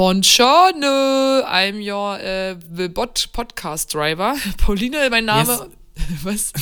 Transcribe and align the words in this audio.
Buongiorno, 0.00 1.44
I'm 1.44 1.78
your 1.78 2.18
äh, 2.20 2.56
Bot 2.88 3.28
Podcast 3.34 3.92
Driver. 3.92 4.34
Pauline, 4.56 5.10
mein 5.10 5.26
Name. 5.26 5.68
Yes. 6.24 6.24
Was? 6.24 6.52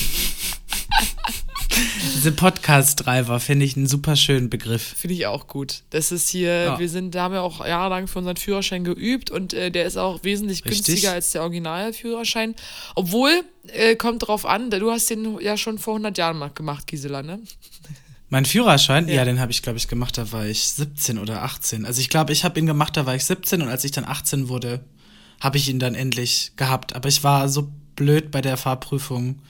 Diese 2.16 2.32
Podcast-Driver 2.32 3.38
finde 3.38 3.64
ich 3.64 3.76
einen 3.76 3.86
super 3.86 4.16
schönen 4.16 4.50
Begriff. 4.50 4.82
Finde 4.82 5.14
ich 5.14 5.26
auch 5.26 5.46
gut. 5.46 5.82
Das 5.90 6.10
ist 6.10 6.28
hier, 6.28 6.62
ja. 6.64 6.78
wir 6.80 6.88
sind, 6.88 7.14
da 7.14 7.22
haben 7.22 7.34
wir 7.34 7.42
auch 7.42 7.64
jahrelang 7.64 8.08
für 8.08 8.18
unseren 8.18 8.36
Führerschein 8.36 8.82
geübt 8.82 9.30
und 9.30 9.54
äh, 9.54 9.70
der 9.70 9.84
ist 9.84 9.96
auch 9.96 10.24
wesentlich 10.24 10.64
Richtig. 10.64 10.86
günstiger 10.86 11.12
als 11.12 11.30
der 11.30 11.42
Originalführerschein. 11.42 12.56
Obwohl, 12.96 13.44
äh, 13.68 13.94
kommt 13.94 14.26
drauf 14.26 14.46
an, 14.46 14.70
du 14.70 14.90
hast 14.90 15.10
den 15.10 15.38
ja 15.40 15.56
schon 15.56 15.78
vor 15.78 15.94
100 15.94 16.18
Jahren 16.18 16.42
gemacht, 16.56 16.88
Gisela, 16.88 17.22
ne? 17.22 17.38
Mein 18.30 18.44
Führerschein, 18.44 19.08
ja, 19.08 19.16
ja 19.16 19.24
den 19.24 19.40
habe 19.40 19.52
ich, 19.52 19.62
glaube 19.62 19.78
ich, 19.78 19.88
gemacht, 19.88 20.18
da 20.18 20.32
war 20.32 20.46
ich 20.46 20.68
17 20.68 21.18
oder 21.18 21.42
18. 21.42 21.86
Also 21.86 22.00
ich 22.00 22.10
glaube, 22.10 22.32
ich 22.32 22.44
habe 22.44 22.58
ihn 22.58 22.66
gemacht, 22.66 22.96
da 22.96 23.06
war 23.06 23.14
ich 23.14 23.24
17 23.24 23.62
und 23.62 23.68
als 23.68 23.84
ich 23.84 23.90
dann 23.90 24.04
18 24.04 24.48
wurde, 24.48 24.80
habe 25.40 25.56
ich 25.56 25.68
ihn 25.68 25.78
dann 25.78 25.94
endlich 25.94 26.52
gehabt. 26.56 26.94
Aber 26.94 27.08
ich 27.08 27.24
war 27.24 27.48
so 27.48 27.70
blöd 27.96 28.30
bei 28.30 28.42
der 28.42 28.56
Fahrprüfung, 28.56 29.40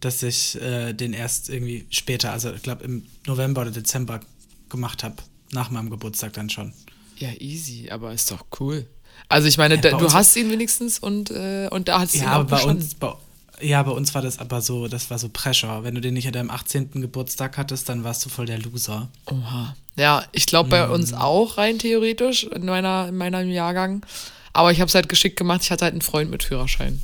dass 0.00 0.22
ich 0.22 0.60
äh, 0.60 0.92
den 0.92 1.12
erst 1.12 1.48
irgendwie 1.48 1.86
später, 1.90 2.32
also 2.32 2.52
ich 2.52 2.62
glaube 2.62 2.84
im 2.84 3.06
November 3.26 3.62
oder 3.62 3.70
Dezember 3.70 4.20
gemacht 4.68 5.04
habe. 5.04 5.16
Nach 5.52 5.70
meinem 5.70 5.90
Geburtstag 5.90 6.32
dann 6.32 6.48
schon. 6.48 6.72
Ja, 7.18 7.28
easy, 7.38 7.90
aber 7.90 8.12
ist 8.12 8.30
doch 8.30 8.46
cool. 8.58 8.86
Also 9.28 9.48
ich 9.48 9.58
meine, 9.58 9.76
ja, 9.76 9.80
da, 9.82 9.98
du 9.98 10.12
hast 10.12 10.34
ihn 10.36 10.50
wenigstens 10.50 10.98
und, 10.98 11.30
äh, 11.30 11.68
und 11.70 11.88
da 11.88 12.00
hast 12.00 12.14
du 12.14 12.18
ja, 12.18 12.24
ihn 12.24 12.28
auch 12.30 12.34
aber 12.36 12.56
bei 12.56 12.64
uns, 12.64 12.94
bei, 12.94 13.12
ja, 13.62 13.82
bei 13.82 13.92
uns 13.92 14.14
war 14.14 14.22
das 14.22 14.38
aber 14.38 14.60
so, 14.60 14.88
das 14.88 15.10
war 15.10 15.18
so 15.18 15.28
Pressure. 15.28 15.84
Wenn 15.84 15.94
du 15.94 16.00
den 16.00 16.14
nicht 16.14 16.26
an 16.26 16.32
deinem 16.32 16.50
18. 16.50 16.90
Geburtstag 17.00 17.56
hattest, 17.56 17.88
dann 17.88 18.04
warst 18.04 18.24
du 18.24 18.28
voll 18.28 18.46
der 18.46 18.58
Loser. 18.58 19.08
Oha. 19.26 19.76
Ja, 19.96 20.24
ich 20.32 20.46
glaube 20.46 20.70
bei 20.70 20.86
mhm. 20.86 20.92
uns 20.92 21.12
auch 21.12 21.58
rein 21.58 21.78
theoretisch 21.78 22.44
in, 22.44 22.64
meiner, 22.64 23.08
in 23.08 23.16
meinem 23.16 23.50
Jahrgang. 23.50 24.04
Aber 24.52 24.72
ich 24.72 24.80
habe 24.80 24.88
es 24.88 24.94
halt 24.94 25.08
geschickt 25.08 25.36
gemacht. 25.36 25.62
Ich 25.62 25.70
hatte 25.70 25.84
halt 25.84 25.92
einen 25.92 26.02
Freund 26.02 26.30
mit 26.30 26.42
Führerschein. 26.42 27.00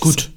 Gut. 0.00 0.30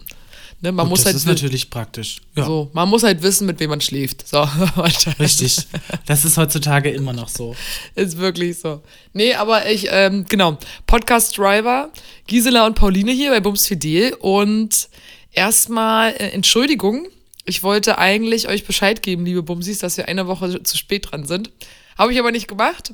Ne, 0.61 0.72
man 0.72 0.86
Gut, 0.86 0.92
muss 0.92 1.00
das 1.00 1.08
halt 1.08 1.16
ist 1.17 1.25
natürlich 1.28 1.70
praktisch. 1.70 2.22
Ja. 2.36 2.45
So, 2.45 2.70
man 2.73 2.89
muss 2.89 3.03
halt 3.03 3.22
wissen, 3.22 3.45
mit 3.45 3.59
wem 3.59 3.70
man 3.70 3.81
schläft. 3.81 4.28
So, 4.28 4.48
Richtig. 5.20 5.58
Das 6.06 6.25
ist 6.25 6.38
heutzutage 6.38 6.89
immer 6.89 7.14
noch 7.14 7.30
so. 7.30 7.56
Ist 7.95 8.17
wirklich 8.17 8.59
so. 8.59 8.81
Nee, 9.14 9.34
aber 9.34 9.70
ich, 9.70 9.88
ähm, 9.92 10.25
genau, 10.28 10.58
Podcast 10.88 11.38
Driver, 11.38 11.92
Gisela 12.28 12.66
und 12.66 12.75
Pauline 12.75 13.12
hier 13.12 13.31
bei 13.31 13.42
Bums 13.42 13.67
Fidel 13.67 14.14
und 14.14 14.89
erstmal 15.34 16.12
äh, 16.14 16.30
Entschuldigung. 16.30 17.08
Ich 17.44 17.62
wollte 17.62 18.00
eigentlich 18.00 18.47
euch 18.47 18.66
Bescheid 18.66 19.03
geben, 19.03 19.25
liebe 19.25 19.44
Bumsis, 19.44 19.80
dass 19.80 19.97
wir 19.97 20.08
eine 20.08 20.25
Woche 20.25 20.64
zu 20.64 20.78
spät 20.78 21.12
dran 21.12 21.25
sind. 21.25 21.52
Habe 21.97 22.12
ich 22.12 22.19
aber 22.19 22.31
nicht 22.31 22.47
gemacht. 22.47 22.94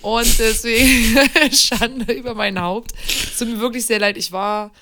Und 0.00 0.38
deswegen 0.40 1.16
Schande 1.52 2.12
über 2.12 2.34
mein 2.34 2.60
Haupt. 2.60 2.92
Es 3.06 3.38
tut 3.38 3.48
mir 3.48 3.60
wirklich 3.60 3.86
sehr 3.86 4.00
leid. 4.00 4.16
Ich 4.16 4.32
war 4.32 4.72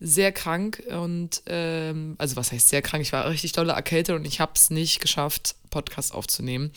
sehr 0.00 0.32
krank 0.32 0.82
und 0.90 1.42
ähm, 1.46 2.14
also 2.18 2.36
was 2.36 2.52
heißt 2.52 2.68
sehr 2.68 2.82
krank? 2.82 3.02
Ich 3.02 3.12
war 3.12 3.28
richtig 3.28 3.52
dolle 3.52 3.72
erkältet 3.72 4.16
und 4.16 4.26
ich 4.26 4.40
habe 4.40 4.52
es 4.54 4.70
nicht 4.70 5.00
geschafft, 5.00 5.54
Podcast 5.70 6.14
aufzunehmen. 6.14 6.72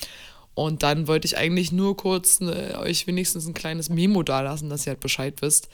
Und 0.57 0.81
dann 0.81 1.07
wollte 1.07 1.27
ich 1.27 1.37
eigentlich 1.37 1.71
nur 1.71 1.95
kurz 1.95 2.41
äh, 2.41 2.73
euch 2.73 3.05
wenigstens 3.05 3.45
ein 3.45 3.53
kleines 3.53 3.89
Memo 3.89 4.23
dalassen, 4.23 4.71
dass 4.71 4.87
ihr 4.87 4.93
halt 4.93 5.01
Bescheid 5.01 5.35
wisst. 5.41 5.69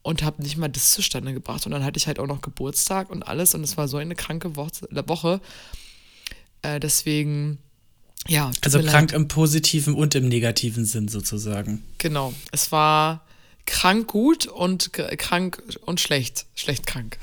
Und 0.00 0.22
habe 0.22 0.42
nicht 0.42 0.56
mal 0.56 0.68
das 0.68 0.92
zustande 0.94 1.34
gebracht. 1.34 1.66
Und 1.66 1.72
dann 1.72 1.84
hatte 1.84 1.98
ich 1.98 2.06
halt 2.06 2.18
auch 2.18 2.26
noch 2.26 2.40
Geburtstag 2.40 3.10
und 3.10 3.22
alles. 3.22 3.54
Und 3.54 3.62
es 3.62 3.76
war 3.76 3.88
so 3.88 3.98
eine 3.98 4.14
kranke 4.14 4.56
Woche. 4.56 5.40
Äh, 6.62 6.80
deswegen, 6.80 7.58
ja. 8.26 8.50
Also 8.62 8.80
krank 8.80 9.12
leid. 9.12 9.20
im 9.20 9.28
positiven 9.28 9.94
und 9.94 10.14
im 10.14 10.28
negativen 10.28 10.86
Sinn 10.86 11.08
sozusagen. 11.08 11.84
Genau. 11.98 12.32
Es 12.52 12.72
war 12.72 13.26
krank 13.66 14.08
gut 14.08 14.46
und 14.46 14.92
krank 14.92 15.62
und 15.84 16.00
schlecht. 16.00 16.46
Schlecht 16.54 16.86
krank. 16.86 17.18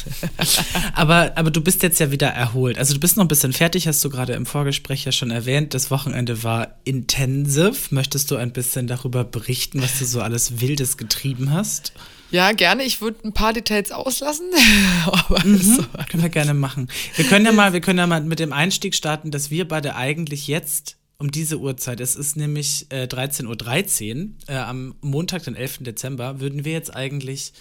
aber, 0.94 1.32
aber 1.36 1.50
du 1.50 1.60
bist 1.60 1.82
jetzt 1.82 2.00
ja 2.00 2.10
wieder 2.10 2.28
erholt. 2.28 2.78
Also 2.78 2.94
du 2.94 3.00
bist 3.00 3.16
noch 3.16 3.24
ein 3.24 3.28
bisschen 3.28 3.52
fertig, 3.52 3.86
hast 3.86 4.04
du 4.04 4.10
gerade 4.10 4.32
im 4.32 4.46
Vorgespräch 4.46 5.04
ja 5.04 5.12
schon 5.12 5.30
erwähnt. 5.30 5.74
Das 5.74 5.90
Wochenende 5.90 6.42
war 6.42 6.78
intensiv. 6.84 7.90
Möchtest 7.90 8.30
du 8.30 8.36
ein 8.36 8.52
bisschen 8.52 8.86
darüber 8.86 9.24
berichten, 9.24 9.82
was 9.82 9.98
du 9.98 10.04
so 10.04 10.20
alles 10.20 10.60
Wildes 10.60 10.96
getrieben 10.96 11.52
hast? 11.52 11.92
Ja, 12.30 12.52
gerne. 12.52 12.84
Ich 12.84 13.00
würde 13.00 13.18
ein 13.24 13.32
paar 13.32 13.52
Details 13.52 13.90
auslassen. 13.90 14.46
mhm, 15.44 15.58
so. 15.58 15.84
Können 16.10 16.22
wir 16.22 16.30
gerne 16.30 16.54
machen. 16.54 16.88
Wir 17.16 17.24
können 17.24 17.44
ja 17.44 17.52
mal, 17.52 17.72
wir 17.72 17.80
können 17.80 17.98
ja 17.98 18.06
mal 18.06 18.20
mit 18.22 18.38
dem 18.38 18.52
Einstieg 18.52 18.94
starten, 18.94 19.30
dass 19.30 19.50
wir 19.50 19.66
beide 19.66 19.96
eigentlich 19.96 20.46
jetzt 20.46 20.96
um 21.20 21.30
diese 21.30 21.60
Uhrzeit, 21.60 22.00
es 22.00 22.16
ist 22.16 22.36
nämlich 22.36 22.86
äh, 22.88 23.04
13.13 23.04 23.46
Uhr, 23.46 23.56
13, 23.56 24.36
äh, 24.46 24.56
am 24.56 24.94
Montag, 25.02 25.44
den 25.44 25.54
11. 25.54 25.80
Dezember, 25.80 26.40
würden 26.40 26.64
wir 26.64 26.72
jetzt 26.72 26.96
eigentlich 26.96 27.52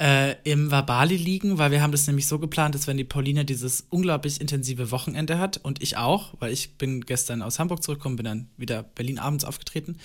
äh, 0.00 0.36
im 0.44 0.70
Vabali 0.70 1.16
liegen, 1.16 1.58
weil 1.58 1.72
wir 1.72 1.82
haben 1.82 1.90
das 1.90 2.06
nämlich 2.06 2.28
so 2.28 2.38
geplant, 2.38 2.76
dass 2.76 2.86
wenn 2.86 2.96
die 2.96 3.04
Pauline 3.04 3.44
dieses 3.44 3.84
unglaublich 3.90 4.40
intensive 4.40 4.92
Wochenende 4.92 5.40
hat 5.40 5.58
und 5.58 5.82
ich 5.82 5.96
auch, 5.96 6.34
weil 6.38 6.52
ich 6.52 6.78
bin 6.78 7.00
gestern 7.00 7.42
aus 7.42 7.58
Hamburg 7.58 7.82
zurückgekommen, 7.82 8.14
bin 8.14 8.26
dann 8.26 8.48
wieder 8.56 8.84
Berlin 8.84 9.18
abends 9.18 9.44
aufgetreten, 9.44 9.98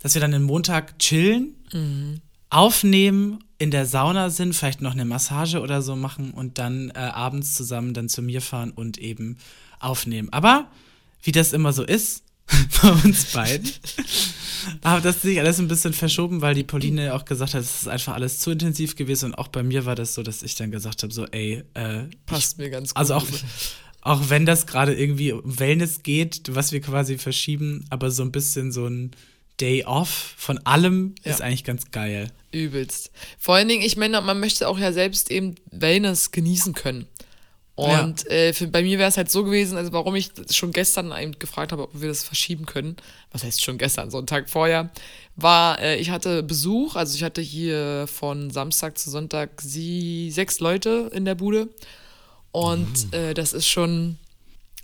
dass 0.00 0.14
wir 0.14 0.20
dann 0.20 0.30
den 0.30 0.44
Montag 0.44 1.00
chillen, 1.00 1.56
mhm. 1.72 2.20
aufnehmen, 2.48 3.40
in 3.58 3.72
der 3.72 3.86
Sauna 3.86 4.30
sind, 4.30 4.54
vielleicht 4.54 4.82
noch 4.82 4.92
eine 4.92 5.04
Massage 5.04 5.60
oder 5.60 5.82
so 5.82 5.96
machen 5.96 6.30
und 6.30 6.58
dann 6.58 6.90
äh, 6.90 6.98
abends 7.00 7.54
zusammen 7.54 7.92
dann 7.92 8.08
zu 8.08 8.22
mir 8.22 8.40
fahren 8.40 8.70
und 8.70 8.98
eben 8.98 9.36
aufnehmen. 9.80 10.28
Aber 10.30 10.70
wie 11.22 11.32
das 11.32 11.52
immer 11.52 11.72
so 11.72 11.82
ist, 11.82 12.22
bei 12.82 12.90
uns 12.90 13.26
beiden. 13.32 13.70
Aber 14.82 15.00
das 15.00 15.16
ist 15.16 15.22
sich 15.22 15.40
alles 15.40 15.58
ein 15.58 15.68
bisschen 15.68 15.92
verschoben, 15.92 16.40
weil 16.40 16.54
die 16.54 16.62
Pauline 16.62 17.14
auch 17.14 17.24
gesagt 17.24 17.54
hat, 17.54 17.62
es 17.62 17.82
ist 17.82 17.88
einfach 17.88 18.14
alles 18.14 18.38
zu 18.38 18.50
intensiv 18.50 18.96
gewesen. 18.96 19.26
Und 19.26 19.34
auch 19.34 19.48
bei 19.48 19.62
mir 19.62 19.86
war 19.86 19.94
das 19.94 20.14
so, 20.14 20.22
dass 20.22 20.42
ich 20.42 20.54
dann 20.54 20.70
gesagt 20.70 21.02
habe: 21.02 21.12
so, 21.12 21.26
ey, 21.26 21.64
äh, 21.74 22.04
passt 22.26 22.52
ich, 22.52 22.58
mir 22.58 22.70
ganz 22.70 22.92
also 22.94 23.14
gut. 23.14 23.24
Also 23.24 23.44
auch, 24.02 24.18
auch 24.18 24.30
wenn 24.30 24.46
das 24.46 24.66
gerade 24.66 24.94
irgendwie 24.94 25.32
um 25.32 25.58
Wellness 25.58 26.02
geht, 26.02 26.42
was 26.50 26.72
wir 26.72 26.80
quasi 26.80 27.18
verschieben, 27.18 27.84
aber 27.90 28.10
so 28.10 28.22
ein 28.22 28.32
bisschen 28.32 28.72
so 28.72 28.86
ein 28.86 29.12
Day 29.60 29.84
off 29.84 30.34
von 30.36 30.58
allem 30.58 31.14
ja. 31.24 31.30
ist 31.30 31.42
eigentlich 31.42 31.64
ganz 31.64 31.90
geil. 31.90 32.30
Übelst. 32.52 33.10
Vor 33.38 33.54
allen 33.54 33.68
Dingen, 33.68 33.82
ich 33.82 33.96
meine, 33.96 34.20
man 34.20 34.40
möchte 34.40 34.68
auch 34.68 34.78
ja 34.78 34.92
selbst 34.92 35.30
eben 35.30 35.54
Wellness 35.70 36.32
genießen 36.32 36.74
können. 36.74 37.06
Und 37.74 38.24
ja. 38.24 38.30
äh, 38.30 38.52
für, 38.52 38.66
bei 38.66 38.82
mir 38.82 38.98
wäre 38.98 39.08
es 39.08 39.16
halt 39.16 39.30
so 39.30 39.44
gewesen, 39.44 39.78
also 39.78 39.92
warum 39.92 40.14
ich 40.14 40.30
schon 40.50 40.72
gestern 40.72 41.12
eben 41.18 41.38
gefragt 41.38 41.72
habe, 41.72 41.84
ob 41.84 42.00
wir 42.00 42.08
das 42.08 42.22
verschieben 42.22 42.66
können, 42.66 42.96
was 43.30 43.44
heißt 43.44 43.62
schon 43.64 43.78
gestern, 43.78 44.10
so 44.10 44.18
einen 44.18 44.26
Tag 44.26 44.50
vorher, 44.50 44.90
war, 45.36 45.80
äh, 45.80 45.96
ich 45.96 46.10
hatte 46.10 46.42
Besuch, 46.42 46.96
also 46.96 47.16
ich 47.16 47.22
hatte 47.22 47.40
hier 47.40 48.06
von 48.06 48.50
Samstag 48.50 48.98
zu 48.98 49.10
Sonntag 49.10 49.62
sie, 49.62 50.30
sechs 50.30 50.60
Leute 50.60 51.10
in 51.14 51.24
der 51.24 51.34
Bude. 51.34 51.68
Und 52.50 53.06
mhm. 53.06 53.12
äh, 53.12 53.34
das 53.34 53.54
ist 53.54 53.66
schon, 53.66 54.18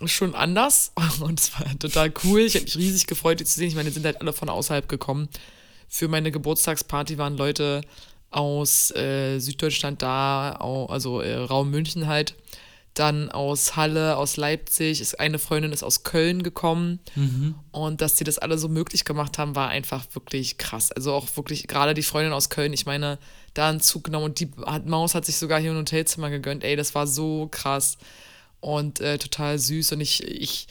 schon 0.05 0.33
anders. 0.33 0.91
Und 1.21 1.39
es 1.39 1.53
war 1.53 1.67
total 1.77 2.11
cool. 2.23 2.41
Ich 2.41 2.55
habe 2.55 2.65
mich 2.65 2.75
riesig 2.75 3.05
gefreut, 3.05 3.39
die 3.39 3.45
zu 3.45 3.59
sehen. 3.59 3.67
Ich 3.67 3.75
meine, 3.75 3.89
die 3.89 3.93
sind 3.93 4.05
halt 4.05 4.19
alle 4.19 4.33
von 4.33 4.49
außerhalb 4.49 4.89
gekommen. 4.89 5.29
Für 5.87 6.07
meine 6.07 6.31
Geburtstagsparty 6.31 7.19
waren 7.19 7.37
Leute 7.37 7.81
aus 8.31 8.91
äh, 8.91 9.39
Süddeutschland 9.39 10.01
da, 10.01 10.51
also 10.89 11.21
äh, 11.21 11.35
Raum 11.35 11.71
München 11.71 12.07
halt 12.07 12.35
dann 12.93 13.29
aus 13.29 13.75
Halle, 13.75 14.17
aus 14.17 14.37
Leipzig, 14.37 14.99
ist, 14.99 15.19
eine 15.19 15.39
Freundin 15.39 15.71
ist 15.71 15.83
aus 15.83 16.03
Köln 16.03 16.43
gekommen. 16.43 16.99
Mhm. 17.15 17.55
Und 17.71 18.01
dass 18.01 18.15
die 18.15 18.23
das 18.23 18.39
alle 18.39 18.57
so 18.57 18.67
möglich 18.67 19.05
gemacht 19.05 19.37
haben, 19.37 19.55
war 19.55 19.69
einfach 19.69 20.05
wirklich 20.13 20.57
krass. 20.57 20.91
Also 20.91 21.13
auch 21.13 21.27
wirklich, 21.35 21.67
gerade 21.67 21.93
die 21.93 22.03
Freundin 22.03 22.33
aus 22.33 22.49
Köln, 22.49 22.73
ich 22.73 22.85
meine, 22.85 23.19
da 23.53 23.69
einen 23.69 23.81
Zug 23.81 24.05
genommen 24.05 24.25
und 24.25 24.39
die 24.39 24.51
hat, 24.65 24.85
Maus 24.85 25.15
hat 25.15 25.25
sich 25.25 25.37
sogar 25.37 25.59
hier 25.59 25.71
ein 25.71 25.77
Hotelzimmer 25.77 26.29
gegönnt. 26.29 26.63
Ey, 26.63 26.75
das 26.75 26.95
war 26.95 27.07
so 27.07 27.47
krass 27.49 27.97
und 28.59 28.99
äh, 28.99 29.17
total 29.17 29.59
süß. 29.59 29.93
Und 29.93 30.01
ich, 30.01 30.23
ich, 30.23 30.67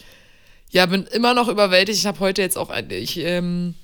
ja, 0.71 0.87
bin 0.87 1.05
immer 1.05 1.35
noch 1.35 1.49
überwältigt. 1.49 1.99
Ich 1.99 2.07
habe 2.07 2.21
heute 2.21 2.43
jetzt 2.43 2.59
auch, 2.59 2.71
ich, 2.91 3.19
ähm, 3.19 3.75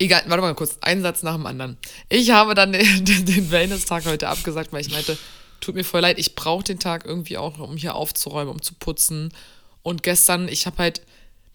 Egal, 0.00 0.22
warte 0.28 0.40
mal 0.40 0.54
kurz, 0.54 0.78
einen 0.80 1.02
Satz 1.02 1.22
nach 1.22 1.34
dem 1.34 1.44
anderen. 1.44 1.76
Ich 2.08 2.30
habe 2.30 2.54
dann 2.54 2.72
den, 2.72 3.04
den 3.04 3.50
Wellness-Tag 3.50 4.06
heute 4.06 4.28
abgesagt, 4.28 4.72
weil 4.72 4.80
ich 4.80 4.90
meinte, 4.90 5.16
tut 5.60 5.74
mir 5.74 5.84
voll 5.84 6.00
leid, 6.00 6.18
ich 6.18 6.34
brauche 6.34 6.64
den 6.64 6.78
Tag 6.78 7.04
irgendwie 7.04 7.36
auch, 7.36 7.58
um 7.58 7.76
hier 7.76 7.94
aufzuräumen, 7.94 8.52
um 8.52 8.62
zu 8.62 8.74
putzen. 8.74 9.32
Und 9.82 10.02
gestern, 10.02 10.48
ich 10.48 10.66
habe 10.66 10.78
halt 10.78 11.02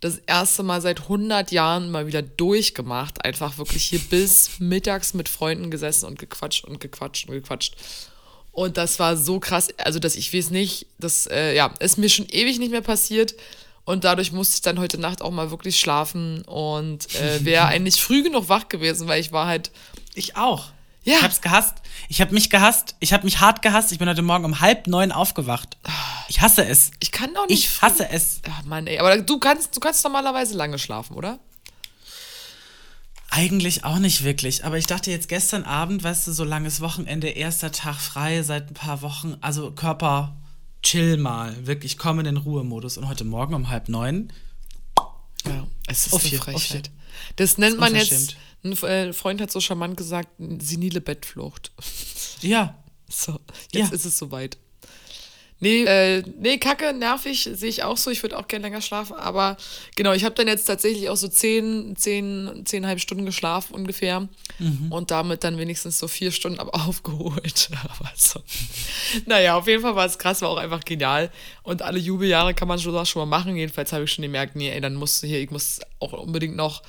das 0.02 0.18
erste 0.28 0.64
Mal 0.64 0.82
seit 0.82 1.02
100 1.02 1.52
Jahren 1.52 1.90
mal 1.90 2.08
wieder 2.08 2.22
durchgemacht. 2.22 3.26
Einfach 3.26 3.58
wirklich 3.58 3.86
hier 3.86 4.00
bis 4.10 4.60
mittags 4.60 5.14
mit 5.14 5.30
Freunden 5.30 5.72
gesessen 5.72 6.06
und 6.06 6.20
gequatscht 6.20 6.66
und 6.66 6.80
gequatscht 6.80 7.28
und 7.28 7.36
gequatscht. 7.36 7.76
Und 8.52 8.78
das 8.78 9.00
war 9.00 9.18
so 9.18 9.40
krass, 9.40 9.68
also 9.80 10.00
dass 10.00 10.16
ich 10.16 10.34
weiß 10.34 10.52
nicht, 10.52 10.88
das 10.98 11.28
äh, 11.28 11.56
ja, 11.56 11.74
ist 11.80 11.98
mir 11.98 12.10
schon 12.10 12.28
ewig 12.30 12.58
nicht 12.60 12.72
mehr 12.72 12.82
passiert. 12.82 13.36
Und 13.84 14.04
dadurch 14.04 14.32
musste 14.32 14.56
ich 14.56 14.62
dann 14.62 14.80
heute 14.80 14.98
Nacht 14.98 15.22
auch 15.22 15.32
mal 15.32 15.52
wirklich 15.52 15.80
schlafen 15.80 16.42
und 16.44 17.14
äh, 17.16 17.44
wäre 17.44 17.66
eigentlich 17.68 18.02
früh 18.02 18.24
genug 18.24 18.50
wach 18.50 18.70
gewesen, 18.70 19.08
weil 19.08 19.22
ich 19.22 19.32
war 19.32 19.48
halt. 19.48 19.72
Ich 20.16 20.38
auch. 20.38 20.72
Ja. 21.06 21.18
Ich 21.18 21.24
hab's 21.24 21.42
gehasst. 21.42 21.76
Ich 22.10 22.20
hab 22.20 22.32
mich 22.32 22.50
gehasst. 22.50 22.96
Ich 23.00 23.14
hab 23.14 23.24
mich 23.24 23.40
hart 23.40 23.62
gehasst. 23.62 23.92
Ich 23.92 24.00
bin 24.00 24.10
heute 24.10 24.24
Morgen 24.24 24.44
um 24.44 24.60
halb 24.60 24.88
neun 24.88 25.12
aufgewacht. 25.12 25.78
Ich 26.28 26.42
hasse 26.42 26.66
es. 26.66 26.92
Ich 27.00 27.12
kann 27.12 27.36
auch 27.38 27.48
nicht. 27.48 27.60
Ich 27.60 27.82
hasse 27.82 28.10
es. 28.10 28.42
Ach 28.50 28.64
Mann, 28.64 28.88
ey. 28.88 29.00
Aber 29.00 29.18
du 29.18 29.40
kannst, 29.40 29.76
du 29.76 29.80
kannst 29.80 30.04
normalerweise 30.04 30.56
lange 30.58 30.80
schlafen, 30.80 31.16
oder? 31.16 31.40
Eigentlich 33.30 33.84
auch 33.84 34.00
nicht 34.00 34.24
wirklich, 34.24 34.64
aber 34.64 34.78
ich 34.78 34.88
dachte 34.88 35.12
jetzt 35.12 35.28
gestern 35.28 35.64
Abend, 35.64 36.04
weißt 36.06 36.26
du, 36.26 36.32
so 36.32 36.46
langes 36.46 36.80
Wochenende, 36.80 37.28
erster 37.28 37.72
Tag 37.72 37.96
frei 37.96 38.44
seit 38.44 38.72
ein 38.72 38.76
paar 38.76 39.02
Wochen, 39.02 39.36
also 39.42 39.72
Körper, 39.72 40.38
chill 40.82 41.18
mal, 41.18 41.68
wirklich, 41.68 41.98
komm 41.98 42.20
in 42.20 42.26
den 42.26 42.38
Ruhemodus. 42.38 42.98
Und 42.98 43.10
heute 43.10 43.26
Morgen 43.26 43.54
um 43.54 43.70
halb 43.70 43.90
neun. 43.90 44.32
Ja, 45.46 45.68
es 45.88 46.08
ist 46.08 46.14
auf 46.14 46.26
eine 46.26 46.38
Frechheit. 46.38 46.92
Das 47.36 47.58
nennt 47.58 47.80
man 47.80 47.96
jetzt, 47.96 48.36
ein 48.64 48.74
äh, 48.74 49.14
Freund 49.14 49.42
hat 49.42 49.52
so 49.52 49.60
charmant 49.60 49.98
gesagt, 49.98 50.30
senile 50.38 51.02
Bettflucht. 51.02 51.72
Ja. 52.42 52.78
So, 53.08 53.40
jetzt 53.72 53.90
ja. 53.90 53.96
ist 53.96 54.06
es 54.06 54.18
soweit. 54.18 54.58
Nee, 55.60 55.84
äh, 55.86 56.24
nee, 56.38 56.58
kacke, 56.58 56.94
nervig, 56.94 57.50
sehe 57.54 57.70
ich 57.70 57.84
auch 57.84 57.96
so. 57.96 58.12
Ich 58.12 58.22
würde 58.24 58.38
auch 58.38 58.48
gerne 58.48 58.64
länger 58.64 58.82
schlafen. 58.82 59.16
Aber 59.16 59.56
genau, 59.96 60.12
ich 60.12 60.26
habe 60.26 60.36
dann 60.36 60.48
jetzt 60.48 60.66
tatsächlich 60.66 61.10
auch 61.10 61.16
so 61.16 61.30
zehn, 61.30 61.96
zehn, 61.96 62.64
zehnhalb 62.66 63.00
Stunden 63.00 63.26
geschlafen 63.26 63.74
ungefähr. 63.74 64.28
Mhm. 64.60 64.92
Und 64.92 65.12
damit 65.12 65.46
dann 65.46 65.58
wenigstens 65.58 65.98
so 65.98 66.08
vier 66.08 66.32
Stunden 66.32 66.60
aber 66.60 66.76
aufgeholt. 66.88 67.70
aber 67.84 68.12
so. 68.16 68.42
naja, 69.26 69.56
auf 69.58 69.68
jeden 69.68 69.82
Fall 69.82 69.96
war 69.96 70.06
es 70.06 70.20
krass, 70.20 70.42
war 70.42 70.50
auch 70.50 70.58
einfach 70.58 70.84
genial. 70.84 71.32
Und 71.64 71.82
alle 71.82 72.00
Jubeljahre 72.00 72.54
kann 72.54 72.68
man 72.68 72.78
schon, 72.78 73.06
schon 73.06 73.22
mal 73.22 73.38
machen. 73.38 73.56
Jedenfalls 73.56 73.94
habe 73.94 74.04
ich 74.04 74.12
schon 74.12 74.24
gemerkt, 74.24 74.58
nee, 74.58 74.70
ey, 74.70 74.82
dann 74.82 74.96
musst 74.96 75.24
du 75.24 75.28
hier, 75.28 75.40
ich 75.40 75.52
muss 75.52 75.80
auch 76.00 76.12
unbedingt 76.14 76.58
noch 76.58 76.84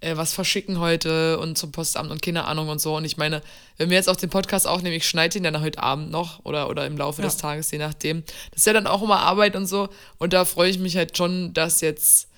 äh, 0.00 0.16
was 0.16 0.32
verschicken 0.32 0.78
heute 0.78 1.38
und 1.38 1.58
zum 1.58 1.72
Postamt 1.72 2.10
und 2.10 2.22
keine 2.22 2.44
Ahnung 2.44 2.68
und 2.68 2.80
so. 2.80 2.96
Und 2.96 3.04
ich 3.04 3.16
meine, 3.16 3.42
wenn 3.76 3.90
wir 3.90 3.96
jetzt 3.96 4.08
auch 4.08 4.16
den 4.16 4.30
Podcast 4.30 4.66
aufnehmen, 4.66 4.94
ich 4.94 5.08
schneide 5.08 5.38
ihn 5.38 5.44
dann 5.44 5.60
heute 5.60 5.82
Abend 5.82 6.10
noch 6.10 6.44
oder, 6.44 6.70
oder 6.70 6.86
im 6.86 6.96
Laufe 6.96 7.22
ja. 7.22 7.26
des 7.26 7.36
Tages, 7.36 7.70
je 7.70 7.78
nachdem. 7.78 8.22
Das 8.50 8.60
ist 8.60 8.66
ja 8.66 8.72
dann 8.72 8.86
auch 8.86 9.02
immer 9.02 9.20
Arbeit 9.20 9.56
und 9.56 9.66
so. 9.66 9.88
Und 10.18 10.32
da 10.32 10.44
freue 10.44 10.70
ich 10.70 10.78
mich 10.78 10.96
halt 10.96 11.16
schon, 11.16 11.52
dass 11.52 11.80
jetzt 11.80 12.28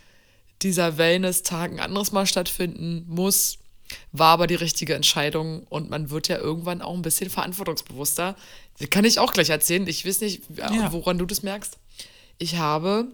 dieser 0.63 0.99
Wellness-Tag 0.99 1.73
ein 1.73 1.81
anderes 1.81 2.13
Mal 2.13 2.27
stattfinden 2.27 3.05
muss. 3.09 3.59
War 4.13 4.29
aber 4.29 4.47
die 4.47 4.55
richtige 4.55 4.95
Entscheidung 4.95 5.65
und 5.65 5.91
man 5.91 6.11
wird 6.11 6.29
ja 6.29 6.39
irgendwann 6.39 6.81
auch 6.81 6.95
ein 6.95 7.03
bisschen 7.03 7.29
verantwortungsbewusster. 7.29 8.37
Das 8.79 8.89
kann 8.89 9.05
ich 9.05 9.19
auch 9.19 9.33
gleich 9.33 9.51
erzählen. 9.51 9.87
Ich 9.89 10.07
weiß 10.07 10.21
nicht, 10.21 10.43
ja. 10.57 10.93
woran 10.93 11.19
du 11.19 11.27
das 11.27 11.43
merkst. 11.43 11.77
Ich 12.39 12.57
habe 12.57 13.09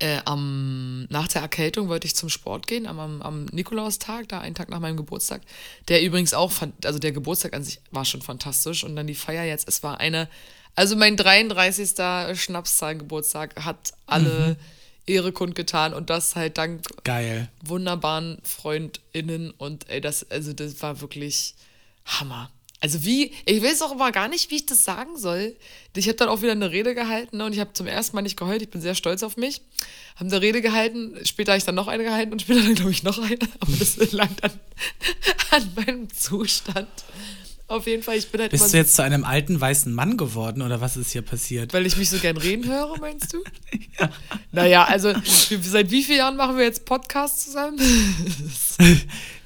äh, 0.00 0.18
am, 0.24 1.04
nach 1.10 1.28
der 1.28 1.42
Erkältung 1.42 1.88
wollte 1.88 2.06
ich 2.06 2.16
zum 2.16 2.28
Sport 2.28 2.66
gehen, 2.66 2.86
am, 2.86 2.98
am, 2.98 3.22
am 3.22 3.44
Nikolaustag, 3.46 4.28
da 4.28 4.40
einen 4.40 4.54
Tag 4.54 4.70
nach 4.70 4.80
meinem 4.80 4.96
Geburtstag. 4.96 5.42
Der 5.88 6.02
übrigens 6.02 6.34
auch, 6.34 6.52
also 6.84 6.98
der 6.98 7.12
Geburtstag 7.12 7.54
an 7.54 7.62
sich 7.62 7.80
war 7.90 8.04
schon 8.04 8.22
fantastisch 8.22 8.82
und 8.82 8.96
dann 8.96 9.06
die 9.06 9.14
Feier 9.14 9.44
jetzt. 9.44 9.68
Es 9.68 9.82
war 9.82 10.00
eine, 10.00 10.28
also 10.74 10.96
mein 10.96 11.16
33. 11.16 11.90
Schnapszahlgeburtstag 12.34 13.62
hat 13.64 13.92
alle 14.06 14.56
mhm. 14.58 14.64
Ehre 15.06 15.32
kundgetan 15.32 15.92
und 15.92 16.08
das 16.08 16.34
halt 16.34 16.56
dank 16.56 16.82
Geil. 17.04 17.48
wunderbaren 17.62 18.38
FreundInnen 18.42 19.50
und 19.50 19.88
ey, 19.90 20.00
das, 20.00 20.30
also 20.30 20.52
das 20.52 20.80
war 20.82 21.00
wirklich 21.00 21.54
Hammer. 22.06 22.50
Also 22.82 23.04
wie, 23.04 23.32
ich 23.44 23.62
weiß 23.62 23.82
auch 23.82 23.92
immer 23.92 24.10
gar 24.10 24.28
nicht, 24.28 24.50
wie 24.50 24.56
ich 24.56 24.66
das 24.66 24.84
sagen 24.84 25.16
soll. 25.18 25.54
Ich 25.94 26.08
habe 26.08 26.16
dann 26.16 26.30
auch 26.30 26.40
wieder 26.40 26.52
eine 26.52 26.70
Rede 26.70 26.94
gehalten 26.94 27.36
ne, 27.36 27.44
und 27.44 27.52
ich 27.52 27.60
habe 27.60 27.74
zum 27.74 27.86
ersten 27.86 28.16
Mal 28.16 28.22
nicht 28.22 28.38
geheult. 28.38 28.62
Ich 28.62 28.70
bin 28.70 28.80
sehr 28.80 28.94
stolz 28.94 29.22
auf 29.22 29.36
mich. 29.36 29.60
Habe 30.16 30.30
eine 30.30 30.40
Rede 30.40 30.62
gehalten, 30.62 31.14
später 31.24 31.52
habe 31.52 31.58
ich 31.58 31.64
dann 31.64 31.74
noch 31.74 31.88
eine 31.88 32.04
gehalten 32.04 32.32
und 32.32 32.40
später 32.40 32.62
dann 32.62 32.74
glaube 32.74 32.90
ich 32.90 33.02
noch 33.02 33.18
eine. 33.18 33.38
Aber 33.60 33.72
das 33.78 34.12
lag 34.12 34.28
dann 34.40 34.52
an 35.50 35.72
meinem 35.76 36.12
Zustand. 36.12 36.88
Auf 37.70 37.86
jeden 37.86 38.02
Fall, 38.02 38.16
ich 38.16 38.28
bin 38.30 38.40
halt 38.40 38.50
Bist 38.50 38.72
du 38.72 38.78
jetzt 38.78 38.96
zu 38.96 39.02
einem 39.02 39.24
alten 39.24 39.60
weißen 39.60 39.92
Mann 39.92 40.16
geworden 40.16 40.62
oder 40.62 40.80
was 40.80 40.96
ist 40.96 41.12
hier 41.12 41.22
passiert? 41.22 41.72
Weil 41.72 41.86
ich 41.86 41.96
mich 41.96 42.10
so 42.10 42.18
gern 42.18 42.36
reden 42.36 42.66
höre, 42.66 42.98
meinst 42.98 43.32
du? 43.32 43.44
ja. 44.00 44.10
Naja, 44.50 44.84
also 44.84 45.12
seit 45.22 45.90
wie 45.90 46.02
vielen 46.02 46.18
Jahren 46.18 46.36
machen 46.36 46.56
wir 46.56 46.64
jetzt 46.64 46.84
Podcasts 46.84 47.44
zusammen? 47.44 47.78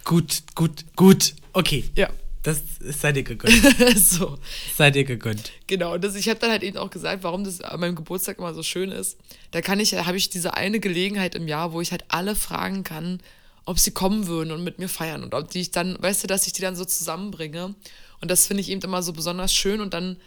gut, 0.04 0.42
gut, 0.54 0.84
gut. 0.96 1.34
Okay. 1.52 1.84
Ja. 1.96 2.08
Das 2.44 2.62
sei 2.78 3.12
dir 3.12 3.22
gegönnt. 3.22 3.54
so. 3.96 4.38
Sei 4.76 4.90
dir 4.90 5.04
gegönnt. 5.04 5.50
Genau, 5.66 5.94
und 5.94 6.04
das, 6.04 6.14
ich 6.14 6.28
habe 6.28 6.38
dann 6.38 6.50
halt 6.50 6.62
eben 6.62 6.76
auch 6.76 6.90
gesagt, 6.90 7.22
warum 7.22 7.42
das 7.42 7.62
an 7.62 7.80
meinem 7.80 7.96
Geburtstag 7.96 8.38
immer 8.38 8.52
so 8.52 8.62
schön 8.62 8.92
ist. 8.92 9.18
Da 9.50 9.62
kann 9.62 9.80
ich, 9.80 9.94
habe 9.94 10.18
ich 10.18 10.28
diese 10.28 10.52
eine 10.52 10.78
Gelegenheit 10.78 11.34
im 11.34 11.48
Jahr, 11.48 11.72
wo 11.72 11.80
ich 11.80 11.90
halt 11.90 12.04
alle 12.08 12.36
fragen 12.36 12.84
kann, 12.84 13.20
ob 13.64 13.78
sie 13.78 13.92
kommen 13.92 14.26
würden 14.26 14.52
und 14.52 14.62
mit 14.62 14.78
mir 14.78 14.90
feiern. 14.90 15.24
Und 15.24 15.34
ob 15.34 15.50
die 15.50 15.62
ich 15.62 15.70
dann, 15.70 15.96
weißt 16.00 16.22
du, 16.22 16.26
dass 16.26 16.46
ich 16.46 16.52
die 16.52 16.60
dann 16.60 16.76
so 16.76 16.84
zusammenbringe. 16.84 17.74
Und 18.20 18.30
das 18.30 18.46
finde 18.46 18.60
ich 18.60 18.68
eben 18.68 18.82
immer 18.82 19.02
so 19.02 19.14
besonders 19.14 19.54
schön. 19.54 19.80
Und 19.80 19.94
dann 19.94 20.18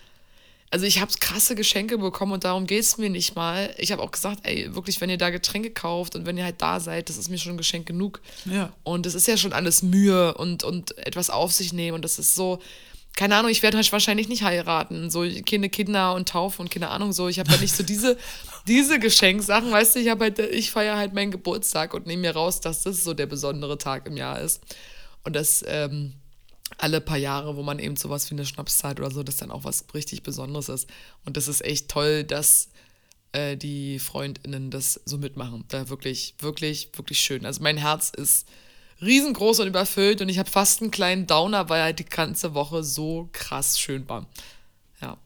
also 0.69 0.86
ich 0.86 1.00
habe 1.00 1.12
krasse 1.19 1.56
Geschenke 1.56 1.98
bekommen 1.98 2.34
und 2.34 2.44
darum 2.44 2.68
geht 2.68 2.81
es 2.81 2.98
mir 2.98 3.10
nicht 3.10 3.36
mal. 3.36 3.74
Ich 3.78 3.92
habe 3.92 4.02
auch 4.02 4.12
gesagt, 4.12 4.42
ey, 4.44 4.75
wirklich, 4.75 5.00
wenn 5.00 5.10
ihr 5.10 5.18
da 5.18 5.30
Getränke 5.30 5.72
kauft 5.72 6.16
und 6.16 6.25
wenn 6.25 6.38
ihr 6.38 6.44
halt 6.44 6.62
da 6.62 6.80
seid, 6.80 7.08
das 7.08 7.18
ist 7.18 7.30
mir 7.30 7.38
schon 7.38 7.54
ein 7.54 7.58
Geschenk 7.58 7.86
genug. 7.86 8.22
Ja. 8.46 8.74
Und 8.84 9.06
das 9.06 9.16
ist 9.16 9.28
ja 9.28 9.38
schon 9.38 9.54
alles 9.54 9.81
Mühe 9.81 10.34
und, 10.34 10.64
und 10.64 10.98
etwas 10.98 11.30
auf 11.30 11.54
sich 11.54 11.72
nehmen. 11.72 11.96
Und 11.96 12.04
das 12.04 12.19
ist 12.19 12.36
so, 12.36 12.60
keine 13.16 13.36
Ahnung, 13.38 13.50
ich 13.50 13.64
werde 13.64 13.78
halt 13.78 13.90
wahrscheinlich 13.94 14.28
nicht 14.28 14.44
heiraten. 14.44 15.10
So 15.10 15.25
keine 15.50 15.69
Kinder 15.69 16.14
und 16.14 16.28
Taufe 16.28 16.62
und 16.62 16.69
keine 16.69 16.90
Ahnung, 16.90 17.14
so. 17.14 17.30
Ich 17.30 17.40
habe 17.40 17.50
halt 17.50 17.62
nicht 17.62 17.75
so 17.75 17.84
diese, 17.84 18.18
diese 18.68 19.00
Geschenksachen, 19.00 19.72
weißt 19.72 19.96
du, 19.96 20.00
ich 20.00 20.10
habe 20.10 20.25
halt, 20.25 20.40
ich 20.40 20.72
feiere 20.72 20.98
halt 20.98 21.14
meinen 21.14 21.31
Geburtstag 21.31 21.94
und 21.94 22.08
nehme 22.08 22.24
mir 22.24 22.31
raus, 22.31 22.60
dass 22.60 22.84
das 22.84 23.06
so 23.06 23.14
der 23.14 23.25
besondere 23.25 23.78
Tag 23.78 24.06
im 24.06 24.18
Jahr 24.18 24.42
ist. 24.42 24.62
Und 25.24 25.34
das, 25.34 25.64
ähm, 25.66 26.14
alle 26.78 27.02
paar 27.02 27.18
Jahre, 27.18 27.56
wo 27.56 27.64
man 27.64 27.80
eben 27.80 27.96
sowas 27.96 28.30
wie 28.30 28.36
eine 28.36 28.46
Schnapszeit 28.46 29.00
oder 29.00 29.12
so, 29.12 29.24
das 29.24 29.38
dann 29.38 29.52
auch 29.52 29.64
was 29.64 29.86
richtig 29.94 30.24
Besonderes 30.24 30.69
ist. 30.69 30.90
Und 31.25 31.38
das 31.38 31.48
ist 31.48 31.64
echt 31.64 31.90
toll, 31.90 32.24
dass 32.24 32.69
äh, 33.31 33.58
die 33.58 34.00
FreundInnen 34.00 34.72
das 34.72 35.02
so 35.06 35.18
mitmachen. 35.18 35.64
Da 35.69 35.90
wirklich, 35.90 36.36
wirklich, 36.40 36.90
wirklich 36.96 37.19
schön. 37.19 37.46
Also 37.46 37.62
mein 37.64 37.78
Herz 37.78 38.10
ist 38.10 38.48
riesengroß 39.02 39.62
und 39.62 39.68
überfüllt 39.68 40.22
und 40.22 40.30
ich 40.30 40.40
habe 40.40 40.50
fast 40.50 40.81
einen 40.81 40.92
kleinen 40.92 41.28
Downer, 41.28 41.69
weil 41.69 41.84
halt 41.84 42.00
die 42.00 42.06
ganze 42.06 42.54
Woche 42.54 42.84
so 42.84 43.30
krass 43.31 43.80
schön 43.80 44.08
war. 44.10 44.28
Ja. 45.02 45.18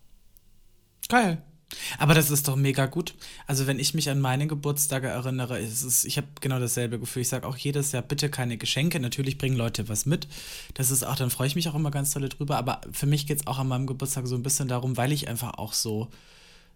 Geil. 1.07 1.41
Aber 1.97 2.13
das 2.13 2.29
ist 2.29 2.47
doch 2.47 2.55
mega 2.55 2.85
gut. 2.85 3.13
Also 3.47 3.67
wenn 3.67 3.79
ich 3.79 3.93
mich 3.93 4.09
an 4.09 4.19
meine 4.19 4.47
Geburtstage 4.47 5.07
erinnere, 5.07 5.59
ist 5.59 5.83
es, 5.83 6.05
ich 6.05 6.17
habe 6.17 6.27
genau 6.39 6.59
dasselbe 6.59 6.99
Gefühl. 6.99 7.21
Ich 7.21 7.29
sage 7.29 7.47
auch 7.47 7.57
jedes 7.57 7.91
Jahr 7.91 8.03
bitte 8.03 8.29
keine 8.29 8.57
Geschenke. 8.57 8.99
Natürlich 8.99 9.37
bringen 9.37 9.57
Leute 9.57 9.89
was 9.89 10.05
mit. 10.05 10.27
Das 10.73 10.91
ist 10.91 11.03
auch, 11.03 11.15
dann 11.15 11.29
freue 11.29 11.47
ich 11.47 11.55
mich 11.55 11.69
auch 11.69 11.75
immer 11.75 11.91
ganz 11.91 12.11
toll 12.11 12.27
drüber. 12.29 12.57
Aber 12.57 12.81
für 12.91 13.05
mich 13.05 13.27
geht 13.27 13.41
es 13.41 13.47
auch 13.47 13.59
an 13.59 13.67
meinem 13.67 13.87
Geburtstag 13.87 14.27
so 14.27 14.35
ein 14.35 14.43
bisschen 14.43 14.67
darum, 14.67 14.97
weil 14.97 15.11
ich 15.11 15.27
einfach 15.27 15.55
auch 15.55 15.73
so 15.73 16.09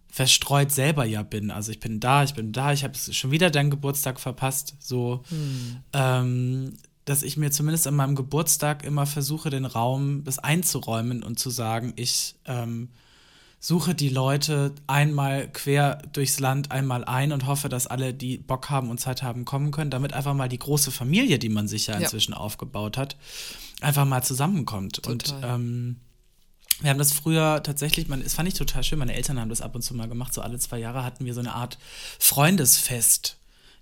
verstreut 0.09 0.71
selber 0.71 1.05
ja 1.05 1.23
bin. 1.23 1.51
Also 1.51 1.71
ich 1.71 1.79
bin 1.79 1.99
da, 1.99 2.23
ich 2.23 2.33
bin 2.33 2.51
da, 2.51 2.71
ich 2.71 2.83
habe 2.83 2.95
schon 2.95 3.31
wieder 3.31 3.49
deinen 3.49 3.69
Geburtstag 3.69 4.19
verpasst. 4.19 4.75
So, 4.79 5.23
hm. 5.29 5.77
ähm, 5.93 6.73
dass 7.05 7.21
ich 7.21 7.37
mir 7.37 7.51
zumindest 7.51 7.85
an 7.87 7.95
meinem 7.95 8.15
Geburtstag 8.15 8.83
immer 8.83 9.05
versuche, 9.05 9.49
den 9.49 9.65
Raum 9.65 10.23
das 10.23 10.39
einzuräumen 10.39 11.23
und 11.23 11.39
zu 11.39 11.49
sagen, 11.49 11.93
ich 11.95 12.35
ähm, 12.45 12.89
suche 13.59 13.95
die 13.95 14.09
Leute 14.09 14.73
einmal 14.87 15.47
quer 15.51 15.97
durchs 16.13 16.39
Land 16.39 16.71
einmal 16.71 17.03
ein 17.05 17.31
und 17.31 17.45
hoffe, 17.45 17.69
dass 17.69 17.87
alle, 17.87 18.13
die 18.13 18.37
Bock 18.37 18.69
haben 18.69 18.89
und 18.89 18.99
Zeit 18.99 19.23
haben, 19.23 19.45
kommen 19.45 19.71
können, 19.71 19.89
damit 19.89 20.13
einfach 20.13 20.33
mal 20.33 20.49
die 20.49 20.59
große 20.59 20.91
Familie, 20.91 21.39
die 21.39 21.49
man 21.49 21.67
sich 21.67 21.87
ja 21.87 21.95
inzwischen 21.95 22.33
ja. 22.33 22.37
aufgebaut 22.37 22.97
hat, 22.97 23.15
einfach 23.81 24.05
mal 24.05 24.23
zusammenkommt. 24.23 25.03
Total. 25.03 25.11
Und 25.11 25.35
ähm, 25.43 25.95
wir 26.81 26.89
haben 26.89 26.99
das 26.99 27.13
früher 27.13 27.63
tatsächlich, 27.63 28.07
man, 28.07 28.21
das 28.21 28.33
fand 28.33 28.47
ich 28.47 28.53
total 28.53 28.83
schön, 28.83 28.99
meine 28.99 29.13
Eltern 29.13 29.39
haben 29.39 29.49
das 29.49 29.61
ab 29.61 29.75
und 29.75 29.81
zu 29.81 29.95
mal 29.95 30.09
gemacht, 30.09 30.33
so 30.33 30.41
alle 30.41 30.59
zwei 30.59 30.77
Jahre 30.77 31.03
hatten 31.03 31.25
wir 31.25 31.33
so 31.33 31.39
eine 31.39 31.55
Art 31.55 31.77
Freundesfest 32.19 33.37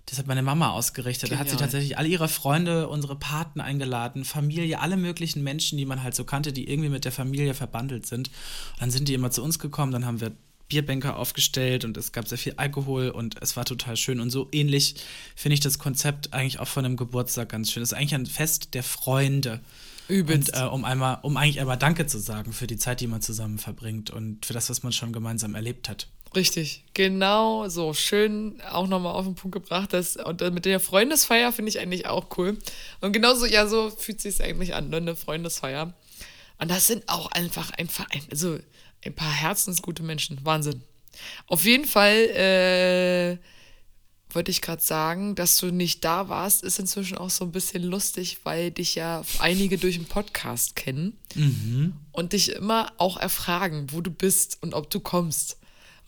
das 0.06 0.18
hat 0.18 0.26
meine 0.26 0.42
Mama 0.42 0.70
ausgerichtet. 0.70 1.30
Genial. 1.30 1.44
Da 1.44 1.50
hat 1.50 1.56
sie 1.56 1.62
tatsächlich 1.62 1.96
alle 1.96 2.08
ihre 2.08 2.28
Freunde, 2.28 2.88
unsere 2.88 3.16
Paten 3.16 3.60
eingeladen, 3.60 4.24
Familie, 4.24 4.80
alle 4.80 4.96
möglichen 4.96 5.42
Menschen, 5.42 5.78
die 5.78 5.86
man 5.86 6.02
halt 6.02 6.14
so 6.14 6.24
kannte, 6.24 6.52
die 6.52 6.68
irgendwie 6.68 6.90
mit 6.90 7.04
der 7.04 7.12
Familie 7.12 7.54
verbandelt 7.54 8.06
sind. 8.06 8.28
Und 8.28 8.82
dann 8.82 8.90
sind 8.90 9.08
die 9.08 9.14
immer 9.14 9.30
zu 9.30 9.42
uns 9.42 9.58
gekommen, 9.58 9.92
dann 9.92 10.04
haben 10.04 10.20
wir 10.20 10.32
Bierbänke 10.68 11.14
aufgestellt 11.14 11.84
und 11.84 11.96
es 11.96 12.12
gab 12.12 12.26
sehr 12.26 12.38
viel 12.38 12.54
Alkohol 12.56 13.10
und 13.10 13.36
es 13.40 13.56
war 13.56 13.64
total 13.64 13.96
schön. 13.96 14.20
Und 14.20 14.30
so 14.30 14.48
ähnlich 14.52 14.96
finde 15.36 15.54
ich 15.54 15.60
das 15.60 15.78
Konzept 15.78 16.32
eigentlich 16.32 16.58
auch 16.58 16.68
von 16.68 16.84
einem 16.84 16.96
Geburtstag 16.96 17.50
ganz 17.50 17.70
schön. 17.70 17.82
Es 17.82 17.92
ist 17.92 17.98
eigentlich 17.98 18.14
ein 18.14 18.26
Fest 18.26 18.74
der 18.74 18.82
Freunde. 18.82 19.60
Übelst. 20.08 20.54
Und, 20.54 20.60
äh, 20.60 20.66
um 20.66 20.84
einmal, 20.84 21.18
um 21.22 21.36
eigentlich 21.36 21.60
einmal 21.60 21.78
Danke 21.78 22.06
zu 22.06 22.18
sagen 22.18 22.52
für 22.52 22.66
die 22.66 22.76
Zeit, 22.76 23.00
die 23.00 23.06
man 23.06 23.22
zusammen 23.22 23.58
verbringt 23.58 24.10
und 24.10 24.44
für 24.44 24.52
das, 24.52 24.68
was 24.68 24.82
man 24.82 24.92
schon 24.92 25.12
gemeinsam 25.12 25.54
erlebt 25.54 25.88
hat. 25.88 26.08
Richtig, 26.34 26.84
genau 26.94 27.68
so. 27.68 27.94
Schön 27.94 28.60
auch 28.70 28.88
nochmal 28.88 29.14
auf 29.14 29.24
den 29.24 29.34
Punkt 29.34 29.54
gebracht. 29.54 29.92
Das, 29.92 30.16
und 30.16 30.40
mit 30.52 30.64
der 30.64 30.80
Freundesfeier 30.80 31.52
finde 31.52 31.68
ich 31.68 31.78
eigentlich 31.78 32.06
auch 32.06 32.26
cool. 32.38 32.58
Und 33.00 33.12
genauso, 33.12 33.46
ja, 33.46 33.66
so 33.66 33.90
fühlt 33.90 34.20
sich 34.20 34.42
eigentlich 34.42 34.74
an, 34.74 34.88
ne? 34.90 34.96
eine 34.96 35.16
Freundesfeier. 35.16 35.94
Und 36.58 36.70
das 36.70 36.86
sind 36.86 37.08
auch 37.08 37.30
einfach 37.30 37.70
ein 37.72 37.88
Verein, 37.88 38.22
also 38.30 38.58
ein 39.04 39.14
paar 39.14 39.32
herzensgute 39.32 40.02
Menschen. 40.02 40.38
Wahnsinn. 40.44 40.82
Auf 41.46 41.64
jeden 41.64 41.84
Fall 41.84 42.16
äh, 42.16 43.38
wollte 44.34 44.50
ich 44.50 44.60
gerade 44.60 44.82
sagen, 44.82 45.34
dass 45.34 45.58
du 45.58 45.70
nicht 45.70 46.04
da 46.04 46.28
warst, 46.28 46.64
ist 46.64 46.78
inzwischen 46.78 47.18
auch 47.18 47.30
so 47.30 47.44
ein 47.44 47.52
bisschen 47.52 47.82
lustig, 47.82 48.38
weil 48.44 48.70
dich 48.70 48.94
ja 48.94 49.22
einige 49.38 49.78
durch 49.78 49.96
den 49.96 50.06
Podcast 50.06 50.74
kennen 50.74 51.16
mhm. 51.34 51.94
und 52.12 52.32
dich 52.32 52.52
immer 52.52 52.92
auch 52.98 53.16
erfragen, 53.16 53.88
wo 53.90 54.00
du 54.00 54.10
bist 54.10 54.58
und 54.60 54.74
ob 54.74 54.90
du 54.90 55.00
kommst. 55.00 55.58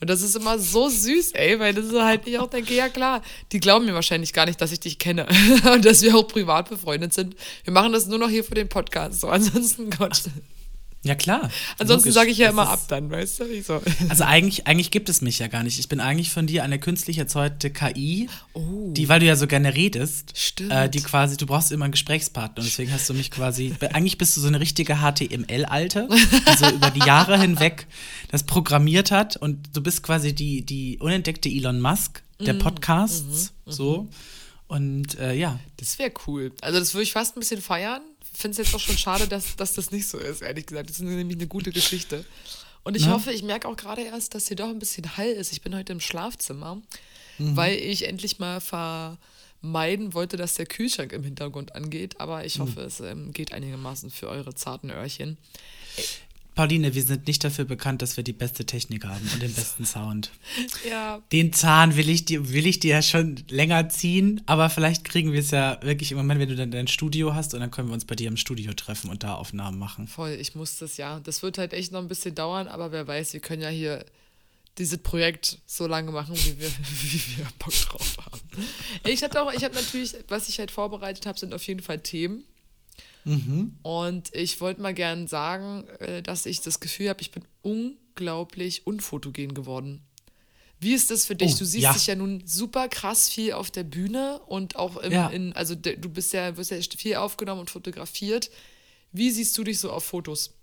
Und 0.01 0.11
das 0.11 0.23
ist 0.23 0.37
immer 0.37 0.59
so 0.59 0.89
süß, 0.89 1.33
ey, 1.33 1.59
weil 1.59 1.73
das 1.73 1.87
so 1.87 2.03
halt 2.03 2.27
ich 2.27 2.39
auch 2.39 2.51
denke, 2.51 2.75
ja 2.75 2.89
klar, 2.89 3.23
die 3.53 3.61
glauben 3.61 3.87
mir 3.87 3.95
wahrscheinlich 3.95 4.33
gar 4.33 4.45
nicht, 4.45 4.61
dass 4.61 4.73
ich 4.73 4.81
dich 4.81 4.99
kenne 4.99 5.27
und 5.73 5.85
dass 5.85 6.03
wir 6.03 6.17
auch 6.17 6.29
privat 6.29 6.69
befreundet 6.69 7.15
sind. 7.15 7.35
Wir 7.65 7.73
machen 7.73 7.93
das 7.93 8.07
nur 8.07 8.19
noch 8.19 8.29
hier 8.29 8.45
für 8.45 8.55
den 8.55 8.69
Podcast. 8.69 9.21
So, 9.21 9.29
ansonsten 9.29 9.91
Gott. 9.91 10.25
Ja, 11.07 11.15
klar. 11.15 11.51
Ansonsten 11.79 12.11
sage 12.11 12.31
ich 12.31 12.39
ja 12.39 12.51
immer 12.51 12.69
ab 12.69 12.81
dann, 12.89 13.11
weißt 13.11 13.41
du? 13.41 13.63
So. 13.63 13.81
Also 14.09 14.25
eigentlich, 14.25 14.67
eigentlich 14.67 14.91
gibt 14.91 15.09
es 15.09 15.21
mich 15.21 15.39
ja 15.39 15.47
gar 15.47 15.63
nicht. 15.63 15.79
Ich 15.79 15.89
bin 15.89 16.01
eigentlich 16.01 16.31
von 16.31 16.47
dir 16.47 16.65
eine 16.65 16.81
künstlich 16.81 17.19
erzeugte 17.19 17.71
KI, 17.71 18.29
oh. 18.55 18.93
die, 18.93 19.09
weil 19.09 19.21
du 19.21 19.27
ja 19.27 19.37
so 19.37 19.47
gerne 19.47 19.75
redest, 19.75 20.35
äh, 20.69 20.89
die 20.89 21.01
quasi, 21.01 21.37
du 21.37 21.47
brauchst 21.47 21.71
immer 21.71 21.85
einen 21.85 21.93
Gesprächspartner 21.93 22.59
und 22.59 22.67
deswegen 22.67 22.93
hast 22.93 23.09
du 23.09 23.15
mich 23.15 23.31
quasi, 23.31 23.75
eigentlich 23.93 24.19
bist 24.19 24.37
du 24.37 24.41
so 24.41 24.49
eine 24.49 24.59
richtige 24.59 24.97
HTML-Alte, 24.97 26.09
die 26.11 26.57
so 26.57 26.69
über 26.69 26.91
die 26.91 27.07
Jahre 27.07 27.41
hinweg 27.47 27.87
das 28.31 28.43
programmiert 28.43 29.13
hat 29.13 29.37
und 29.37 29.77
du 29.77 29.81
bist 29.81 30.03
quasi 30.03 30.35
die, 30.35 30.63
die 30.63 30.99
unentdeckte 30.99 31.49
Elon 31.49 31.81
Musk 31.81 32.23
der 32.41 32.55
mhm. 32.55 32.59
Podcasts, 32.59 33.53
mhm. 33.65 33.71
so. 33.71 34.03
Mhm. 34.03 34.09
Und 34.69 35.19
äh, 35.21 35.35
ja. 35.35 35.61
Das 35.77 35.99
wäre 35.99 36.13
cool. 36.27 36.53
Also 36.61 36.81
das 36.81 36.93
würde 36.95 37.05
ich 37.05 37.13
fast 37.13 37.37
ein 37.37 37.41
bisschen 37.41 37.63
feiern 37.63 38.03
finde 38.37 38.61
es 38.61 38.67
jetzt 38.67 38.75
auch 38.75 38.81
schon 38.81 38.99
schade, 38.99 39.29
dass, 39.29 39.57
dass 39.57 39.75
das 39.75 39.91
nicht 39.91 40.09
so 40.09 40.19
ist, 40.19 40.43
ehrlich 40.43 40.67
gesagt. 40.67 40.91
Das 40.91 40.97
ist 40.97 41.03
nämlich 41.03 41.37
eine 41.37 41.47
gute 41.47 41.73
Geschichte. 41.73 42.25
Und 42.83 42.97
ich 42.97 43.07
ja. 43.07 43.13
hoffe, 43.13 43.33
ich 43.33 43.43
merke 43.43 43.67
auch 43.67 43.77
gerade 43.77 44.03
erst, 44.03 44.35
dass 44.35 44.49
hier 44.49 44.57
doch 44.57 44.69
ein 44.69 44.79
bisschen 44.79 45.17
Hall 45.17 45.29
ist. 45.29 45.53
Ich 45.53 45.61
bin 45.61 45.75
heute 45.75 45.93
im 45.93 46.01
Schlafzimmer, 46.01 46.81
mhm. 47.39 47.57
weil 47.57 47.77
ich 47.77 48.07
endlich 48.07 48.39
mal 48.39 48.61
vermeiden 48.61 50.15
wollte, 50.15 50.37
dass 50.37 50.55
der 50.55 50.67
Kühlschrank 50.67 51.13
im 51.13 51.25
Hintergrund 51.25 51.75
angeht. 51.75 52.21
Aber 52.21 52.45
ich 52.45 52.61
hoffe, 52.61 52.81
mhm. 52.81 52.87
es 52.87 53.01
ähm, 53.01 53.33
geht 53.33 53.53
einigermaßen 53.53 54.11
für 54.11 54.29
eure 54.29 54.55
zarten 54.55 54.91
Öhrchen. 54.91 55.37
Pauline, 56.57 56.95
wir 56.95 57.03
sind 57.03 57.27
nicht 57.27 57.45
dafür 57.45 57.67
bekannt, 57.67 58.01
dass 58.01 58.17
wir 58.17 58.25
die 58.25 58.33
beste 58.33 58.65
Technik 58.65 59.05
haben 59.05 59.29
und 59.33 59.43
den 59.43 59.53
besten 59.53 59.85
Sound. 59.85 60.31
ja. 60.89 61.23
Den 61.31 61.53
Zahn 61.53 61.97
will 61.97 62.09
ich 62.09 62.25
dir, 62.25 62.51
will 62.51 62.67
ich 62.67 62.81
dir 62.81 62.97
ja 62.97 63.03
schon 63.03 63.37
länger 63.51 63.91
ziehen, 63.91 64.41
aber 64.47 64.71
vielleicht 64.71 65.05
kriegen 65.05 65.33
wir 65.33 65.41
es 65.41 65.51
ja 65.51 65.79
wirklich 65.83 66.13
im 66.13 66.17
Moment, 66.17 66.41
wenn 66.41 66.49
du 66.49 66.57
dann 66.57 66.71
dein 66.71 66.89
Studio 66.89 67.35
hast 67.35 67.53
und 67.53 67.61
dann 67.61 67.71
können 67.71 67.89
wir 67.89 67.95
uns 67.95 68.07
bei 68.07 68.15
dir 68.15 68.29
im 68.29 68.39
Studio 68.39 68.73
treffen 68.73 69.11
und 69.11 69.23
da 69.23 69.35
Aufnahmen 69.35 69.79
machen. 69.79 70.09
Voll, 70.09 70.31
ich 70.41 70.55
muss 70.55 70.79
das 70.79 70.97
ja. 70.97 71.21
Das 71.21 71.43
wird 71.43 71.59
halt 71.59 71.75
echt 71.75 71.93
noch 71.93 72.01
ein 72.01 72.09
bisschen 72.09 72.35
dauern, 72.35 72.69
aber 72.69 72.91
wer 72.91 73.07
weiß, 73.07 73.35
wir 73.35 73.41
können 73.41 73.61
ja 73.61 73.69
hier 73.69 74.07
dieses 74.79 74.99
Projekt 74.99 75.59
so 75.67 75.87
lange 75.87 76.11
machen, 76.11 76.35
wie 76.37 76.59
wir, 76.59 76.71
wie 77.03 77.37
wir 77.37 77.47
Bock 77.59 77.75
drauf 77.75 78.17
haben. 78.25 78.41
Ich 79.05 79.23
hatte 79.23 79.43
auch, 79.43 79.53
ich 79.53 79.63
habe 79.63 79.75
natürlich, 79.75 80.15
was 80.29 80.49
ich 80.49 80.59
halt 80.59 80.71
vorbereitet 80.71 81.27
habe, 81.27 81.39
sind 81.39 81.53
auf 81.53 81.63
jeden 81.65 81.83
Fall 81.83 82.01
Themen. 82.01 82.45
Mhm. 83.27 83.77
Und 83.83 84.33
ich 84.35 84.61
wollte 84.61 84.81
mal 84.81 84.95
gern 84.95 85.27
sagen, 85.27 85.85
äh, 85.99 86.23
dass 86.23 86.47
ich 86.47 86.61
das 86.61 86.79
Gefühl 86.79 87.09
habe, 87.09 87.21
ich 87.21 87.33
bin 87.33 87.45
unglaublich 87.63 88.87
unfotogen 88.87 89.53
geworden. 89.53 90.03
Wie 90.79 90.93
ist 90.93 91.11
das 91.11 91.27
für 91.27 91.35
dich? 91.35 91.55
Oh, 91.55 91.59
du 91.59 91.65
siehst 91.65 91.83
ja. 91.83 91.93
dich 91.93 92.07
ja 92.07 92.15
nun 92.15 92.43
super 92.47 92.89
krass 92.89 93.29
viel 93.29 93.53
auf 93.55 93.71
der 93.71 93.83
Bühne 93.83 94.39
und 94.47 94.77
auch 94.77 94.97
im, 94.99 95.13
ja. 95.13 95.29
in, 95.29 95.53
also 95.55 95.75
du 95.75 96.09
bist 96.09 96.33
ja, 96.35 96.57
wirst 96.57 96.71
ja 96.71 96.79
viel 96.81 97.17
aufgenommen 97.17 97.63
und 97.63 97.71
fotografiert. 97.71 98.51
Wie 99.11 99.31
siehst 99.31 99.59
du 99.59 99.65
dich 99.65 99.81
so 99.81 99.91
auf 99.91 100.05
Fotos? 100.05 100.55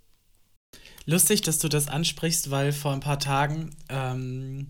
Lustig, 1.05 1.41
dass 1.41 1.60
du 1.60 1.67
das 1.67 1.89
ansprichst, 1.89 2.50
weil 2.50 2.72
vor 2.72 2.93
ein 2.93 3.01
paar 3.01 3.20
Tagen 3.20 3.75
ähm, 3.89 4.67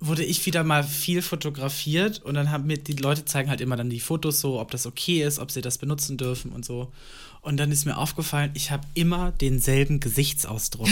wurde 0.00 0.24
ich 0.24 0.46
wieder 0.46 0.62
mal 0.62 0.84
viel 0.84 1.22
fotografiert 1.22 2.22
und 2.22 2.34
dann 2.34 2.50
haben 2.52 2.66
mir 2.66 2.78
die 2.78 2.92
Leute 2.92 3.24
zeigen 3.24 3.50
halt 3.50 3.60
immer 3.60 3.76
dann 3.76 3.90
die 3.90 3.98
Fotos 3.98 4.40
so, 4.40 4.60
ob 4.60 4.70
das 4.70 4.86
okay 4.86 5.24
ist, 5.24 5.40
ob 5.40 5.50
sie 5.50 5.60
das 5.60 5.78
benutzen 5.78 6.16
dürfen 6.16 6.52
und 6.52 6.64
so. 6.64 6.92
Und 7.40 7.56
dann 7.56 7.72
ist 7.72 7.84
mir 7.84 7.96
aufgefallen, 7.96 8.50
ich 8.54 8.70
habe 8.70 8.86
immer 8.94 9.32
denselben 9.32 10.00
Gesichtsausdruck. 10.00 10.88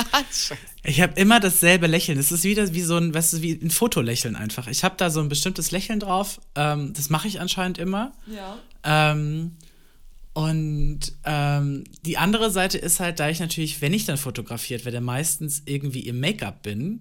ich 0.84 1.00
habe 1.00 1.18
immer 1.18 1.40
dasselbe 1.40 1.86
Lächeln. 1.86 2.18
Es 2.18 2.32
ist 2.32 2.44
wieder 2.44 2.72
wie 2.74 2.82
so 2.82 2.96
ein, 2.96 3.14
weißt 3.14 3.34
du, 3.34 3.42
wie 3.42 3.52
ein 3.52 3.70
Fotolächeln 3.70 4.36
einfach. 4.36 4.66
Ich 4.66 4.84
habe 4.84 4.96
da 4.96 5.10
so 5.10 5.20
ein 5.20 5.28
bestimmtes 5.28 5.70
Lächeln 5.70 6.00
drauf. 6.00 6.40
Ähm, 6.54 6.92
das 6.92 7.08
mache 7.08 7.28
ich 7.28 7.40
anscheinend 7.40 7.78
immer. 7.78 8.12
Ja. 8.26 8.58
Ähm, 8.84 9.52
und 10.32 11.00
ähm, 11.24 11.84
die 12.04 12.18
andere 12.18 12.50
Seite 12.50 12.78
ist 12.78 13.00
halt, 13.00 13.20
da 13.20 13.28
ich 13.30 13.40
natürlich, 13.40 13.80
wenn 13.80 13.94
ich 13.94 14.04
dann 14.04 14.16
fotografiert 14.16 14.84
werde, 14.84 15.00
meistens 15.00 15.62
irgendwie 15.66 16.06
im 16.06 16.20
Make-up 16.20 16.62
bin, 16.62 17.00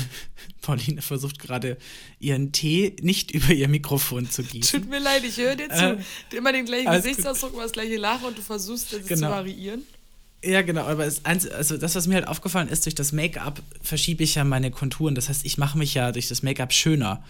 Pauline 0.62 1.02
versucht 1.02 1.38
gerade 1.38 1.76
ihren 2.18 2.52
Tee 2.52 2.96
nicht 3.02 3.30
über 3.34 3.52
ihr 3.52 3.68
Mikrofon 3.68 4.30
zu 4.30 4.42
gießen. 4.42 4.82
Tut 4.82 4.90
mir 4.90 5.00
leid, 5.00 5.24
ich 5.24 5.36
höre 5.36 5.56
dir 5.56 5.68
zu. 5.68 5.98
Äh, 6.32 6.36
immer 6.36 6.52
den 6.52 6.64
gleichen 6.64 6.90
Gesichtsausdruck, 6.90 7.52
immer 7.52 7.62
das 7.62 7.72
gleiche 7.72 7.96
Lachen 7.96 8.26
und 8.26 8.38
du 8.38 8.42
versuchst 8.42 8.92
das 8.92 9.06
genau. 9.06 9.28
zu 9.28 9.32
variieren. 9.32 9.82
Ja, 10.44 10.62
genau, 10.62 10.82
aber 10.82 11.06
es, 11.06 11.24
also 11.24 11.76
das, 11.76 11.94
was 11.94 12.08
mir 12.08 12.14
halt 12.14 12.26
aufgefallen 12.26 12.68
ist, 12.68 12.84
durch 12.84 12.96
das 12.96 13.12
Make-up 13.12 13.62
verschiebe 13.80 14.24
ich 14.24 14.34
ja 14.34 14.42
meine 14.42 14.72
Konturen. 14.72 15.14
Das 15.14 15.28
heißt, 15.28 15.44
ich 15.44 15.56
mache 15.56 15.78
mich 15.78 15.94
ja 15.94 16.10
durch 16.10 16.28
das 16.28 16.42
Make-up 16.42 16.72
schöner. 16.72 17.22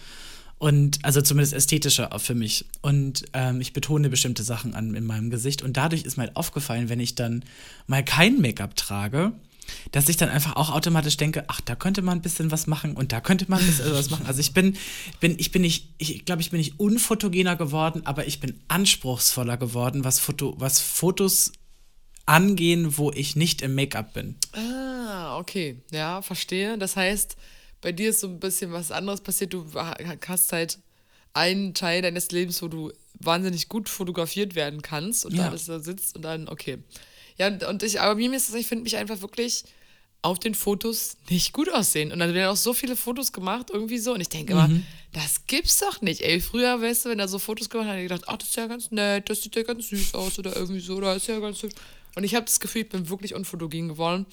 Und 0.57 1.03
also 1.03 1.21
zumindest 1.21 1.53
ästhetischer 1.53 2.09
für 2.19 2.33
mich. 2.33 2.65
Und 2.81 3.25
ähm, 3.33 3.61
ich 3.61 3.73
betone 3.73 4.09
bestimmte 4.09 4.43
Sachen 4.43 4.73
an 4.73 4.95
in 4.95 5.05
meinem 5.05 5.29
Gesicht. 5.29 5.61
Und 5.61 5.77
dadurch 5.77 6.03
ist 6.03 6.17
mir 6.17 6.23
halt 6.23 6.35
aufgefallen, 6.35 6.89
wenn 6.89 6.99
ich 6.99 7.13
dann 7.13 7.43
mal 7.85 8.03
kein 8.03 8.41
Make-up 8.41 8.75
trage, 8.75 9.33
dass 9.91 10.09
ich 10.09 10.17
dann 10.17 10.29
einfach 10.29 10.55
auch 10.55 10.71
automatisch 10.71 11.17
denke, 11.17 11.45
ach, 11.47 11.61
da 11.61 11.75
könnte 11.75 12.01
man 12.01 12.17
ein 12.17 12.21
bisschen 12.21 12.51
was 12.51 12.67
machen 12.67 12.95
und 12.95 13.11
da 13.11 13.21
könnte 13.21 13.45
man 13.49 13.59
ein 13.59 13.65
bisschen 13.65 13.91
was 13.91 14.09
machen. 14.09 14.25
Also 14.25 14.39
ich 14.39 14.53
bin, 14.53 14.77
bin, 15.19 15.37
ich 15.39 15.51
bin 15.51 15.61
nicht, 15.61 15.89
ich 15.97 16.25
glaube, 16.25 16.41
ich 16.41 16.51
bin 16.51 16.59
nicht 16.59 16.79
unfotogener 16.79 17.55
geworden, 17.55 18.01
aber 18.05 18.27
ich 18.27 18.39
bin 18.39 18.59
anspruchsvoller 18.67 19.57
geworden, 19.57 20.03
was 20.03 20.19
Foto, 20.19 20.55
was 20.57 20.79
Fotos 20.79 21.51
angehen, 22.25 22.97
wo 22.97 23.11
ich 23.11 23.35
nicht 23.35 23.61
im 23.61 23.75
Make-up 23.75 24.13
bin. 24.13 24.35
Ah, 24.53 25.37
okay. 25.37 25.81
Ja, 25.91 26.21
verstehe. 26.21 26.77
Das 26.77 26.95
heißt, 26.95 27.35
bei 27.81 27.91
dir 27.91 28.11
ist 28.11 28.21
so 28.21 28.27
ein 28.27 28.39
bisschen 28.39 28.71
was 28.71 28.91
anderes 28.91 29.21
passiert. 29.21 29.53
Du 29.53 29.65
hast 29.73 30.53
halt 30.53 30.79
einen 31.33 31.73
Teil 31.73 32.01
deines 32.01 32.31
Lebens, 32.31 32.61
wo 32.61 32.67
du 32.67 32.91
wahnsinnig 33.19 33.69
gut 33.69 33.89
fotografiert 33.89 34.55
werden 34.55 34.81
kannst 34.81 35.25
und 35.25 35.33
ja. 35.33 35.49
da, 35.49 35.55
da 35.55 35.79
sitzt 35.79 36.15
und 36.15 36.21
dann, 36.23 36.47
okay. 36.47 36.79
Ja, 37.37 37.47
und 37.69 37.83
ich, 37.83 37.99
aber 37.99 38.15
mir 38.15 38.33
ist 38.33 38.49
das, 38.49 38.55
ich 38.55 38.67
finde 38.67 38.83
mich 38.83 38.97
einfach 38.97 39.21
wirklich 39.21 39.63
auf 40.23 40.39
den 40.39 40.55
Fotos 40.55 41.17
nicht 41.29 41.51
gut 41.51 41.71
aussehen. 41.71 42.11
Und 42.11 42.19
dann 42.19 42.33
werden 42.33 42.49
auch 42.49 42.55
so 42.55 42.73
viele 42.73 42.95
Fotos 42.95 43.33
gemacht, 43.33 43.69
irgendwie 43.71 43.97
so. 43.97 44.13
Und 44.13 44.21
ich 44.21 44.29
denke 44.29 44.53
immer, 44.53 44.69
mhm. 44.69 44.85
das 45.11 45.45
gibt's 45.47 45.79
doch 45.79 46.01
nicht. 46.01 46.21
Ey, 46.21 46.39
früher, 46.39 46.81
weißt 46.81 47.05
du, 47.05 47.09
wenn 47.09 47.17
da 47.17 47.27
so 47.27 47.39
Fotos 47.39 47.69
gemacht 47.69 47.87
hat, 47.87 47.93
habe 47.93 48.03
ich 48.03 48.09
gedacht, 48.09 48.23
ach, 48.27 48.37
das 48.37 48.47
ist 48.47 48.55
ja 48.55 48.67
ganz 48.67 48.89
nett, 48.89 49.29
das 49.29 49.41
sieht 49.41 49.55
ja 49.55 49.63
ganz 49.63 49.89
süß 49.89 50.15
aus 50.15 50.39
oder 50.39 50.55
irgendwie 50.55 50.79
so, 50.79 50.95
oder 50.95 51.15
ist 51.15 51.27
ja 51.27 51.39
ganz 51.39 51.59
süß. 51.59 51.73
Und 52.15 52.23
ich 52.23 52.35
habe 52.35 52.45
das 52.45 52.59
Gefühl, 52.59 52.83
ich 52.83 52.89
bin 52.89 53.09
wirklich 53.09 53.33
unfotogen 53.33 53.87
geworden. 53.87 54.25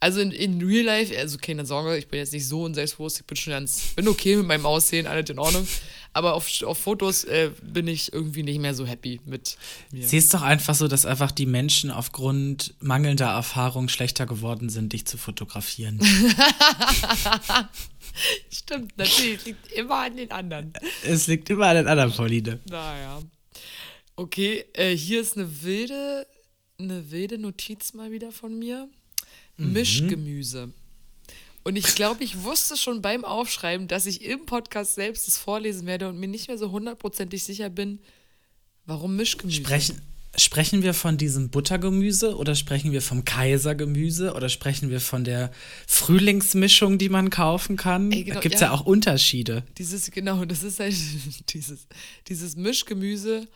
Also 0.00 0.20
in, 0.20 0.30
in 0.30 0.62
Real 0.62 0.84
Life, 0.84 1.16
also 1.16 1.38
keine 1.38 1.64
Sorge, 1.66 1.96
ich 1.96 2.08
bin 2.08 2.18
jetzt 2.18 2.32
nicht 2.32 2.46
so 2.46 2.64
unselbstbewusst, 2.64 3.20
ich 3.20 3.26
bin 3.26 3.36
schon 3.36 3.52
ganz, 3.52 3.94
bin 3.96 4.06
okay 4.06 4.36
mit 4.36 4.46
meinem 4.46 4.66
Aussehen, 4.66 5.06
alles 5.06 5.30
in 5.30 5.38
Ordnung. 5.38 5.66
Aber 6.12 6.34
auf, 6.34 6.62
auf 6.62 6.78
Fotos 6.78 7.24
äh, 7.24 7.50
bin 7.62 7.88
ich 7.88 8.12
irgendwie 8.12 8.44
nicht 8.44 8.60
mehr 8.60 8.74
so 8.74 8.86
happy 8.86 9.20
mit 9.24 9.56
mir. 9.90 10.06
Siehst 10.06 10.32
doch 10.32 10.42
einfach 10.42 10.74
so, 10.76 10.86
dass 10.86 11.06
einfach 11.06 11.32
die 11.32 11.46
Menschen 11.46 11.90
aufgrund 11.90 12.74
mangelnder 12.80 13.30
Erfahrung 13.30 13.88
schlechter 13.88 14.26
geworden 14.26 14.68
sind, 14.68 14.92
dich 14.92 15.06
zu 15.06 15.18
fotografieren. 15.18 15.98
Stimmt, 18.50 18.96
natürlich, 18.96 19.38
es 19.38 19.46
liegt 19.46 19.72
immer 19.72 19.96
an 19.96 20.16
den 20.16 20.30
anderen. 20.30 20.72
Es 21.04 21.26
liegt 21.26 21.50
immer 21.50 21.66
an 21.66 21.76
den 21.76 21.88
anderen, 21.88 22.12
Pauline. 22.12 22.60
Naja. 22.68 23.20
Okay, 24.14 24.64
äh, 24.74 24.96
hier 24.96 25.20
ist 25.20 25.36
eine 25.36 25.64
wilde 25.64 26.28
eine 26.78 27.10
wilde 27.10 27.38
Notiz 27.38 27.94
mal 27.94 28.10
wieder 28.10 28.32
von 28.32 28.58
mir. 28.58 28.88
Mhm. 29.56 29.72
Mischgemüse. 29.72 30.72
Und 31.62 31.76
ich 31.76 31.94
glaube, 31.94 32.22
ich 32.22 32.42
wusste 32.42 32.76
schon 32.76 33.00
beim 33.00 33.24
Aufschreiben, 33.24 33.88
dass 33.88 34.04
ich 34.04 34.22
im 34.22 34.44
Podcast 34.44 34.96
selbst 34.96 35.26
das 35.26 35.38
vorlesen 35.38 35.86
werde 35.86 36.08
und 36.08 36.18
mir 36.18 36.28
nicht 36.28 36.48
mehr 36.48 36.58
so 36.58 36.70
hundertprozentig 36.70 37.42
sicher 37.42 37.70
bin, 37.70 38.00
warum 38.84 39.16
Mischgemüse. 39.16 39.62
Sprechen, 39.62 40.02
sprechen 40.36 40.82
wir 40.82 40.92
von 40.92 41.16
diesem 41.16 41.48
Buttergemüse 41.48 42.36
oder 42.36 42.54
sprechen 42.54 42.92
wir 42.92 43.00
vom 43.00 43.24
Kaisergemüse 43.24 44.34
oder 44.34 44.50
sprechen 44.50 44.90
wir 44.90 45.00
von 45.00 45.24
der 45.24 45.52
Frühlingsmischung, 45.86 46.98
die 46.98 47.08
man 47.08 47.30
kaufen 47.30 47.76
kann? 47.76 48.10
genau, 48.10 48.34
da 48.34 48.40
gibt 48.40 48.56
es 48.56 48.60
ja, 48.60 48.66
ja, 48.66 48.72
auch 48.74 48.84
Unterschiede. 48.84 49.64
Dieses, 49.78 50.10
genau, 50.10 50.44
das 50.44 50.62
ist 50.62 50.80
halt 50.80 50.94
dieses, 51.54 51.86
dieses 52.28 52.56
Mischgemüse 52.56 53.48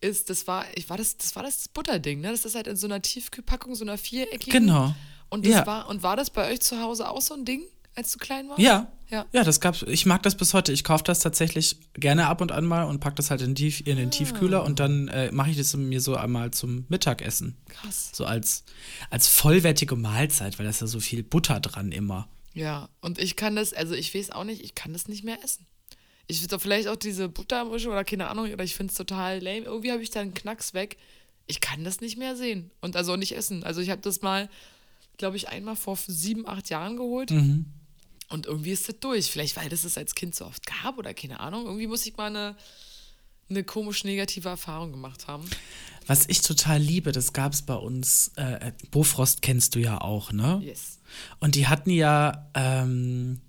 ist, 0.00 0.30
das 0.30 0.46
war, 0.46 0.64
ich 0.74 0.88
war 0.90 0.96
das, 0.96 1.16
das 1.16 1.36
war 1.36 1.42
das 1.42 1.68
Butterding, 1.68 2.20
ne? 2.20 2.30
Das 2.30 2.44
ist 2.44 2.54
halt 2.54 2.66
in 2.66 2.76
so 2.76 2.86
einer 2.86 3.02
Tiefkühlpackung, 3.02 3.74
so 3.74 3.84
einer 3.84 3.98
viereckigen. 3.98 4.66
Genau. 4.66 4.94
Und 5.28 5.44
das 5.44 5.52
ja. 5.52 5.66
war, 5.66 5.88
und 5.88 6.02
war 6.02 6.16
das 6.16 6.30
bei 6.30 6.50
euch 6.50 6.60
zu 6.60 6.80
Hause 6.80 7.08
auch 7.10 7.20
so 7.20 7.34
ein 7.34 7.44
Ding, 7.44 7.62
als 7.94 8.12
du 8.12 8.18
klein 8.18 8.48
warst? 8.48 8.60
Ja. 8.60 8.90
Ja, 9.08 9.24
ja 9.32 9.44
das 9.44 9.60
gab's. 9.60 9.82
Ich 9.82 10.04
mag 10.04 10.22
das 10.22 10.36
bis 10.36 10.52
heute. 10.52 10.72
Ich 10.72 10.82
kaufe 10.82 11.04
das 11.04 11.20
tatsächlich 11.20 11.76
gerne 11.94 12.26
ab 12.26 12.40
und 12.40 12.50
an 12.50 12.64
mal 12.64 12.84
und 12.84 13.00
packe 13.00 13.16
das 13.16 13.30
halt 13.30 13.40
in, 13.40 13.54
Tief, 13.54 13.80
in 13.86 13.96
den 13.96 14.08
ah. 14.08 14.10
Tiefkühler 14.10 14.64
und 14.64 14.80
dann 14.80 15.08
äh, 15.08 15.30
mache 15.30 15.50
ich 15.50 15.56
das 15.56 15.74
mir 15.76 16.00
so 16.00 16.16
einmal 16.16 16.50
zum 16.50 16.86
Mittagessen. 16.88 17.56
Krass. 17.68 18.10
So 18.12 18.24
als, 18.24 18.64
als 19.10 19.28
vollwertige 19.28 19.96
Mahlzeit, 19.96 20.58
weil 20.58 20.64
da 20.64 20.70
ist 20.70 20.80
ja 20.80 20.86
so 20.86 21.00
viel 21.00 21.22
Butter 21.22 21.60
dran 21.60 21.92
immer. 21.92 22.28
Ja, 22.52 22.88
und 23.00 23.18
ich 23.18 23.36
kann 23.36 23.54
das, 23.54 23.72
also 23.72 23.94
ich 23.94 24.14
weiß 24.14 24.30
auch 24.30 24.44
nicht, 24.44 24.62
ich 24.62 24.74
kann 24.74 24.92
das 24.92 25.08
nicht 25.08 25.24
mehr 25.24 25.38
essen. 25.44 25.66
Ich 26.26 26.42
würde 26.42 26.58
vielleicht 26.58 26.88
auch 26.88 26.96
diese 26.96 27.28
Buttermische 27.28 27.88
oder 27.88 28.04
keine 28.04 28.28
Ahnung, 28.28 28.52
oder 28.52 28.64
ich 28.64 28.74
finde 28.74 28.90
es 28.90 28.96
total 28.96 29.38
lame. 29.40 29.66
Irgendwie 29.66 29.92
habe 29.92 30.02
ich 30.02 30.10
da 30.10 30.20
einen 30.20 30.34
Knacks 30.34 30.74
weg. 30.74 30.96
Ich 31.46 31.60
kann 31.60 31.84
das 31.84 32.00
nicht 32.00 32.18
mehr 32.18 32.36
sehen 32.36 32.70
und 32.80 32.96
also 32.96 33.16
nicht 33.16 33.36
essen. 33.36 33.62
Also 33.62 33.80
ich 33.80 33.90
habe 33.90 34.00
das 34.00 34.22
mal, 34.22 34.48
glaube 35.16 35.36
ich, 35.36 35.48
einmal 35.48 35.76
vor 35.76 35.96
sieben, 35.96 36.48
acht 36.48 36.68
Jahren 36.68 36.96
geholt. 36.96 37.30
Mhm. 37.30 37.66
Und 38.28 38.46
irgendwie 38.46 38.72
ist 38.72 38.88
das 38.88 38.98
durch. 38.98 39.30
Vielleicht, 39.30 39.56
weil 39.56 39.68
das 39.68 39.84
es 39.84 39.96
als 39.96 40.16
Kind 40.16 40.34
so 40.34 40.46
oft 40.46 40.66
gab 40.66 40.98
oder 40.98 41.14
keine 41.14 41.38
Ahnung. 41.38 41.66
Irgendwie 41.66 41.86
muss 41.86 42.04
ich 42.04 42.16
mal 42.16 42.26
eine, 42.26 42.56
eine 43.48 43.62
komisch 43.62 44.02
negative 44.02 44.48
Erfahrung 44.48 44.90
gemacht 44.90 45.28
haben. 45.28 45.48
Was 46.08 46.28
ich 46.28 46.40
total 46.40 46.80
liebe, 46.80 47.12
das 47.12 47.32
gab 47.32 47.52
es 47.52 47.62
bei 47.62 47.74
uns, 47.74 48.32
äh, 48.36 48.72
Bofrost 48.90 49.42
kennst 49.42 49.74
du 49.74 49.80
ja 49.80 50.00
auch, 50.00 50.32
ne? 50.32 50.60
Yes. 50.62 51.00
Und 51.38 51.54
die 51.54 51.66
hatten 51.66 51.90
ja 51.90 52.48
ähm, 52.54 53.40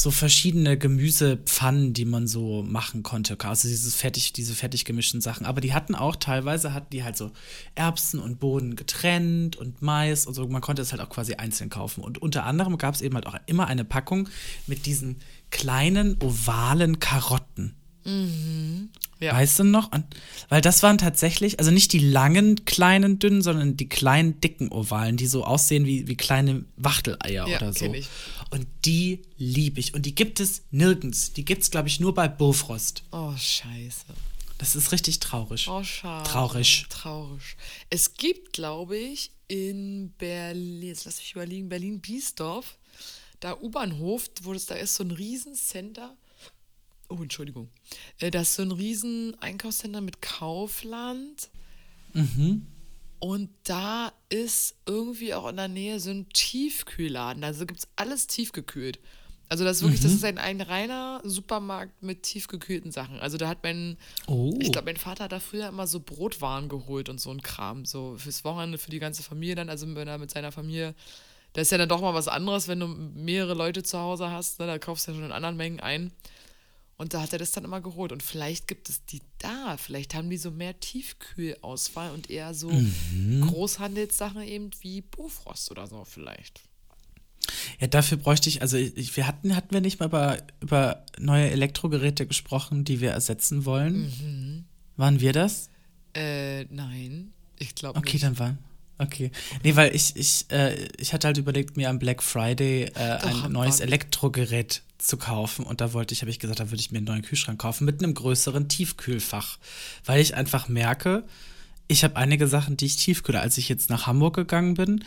so 0.00 0.10
verschiedene 0.10 0.78
Gemüsepfannen, 0.78 1.92
die 1.92 2.06
man 2.06 2.26
so 2.26 2.62
machen 2.62 3.02
konnte. 3.02 3.36
Also 3.38 3.68
dieses 3.68 3.94
fertig, 3.94 4.32
diese 4.32 4.54
fertig 4.54 4.86
gemischten 4.86 5.20
Sachen. 5.20 5.44
Aber 5.44 5.60
die 5.60 5.74
hatten 5.74 5.94
auch 5.94 6.16
teilweise, 6.16 6.72
hatten 6.72 6.88
die 6.90 7.04
halt 7.04 7.18
so 7.18 7.32
Erbsen 7.74 8.18
und 8.18 8.40
Bohnen 8.40 8.76
getrennt 8.76 9.56
und 9.56 9.82
Mais 9.82 10.24
und 10.26 10.32
so. 10.32 10.48
Man 10.48 10.62
konnte 10.62 10.80
es 10.80 10.92
halt 10.92 11.02
auch 11.02 11.10
quasi 11.10 11.34
einzeln 11.34 11.68
kaufen. 11.68 12.02
Und 12.02 12.16
unter 12.16 12.46
anderem 12.46 12.78
gab 12.78 12.94
es 12.94 13.02
eben 13.02 13.14
halt 13.14 13.26
auch 13.26 13.36
immer 13.44 13.66
eine 13.66 13.84
Packung 13.84 14.30
mit 14.66 14.86
diesen 14.86 15.16
kleinen 15.50 16.16
ovalen 16.22 16.98
Karotten. 16.98 17.74
Ja. 19.20 19.34
Weißt 19.34 19.58
du 19.58 19.64
noch? 19.64 19.92
Und, 19.92 20.04
weil 20.48 20.62
das 20.62 20.82
waren 20.82 20.96
tatsächlich, 20.98 21.58
also 21.58 21.70
nicht 21.70 21.92
die 21.92 21.98
langen, 21.98 22.64
kleinen, 22.64 23.18
dünnen, 23.18 23.42
sondern 23.42 23.76
die 23.76 23.88
kleinen, 23.88 24.40
dicken 24.40 24.72
Ovalen, 24.72 25.16
die 25.18 25.26
so 25.26 25.44
aussehen 25.44 25.84
wie, 25.84 26.08
wie 26.08 26.16
kleine 26.16 26.64
Wachteleier 26.76 27.46
Ja, 27.46 27.58
oder 27.58 27.72
so. 27.72 27.92
ich. 27.92 28.08
Und 28.50 28.66
die 28.84 29.20
liebe 29.36 29.78
ich. 29.78 29.94
Und 29.94 30.06
die 30.06 30.14
gibt 30.14 30.40
es 30.40 30.62
nirgends. 30.70 31.32
Die 31.34 31.44
gibt 31.44 31.62
es, 31.62 31.70
glaube 31.70 31.88
ich, 31.88 32.00
nur 32.00 32.14
bei 32.14 32.28
Bofrost. 32.28 33.04
Oh, 33.12 33.32
scheiße. 33.36 34.06
Das 34.58 34.74
ist 34.74 34.90
richtig 34.92 35.20
traurig. 35.20 35.68
Oh, 35.68 35.82
schade. 35.84 36.28
Traurig. 36.28 36.86
Traurig. 36.90 37.56
Es 37.90 38.14
gibt, 38.14 38.52
glaube 38.52 38.96
ich, 38.96 39.30
in 39.48 40.12
Berlin, 40.18 40.82
jetzt 40.88 41.04
lass 41.04 41.18
mich 41.18 41.32
überlegen, 41.32 41.68
Berlin-Biesdorf, 41.68 42.76
da 43.40 43.56
U-Bahnhof, 43.58 44.24
wo 44.42 44.52
das 44.52 44.66
da 44.66 44.74
ist, 44.74 44.94
so 44.96 45.04
ein 45.04 45.10
Riesencenter. 45.12 46.14
Oh, 47.10 47.22
Entschuldigung. 47.22 47.68
Äh, 48.20 48.30
Das 48.30 48.48
ist 48.50 48.54
so 48.56 48.62
ein 48.62 48.72
riesen 48.72 49.36
Einkaufscenter 49.42 50.00
mit 50.00 50.22
Kaufland. 50.22 51.50
Und 53.18 53.50
da 53.64 54.12
ist 54.30 54.76
irgendwie 54.86 55.34
auch 55.34 55.48
in 55.48 55.56
der 55.56 55.68
Nähe 55.68 56.00
so 56.00 56.10
ein 56.10 56.28
Tiefkühlladen. 56.30 57.44
Also 57.44 57.66
gibt 57.66 57.80
es 57.80 57.88
alles 57.96 58.26
tiefgekühlt. 58.26 58.98
Also 59.48 59.64
das 59.64 59.78
ist 59.78 59.82
wirklich, 59.82 60.00
das 60.00 60.12
ist 60.12 60.24
ein, 60.24 60.38
ein 60.38 60.60
reiner 60.60 61.20
Supermarkt 61.24 62.02
mit 62.04 62.22
tiefgekühlten 62.22 62.92
Sachen. 62.92 63.18
Also 63.18 63.36
da 63.36 63.48
hat 63.48 63.58
mein, 63.64 63.96
Oh. 64.28 64.56
ich 64.60 64.70
glaube, 64.70 64.86
mein 64.86 64.96
Vater 64.96 65.24
hat 65.24 65.32
da 65.32 65.40
früher 65.40 65.68
immer 65.68 65.88
so 65.88 65.98
Brotwaren 66.00 66.68
geholt 66.68 67.08
und 67.08 67.20
so 67.20 67.30
ein 67.32 67.42
Kram. 67.42 67.84
So 67.84 68.14
fürs 68.16 68.44
Wochenende, 68.44 68.78
für 68.78 68.92
die 68.92 69.00
ganze 69.00 69.22
Familie 69.24 69.56
dann, 69.56 69.68
also 69.68 69.92
wenn 69.94 70.06
er 70.08 70.18
mit 70.18 70.30
seiner 70.30 70.52
Familie. 70.52 70.94
Das 71.52 71.62
ist 71.62 71.72
ja 71.72 71.78
dann 71.78 71.88
doch 71.88 72.00
mal 72.00 72.14
was 72.14 72.28
anderes, 72.28 72.68
wenn 72.68 72.78
du 72.78 72.86
mehrere 72.86 73.54
Leute 73.54 73.82
zu 73.82 73.98
Hause 73.98 74.30
hast. 74.30 74.60
Ne? 74.60 74.66
Da 74.66 74.78
kaufst 74.78 75.08
du 75.08 75.10
ja 75.10 75.16
schon 75.16 75.26
in 75.26 75.32
anderen 75.32 75.56
Mengen 75.56 75.80
ein. 75.80 76.12
Und 77.00 77.14
da 77.14 77.22
hat 77.22 77.32
er 77.32 77.38
das 77.38 77.52
dann 77.52 77.64
immer 77.64 77.80
geholt. 77.80 78.12
Und 78.12 78.22
vielleicht 78.22 78.68
gibt 78.68 78.90
es 78.90 79.02
die 79.06 79.22
da. 79.38 79.78
Vielleicht 79.78 80.14
haben 80.14 80.28
die 80.28 80.36
so 80.36 80.50
mehr 80.50 80.78
Tiefkühlauswahl 80.78 82.10
und 82.10 82.28
eher 82.28 82.52
so 82.52 82.70
Großhandelssachen 83.40 84.42
eben 84.42 84.68
wie 84.82 85.00
Bofrost 85.00 85.70
oder 85.70 85.86
so 85.86 86.04
vielleicht. 86.04 86.60
Ja, 87.80 87.86
dafür 87.86 88.18
bräuchte 88.18 88.50
ich, 88.50 88.60
also 88.60 88.76
ich, 88.76 89.16
wir 89.16 89.26
hatten, 89.26 89.56
hatten 89.56 89.72
wir 89.72 89.80
nicht 89.80 89.98
mal 89.98 90.06
über, 90.06 90.42
über 90.60 91.06
neue 91.18 91.50
Elektrogeräte 91.50 92.26
gesprochen, 92.26 92.84
die 92.84 93.00
wir 93.00 93.12
ersetzen 93.12 93.64
wollen? 93.64 94.02
Mhm. 94.02 94.64
Waren 94.98 95.20
wir 95.20 95.32
das? 95.32 95.70
Äh, 96.14 96.64
nein. 96.64 97.32
Ich 97.58 97.74
glaube 97.74 97.98
Okay, 97.98 98.12
nicht. 98.12 98.24
dann 98.24 98.38
waren. 98.38 98.58
Okay. 99.00 99.30
Nee, 99.64 99.76
weil 99.76 99.96
ich, 99.96 100.14
ich, 100.16 100.44
äh, 100.50 100.74
ich 100.98 101.14
hatte 101.14 101.28
halt 101.28 101.38
überlegt, 101.38 101.78
mir 101.78 101.88
am 101.88 101.98
Black 101.98 102.22
Friday 102.22 102.84
äh, 102.94 102.98
ein 102.98 103.42
haben 103.44 103.52
neues 103.52 103.78
wir. 103.78 103.86
Elektrogerät 103.86 104.82
zu 104.98 105.16
kaufen. 105.16 105.64
Und 105.64 105.80
da 105.80 105.94
wollte 105.94 106.12
ich, 106.12 106.20
habe 106.20 106.30
ich 106.30 106.38
gesagt, 106.38 106.60
da 106.60 106.70
würde 106.70 106.80
ich 106.80 106.90
mir 106.90 106.98
einen 106.98 107.06
neuen 107.06 107.22
Kühlschrank 107.22 107.58
kaufen 107.58 107.86
mit 107.86 108.02
einem 108.02 108.12
größeren 108.12 108.68
Tiefkühlfach. 108.68 109.58
Weil 110.04 110.20
ich 110.20 110.34
einfach 110.34 110.68
merke, 110.68 111.24
ich 111.88 112.04
habe 112.04 112.16
einige 112.16 112.46
Sachen, 112.46 112.76
die 112.76 112.84
ich 112.86 112.96
tiefkühle. 112.96 113.40
Als 113.40 113.56
ich 113.56 113.70
jetzt 113.70 113.88
nach 113.88 114.06
Hamburg 114.06 114.36
gegangen 114.36 114.74
bin, 114.74 115.02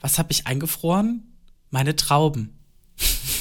was 0.00 0.18
habe 0.18 0.30
ich 0.30 0.46
eingefroren? 0.46 1.24
Meine 1.70 1.96
Trauben. 1.96 2.56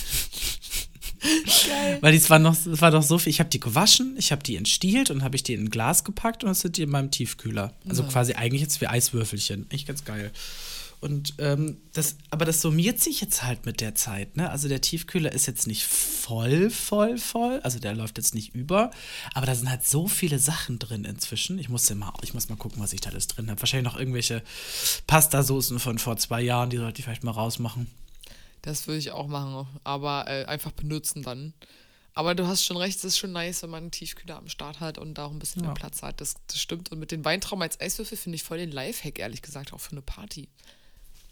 Weil 2.02 2.12
dies 2.12 2.30
war 2.30 2.40
noch, 2.40 2.54
es 2.54 2.82
war 2.82 2.92
doch 2.92 3.04
so 3.04 3.18
viel. 3.18 3.32
Ich 3.32 3.40
habe 3.40 3.50
die 3.50 3.60
gewaschen, 3.60 4.16
ich 4.18 4.32
habe 4.32 4.44
die 4.44 4.56
entstielt 4.56 5.12
und 5.12 5.24
habe 5.24 5.36
ich 5.36 5.44
die 5.44 5.54
in 5.54 5.66
ein 5.66 5.70
Glas 5.70 6.04
gepackt 6.04 6.44
und 6.44 6.50
das 6.50 6.62
sind 6.62 6.78
die 6.78 6.84
in 6.84 6.90
meinem 6.90 7.12
Tiefkühler. 7.12 7.74
Also 7.88 8.04
quasi 8.04 8.34
eigentlich 8.34 8.62
jetzt 8.62 8.82
wie 8.82 8.88
Eiswürfelchen. 8.88 9.70
Echt 9.70 9.88
ganz 9.88 10.06
geil. 10.06 10.32
Und 11.02 11.36
ähm, 11.38 11.78
das, 11.94 12.18
aber 12.30 12.44
das 12.44 12.60
summiert 12.60 13.00
sich 13.00 13.22
jetzt 13.22 13.44
halt 13.44 13.66
mit 13.66 13.80
der 13.80 13.96
Zeit, 13.96 14.36
ne? 14.36 14.50
Also 14.50 14.68
der 14.68 14.82
Tiefkühler 14.82 15.32
ist 15.32 15.46
jetzt 15.46 15.66
nicht 15.66 15.86
voll, 15.86 16.70
voll, 16.70 17.18
voll. 17.18 17.62
Also 17.64 17.80
der 17.80 17.96
läuft 17.96 18.18
jetzt 18.18 18.36
nicht 18.36 18.54
über. 18.54 18.92
Aber 19.34 19.46
da 19.46 19.56
sind 19.56 19.70
halt 19.70 19.86
so 19.86 20.10
viele 20.10 20.40
Sachen 20.40 20.78
drin 20.78 21.06
inzwischen. 21.06 21.58
Ich 21.58 21.70
muss 21.70 21.90
mal, 21.94 22.12
ich 22.22 22.34
muss 22.34 22.50
mal 22.50 22.58
gucken, 22.58 22.82
was 22.84 22.92
ich 22.92 23.00
da 23.00 23.12
alles 23.12 23.28
drin 23.28 23.50
habe. 23.50 23.62
Wahrscheinlich 23.62 23.90
noch 23.90 23.98
irgendwelche 23.98 24.44
Pastasoßen 25.08 25.80
von 25.80 26.00
vor 26.00 26.18
zwei 26.18 26.42
Jahren, 26.42 26.70
die 26.70 26.78
sollte 26.78 27.00
ich 27.00 27.06
vielleicht 27.06 27.24
mal 27.24 27.32
rausmachen. 27.32 27.88
Das 28.62 28.88
würde 28.88 29.00
ich 29.00 29.12
auch 29.12 29.28
machen, 29.28 29.68
aber 29.84 30.26
äh, 30.28 30.46
einfach 30.46 30.72
benutzen 30.72 31.24
dann. 31.24 31.54
Aber 32.14 32.36
du 32.36 32.48
hast 32.48 32.66
schon 32.66 32.76
recht, 32.78 32.98
es 32.98 33.04
ist 33.06 33.18
schon 33.18 33.32
nice, 33.32 33.64
wenn 33.64 33.70
man 33.70 33.84
einen 33.84 33.92
Tiefkühler 33.92 34.38
am 34.38 34.50
Start 34.50 34.80
hat 34.82 34.98
und 34.98 35.14
da 35.18 35.26
auch 35.26 35.32
ein 35.32 35.40
bisschen 35.40 35.62
mehr 35.62 35.70
Ja. 35.72 35.76
Platz 35.76 36.02
hat. 36.02 36.20
Das, 36.20 36.36
das 36.48 36.60
stimmt. 36.60 36.92
Und 36.92 37.00
mit 37.00 37.12
den 37.12 37.24
Weintrauben 37.24 37.62
als 37.62 37.80
Eiswürfel 37.80 38.18
finde 38.18 38.36
ich 38.36 38.44
voll 38.44 38.58
den 38.58 38.72
Lifehack, 38.72 39.20
ehrlich 39.20 39.42
gesagt, 39.42 39.72
auch 39.72 39.80
für 39.80 39.92
eine 39.92 40.02
Party. 40.02 40.50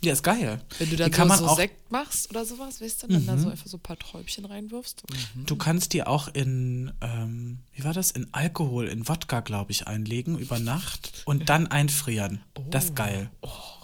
Ja, 0.02 0.14
ist 0.14 0.22
geil. 0.24 0.62
Wenn 0.78 0.90
du 0.92 0.96
dann 0.96 1.12
so, 1.12 1.48
so 1.48 1.56
Sekt 1.56 1.92
machst 1.92 2.30
oder 2.30 2.46
sowas, 2.46 2.80
weißt 2.80 3.04
du, 3.04 3.08
dann 3.08 3.26
da 3.26 3.38
so 3.38 3.50
einfach 3.50 3.66
so 3.66 3.78
ein 3.78 3.82
paar 3.82 3.98
Träubchen 3.98 4.46
reinwirfst. 4.46 5.02
Du 5.48 5.56
kannst 5.56 5.92
die 5.94 6.04
auch 6.04 6.28
in, 6.28 6.94
ähm, 7.02 7.60
wie 7.74 7.84
war 7.84 7.94
das? 7.94 8.12
In 8.12 8.32
Alkohol, 8.32 8.88
in 8.88 9.08
Wodka, 9.08 9.40
glaube 9.40 9.72
ich, 9.72 9.88
einlegen 9.88 10.38
über 10.38 10.60
Nacht 10.60 11.24
und 11.26 11.50
dann 11.50 11.66
einfrieren. 11.68 12.42
Das 12.70 12.86
ist 12.86 12.96
geil. 12.96 13.32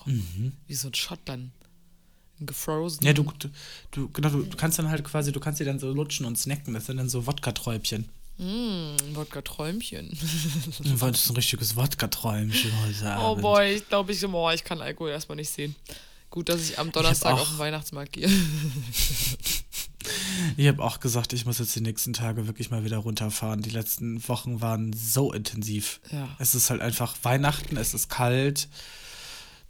Wie 0.06 0.76
so 0.76 0.90
ein 0.90 0.94
Shot 0.94 1.20
dann. 1.26 1.52
Gefrozen. 2.46 3.06
Ja, 3.06 3.14
du, 3.14 3.24
du, 3.40 3.50
du, 3.92 4.10
genau, 4.10 4.30
du, 4.30 4.44
du 4.44 4.58
kannst 4.58 4.80
dann 4.80 4.90
halt 4.90 5.04
quasi, 5.04 5.32
du 5.32 5.40
kannst 5.40 5.60
die 5.60 5.66
dann 5.66 5.80
so 5.80 5.92
lutschen 5.92 6.26
und 6.26 6.38
snacken. 6.38 6.74
Das 6.74 6.86
sind 6.86 6.98
dann 6.98 7.10
so 7.10 7.26
Wodka-Träubchen. 7.26 8.10
Mm, 8.38 8.96
Wodka-Träumchen. 9.14 10.10
Das 11.00 11.20
ist 11.22 11.30
ein 11.30 11.36
richtiges 11.36 11.76
Wodka-Träumchen 11.76 12.72
heute 12.86 13.04
oh 13.20 13.32
Abend. 13.32 13.42
boy, 13.42 13.74
ich 13.76 13.88
glaube, 13.88 14.12
ich, 14.12 14.24
oh, 14.26 14.52
ich 14.52 14.64
kann 14.64 14.82
Alkohol 14.82 15.12
erstmal 15.12 15.36
nicht 15.36 15.50
sehen. 15.50 15.76
Gut, 16.30 16.50
dass 16.50 16.62
ich 16.68 16.80
am 16.80 16.92
Donnerstag 16.92 17.34
auch- 17.34 17.42
auf 17.42 17.50
den 17.50 17.60
Weihnachtsmarkt 17.60 18.14
gehe. 18.14 18.30
Ich 20.58 20.68
habe 20.68 20.84
auch 20.84 21.00
gesagt, 21.00 21.32
ich 21.32 21.46
muss 21.46 21.60
jetzt 21.60 21.76
die 21.76 21.82
nächsten 21.82 22.12
Tage 22.12 22.48
wirklich 22.48 22.70
mal 22.70 22.84
wieder 22.84 22.98
runterfahren. 22.98 23.62
Die 23.62 23.70
letzten 23.70 24.28
Wochen 24.28 24.60
waren 24.60 24.92
so 24.94 25.32
intensiv. 25.32 26.02
Ja. 26.12 26.28
Es 26.40 26.56
ist 26.56 26.70
halt 26.70 26.82
einfach 26.82 27.16
Weihnachten, 27.24 27.78
es 27.78 27.94
ist 27.94 28.10
kalt. 28.10 28.68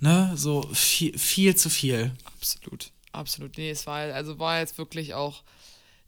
Ne, 0.03 0.33
so 0.35 0.63
viel, 0.73 1.17
viel 1.17 1.55
zu 1.55 1.69
viel. 1.69 2.11
Absolut, 2.25 2.91
absolut. 3.13 3.57
Nee, 3.57 3.69
es 3.69 3.87
war 3.87 3.99
also 4.13 4.37
war 4.37 4.59
jetzt 4.59 4.77
wirklich 4.77 5.13
auch 5.13 5.43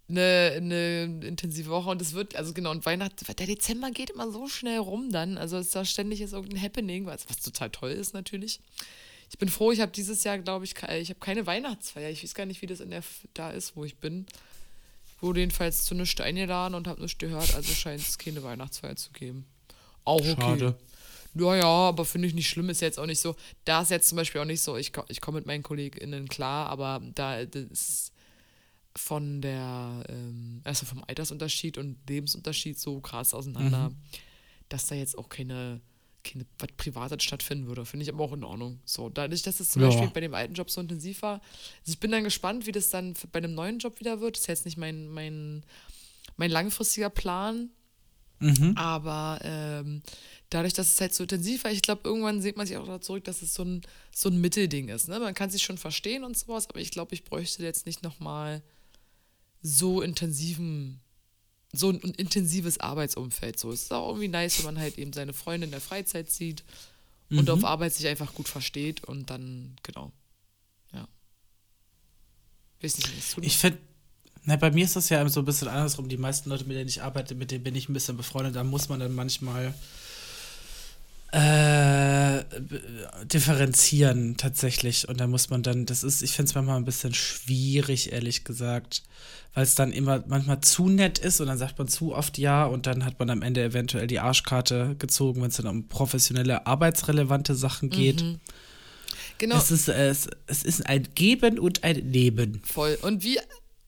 eine, 0.10 0.52
eine 0.58 1.04
intensive 1.26 1.70
Woche 1.70 1.92
und 1.92 2.02
es 2.02 2.12
wird, 2.12 2.36
also 2.36 2.52
genau, 2.52 2.72
und 2.72 2.86
Weihnachten, 2.86 3.26
der 3.26 3.48
Dezember 3.48 3.92
geht 3.92 4.10
immer 4.10 4.30
so 4.30 4.50
schnell 4.50 4.80
rum 4.80 5.14
dann. 5.14 5.38
Also 5.38 5.56
es 5.56 5.68
ist 5.68 5.76
da 5.78 5.86
ständig 5.86 6.20
ist 6.20 6.34
irgendein 6.34 6.62
Happening, 6.62 7.06
was, 7.06 7.30
was 7.30 7.38
total 7.38 7.70
toll 7.70 7.92
ist 7.92 8.14
natürlich. 8.14 8.60
Ich 9.32 9.38
bin 9.38 9.48
froh, 9.48 9.72
ich 9.72 9.80
habe 9.80 9.94
dieses 9.94 10.26
Jahr, 10.26 10.40
glaube 10.40 10.66
ich, 10.66 10.74
ich 10.74 11.10
habe 11.10 11.20
keine 11.22 11.48
Weihnachtsfeier. 11.48 12.10
Ich 12.10 12.22
weiß 12.22 12.34
gar 12.34 12.46
nicht, 12.46 12.62
wie 12.62 12.68
das 12.68 12.82
in 12.82 12.92
der 12.92 13.02
da 13.34 13.52
ist, 13.52 13.78
wo 13.78 13.86
ich 13.86 13.96
bin. 13.96 14.26
Wurde 15.22 15.40
jedenfalls 15.40 15.86
zu 15.86 15.96
nichts 15.96 16.20
eingeladen 16.20 16.76
und 16.76 16.90
habe 16.90 17.02
nichts 17.02 17.18
gehört, 17.18 17.56
also 17.56 17.74
scheint 17.74 18.02
es 18.02 18.18
keine 18.18 18.44
Weihnachtsfeier 18.44 18.98
zu 18.98 19.14
geben. 19.14 19.46
Auch 20.04 20.20
okay. 20.20 20.36
Schade. 20.38 20.78
Ja, 21.38 21.56
ja, 21.56 21.66
aber 21.66 22.06
finde 22.06 22.28
ich 22.28 22.34
nicht 22.34 22.50
schlimm, 22.50 22.70
ist 22.70 22.82
jetzt 22.82 22.98
auch 23.00 23.06
nicht 23.06 23.20
so. 23.20 23.36
Da 23.66 23.82
ist 23.82 23.92
jetzt 23.92 24.08
zum 24.08 24.16
Beispiel 24.16 24.40
auch 24.42 24.46
nicht 24.46 24.62
so, 24.62 24.78
ich, 24.78 24.94
ich 25.10 25.20
komme 25.22 25.40
mit 25.40 25.46
meinen 25.48 25.64
KollegInnen 25.64 26.28
klar, 26.30 26.70
aber 26.70 27.02
da 27.14 27.38
ist 27.40 28.12
von 28.96 29.42
der, 29.42 30.04
ähm, 30.08 30.62
also 30.64 30.86
vom 30.86 31.04
Altersunterschied 31.06 31.78
und 31.78 31.98
Lebensunterschied 32.08 32.80
so 32.80 33.02
krass 33.02 33.34
auseinander, 33.34 33.92
dass 34.70 34.88
da 34.88 34.96
jetzt 34.96 35.18
auch 35.18 35.28
keine, 35.28 35.82
keine 36.24 36.46
was 36.58 36.70
Privates 36.78 37.22
stattfinden 37.24 37.68
würde. 37.68 37.86
Finde 37.86 38.04
ich 38.06 38.10
aber 38.14 38.24
auch 38.24 38.32
in 38.32 38.46
Ordnung. 38.46 38.80
So, 38.86 39.10
dadurch, 39.10 39.42
dass 39.42 39.60
es 39.60 39.70
zum 39.72 39.82
Ja. 39.82 39.90
Beispiel 39.90 40.10
bei 40.10 40.22
dem 40.22 40.34
alten 40.34 40.54
Job 40.54 40.72
so 40.72 40.80
intensiv 40.80 41.22
war. 41.22 41.42
Also 41.82 41.92
ich 41.92 42.00
bin 42.00 42.12
dann 42.12 42.24
gespannt, 42.24 42.66
wie 42.66 42.72
das 42.72 42.90
dann 42.90 43.14
bei 43.34 43.40
einem 43.40 43.54
neuen 43.54 43.80
Job 43.80 44.00
wieder 44.00 44.22
wird. 44.22 44.38
Das 44.38 44.42
ist 44.44 44.48
jetzt 44.48 44.66
nicht 44.66 44.78
mein, 44.78 45.10
mein, 45.10 45.64
mein 46.38 46.52
langfristiger 46.52 47.10
Plan, 47.10 47.70
Mhm. 48.40 48.74
aber 48.76 49.40
ähm, 49.44 50.02
dadurch, 50.50 50.74
dass 50.74 50.90
es 50.90 51.02
halt 51.02 51.14
so 51.14 51.24
intensiv 51.24 51.64
war, 51.64 51.72
ich 51.72 51.82
glaube, 51.82 52.02
irgendwann 52.04 52.42
sieht 52.42 52.58
man 52.58 52.68
sich 52.68 52.76
auch 52.78 52.86
da 52.86 53.00
zurück, 53.00 53.24
dass 53.24 53.42
es 53.42 53.54
so 53.54 53.64
ein, 53.64 53.82
so 54.14 54.30
ein 54.30 54.42
Mittelding 54.42 54.90
ist. 54.90 55.08
Ne? 55.08 55.20
Man 55.20 55.34
kann 55.34 55.50
sich 55.50 55.64
schon 55.64 55.78
verstehen 55.78 56.24
und 56.24 56.38
sowas, 56.38 56.70
aber 56.70 56.80
ich 56.80 56.92
glaube, 56.92 57.14
ich 57.14 57.24
bräuchte 57.24 57.64
jetzt 57.64 57.86
nicht 57.86 58.04
nochmal 58.04 58.62
so 59.62 60.02
intensiven, 60.02 61.00
so 61.72 61.90
ein 61.90 62.00
intensives 62.00 62.80
Arbeitsumfeld. 62.80 63.58
So 63.58 63.72
es 63.72 63.84
ist 63.84 63.94
auch 63.94 64.10
irgendwie 64.10 64.28
nice, 64.28 64.60
wenn 64.60 64.66
man 64.66 64.80
halt 64.80 64.98
eben 64.98 65.14
seine 65.14 65.34
Freunde 65.34 65.66
in 65.66 65.72
der 65.72 65.82
Freizeit 65.82 66.30
sieht 66.30 66.64
und 67.30 67.50
auf 67.50 67.64
Arbeit 67.64 67.94
sich 67.94 68.08
einfach 68.08 68.34
gut 68.34 68.48
versteht 68.48 69.04
und 69.04 69.30
dann, 69.30 69.76
genau, 69.82 70.12
Weiß 72.82 72.98
nicht, 72.98 73.18
was 73.18 73.36
du 73.36 73.42
Ich 73.42 73.58
finde, 73.58 73.80
na, 74.46 74.56
bei 74.56 74.72
mir 74.72 74.86
ist 74.86 74.96
das 74.96 75.10
ja 75.10 75.28
so 75.28 75.42
ein 75.42 75.46
bisschen 75.46 75.68
andersrum. 75.68 76.08
Die 76.08 76.18
meisten 76.18 76.50
Leute, 76.50 76.66
mit 76.66 76.78
denen 76.78 76.88
ich 76.88 77.02
arbeite, 77.02 77.36
mit 77.36 77.52
denen 77.52 77.64
bin 77.64 77.76
ich 77.76 77.90
ein 77.90 77.94
bisschen 77.94 78.18
befreundet. 78.18 78.56
Da 78.56 78.64
muss 78.64 78.90
man 78.90 79.00
dann 79.00 79.14
manchmal 79.14 79.74
äh, 81.32 82.44
differenzieren 83.26 84.38
tatsächlich. 84.38 85.10
Und 85.10 85.20
da 85.20 85.28
muss 85.28 85.50
man 85.50 85.64
dann, 85.64 85.86
das 85.86 86.04
ist, 86.04 86.22
ich 86.22 86.32
finde 86.32 86.50
es 86.50 86.56
manchmal 86.56 86.78
ein 86.78 86.86
bisschen 86.86 87.14
schwierig, 87.14 88.14
ehrlich 88.14 88.44
gesagt, 88.44 89.04
weil 89.54 89.64
es 89.64 89.76
dann 89.76 89.92
immer 89.92 90.24
manchmal 90.28 90.62
zu 90.62 90.90
nett 90.90 91.18
ist 91.18 91.42
und 91.42 91.48
dann 91.48 91.58
sagt 91.58 91.78
man 91.78 91.88
zu 91.88 92.14
oft 92.14 92.38
ja 92.38 92.66
und 92.66 92.88
dann 92.88 93.04
hat 93.04 93.20
man 93.20 93.30
am 93.30 93.42
Ende 93.42 93.64
eventuell 93.64 94.08
die 94.08 94.20
Arschkarte 94.20 94.96
gezogen, 95.00 95.42
wenn 95.42 95.50
es 95.50 95.58
dann 95.58 95.68
um 95.68 95.88
professionelle, 95.88 96.68
arbeitsrelevante 96.68 97.56
Sachen 97.56 97.90
geht. 97.90 98.22
Mhm. 98.22 98.40
Genau. 99.38 99.58
Es 99.58 99.72
ist, 99.72 99.90
es, 99.90 100.30
es 100.48 100.64
ist 100.64 100.86
ein 100.86 101.08
Geben 101.16 101.60
und 101.60 101.84
ein 101.84 101.98
Nehmen. 102.12 102.62
Voll. 102.64 102.98
Und 103.02 103.24
wie 103.24 103.40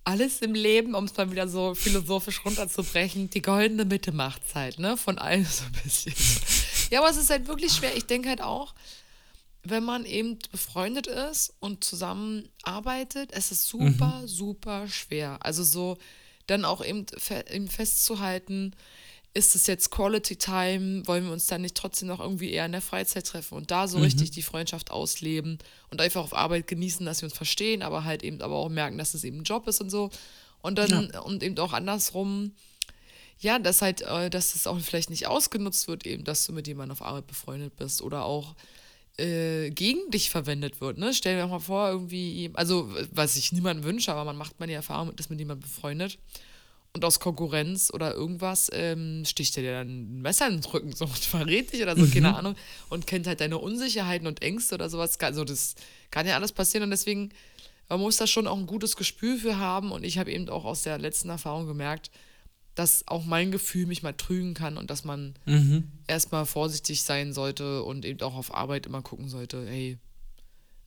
alles 0.08 0.42
im 0.42 0.54
Leben, 0.54 0.96
um 0.96 1.04
es 1.04 1.18
mal 1.18 1.30
wieder 1.32 1.50
so 1.50 1.76
philosophisch 1.76 2.46
runterzubrechen, 2.46 3.30
die 3.30 3.42
goldene 3.42 3.84
Mitte 3.84 4.14
macht 4.14 4.42
halt, 4.56 4.80
ne? 4.80 4.96
Von 4.96 5.18
allem 5.18 5.44
so 5.44 5.66
ein 5.66 5.84
bisschen. 5.84 6.14
Ja, 6.90 7.00
aber 7.02 7.10
es 7.10 7.18
ist 7.18 7.30
halt 7.30 7.50
wirklich 7.50 7.74
schwer. 7.74 7.98
Ich 7.98 8.06
denke 8.06 8.30
halt 8.30 8.42
auch, 8.42 8.74
wenn 9.64 9.84
man 9.84 10.06
eben 10.06 10.40
befreundet 10.50 11.08
ist 11.08 11.54
und 11.60 11.84
zusammenarbeitet, 11.84 13.32
es 13.34 13.52
ist 13.52 13.68
super, 13.68 14.22
mhm. 14.22 14.28
super 14.28 14.88
schwer. 14.88 15.40
Also 15.42 15.66
so 15.66 15.98
dann 16.46 16.64
auch 16.64 16.82
eben, 16.82 17.06
eben 17.52 17.68
festzuhalten, 17.68 18.74
ist 19.38 19.56
es 19.56 19.68
jetzt 19.68 19.92
Quality 19.92 20.36
Time? 20.36 21.06
Wollen 21.06 21.26
wir 21.26 21.32
uns 21.32 21.46
dann 21.46 21.62
nicht 21.62 21.76
trotzdem 21.76 22.08
noch 22.08 22.20
irgendwie 22.20 22.52
eher 22.52 22.66
in 22.66 22.72
der 22.72 22.82
Freizeit 22.82 23.28
treffen 23.28 23.54
und 23.54 23.70
da 23.70 23.88
so 23.88 24.00
mhm. 24.00 24.06
richtig 24.06 24.32
die 24.32 24.42
Freundschaft 24.42 24.90
ausleben 24.90 25.60
und 25.92 26.02
einfach 26.02 26.24
auf 26.24 26.36
Arbeit 26.36 26.66
genießen, 26.66 27.06
dass 27.06 27.22
wir 27.22 27.28
uns 27.28 27.38
verstehen, 27.38 27.84
aber 27.84 28.04
halt 28.04 28.24
eben 28.24 28.42
aber 28.42 28.56
auch 28.56 28.70
merken, 28.70 28.98
dass 28.98 29.14
es 29.14 29.24
eben 29.24 29.42
ein 29.42 29.44
Job 29.44 29.68
ist 29.68 29.80
und 29.80 29.92
so. 29.92 30.10
Und 30.62 30.80
dann, 30.80 31.12
ja. 31.14 31.20
und 31.20 31.44
eben 31.44 31.58
auch 31.60 31.72
andersrum, 31.72 32.54
ja, 33.40 33.60
dass 33.60 33.84
halt, 33.84 34.02
äh, 34.02 34.32
dass 34.32 34.56
es 34.56 34.66
auch 34.66 34.80
vielleicht 34.80 35.12
nicht 35.12 35.28
ausgenutzt 35.28 35.88
wird, 35.88 36.08
eben, 36.08 36.24
dass 36.24 36.44
du 36.48 36.52
mit 36.52 36.66
jemandem 36.68 36.94
auf 36.94 37.04
Arbeit 37.04 37.28
befreundet 37.28 37.76
bist 37.76 38.02
oder 38.02 38.26
auch 38.26 38.56
äh, 39.20 39.70
gegen 39.70 40.10
dich 40.10 40.32
verwendet 40.32 40.82
wird. 40.82 40.98
Ne? 40.98 41.14
Stell 41.14 41.38
dir 41.38 41.46
mal 41.46 41.60
vor, 41.60 41.90
irgendwie, 41.90 42.50
also 42.56 42.90
was 43.12 43.36
ich 43.36 43.52
niemandem 43.52 43.86
wünsche, 43.86 44.12
aber 44.12 44.26
man 44.26 44.36
macht 44.36 44.60
mal 44.60 44.66
die 44.66 44.74
Erfahrung, 44.74 45.16
dass 45.16 45.30
mit 45.30 45.38
jemandem 45.38 45.70
befreundet 45.70 46.18
und 46.94 47.06
aus 47.06 47.20
Konkurrenz 47.20 47.92
oder 47.94 48.14
irgendwas 48.14 48.70
ähm, 48.74 49.24
sticht 49.26 49.56
er 49.58 49.64
dir 49.64 49.72
dann 49.74 49.88
ein 49.88 50.22
Messer 50.22 50.48
in 50.48 50.62
den 50.62 50.72
Rücken 50.72 50.94
so 50.94 51.06
und 51.06 51.18
verrät 51.18 51.72
dich 51.74 51.82
oder 51.82 51.96
so, 51.96 52.04
mhm. 52.04 52.12
keine 52.12 52.36
Ahnung, 52.36 52.56
und 52.90 53.08
kennt 53.08 53.28
halt 53.28 53.40
deine 53.40 53.58
Unsicherheiten 53.58 54.28
und 54.28 54.42
Ängste 54.42 54.76
oder 54.76 54.90
sowas. 54.90 55.20
Also 55.20 55.44
das 55.44 55.76
kann 56.12 56.26
ja 56.26 56.36
alles 56.36 56.52
passieren 56.52 56.84
und 56.84 56.92
deswegen 56.92 57.32
man 57.90 58.00
muss 58.02 58.18
da 58.18 58.28
schon 58.28 58.48
auch 58.48 58.58
ein 58.58 58.68
gutes 58.68 58.96
Gespür 58.96 59.38
für 59.38 59.58
haben 59.58 59.92
und 59.92 60.04
ich 60.04 60.18
habe 60.18 60.32
eben 60.32 60.50
auch 60.50 60.66
aus 60.66 60.84
der 60.84 60.98
letzten 60.98 61.30
Erfahrung 61.30 61.68
gemerkt, 61.68 62.12
dass 62.76 63.08
auch 63.08 63.26
mein 63.26 63.52
Gefühl 63.52 63.88
mich 63.88 64.04
mal 64.04 64.14
trügen 64.14 64.54
kann 64.54 64.78
und 64.78 64.90
dass 64.92 65.04
man 65.04 65.34
mhm. 65.46 65.92
erstmal 66.06 66.46
vorsichtig 66.46 67.02
sein 67.02 67.34
sollte 67.34 67.84
und 67.84 68.06
eben 68.06 68.22
auch 68.22 68.36
auf 68.36 68.54
Arbeit 68.54 68.86
immer 68.86 69.02
gucken 69.02 69.30
sollte, 69.30 69.66
hey, 69.66 69.98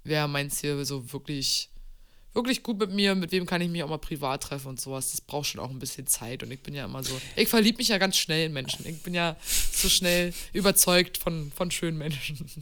wer 0.05 0.29
meint 0.29 0.55
hier 0.55 0.85
so 0.85 1.13
wirklich, 1.13 1.71
wirklich 2.33 2.63
gut 2.63 2.79
mit 2.79 2.91
mir, 2.93 3.15
mit 3.15 3.33
wem 3.33 3.47
kann 3.47 3.61
ich 3.61 3.69
mich 3.69 3.83
auch 3.83 3.89
mal 3.89 3.99
privat 3.99 4.43
treffen 4.43 4.69
und 4.69 4.81
sowas. 4.81 5.11
Das 5.11 5.21
braucht 5.21 5.47
schon 5.47 5.61
auch 5.61 5.71
ein 5.71 5.79
bisschen 5.79 6.07
Zeit 6.07 6.43
und 6.43 6.51
ich 6.51 6.61
bin 6.61 6.75
ja 6.75 6.85
immer 6.85 7.03
so, 7.03 7.19
ich 7.37 7.49
verliebe 7.49 7.79
mich 7.79 7.89
ja 7.89 7.99
ganz 7.99 8.17
schnell 8.17 8.47
in 8.47 8.53
Menschen. 8.53 8.87
Ich 8.87 9.03
bin 9.03 9.15
ja 9.15 9.37
so 9.73 9.89
schnell 9.89 10.33
überzeugt 10.53 11.19
von, 11.19 11.53
von 11.55 11.71
schönen 11.71 11.99
Menschen. 11.99 12.47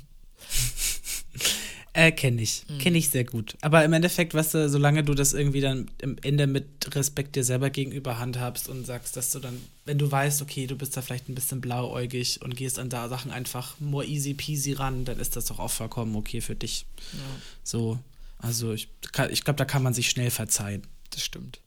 Äh, 1.98 2.12
kenne 2.12 2.42
ich. 2.42 2.62
Mhm. 2.68 2.78
Kenne 2.78 2.98
ich 2.98 3.08
sehr 3.08 3.24
gut. 3.24 3.56
Aber 3.60 3.84
im 3.84 3.92
Endeffekt, 3.92 4.32
was 4.32 4.52
du, 4.52 4.68
solange 4.68 5.02
du 5.02 5.14
das 5.14 5.32
irgendwie 5.32 5.60
dann 5.60 5.90
im 6.00 6.16
Ende 6.22 6.46
mit 6.46 6.94
Respekt 6.94 7.34
dir 7.34 7.42
selber 7.42 7.70
gegenüber 7.70 8.20
handhabst 8.20 8.68
und 8.68 8.86
sagst, 8.86 9.16
dass 9.16 9.32
du 9.32 9.40
dann, 9.40 9.60
wenn 9.84 9.98
du 9.98 10.08
weißt, 10.08 10.40
okay, 10.40 10.68
du 10.68 10.76
bist 10.76 10.96
da 10.96 11.02
vielleicht 11.02 11.28
ein 11.28 11.34
bisschen 11.34 11.60
blauäugig 11.60 12.40
und 12.40 12.56
gehst 12.56 12.78
an 12.78 12.88
da 12.88 13.08
Sachen 13.08 13.32
einfach 13.32 13.80
more 13.80 14.06
easy 14.06 14.32
peasy 14.34 14.74
ran, 14.74 15.06
dann 15.06 15.18
ist 15.18 15.34
das 15.34 15.46
doch 15.46 15.58
auch 15.58 15.72
vollkommen 15.72 16.14
okay 16.14 16.40
für 16.40 16.54
dich. 16.54 16.86
Ja. 17.14 17.18
So, 17.64 17.98
also 18.38 18.72
ich, 18.72 18.88
ich 19.30 19.44
glaube, 19.44 19.56
da 19.56 19.64
kann 19.64 19.82
man 19.82 19.94
sich 19.94 20.10
schnell 20.10 20.30
verzeihen. 20.30 20.86
Das 21.10 21.24
stimmt. 21.24 21.60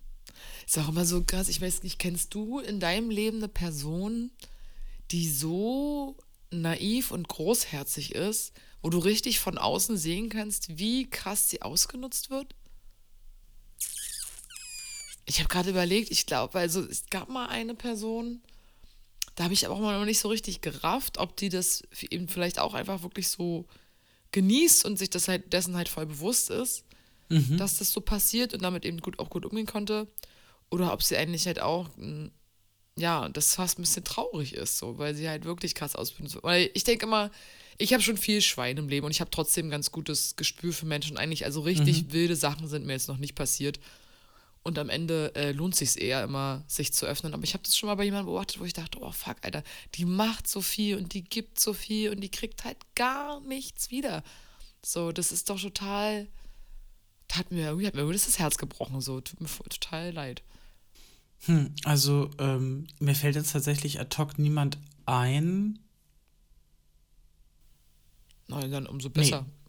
Ist 0.65 0.77
auch 0.77 0.89
immer 0.89 1.05
so 1.05 1.23
krass, 1.23 1.49
ich 1.49 1.61
weiß 1.61 1.83
nicht, 1.83 1.99
kennst 1.99 2.33
du 2.33 2.59
in 2.59 2.79
deinem 2.79 3.09
Leben 3.09 3.37
eine 3.37 3.49
Person, 3.49 4.31
die 5.11 5.29
so 5.29 6.15
naiv 6.51 7.11
und 7.11 7.27
großherzig 7.27 8.15
ist, 8.15 8.53
wo 8.81 8.89
du 8.89 8.99
richtig 8.99 9.39
von 9.39 9.57
außen 9.57 9.97
sehen 9.97 10.29
kannst, 10.29 10.77
wie 10.77 11.09
krass 11.09 11.49
sie 11.49 11.61
ausgenutzt 11.61 12.29
wird? 12.29 12.55
Ich 15.25 15.39
habe 15.39 15.49
gerade 15.49 15.69
überlegt, 15.69 16.11
ich 16.11 16.25
glaube, 16.25 16.57
also 16.59 16.81
es 16.81 17.05
gab 17.09 17.29
mal 17.29 17.47
eine 17.47 17.75
Person, 17.75 18.41
da 19.35 19.45
habe 19.45 19.53
ich 19.53 19.65
aber 19.65 19.75
auch 19.75 19.79
noch 19.79 20.05
nicht 20.05 20.19
so 20.19 20.29
richtig 20.29 20.61
gerafft, 20.61 21.17
ob 21.17 21.37
die 21.37 21.49
das 21.49 21.83
eben 22.09 22.27
vielleicht 22.27 22.59
auch 22.59 22.73
einfach 22.73 23.03
wirklich 23.03 23.29
so 23.29 23.65
genießt 24.31 24.85
und 24.85 24.97
sich 24.97 25.09
das 25.09 25.27
halt 25.27 25.53
dessen 25.53 25.75
halt 25.75 25.89
voll 25.89 26.05
bewusst 26.05 26.49
ist, 26.49 26.83
mhm. 27.29 27.57
dass 27.57 27.77
das 27.77 27.91
so 27.91 28.01
passiert 28.01 28.53
und 28.53 28.61
damit 28.61 28.85
eben 28.85 28.99
gut 28.99 29.19
auch 29.19 29.29
gut 29.29 29.45
umgehen 29.45 29.65
konnte. 29.65 30.07
Oder 30.69 30.93
ob 30.93 31.03
sie 31.03 31.17
eigentlich 31.17 31.47
halt 31.47 31.61
auch, 31.61 31.89
ja, 32.97 33.27
das 33.29 33.55
fast 33.55 33.77
ein 33.77 33.81
bisschen 33.81 34.05
traurig 34.05 34.53
ist, 34.55 34.77
so, 34.77 34.97
weil 34.97 35.15
sie 35.15 35.27
halt 35.27 35.43
wirklich 35.43 35.75
krass 35.75 35.95
wird. 35.95 36.43
Weil 36.43 36.69
ich 36.73 36.85
denke 36.85 37.05
immer, 37.05 37.29
ich 37.77 37.93
habe 37.93 38.03
schon 38.03 38.17
viel 38.17 38.41
Schwein 38.41 38.77
im 38.77 38.87
Leben 38.87 39.05
und 39.05 39.11
ich 39.11 39.21
habe 39.21 39.31
trotzdem 39.31 39.67
ein 39.67 39.71
ganz 39.71 39.91
gutes 39.91 40.35
Gespür 40.35 40.71
für 40.71 40.85
Menschen. 40.85 41.17
Eigentlich, 41.17 41.45
also 41.45 41.61
richtig 41.61 42.03
mhm. 42.03 42.13
wilde 42.13 42.35
Sachen 42.35 42.67
sind 42.67 42.85
mir 42.85 42.93
jetzt 42.93 43.09
noch 43.09 43.17
nicht 43.17 43.35
passiert. 43.35 43.79
Und 44.63 44.77
am 44.77 44.89
Ende 44.89 45.33
äh, 45.35 45.51
lohnt 45.53 45.75
sich 45.75 45.99
eher 45.99 46.23
immer, 46.23 46.63
sich 46.67 46.93
zu 46.93 47.07
öffnen. 47.07 47.33
Aber 47.33 47.43
ich 47.43 47.53
habe 47.53 47.63
das 47.63 47.75
schon 47.75 47.87
mal 47.87 47.95
bei 47.95 48.03
jemandem 48.03 48.27
beobachtet, 48.27 48.59
wo 48.59 48.65
ich 48.65 48.73
dachte, 48.73 48.99
oh 49.01 49.11
fuck, 49.11 49.37
Alter, 49.41 49.63
die 49.95 50.05
macht 50.05 50.47
so 50.47 50.61
viel 50.61 50.97
und 50.97 51.13
die 51.13 51.23
gibt 51.23 51.59
so 51.59 51.73
viel 51.73 52.11
und 52.11 52.21
die 52.21 52.29
kriegt 52.29 52.63
halt 52.63 52.77
gar 52.95 53.39
nichts 53.41 53.89
wieder. 53.89 54.23
So, 54.83 55.11
das 55.11 55.31
ist 55.31 55.49
doch 55.49 55.59
total, 55.59 56.27
hat 57.31 57.51
mir, 57.51 57.67
hat 57.67 57.95
mir 57.95 58.11
das 58.11 58.37
Herz 58.37 58.57
gebrochen, 58.57 59.01
so, 59.01 59.19
tut 59.21 59.41
mir 59.41 59.47
total 59.47 60.11
leid. 60.11 60.43
Hm, 61.45 61.73
also, 61.83 62.29
ähm, 62.37 62.85
mir 62.99 63.15
fällt 63.15 63.35
jetzt 63.35 63.53
tatsächlich 63.53 63.99
ad 63.99 64.15
hoc 64.17 64.37
niemand 64.37 64.77
ein, 65.07 65.79
Nein, 68.51 68.69
dann 68.69 68.85
umso 68.85 69.09
besser. 69.09 69.41
Nee, 69.41 69.60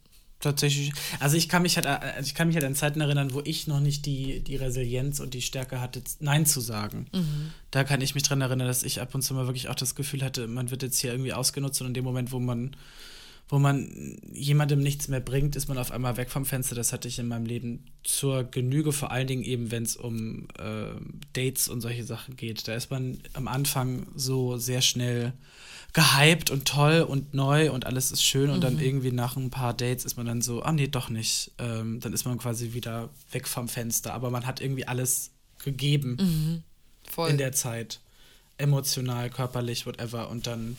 tatsächlich. 0.42 0.92
Also 1.20 1.36
ich 1.36 1.48
kann 1.48 1.62
mich 1.62 1.76
halt, 1.76 1.86
also 1.86 2.26
ich 2.26 2.34
kann 2.34 2.48
mich 2.48 2.56
halt 2.56 2.66
an 2.66 2.74
Zeiten 2.74 3.00
erinnern, 3.00 3.32
wo 3.32 3.40
ich 3.44 3.66
noch 3.66 3.80
nicht 3.80 4.04
die, 4.04 4.40
die 4.40 4.56
Resilienz 4.56 5.20
und 5.20 5.32
die 5.32 5.40
Stärke 5.40 5.80
hatte, 5.80 6.02
Nein 6.20 6.44
zu 6.44 6.60
sagen. 6.60 7.06
Mhm. 7.12 7.52
Da 7.70 7.84
kann 7.84 8.02
ich 8.02 8.14
mich 8.14 8.24
dran 8.24 8.40
erinnern, 8.40 8.66
dass 8.66 8.82
ich 8.82 9.00
ab 9.00 9.14
und 9.14 9.22
zu 9.22 9.32
mal 9.32 9.46
wirklich 9.46 9.68
auch 9.68 9.74
das 9.74 9.94
Gefühl 9.94 10.22
hatte, 10.22 10.46
man 10.46 10.70
wird 10.70 10.82
jetzt 10.82 10.98
hier 10.98 11.12
irgendwie 11.12 11.32
ausgenutzt 11.32 11.80
und 11.80 11.88
in 11.88 11.94
dem 11.94 12.04
Moment, 12.04 12.32
wo 12.32 12.38
man 12.38 12.76
wo 13.52 13.58
man 13.58 14.16
jemandem 14.32 14.80
nichts 14.80 15.08
mehr 15.08 15.20
bringt, 15.20 15.56
ist 15.56 15.68
man 15.68 15.76
auf 15.76 15.90
einmal 15.90 16.16
weg 16.16 16.30
vom 16.30 16.46
Fenster. 16.46 16.74
Das 16.74 16.90
hatte 16.90 17.06
ich 17.06 17.18
in 17.18 17.28
meinem 17.28 17.44
Leben 17.44 17.84
zur 18.02 18.44
Genüge, 18.44 18.92
vor 18.92 19.10
allen 19.10 19.26
Dingen 19.26 19.42
eben, 19.42 19.70
wenn 19.70 19.82
es 19.82 19.94
um 19.94 20.48
äh, 20.58 20.86
Dates 21.34 21.68
und 21.68 21.82
solche 21.82 22.04
Sachen 22.04 22.34
geht. 22.36 22.66
Da 22.66 22.74
ist 22.74 22.90
man 22.90 23.18
am 23.34 23.48
Anfang 23.48 24.06
so 24.16 24.56
sehr 24.56 24.80
schnell 24.80 25.34
gehypt 25.92 26.50
und 26.50 26.66
toll 26.66 27.02
und 27.02 27.34
neu 27.34 27.70
und 27.70 27.84
alles 27.84 28.10
ist 28.10 28.24
schön 28.24 28.48
und 28.48 28.56
mhm. 28.56 28.62
dann 28.62 28.80
irgendwie 28.80 29.12
nach 29.12 29.36
ein 29.36 29.50
paar 29.50 29.74
Dates 29.74 30.06
ist 30.06 30.16
man 30.16 30.24
dann 30.24 30.40
so, 30.40 30.62
ah 30.62 30.72
nee, 30.72 30.88
doch 30.88 31.10
nicht. 31.10 31.50
Ähm, 31.58 32.00
dann 32.00 32.14
ist 32.14 32.24
man 32.24 32.38
quasi 32.38 32.72
wieder 32.72 33.10
weg 33.32 33.46
vom 33.46 33.68
Fenster. 33.68 34.14
Aber 34.14 34.30
man 34.30 34.46
hat 34.46 34.62
irgendwie 34.62 34.86
alles 34.86 35.30
gegeben 35.62 36.16
mhm. 37.18 37.26
in 37.28 37.36
der 37.36 37.52
Zeit. 37.52 38.00
Emotional, 38.56 39.28
körperlich, 39.28 39.84
whatever. 39.84 40.30
Und 40.30 40.46
dann 40.46 40.78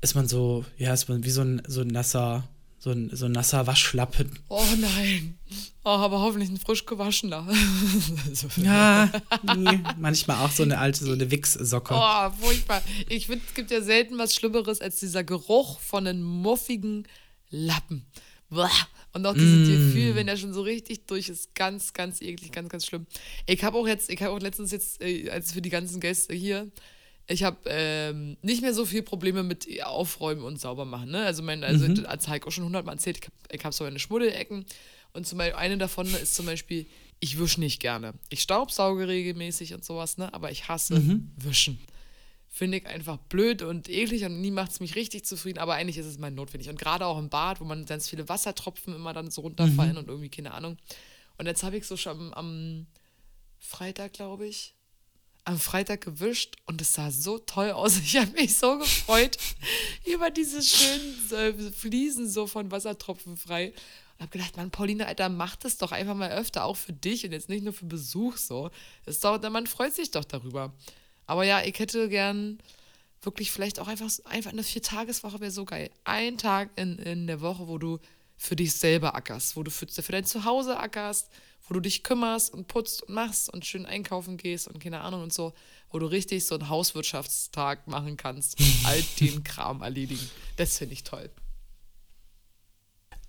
ist 0.00 0.14
man 0.14 0.28
so, 0.28 0.64
ja, 0.76 0.92
ist 0.92 1.08
man 1.08 1.24
wie 1.24 1.30
so 1.30 1.42
ein, 1.42 1.62
so 1.66 1.80
ein 1.80 1.88
nasser, 1.88 2.48
so 2.78 2.90
ein, 2.90 3.10
so 3.14 3.26
ein 3.26 3.32
nasser 3.32 3.66
Waschlappen. 3.66 4.38
Oh 4.48 4.64
nein. 4.78 5.38
Oh, 5.84 5.90
aber 5.90 6.20
hoffentlich 6.20 6.50
ein 6.50 6.58
frisch 6.58 6.84
gewaschener. 6.86 7.48
ja, 8.56 9.10
nee, 9.56 9.80
manchmal 9.96 10.44
auch 10.44 10.50
so 10.50 10.62
eine 10.62 10.78
alte, 10.78 11.04
so 11.04 11.12
eine 11.12 11.30
Wichssocke. 11.30 11.94
Oh, 11.94 12.30
furchtbar. 12.40 12.82
Ich 13.08 13.26
finde, 13.26 13.44
es 13.48 13.54
gibt 13.54 13.70
ja 13.70 13.80
selten 13.80 14.18
was 14.18 14.34
Schlimmeres 14.34 14.80
als 14.80 15.00
dieser 15.00 15.24
Geruch 15.24 15.80
von 15.80 16.06
einem 16.06 16.22
muffigen 16.22 17.08
Lappen. 17.50 18.06
Und 19.12 19.26
auch 19.26 19.34
dieses 19.34 19.68
mm. 19.68 19.72
Gefühl, 19.72 20.14
wenn 20.14 20.26
der 20.26 20.36
schon 20.36 20.52
so 20.52 20.62
richtig 20.62 21.06
durch 21.06 21.28
ist, 21.28 21.54
ganz, 21.54 21.92
ganz 21.92 22.20
eklig, 22.20 22.52
ganz, 22.52 22.68
ganz 22.68 22.86
schlimm. 22.86 23.06
Ich 23.46 23.64
habe 23.64 23.76
auch 23.78 23.86
jetzt, 23.86 24.10
ich 24.10 24.22
habe 24.22 24.32
auch 24.32 24.40
letztens 24.40 24.70
jetzt, 24.70 25.02
äh, 25.02 25.30
als 25.30 25.52
für 25.52 25.62
die 25.62 25.70
ganzen 25.70 26.00
Gäste 26.00 26.34
hier, 26.34 26.70
ich 27.28 27.42
habe 27.42 27.58
ähm, 27.66 28.38
nicht 28.42 28.62
mehr 28.62 28.72
so 28.72 28.86
viel 28.86 29.02
Probleme 29.02 29.42
mit 29.42 29.68
Aufräumen 29.84 30.42
und 30.42 30.58
sauber 30.58 30.86
machen. 30.86 31.10
Ne? 31.10 31.24
Also, 31.24 31.42
mein, 31.42 31.62
also 31.62 31.86
mhm. 31.86 32.06
als 32.06 32.26
Heiko 32.26 32.50
schon 32.50 32.64
hundertmal 32.64 32.94
erzählt, 32.94 33.18
ich 33.18 33.24
habe 33.52 33.64
hab 33.64 33.74
so 33.74 33.84
meine 33.84 33.98
Schmuddelecken. 33.98 34.64
Und 35.12 35.26
zum 35.26 35.38
Beispiel, 35.38 35.56
eine 35.56 35.78
davon 35.78 36.06
ist 36.06 36.34
zum 36.34 36.46
Beispiel, 36.46 36.86
ich 37.20 37.38
wische 37.38 37.60
nicht 37.60 37.80
gerne. 37.80 38.14
Ich 38.30 38.40
staubsauge 38.40 39.08
regelmäßig 39.08 39.74
und 39.74 39.84
sowas, 39.84 40.16
ne? 40.16 40.32
aber 40.32 40.50
ich 40.50 40.68
hasse 40.68 41.00
mhm. 41.00 41.30
Wischen. 41.36 41.78
Finde 42.48 42.78
ich 42.78 42.86
einfach 42.86 43.18
blöd 43.18 43.60
und 43.60 43.90
eklig 43.90 44.24
und 44.24 44.40
nie 44.40 44.50
macht 44.50 44.70
es 44.70 44.80
mich 44.80 44.94
richtig 44.96 45.26
zufrieden, 45.26 45.58
aber 45.58 45.74
eigentlich 45.74 45.98
ist 45.98 46.06
es 46.06 46.18
mal 46.18 46.30
notwendig. 46.30 46.70
Und 46.70 46.78
gerade 46.78 47.04
auch 47.04 47.18
im 47.18 47.28
Bad, 47.28 47.60
wo 47.60 47.64
man 47.64 47.84
ganz 47.84 48.08
viele 48.08 48.28
Wassertropfen 48.28 48.94
immer 48.94 49.12
dann 49.12 49.30
so 49.30 49.42
runterfallen 49.42 49.92
mhm. 49.92 49.98
und 49.98 50.08
irgendwie, 50.08 50.30
keine 50.30 50.54
Ahnung. 50.54 50.78
Und 51.36 51.46
jetzt 51.46 51.62
habe 51.62 51.76
ich 51.76 51.86
so 51.86 51.96
schon 51.96 52.18
am, 52.18 52.32
am 52.32 52.86
Freitag, 53.58 54.14
glaube 54.14 54.46
ich, 54.46 54.74
am 55.48 55.58
Freitag 55.58 56.02
gewischt 56.02 56.56
und 56.66 56.80
es 56.82 56.92
sah 56.92 57.10
so 57.10 57.38
toll 57.38 57.70
aus. 57.70 57.98
Ich 58.04 58.16
habe 58.16 58.30
mich 58.32 58.56
so 58.56 58.78
gefreut 58.78 59.38
über 60.04 60.30
diese 60.30 60.62
schönen 60.62 61.32
äh, 61.32 61.72
Fliesen 61.72 62.28
so 62.28 62.46
von 62.46 62.70
Wassertropfen 62.70 63.36
frei. 63.36 63.72
Und 64.14 64.20
habe 64.20 64.30
gedacht, 64.30 64.56
Mann, 64.56 64.70
Pauline, 64.70 65.06
Alter, 65.06 65.28
mach 65.30 65.56
das 65.56 65.78
doch 65.78 65.92
einfach 65.92 66.14
mal 66.14 66.30
öfter, 66.30 66.64
auch 66.64 66.76
für 66.76 66.92
dich 66.92 67.24
und 67.24 67.32
jetzt 67.32 67.48
nicht 67.48 67.64
nur 67.64 67.72
für 67.72 67.86
Besuch 67.86 68.36
so. 68.36 68.70
ist 69.06 69.24
doch, 69.24 69.40
man 69.50 69.66
freut 69.66 69.94
sich 69.94 70.10
doch 70.10 70.24
darüber. 70.24 70.72
Aber 71.26 71.44
ja, 71.44 71.62
ich 71.62 71.78
hätte 71.78 72.08
gern 72.08 72.58
wirklich 73.22 73.50
vielleicht 73.50 73.80
auch 73.80 73.88
einfach, 73.88 74.10
einfach 74.24 74.52
eine 74.52 74.62
Viertageswoche 74.62 75.40
wäre 75.40 75.50
so 75.50 75.64
geil. 75.64 75.90
Ein 76.04 76.36
Tag 76.36 76.70
in, 76.76 76.98
in 76.98 77.26
der 77.26 77.40
Woche, 77.40 77.68
wo 77.68 77.78
du 77.78 77.98
für 78.36 78.54
dich 78.54 78.74
selber 78.74 79.14
ackerst, 79.14 79.56
wo 79.56 79.62
du 79.62 79.70
für, 79.70 79.86
für 79.86 80.12
dein 80.12 80.24
Zuhause 80.24 80.78
ackerst, 80.78 81.30
wo 81.68 81.74
du 81.74 81.80
dich 81.80 82.02
kümmerst 82.02 82.52
und 82.52 82.66
putzt 82.66 83.02
und 83.04 83.14
machst 83.14 83.52
und 83.52 83.64
schön 83.64 83.86
einkaufen 83.86 84.36
gehst 84.36 84.68
und 84.68 84.80
keine 84.80 85.02
Ahnung 85.02 85.22
und 85.22 85.32
so, 85.32 85.52
wo 85.90 85.98
du 85.98 86.06
richtig 86.06 86.46
so 86.46 86.54
einen 86.54 86.68
Hauswirtschaftstag 86.68 87.86
machen 87.86 88.16
kannst 88.16 88.58
und 88.58 88.74
all 88.84 89.02
den 89.20 89.44
Kram 89.44 89.82
erledigen. 89.82 90.28
Das 90.56 90.78
finde 90.78 90.94
ich 90.94 91.04
toll. 91.04 91.30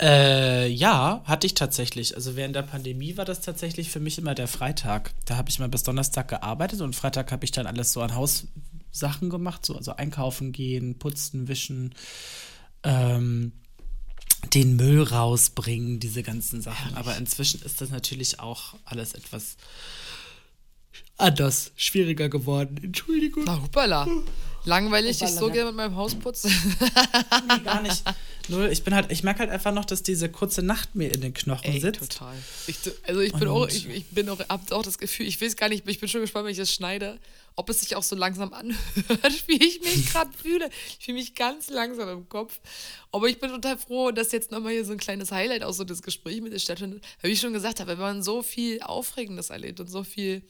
Äh, 0.01 0.67
ja, 0.69 1.21
hatte 1.25 1.45
ich 1.45 1.55
tatsächlich. 1.55 2.15
Also 2.15 2.37
während 2.37 2.55
der 2.55 2.61
Pandemie 2.61 3.17
war 3.17 3.25
das 3.25 3.41
tatsächlich 3.41 3.89
für 3.89 3.99
mich 3.99 4.17
immer 4.17 4.33
der 4.33 4.47
Freitag. 4.47 5.13
Da 5.25 5.35
habe 5.35 5.49
ich 5.49 5.59
mal 5.59 5.67
bis 5.67 5.83
Donnerstag 5.83 6.29
gearbeitet 6.29 6.79
und 6.79 6.95
Freitag 6.95 7.33
habe 7.33 7.43
ich 7.43 7.51
dann 7.51 7.67
alles 7.67 7.91
so 7.91 8.01
an 8.01 8.15
Haussachen 8.15 9.29
gemacht, 9.29 9.65
so 9.65 9.75
also 9.75 9.91
einkaufen 9.91 10.53
gehen, 10.53 10.97
putzen, 10.99 11.49
wischen, 11.49 11.93
ähm, 12.83 13.51
den 14.53 14.75
Müll 14.75 15.03
rausbringen, 15.03 15.99
diese 15.99 16.23
ganzen 16.23 16.61
Sachen. 16.61 16.95
Aber 16.95 17.15
inzwischen 17.17 17.61
ist 17.61 17.81
das 17.81 17.89
natürlich 17.89 18.39
auch 18.39 18.75
alles 18.85 19.13
etwas 19.13 19.57
anders, 21.17 21.71
schwieriger 21.75 22.29
geworden. 22.29 22.79
Entschuldigung. 22.81 23.43
Na, 23.45 23.61
hoppala. 23.61 24.07
Langweilig 24.65 25.21
ich 25.21 25.29
so 25.29 25.49
gerne 25.49 25.67
mit 25.67 25.75
meinem 25.75 25.95
Haus 25.95 26.15
putze. 26.15 26.49
nee, 26.49 27.63
gar 27.63 27.81
nicht. 27.81 28.03
Null. 28.49 28.69
Ich 28.71 28.83
bin 28.83 28.93
halt, 28.93 29.11
ich 29.11 29.23
merke 29.23 29.39
halt 29.39 29.49
einfach 29.49 29.73
noch, 29.73 29.85
dass 29.85 30.03
diese 30.03 30.29
kurze 30.29 30.61
Nacht 30.61 30.95
mir 30.95 31.13
in 31.13 31.21
den 31.21 31.33
Knochen 31.33 31.71
Ey, 31.71 31.79
sitzt. 31.79 31.99
Total. 31.99 32.35
Ich, 32.67 32.77
also 33.03 33.21
ich 33.21 33.33
bin 33.33 33.47
Und 33.47 33.55
auch, 33.55 33.67
ich, 33.67 33.87
ich 33.87 34.05
bin 34.07 34.27
auch, 34.29 34.39
hab 34.39 34.71
auch 34.71 34.83
das 34.83 34.97
Gefühl, 34.97 35.27
ich 35.27 35.41
weiß 35.41 35.55
gar 35.55 35.69
nicht, 35.69 35.87
ich 35.87 35.99
bin 35.99 36.09
schon 36.09 36.21
gespannt, 36.21 36.45
wenn 36.45 36.51
ich 36.51 36.57
das 36.57 36.73
schneide, 36.73 37.19
ob 37.59 37.69
es 37.69 37.81
sich 37.81 37.97
auch 37.97 38.03
so 38.03 38.15
langsam 38.15 38.53
anhört, 38.53 39.43
wie 39.47 39.61
ich 39.61 39.81
mich 39.81 40.11
gerade 40.11 40.31
fühle. 40.31 40.69
Ich 40.97 41.05
fühle 41.05 41.17
mich 41.17 41.35
ganz 41.35 41.69
langsam 41.69 42.07
im 42.07 42.29
Kopf. 42.29 42.61
Aber 43.11 43.27
ich 43.27 43.37
bin 43.39 43.49
total 43.49 43.77
froh, 43.77 44.11
dass 44.11 44.31
jetzt 44.31 44.49
nochmal 44.49 44.71
hier 44.71 44.85
so 44.85 44.93
ein 44.93 44.97
kleines 44.97 45.33
Highlight 45.33 45.63
auch 45.63 45.73
so 45.73 45.83
das 45.83 46.01
Gespräch 46.01 46.41
mit 46.41 46.53
dir 46.53 46.59
stattfindet. 46.59 47.03
Wie 47.21 47.27
ich 47.27 47.41
schon 47.41 47.51
gesagt 47.51 47.81
habe, 47.81 47.91
wenn 47.91 47.99
man 47.99 48.23
so 48.23 48.43
viel 48.43 48.81
Aufregendes 48.81 49.49
erlebt 49.49 49.81
und 49.81 49.87
so 49.87 50.05
viel 50.05 50.41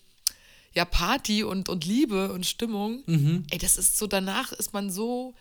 ja, 0.75 0.85
Party 0.85 1.43
und, 1.43 1.67
und 1.67 1.83
Liebe 1.83 2.31
und 2.31 2.45
Stimmung, 2.45 3.01
mhm. 3.07 3.47
ey, 3.49 3.57
das 3.57 3.77
ist 3.77 3.97
so, 3.97 4.05
danach 4.05 4.51
ist 4.51 4.73
man 4.73 4.91
so 4.91 5.33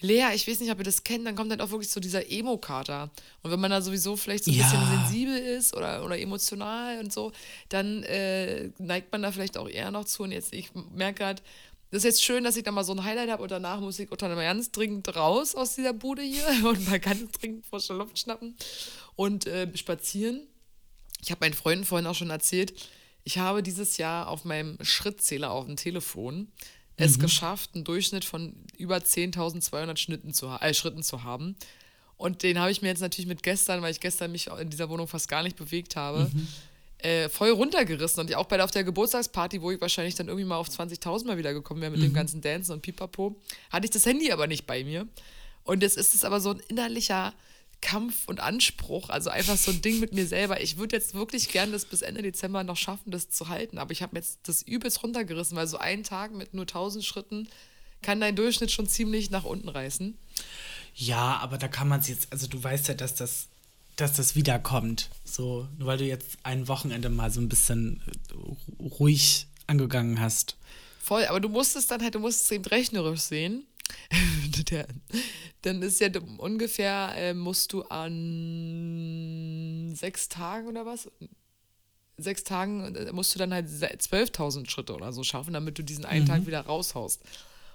leer. 0.00 0.34
Ich 0.34 0.46
weiß 0.46 0.60
nicht, 0.60 0.70
ob 0.70 0.78
ihr 0.78 0.84
das 0.84 1.04
kennt, 1.04 1.26
dann 1.26 1.36
kommt 1.36 1.50
dann 1.50 1.60
auch 1.60 1.70
wirklich 1.70 1.90
so 1.90 2.00
dieser 2.00 2.30
Emo-Kater. 2.30 3.10
Und 3.42 3.50
wenn 3.50 3.60
man 3.60 3.70
da 3.70 3.80
sowieso 3.80 4.16
vielleicht 4.16 4.44
so 4.44 4.50
ein 4.50 4.56
ja. 4.56 4.64
bisschen 4.64 4.86
sensibel 4.86 5.36
ist 5.36 5.74
oder, 5.74 6.04
oder 6.04 6.18
emotional 6.18 6.98
und 7.00 7.12
so, 7.12 7.32
dann 7.68 8.02
äh, 8.04 8.70
neigt 8.78 9.12
man 9.12 9.22
da 9.22 9.32
vielleicht 9.32 9.56
auch 9.56 9.68
eher 9.68 9.90
noch 9.90 10.04
zu. 10.04 10.24
Und 10.24 10.32
jetzt, 10.32 10.52
ich 10.52 10.70
merke 10.94 11.18
gerade, 11.20 11.42
das 11.90 11.98
ist 11.98 12.04
jetzt 12.04 12.24
schön, 12.24 12.44
dass 12.44 12.56
ich 12.56 12.64
da 12.64 12.72
mal 12.72 12.84
so 12.84 12.92
ein 12.92 13.04
Highlight 13.04 13.30
habe 13.30 13.42
und 13.42 13.50
danach 13.50 13.80
muss 13.80 13.98
ich 13.98 14.10
unter 14.10 14.28
mal 14.28 14.42
ganz 14.42 14.72
dringend 14.72 15.14
raus 15.14 15.54
aus 15.54 15.76
dieser 15.76 15.92
Bude 15.92 16.22
hier 16.22 16.44
und 16.64 16.88
mal 16.88 17.00
ganz 17.00 17.30
dringend 17.32 17.64
frische 17.66 17.94
Luft 17.94 18.18
schnappen 18.18 18.56
und 19.14 19.46
äh, 19.46 19.74
spazieren. 19.76 20.46
Ich 21.22 21.30
habe 21.30 21.44
meinen 21.44 21.54
Freunden 21.54 21.84
vorhin 21.84 22.06
auch 22.06 22.14
schon 22.14 22.30
erzählt, 22.30 22.74
ich 23.24 23.38
habe 23.38 23.62
dieses 23.62 23.96
Jahr 23.96 24.28
auf 24.28 24.44
meinem 24.44 24.78
Schrittzähler 24.82 25.50
auf 25.50 25.66
dem 25.66 25.76
Telefon 25.76 26.52
es 26.96 27.18
mhm. 27.18 27.22
geschafft, 27.22 27.70
einen 27.74 27.84
Durchschnitt 27.84 28.24
von 28.24 28.54
über 28.78 28.96
10.200 28.96 29.96
Schritten 29.96 30.32
zu, 30.32 30.48
äh, 30.48 30.74
Schritten 30.74 31.02
zu 31.02 31.24
haben. 31.24 31.56
Und 32.16 32.42
den 32.42 32.58
habe 32.58 32.70
ich 32.70 32.80
mir 32.80 32.88
jetzt 32.88 33.00
natürlich 33.00 33.28
mit 33.28 33.42
gestern, 33.42 33.82
weil 33.82 33.90
ich 33.90 34.00
gestern 34.00 34.32
mich 34.32 34.46
in 34.46 34.70
dieser 34.70 34.88
Wohnung 34.88 35.06
fast 35.06 35.28
gar 35.28 35.42
nicht 35.42 35.56
bewegt 35.56 35.96
habe, 35.96 36.30
mhm. 36.32 36.48
äh, 36.98 37.28
voll 37.28 37.50
runtergerissen. 37.50 38.20
Und 38.20 38.34
auch 38.34 38.46
bei 38.46 38.56
der, 38.56 38.64
auf 38.64 38.70
der 38.70 38.84
Geburtstagsparty, 38.84 39.60
wo 39.60 39.70
ich 39.70 39.80
wahrscheinlich 39.80 40.14
dann 40.14 40.28
irgendwie 40.28 40.46
mal 40.46 40.56
auf 40.56 40.68
20.000 40.68 41.26
mal 41.26 41.36
wieder 41.36 41.52
gekommen 41.52 41.82
wäre 41.82 41.90
mit 41.90 42.00
mhm. 42.00 42.04
dem 42.04 42.14
ganzen 42.14 42.40
Dancen 42.40 42.72
und 42.72 42.82
Pipapo, 42.82 43.36
hatte 43.70 43.84
ich 43.84 43.90
das 43.90 44.06
Handy 44.06 44.32
aber 44.32 44.46
nicht 44.46 44.66
bei 44.66 44.82
mir. 44.82 45.06
Und 45.64 45.82
jetzt 45.82 45.98
ist 45.98 46.14
es 46.14 46.24
aber 46.24 46.40
so 46.40 46.50
ein 46.50 46.60
innerlicher 46.68 47.34
Kampf 47.80 48.26
und 48.26 48.40
Anspruch, 48.40 49.10
also 49.10 49.30
einfach 49.30 49.56
so 49.56 49.70
ein 49.70 49.82
Ding 49.82 50.00
mit 50.00 50.12
mir 50.12 50.26
selber. 50.26 50.60
Ich 50.60 50.78
würde 50.78 50.96
jetzt 50.96 51.14
wirklich 51.14 51.50
gerne 51.50 51.72
das 51.72 51.84
bis 51.84 52.02
Ende 52.02 52.22
Dezember 52.22 52.64
noch 52.64 52.76
schaffen, 52.76 53.10
das 53.10 53.30
zu 53.30 53.48
halten, 53.48 53.78
aber 53.78 53.92
ich 53.92 54.02
habe 54.02 54.16
jetzt 54.16 54.40
das 54.44 54.62
übelst 54.62 55.02
runtergerissen, 55.02 55.56
weil 55.56 55.66
so 55.66 55.78
ein 55.78 56.02
Tag 56.02 56.32
mit 56.32 56.54
nur 56.54 56.64
1000 56.64 57.04
Schritten 57.04 57.48
kann 58.02 58.20
dein 58.20 58.36
Durchschnitt 58.36 58.70
schon 58.70 58.86
ziemlich 58.88 59.30
nach 59.30 59.44
unten 59.44 59.68
reißen. 59.68 60.16
Ja, 60.94 61.38
aber 61.38 61.58
da 61.58 61.68
kann 61.68 61.88
man 61.88 62.00
es 62.00 62.08
jetzt, 62.08 62.32
also 62.32 62.46
du 62.46 62.62
weißt 62.62 62.88
ja, 62.88 62.94
dass 62.94 63.14
das, 63.14 63.48
dass 63.96 64.14
das 64.14 64.34
wiederkommt. 64.34 65.10
So, 65.24 65.68
nur 65.78 65.88
weil 65.88 65.98
du 65.98 66.04
jetzt 66.04 66.38
ein 66.42 66.68
Wochenende 66.68 67.08
mal 67.10 67.30
so 67.30 67.40
ein 67.40 67.48
bisschen 67.48 68.02
ruhig 68.80 69.46
angegangen 69.66 70.20
hast. 70.20 70.56
Voll, 71.02 71.24
aber 71.26 71.40
du 71.40 71.48
musst 71.48 71.76
es 71.76 71.86
dann 71.86 72.02
halt, 72.02 72.14
du 72.14 72.20
musst 72.20 72.44
es 72.44 72.50
eben 72.50 72.64
rechnerisch 72.64 73.20
sehen. 73.20 73.64
der, 74.70 74.86
dann 75.62 75.82
ist 75.82 76.00
ja 76.00 76.08
ungefähr, 76.38 77.12
äh, 77.16 77.34
musst 77.34 77.72
du 77.72 77.82
an 77.82 79.92
sechs 79.94 80.28
Tagen 80.28 80.68
oder 80.68 80.86
was? 80.86 81.10
Sechs 82.18 82.44
Tagen 82.44 82.94
äh, 82.94 83.12
musst 83.12 83.34
du 83.34 83.38
dann 83.38 83.52
halt 83.52 83.66
12.000 83.66 84.70
Schritte 84.70 84.94
oder 84.94 85.12
so 85.12 85.24
schaffen, 85.24 85.52
damit 85.52 85.78
du 85.78 85.82
diesen 85.82 86.04
einen 86.04 86.24
mhm. 86.24 86.28
Tag 86.28 86.46
wieder 86.46 86.60
raushaust. 86.62 87.22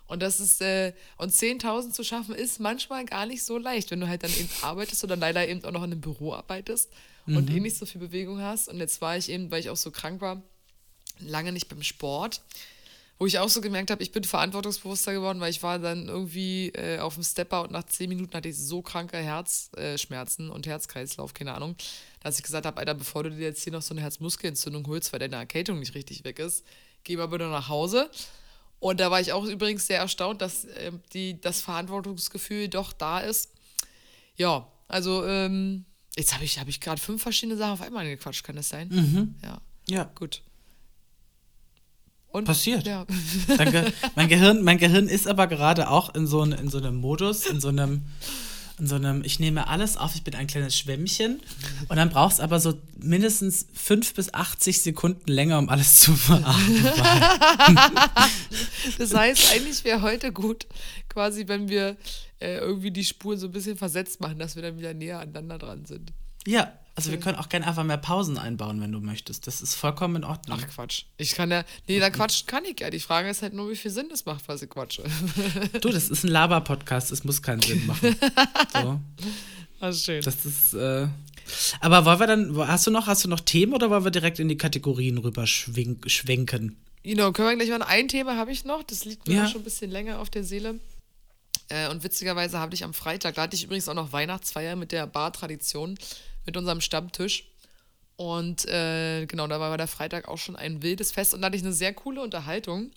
Und 0.08 0.22
das 0.22 0.42
ist, 0.42 0.62
äh, 0.62 0.94
und 1.18 1.32
10.000 1.32 1.92
zu 1.92 2.04
schaffen, 2.04 2.36
ist 2.36 2.60
manchmal 2.60 3.06
gar 3.06 3.26
nicht 3.26 3.44
so 3.44 3.58
leicht, 3.58 3.92
wenn 3.92 4.02
du 4.02 4.10
halt 4.10 4.24
dann 4.24 4.32
eben 4.32 4.50
arbeitest 4.62 5.06
oder 5.06 5.16
leider 5.16 5.48
eben 5.48 5.64
auch 5.64 5.72
noch 5.72 5.84
in 5.84 5.92
einem 5.92 6.02
Büro 6.02 6.34
arbeitest 6.34 6.92
mhm. 7.28 7.38
und 7.38 7.50
eh 7.50 7.62
nicht 7.62 7.78
so 7.78 7.86
viel 7.86 8.02
Bewegung 8.02 8.42
hast. 8.42 8.68
Und 8.68 8.80
jetzt 8.80 9.00
war 9.00 9.16
ich 9.16 9.30
eben, 9.30 9.52
weil 9.52 9.62
ich 9.62 9.70
auch 9.70 9.78
so 9.78 9.90
krank 9.90 10.20
war, 10.20 10.42
lange 11.20 11.54
nicht 11.54 11.70
beim 11.70 11.84
Sport 11.84 12.42
wo 13.22 13.28
ich 13.28 13.38
auch 13.38 13.50
so 13.50 13.62
gemerkt 13.62 13.92
habe, 13.92 14.02
ich 14.02 14.12
bin 14.12 14.24
verantwortungsbewusster 14.24 15.14
geworden, 15.14 15.40
weil 15.42 15.52
ich 15.52 15.62
war 15.62 15.78
dann 15.78 16.08
irgendwie 16.08 16.70
äh, 16.70 16.98
auf 16.98 17.14
dem 17.14 17.24
Stepper 17.24 17.62
und 17.62 17.70
nach 17.72 17.84
zehn 17.84 18.10
Minuten 18.10 18.34
hatte 18.34 18.50
ich 18.50 18.58
so 18.58 18.82
kranke 18.82 19.16
Herzschmerzen 19.16 20.50
äh, 20.50 20.52
und 20.52 20.66
Herzkreislauf, 20.66 21.36
keine 21.36 21.54
Ahnung, 21.54 21.76
dass 22.22 22.40
ich 22.40 22.44
gesagt 22.44 22.66
habe, 22.66 22.80
Alter, 22.80 22.96
bevor 22.96 23.22
du 23.22 23.30
dir 23.30 23.44
jetzt 23.44 23.64
hier 23.64 23.74
noch 23.74 23.84
so 23.84 23.94
eine 23.94 24.02
Herzmuskelentzündung 24.02 24.88
holst, 24.88 25.14
weil 25.14 25.20
deine 25.20 25.36
Erkältung 25.36 25.78
nicht 25.78 25.94
richtig 25.94 26.24
weg 26.24 26.40
ist, 26.40 26.66
geh 27.04 27.16
mal 27.16 27.28
bitte 27.28 27.48
nach 27.48 27.70
Hause. 27.70 28.10
Und 28.80 29.00
da 29.00 29.12
war 29.12 29.22
ich 29.22 29.34
auch 29.34 29.46
übrigens 29.46 29.86
sehr 29.86 30.00
erstaunt, 30.00 30.42
dass 30.42 30.66
äh, 30.66 30.92
die, 31.14 31.40
das 31.40 31.62
Verantwortungsgefühl 31.62 32.70
doch 32.70 32.92
da 32.92 33.20
ist. 33.20 33.52
Ja, 34.36 34.68
also 34.88 35.28
ähm, 35.28 35.86
jetzt 36.18 36.34
habe 36.34 36.44
ich, 36.44 36.58
hab 36.58 36.68
ich 36.68 36.82
gerade 36.82 37.00
fünf 37.00 37.22
verschiedene 37.22 37.56
Sachen 37.56 37.74
auf 37.74 37.82
einmal 37.82 38.04
gequatscht, 38.04 38.44
kann 38.44 38.56
das 38.56 38.70
sein? 38.70 38.88
Mhm. 38.88 39.36
Ja. 39.44 39.62
Ja. 39.88 40.04
Gut. 40.16 40.42
Und, 42.32 42.46
Passiert. 42.46 42.88
Ja. 42.88 43.06
Ge 43.06 43.92
mein, 44.16 44.30
Gehirn, 44.30 44.64
mein 44.64 44.78
Gehirn 44.78 45.08
ist 45.08 45.28
aber 45.28 45.48
gerade 45.48 45.90
auch 45.90 46.16
in 46.16 46.28
so, 46.28 46.44
in 46.44 46.70
so 46.70 46.78
einem 46.78 46.96
Modus, 46.96 47.46
in 47.46 47.60
so 47.60 47.68
einem, 47.68 48.04
in 48.80 48.88
so 48.88 48.96
einem, 48.96 49.24
ich 49.24 49.40
nehme 49.40 49.68
alles 49.68 49.98
auf, 49.98 50.16
ich 50.16 50.24
bin 50.24 50.36
ein 50.36 50.48
kleines 50.48 50.78
Schwämmchen. 50.78 51.42
Und 51.90 51.98
dann 51.98 52.10
brauchst 52.10 52.40
du 52.40 52.44
aber 52.44 52.62
so 52.62 52.74
mindestens 52.98 53.68
fünf 53.74 54.14
bis 54.14 54.34
80 54.34 54.82
Sekunden 54.82 55.30
länger, 55.30 55.60
um 55.60 55.68
alles 55.68 55.98
zu 55.98 56.16
verarbeiten. 56.16 56.86
das 58.98 59.14
heißt, 59.14 59.54
eigentlich 59.54 59.84
wäre 59.84 60.02
heute 60.02 60.32
gut, 60.32 60.68
quasi, 61.10 61.48
wenn 61.48 61.68
wir 61.68 61.98
äh, 62.40 62.60
irgendwie 62.60 62.92
die 62.92 63.04
Spuren 63.04 63.38
so 63.38 63.48
ein 63.48 63.52
bisschen 63.52 63.78
versetzt 63.78 64.22
machen, 64.22 64.40
dass 64.40 64.56
wir 64.56 64.64
dann 64.64 64.78
wieder 64.78 64.94
näher 64.94 65.20
aneinander 65.20 65.58
dran 65.58 65.86
sind. 65.86 66.14
Ja, 66.48 66.72
also 67.02 67.12
wir 67.12 67.20
können 67.20 67.38
auch 67.38 67.50
gerne 67.50 67.68
einfach 67.68 67.84
mehr 67.84 67.98
Pausen 67.98 68.38
einbauen, 68.38 68.82
wenn 68.82 68.92
du 68.92 69.00
möchtest. 69.00 69.48
Das 69.48 69.62
ist 69.62 69.76
vollkommen 69.76 70.18
in 70.18 70.24
Ordnung. 70.24 70.60
Ach 70.62 70.68
Quatsch. 70.74 71.04
Ich 71.18 71.36
kann 71.36 71.52
ja. 71.52 71.64
Nee, 71.88 72.00
da 72.00 72.10
quatschen 72.10 72.48
kann 72.48 72.64
ich 72.66 72.80
ja. 72.80 72.90
Die 72.90 73.00
Frage 73.00 73.30
ist 73.30 73.42
halt 73.42 73.54
nur, 73.54 73.70
wie 73.70 73.76
viel 73.76 73.92
Sinn 73.92 74.08
das 74.10 74.26
macht, 74.26 74.48
was 74.48 74.62
ich 74.62 74.70
quatsche. 74.70 75.04
Du, 75.82 75.90
das 75.90 76.10
ist 76.10 76.24
ein 76.24 76.30
Laber-Podcast, 76.30 77.12
es 77.12 77.24
muss 77.24 77.42
keinen 77.42 77.62
Sinn 77.62 77.86
machen. 77.86 78.16
So. 78.74 79.00
Das 79.80 79.96
ist 79.96 80.06
schön. 80.06 80.22
Das 80.22 80.46
ist, 80.46 80.74
äh 80.74 81.08
aber 81.80 82.06
wollen 82.06 82.20
wir 82.20 82.28
dann, 82.28 82.58
hast 82.68 82.88
du 82.88 82.92
noch, 82.92 83.08
hast 83.08 83.24
du 83.24 83.30
noch 83.30 83.40
Themen 83.40 83.74
oder 83.74 83.90
wollen 83.90 84.04
wir 84.04 84.12
direkt 84.12 84.40
in 84.40 84.48
die 84.48 84.58
Kategorien 84.58 85.18
rüber 85.18 85.46
schwenken? 85.48 86.78
Genau, 87.04 87.32
können 87.32 87.50
wir 87.50 87.66
gleich 87.66 87.78
mal 87.78 87.86
ein 87.86 88.08
Thema 88.08 88.38
habe 88.38 88.52
ich 88.52 88.64
noch, 88.64 88.84
das 88.84 89.06
liegt 89.06 89.28
mir 89.28 89.36
ja. 89.36 89.48
schon 89.48 89.62
ein 89.62 89.64
bisschen 89.64 89.92
länger 89.92 90.20
auf 90.20 90.30
der 90.30 90.44
Seele. 90.44 90.80
Äh, 91.70 91.90
und 91.90 92.04
witzigerweise 92.04 92.60
habe 92.60 92.76
ich 92.76 92.84
am 92.84 92.94
Freitag, 92.94 93.36
da 93.36 93.44
hatte 93.44 93.56
ich 93.56 93.64
übrigens 93.64 93.90
auch 93.90 93.94
noch 93.94 94.12
Weihnachtsfeier 94.12 94.76
mit 94.76 94.92
der 94.92 95.08
Bar-Tradition 95.08 95.98
mit 96.46 96.58
unserem 96.58 96.82
Stammtisch. 96.82 97.52
Und 98.16 98.68
äh, 98.68 99.26
genau, 99.26 99.48
da 99.48 99.60
war 99.60 99.78
der 99.78 99.88
Freitag 99.88 100.28
auch 100.28 100.38
schon 100.38 100.56
ein 100.56 100.84
wildes 100.84 101.12
Fest 101.12 101.34
und 101.34 101.42
da 101.42 101.48
hatte 101.48 101.58
ich 101.58 101.64
eine 101.64 101.74
sehr 101.74 101.94
coole 101.94 102.22
Unterhaltung 102.22 102.92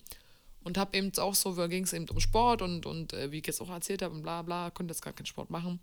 und 0.64 0.76
habe 0.76 0.96
eben 0.96 1.16
auch 1.18 1.34
so, 1.34 1.54
da 1.54 1.66
ging 1.66 1.84
es 1.84 1.92
eben 1.92 2.08
um 2.08 2.20
Sport 2.20 2.62
und, 2.62 2.84
und 2.84 3.12
äh, 3.12 3.30
wie 3.30 3.38
ich 3.38 3.46
jetzt 3.46 3.60
auch 3.60 3.70
erzählt 3.70 4.02
habe 4.02 4.14
und 4.14 4.22
bla 4.22 4.42
bla, 4.42 4.70
konnte 4.70 4.92
jetzt 4.92 5.02
gar 5.02 5.12
keinen 5.12 5.26
Sport 5.26 5.50
machen. 5.50 5.80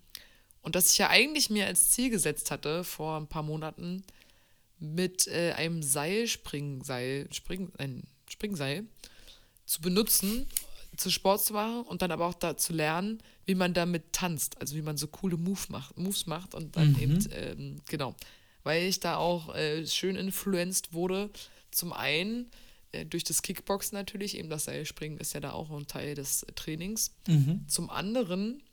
Und 0.62 0.76
dass 0.76 0.92
ich 0.92 0.98
ja 0.98 1.10
eigentlich 1.10 1.50
mir 1.50 1.66
als 1.66 1.90
Ziel 1.92 2.10
gesetzt 2.10 2.52
hatte 2.52 2.84
vor 2.84 3.18
ein 3.18 3.28
paar 3.28 3.44
Monaten, 3.44 4.04
mit 4.82 5.28
äh, 5.28 5.54
einem 5.54 5.84
Seilspringseil, 5.84 7.28
Spring, 7.32 7.72
ein 7.78 8.04
Springseil 8.28 8.86
zu 9.66 9.80
benutzen, 9.82 10.48
zu 10.98 11.12
Sport 11.12 11.46
zu 11.46 11.54
machen 11.54 11.84
und 11.84 12.02
dann 12.02 12.12
aber 12.12 12.26
auch 12.26 12.34
da 12.34 12.58
zu 12.58 12.74
lernen, 12.74 13.22
wie 13.52 13.56
man 13.56 13.74
damit 13.74 14.14
tanzt, 14.14 14.62
also 14.62 14.78
wie 14.78 14.82
man 14.82 14.96
so 14.96 15.08
coole 15.08 15.36
Move 15.36 15.60
macht, 15.68 15.98
Moves 15.98 16.26
macht 16.26 16.56
und 16.56 16.78
dann 16.78 16.94
mhm. 16.94 17.00
eben, 17.00 17.28
ähm, 17.34 17.82
genau, 17.90 18.16
weil 18.64 18.86
ich 18.86 19.02
da 19.02 19.18
auch 19.18 19.54
äh, 19.54 19.86
schön 19.86 20.16
influenced 20.16 20.94
wurde. 20.94 21.30
Zum 21.70 21.92
einen 21.92 22.50
äh, 22.94 23.06
durch 23.06 23.26
das 23.26 23.42
Kickboxen 23.42 23.98
natürlich, 23.98 24.38
eben 24.38 24.50
das 24.50 24.64
Seilspringen 24.64 25.18
ist 25.18 25.34
ja 25.34 25.42
da 25.42 25.52
auch 25.52 25.70
ein 25.70 25.86
Teil 25.86 26.16
des 26.16 26.46
Trainings. 26.56 27.14
Mhm. 27.28 27.66
Zum 27.68 27.90
anderen 27.90 28.64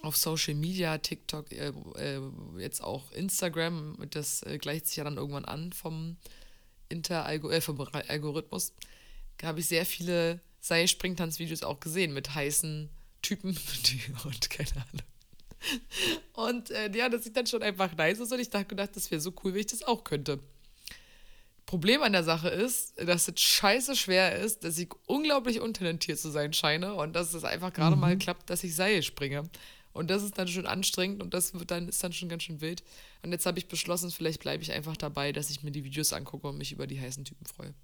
auf 0.00 0.16
Social 0.16 0.54
Media, 0.54 0.96
TikTok, 0.96 1.52
äh, 1.52 1.74
äh, 1.98 2.22
jetzt 2.56 2.82
auch 2.82 3.12
Instagram, 3.12 3.98
das 4.12 4.42
äh, 4.44 4.56
gleicht 4.56 4.86
sich 4.86 4.96
ja 4.96 5.04
dann 5.04 5.18
irgendwann 5.18 5.44
an 5.44 5.74
vom, 5.74 6.16
Inter 6.88 7.28
äh, 7.28 7.60
vom 7.60 7.78
Algorithmus, 8.08 8.72
habe 9.42 9.60
ich 9.60 9.66
sehr 9.66 9.84
viele 9.84 10.40
Seilspringtanzvideos 10.60 11.64
auch 11.64 11.80
gesehen 11.80 12.14
mit 12.14 12.34
heißen 12.34 12.88
Typen 13.22 13.50
und 14.24 14.50
keine 14.50 14.70
Ahnung. 14.70 15.06
Und 16.32 16.70
äh, 16.70 16.90
ja, 16.96 17.08
das 17.08 17.24
sieht 17.24 17.36
dann 17.36 17.46
schon 17.46 17.62
einfach 17.62 17.94
nice 17.96 18.20
aus 18.20 18.32
und 18.32 18.40
ich 18.40 18.50
dachte 18.50 18.66
gedacht, 18.66 18.90
das 18.94 19.10
wäre 19.10 19.20
so 19.20 19.32
cool, 19.42 19.52
wenn 19.52 19.60
ich 19.60 19.66
das 19.66 19.82
auch 19.82 20.04
könnte. 20.04 20.40
Problem 21.66 22.02
an 22.02 22.12
der 22.12 22.24
Sache 22.24 22.48
ist, 22.48 22.94
dass 23.00 23.28
es 23.28 23.40
scheiße 23.40 23.94
schwer 23.94 24.36
ist, 24.36 24.64
dass 24.64 24.76
ich 24.78 24.88
unglaublich 25.06 25.60
untalentiert 25.60 26.18
zu 26.18 26.30
sein 26.30 26.52
scheine 26.52 26.94
und 26.94 27.14
dass 27.14 27.32
es 27.32 27.44
einfach 27.44 27.72
gerade 27.72 27.94
mhm. 27.94 28.00
mal 28.00 28.18
klappt, 28.18 28.50
dass 28.50 28.64
ich 28.64 28.74
Seil 28.74 29.02
springe. 29.02 29.48
Und 29.92 30.10
das 30.10 30.22
ist 30.22 30.38
dann 30.38 30.48
schon 30.48 30.66
anstrengend 30.66 31.22
und 31.22 31.34
das 31.34 31.54
wird 31.54 31.70
dann, 31.70 31.88
ist 31.88 32.02
dann 32.02 32.12
schon 32.12 32.28
ganz 32.28 32.44
schön 32.44 32.60
wild. 32.60 32.82
Und 33.22 33.32
jetzt 33.32 33.46
habe 33.46 33.58
ich 33.58 33.68
beschlossen, 33.68 34.10
vielleicht 34.10 34.40
bleibe 34.40 34.62
ich 34.62 34.72
einfach 34.72 34.96
dabei, 34.96 35.32
dass 35.32 35.50
ich 35.50 35.62
mir 35.62 35.72
die 35.72 35.84
Videos 35.84 36.12
angucke 36.12 36.48
und 36.48 36.58
mich 36.58 36.72
über 36.72 36.86
die 36.86 37.00
heißen 37.00 37.24
Typen 37.24 37.46
freue. 37.46 37.74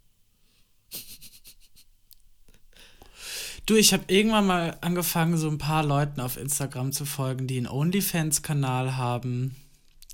Du, 3.67 3.75
ich 3.75 3.93
habe 3.93 4.05
irgendwann 4.07 4.47
mal 4.47 4.79
angefangen, 4.81 5.37
so 5.37 5.49
ein 5.49 5.59
paar 5.59 5.85
Leuten 5.85 6.21
auf 6.21 6.37
Instagram 6.37 6.93
zu 6.93 7.05
folgen, 7.05 7.49
die 7.49 7.57
einen 7.57 7.67
OnlyFans-Kanal 7.67 8.97
haben. 8.97 9.57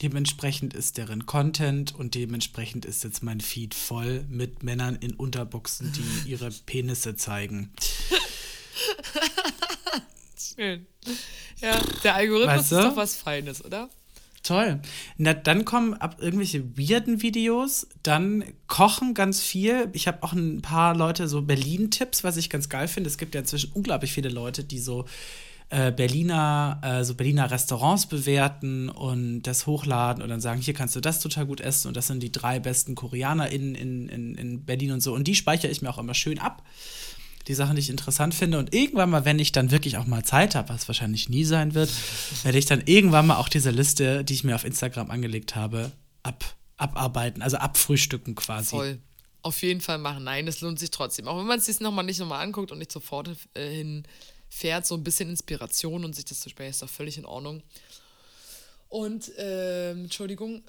Dementsprechend 0.01 0.73
ist 0.73 0.97
deren 0.97 1.27
Content 1.27 1.95
und 1.95 2.15
dementsprechend 2.15 2.87
ist 2.87 3.05
jetzt 3.05 3.23
mein 3.23 3.43
Feed 3.43 3.75
voll 3.75 4.25
mit 4.31 4.63
Männern 4.63 4.97
in 4.97 5.13
Unterbuchsen, 5.13 5.93
die 5.93 6.31
ihre 6.31 6.51
Penisse 6.51 7.15
zeigen. 7.15 7.71
Schön. 10.57 10.87
Ja, 11.61 11.79
der 12.03 12.15
Algorithmus 12.15 12.57
weißt 12.57 12.73
du? 12.73 12.77
ist 12.79 12.85
doch 12.85 12.97
was 12.97 13.17
Feines, 13.17 13.63
oder? 13.63 13.91
Toll. 14.43 14.81
Na, 15.19 15.35
dann 15.35 15.65
kommen 15.65 15.95
ab 15.95 16.17
irgendwelche 16.19 16.77
weirden 16.77 17.23
Videos, 17.23 17.87
dann 18.03 18.45
kochen 18.67 19.15
ganz 19.15 19.41
viel. 19.41 19.89
Ich 19.93 20.09
habe 20.09 20.23
auch 20.23 20.33
ein 20.33 20.63
paar 20.63 20.97
Leute 20.97 21.29
so 21.29 21.43
Berlin-Tipps, 21.43 22.25
was 22.25 22.37
ich 22.37 22.51
ganz 22.51 22.69
geil 22.69 22.89
finde. 22.89 23.09
Es 23.09 23.19
gibt 23.19 23.37
ja 23.37 23.41
inzwischen 23.41 23.71
unglaublich 23.73 24.13
viele 24.13 24.31
Leute, 24.31 24.65
die 24.65 24.81
so 24.81 25.05
äh, 25.73 25.93
Berliner, 25.93 26.81
äh, 26.83 27.05
so 27.05 27.15
Berliner 27.15 27.53
Restaurants 27.53 28.07
bewerten 28.07 28.89
und 28.89 29.43
das 29.43 29.67
hochladen 29.67 30.23
und 30.23 30.29
dann 30.29 30.41
sagen, 30.41 30.61
hier 30.61 30.75
kannst 30.75 30.97
du 30.97 31.01
das 31.01 31.21
total 31.21 31.47
gut 31.47 31.61
essen 31.61 31.87
und 31.89 31.97
das 31.97 32.09
sind 32.09 32.21
die 32.21 32.33
drei 32.33 32.59
besten 32.59 32.97
Koreaner 32.97 33.49
in, 33.49 33.77
in, 33.77 34.09
in, 34.09 34.35
in 34.35 34.65
Berlin 34.65 34.91
und 34.91 35.01
so. 35.03 35.15
Und 35.15 35.29
die 35.29 35.37
speichere 35.37 35.71
ich 35.71 35.83
mir 35.83 35.91
auch 35.91 35.99
immer 35.99 36.15
schön 36.15 36.41
ab 36.41 36.65
die 37.49 37.55
Sachen, 37.55 37.77
die 37.77 37.81
ich 37.81 37.91
interessant 37.91 38.35
finde. 38.35 38.59
Und 38.59 38.75
irgendwann 38.75 39.11
mal, 39.11 39.25
wenn 39.25 39.39
ich 39.39 39.53
dann 39.53 39.71
wirklich 39.71 39.97
auch 39.97 40.07
mal 40.07 40.25
Zeit 40.25 40.55
habe, 40.55 40.69
was 40.69 40.89
wahrscheinlich 40.89 41.29
nie 41.29 41.45
sein 41.45 41.75
wird, 41.75 41.91
werde 42.43 42.59
ich 42.59 42.67
dann 42.67 42.83
irgendwann 42.87 43.27
mal 43.27 43.37
auch 43.37 43.49
diese 43.49 43.71
Liste, 43.71 44.25
die 44.25 44.35
ich 44.35 44.45
mir 44.45 44.55
auf 44.55 44.65
Instagram 44.65 45.11
angelegt 45.11 45.57
habe, 45.57 45.93
ab, 46.23 46.45
abarbeiten, 46.77 47.43
also 47.43 47.57
abfrühstücken 47.57 48.35
quasi. 48.35 48.71
Voll. 48.71 48.99
Auf 49.43 49.61
jeden 49.63 49.81
Fall 49.81 49.99
machen. 49.99 50.25
Nein, 50.25 50.47
es 50.47 50.61
lohnt 50.61 50.79
sich 50.79 50.91
trotzdem. 50.91 51.27
Auch 51.27 51.37
wenn 51.39 51.47
man 51.47 51.59
es 51.59 51.67
sich 51.67 51.81
nochmal 51.81 52.05
nicht 52.05 52.21
nochmal 52.21 52.45
anguckt 52.45 52.71
und 52.71 52.79
nicht 52.79 52.93
sofort 52.93 53.29
äh, 53.55 53.69
hinfährt, 53.69 54.87
so 54.87 54.95
ein 54.95 55.03
bisschen 55.03 55.29
Inspiration 55.29 56.05
und 56.05 56.15
sich 56.15 56.25
das 56.25 56.41
zu 56.41 56.49
sparen, 56.49 56.71
ist 56.71 56.81
doch 56.81 56.89
völlig 56.89 57.19
in 57.19 57.25
Ordnung. 57.25 57.63
Und, 58.89 59.33
ähm, 59.39 60.05
Entschuldigung, 60.05 60.63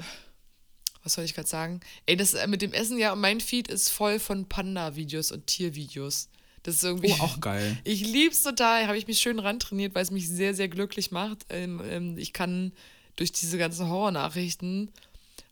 was 1.03 1.13
soll 1.13 1.25
ich 1.25 1.35
gerade 1.35 1.47
sagen? 1.47 1.81
Ey, 2.05 2.15
das 2.15 2.33
äh, 2.33 2.47
mit 2.47 2.61
dem 2.61 2.73
Essen, 2.73 2.97
ja, 2.97 3.15
mein 3.15 3.41
Feed 3.41 3.67
ist 3.67 3.89
voll 3.89 4.19
von 4.19 4.47
Panda-Videos 4.47 5.31
und 5.31 5.45
Tiervideos. 5.47 6.29
Das 6.63 6.75
ist 6.75 6.83
irgendwie. 6.83 7.13
Oh, 7.19 7.23
auch 7.23 7.39
geil. 7.39 7.77
Ich 7.83 8.05
lieb's 8.07 8.43
total. 8.43 8.87
Habe 8.87 8.97
ich 8.97 9.07
mich 9.07 9.19
schön 9.19 9.39
rantrainiert, 9.39 9.93
weil 9.95 10.03
es 10.03 10.11
mich 10.11 10.29
sehr, 10.29 10.53
sehr 10.53 10.69
glücklich 10.69 11.11
macht. 11.11 11.45
Ähm, 11.49 11.81
ähm, 11.85 12.17
ich 12.17 12.33
kann 12.33 12.71
durch 13.15 13.31
diese 13.31 13.57
ganzen 13.57 13.89
Horrornachrichten 13.89 14.91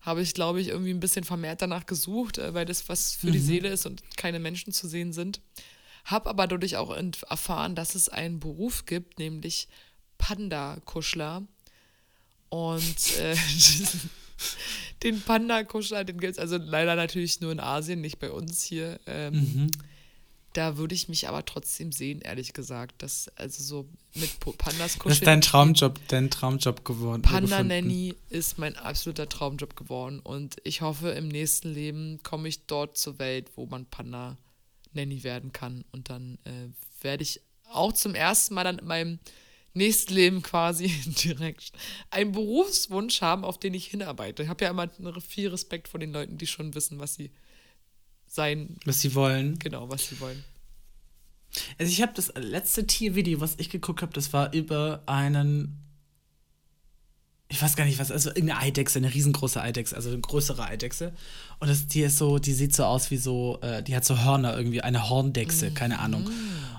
habe 0.02 0.22
ich, 0.24 0.34
glaube 0.34 0.60
ich, 0.60 0.70
irgendwie 0.70 0.92
ein 0.92 1.00
bisschen 1.00 1.24
vermehrt 1.24 1.62
danach 1.62 1.86
gesucht, 1.86 2.38
äh, 2.38 2.54
weil 2.54 2.66
das 2.66 2.90
was 2.90 3.14
für 3.14 3.28
mhm. 3.28 3.34
die 3.34 3.40
Seele 3.40 3.70
ist 3.70 3.86
und 3.86 4.02
keine 4.18 4.40
Menschen 4.40 4.74
zu 4.74 4.88
sehen 4.88 5.14
sind. 5.14 5.42
Habe 6.06 6.30
aber 6.30 6.48
dadurch 6.48 6.78
auch 6.78 6.96
erfahren, 7.30 7.76
dass 7.76 7.94
es 7.94 8.10
einen 8.10 8.40
Beruf 8.40 8.86
gibt, 8.86 9.20
nämlich 9.20 9.68
Panda-Kuschler. 10.18 11.44
Und 12.50 13.18
äh, 13.20 13.36
den 15.04 15.22
Panda-Kuschler, 15.22 16.04
den 16.04 16.20
gibt 16.20 16.34
es 16.34 16.40
also 16.40 16.58
leider 16.58 16.96
natürlich 16.96 17.40
nur 17.40 17.52
in 17.52 17.60
Asien, 17.60 18.02
nicht 18.02 18.18
bei 18.18 18.32
uns 18.32 18.64
hier. 18.64 19.00
Ähm, 19.06 19.34
mhm. 19.34 19.72
Da 20.54 20.78
würde 20.78 20.94
ich 20.94 21.08
mich 21.08 21.30
aber 21.30 21.46
trotzdem 21.46 21.92
sehen, 21.92 22.20
ehrlich 22.22 22.54
gesagt. 22.54 22.96
Das, 23.02 23.30
also 23.36 23.64
so 23.64 23.90
mit 24.16 24.40
Pandas 24.58 25.00
kuscheln. 25.00 25.10
Das 25.10 25.18
ist 25.20 25.28
dein 25.28 25.42
Traumjob, 25.42 26.00
dein 26.10 26.30
Traumjob 26.30 26.84
geworden. 26.84 27.22
Panda 27.22 27.64
Nanny 27.64 28.16
ist 28.30 28.58
mein 28.58 28.76
absoluter 28.76 29.30
Traumjob 29.30 29.78
geworden. 29.78 30.20
Und 30.20 30.58
ich 30.64 30.82
hoffe, 30.82 31.12
im 31.12 31.30
nächsten 31.30 31.74
Leben 31.74 32.20
komme 32.24 32.50
ich 32.50 32.66
dort 32.66 32.98
zur 32.98 33.18
Welt, 33.18 33.52
wo 33.56 33.66
man 33.66 33.86
Panda 33.86 34.38
Nanny 34.94 35.24
werden 35.24 35.54
kann. 35.54 35.86
Und 35.94 36.10
dann 36.10 36.38
äh, 36.44 36.70
werde 37.02 37.24
ich 37.24 37.42
auch 37.72 37.94
zum 37.94 38.14
ersten 38.14 38.54
Mal 38.54 38.66
dann 38.66 38.80
in 38.80 38.88
meinem 38.88 39.20
nächsten 39.74 40.14
Leben 40.14 40.42
quasi 40.42 40.88
direkt 41.24 41.72
einen 42.10 42.34
Berufswunsch 42.34 43.22
haben, 43.22 43.46
auf 43.46 43.58
den 43.58 43.74
ich 43.74 43.88
hinarbeite. 43.88 44.44
Ich 44.44 44.50
habe 44.50 44.66
ja 44.66 44.72
immer 44.72 44.90
viel 45.22 45.50
Respekt 45.50 45.88
vor 45.88 46.00
den 46.00 46.12
Leuten, 46.12 46.38
die 46.38 46.48
schon 46.48 46.76
wissen, 46.76 47.00
was 47.00 47.16
sie 47.16 47.32
sein. 48.32 48.78
Was 48.86 49.02
sie 49.02 49.14
wollen. 49.14 49.60
Genau, 49.60 49.90
was 49.90 50.08
sie 50.08 50.20
wollen. 50.20 50.44
Also 51.78 51.92
ich 51.92 52.02
habe 52.02 52.14
das 52.16 52.32
letzte 52.36 52.88
Tiervideo, 52.88 53.42
was 53.42 53.56
ich 53.58 53.70
geguckt 53.70 54.02
habe, 54.02 54.14
das 54.14 54.32
war 54.32 54.54
über 54.54 55.04
einen 55.06 55.78
ich 57.50 57.62
weiß 57.62 57.76
gar 57.76 57.84
nicht 57.84 58.00
was, 58.00 58.12
also 58.12 58.30
irgendeine 58.30 58.62
Eidechse, 58.62 58.98
eine 58.98 59.14
riesengroße 59.14 59.62
Eidechse, 59.62 59.94
also 59.94 60.10
eine 60.10 60.22
größere 60.22 60.64
Eidechse. 60.64 61.12
Und 61.60 61.68
das 61.68 61.86
Tier 61.88 62.08
ist 62.08 62.18
so, 62.18 62.40
die 62.40 62.54
sieht 62.54 62.74
so 62.74 62.86
aus 62.86 63.12
wie 63.12 63.18
so, 63.18 63.60
äh, 63.62 63.84
die 63.84 63.94
hat 63.94 64.06
so 64.06 64.24
Hörner 64.24 64.56
irgendwie, 64.56 64.80
eine 64.80 65.10
Horndechse, 65.10 65.70
mhm. 65.70 65.74
keine 65.74 66.00
Ahnung. 66.00 66.32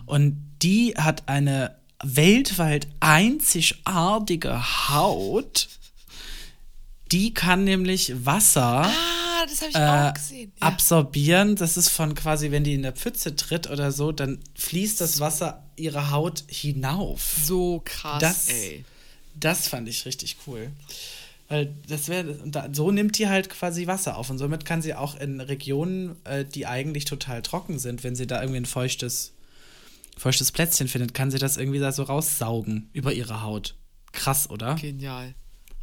Und 0.07 0.43
die 0.63 0.95
hat 0.97 1.29
eine 1.29 1.77
weltweit 2.03 2.89
einzigartige 3.01 4.89
Haut. 4.89 5.69
Die 7.13 7.35
kann 7.35 7.65
nämlich 7.65 8.25
Wasser. 8.25 8.87
Ah 8.87 9.22
das 9.53 9.61
habe 9.61 9.71
ich 9.71 9.77
äh, 9.77 10.09
auch 10.09 10.15
gesehen. 10.15 10.53
Ja. 10.61 10.67
Absorbieren, 10.67 11.57
das 11.57 11.77
ist 11.77 11.89
von 11.89 12.15
quasi, 12.15 12.51
wenn 12.51 12.65
die 12.65 12.75
in 12.75 12.83
der 12.83 12.93
Pfütze 12.93 13.37
tritt 13.37 13.71
oder 13.71 13.93
so, 13.93 14.13
dann 14.13 14.39
fließt 14.55 15.01
das 15.01 15.21
Wasser 15.21 15.63
ihre 15.77 16.11
Haut 16.11 16.45
hinauf. 16.49 17.37
So 17.45 17.83
krass, 17.85 18.21
das, 18.21 18.49
ey. 18.49 18.85
Das 19.35 19.69
fand 19.69 19.89
ich 19.89 20.05
richtig 20.07 20.37
cool. 20.47 20.71
Weil 21.49 21.75
das 21.87 22.09
wäre, 22.09 22.35
so 22.73 22.91
nimmt 22.91 23.19
die 23.19 23.29
halt 23.29 23.51
quasi 23.51 23.87
Wasser 23.87 24.17
auf 24.17 24.31
und 24.31 24.39
somit 24.39 24.65
kann 24.65 24.81
sie 24.81 24.95
auch 24.95 25.17
in 25.17 25.41
Regionen, 25.41 26.17
äh, 26.25 26.45
die 26.45 26.67
eigentlich 26.67 27.05
total 27.05 27.43
trocken 27.43 27.79
sind, 27.79 28.05
wenn 28.05 28.17
sie 28.17 28.27
da 28.27 28.41
irgendwie 28.41 28.61
ein 28.61 28.67
feuchtes, 28.67 29.33
feuchtes 30.17 30.51
Plätzchen 30.51 30.89
findet, 30.89 31.13
kann 31.13 31.31
sie 31.31 31.39
das 31.39 31.59
irgendwie 31.59 31.79
da 31.79 31.93
so 31.93 32.05
raussaugen 32.05 32.89
über 32.95 33.13
ihre 33.13 33.43
Haut. 33.43 33.75
Krass, 34.13 34.49
oder? 34.49 34.77
Genial. 34.77 35.35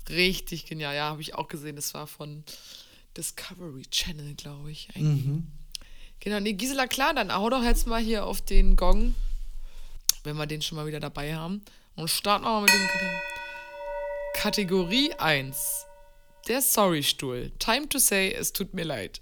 Richtig 0.10 0.66
genial. 0.66 0.96
Ja, 0.96 1.10
habe 1.10 1.22
ich 1.22 1.36
auch 1.36 1.48
gesehen. 1.48 1.76
Das 1.76 1.94
war 1.94 2.08
von 2.08 2.44
Discovery 3.18 3.84
Channel, 3.90 4.36
glaube 4.36 4.72
ich. 4.72 4.90
Mhm. 4.96 5.48
Genau, 6.20 6.40
nee, 6.40 6.54
Gisela, 6.54 6.88
klar, 6.88 7.14
dann 7.14 7.34
hau 7.34 7.50
doch 7.50 7.64
jetzt 7.64 7.88
mal 7.88 8.02
hier 8.02 8.26
auf 8.26 8.42
den 8.42 8.76
Gong, 8.76 9.16
wenn 10.24 10.36
wir 10.36 10.48
den 10.48 10.62
schon 10.62 10.76
mal 10.76 10.86
wieder 10.86 11.00
dabei 11.00 11.36
haben. 11.36 11.62
Und 11.96 12.10
starten 12.10 12.46
wir 12.46 12.52
mal 12.52 12.62
mit 12.62 12.72
dem 12.72 12.90
Kategorie 14.34 15.14
1. 15.14 15.86
Der 16.48 16.62
Sorry-Stuhl. 16.62 17.52
Time 17.60 17.88
to 17.90 18.00
say, 18.00 18.32
es 18.32 18.54
tut 18.54 18.74
mir 18.74 18.86
leid. 18.86 19.22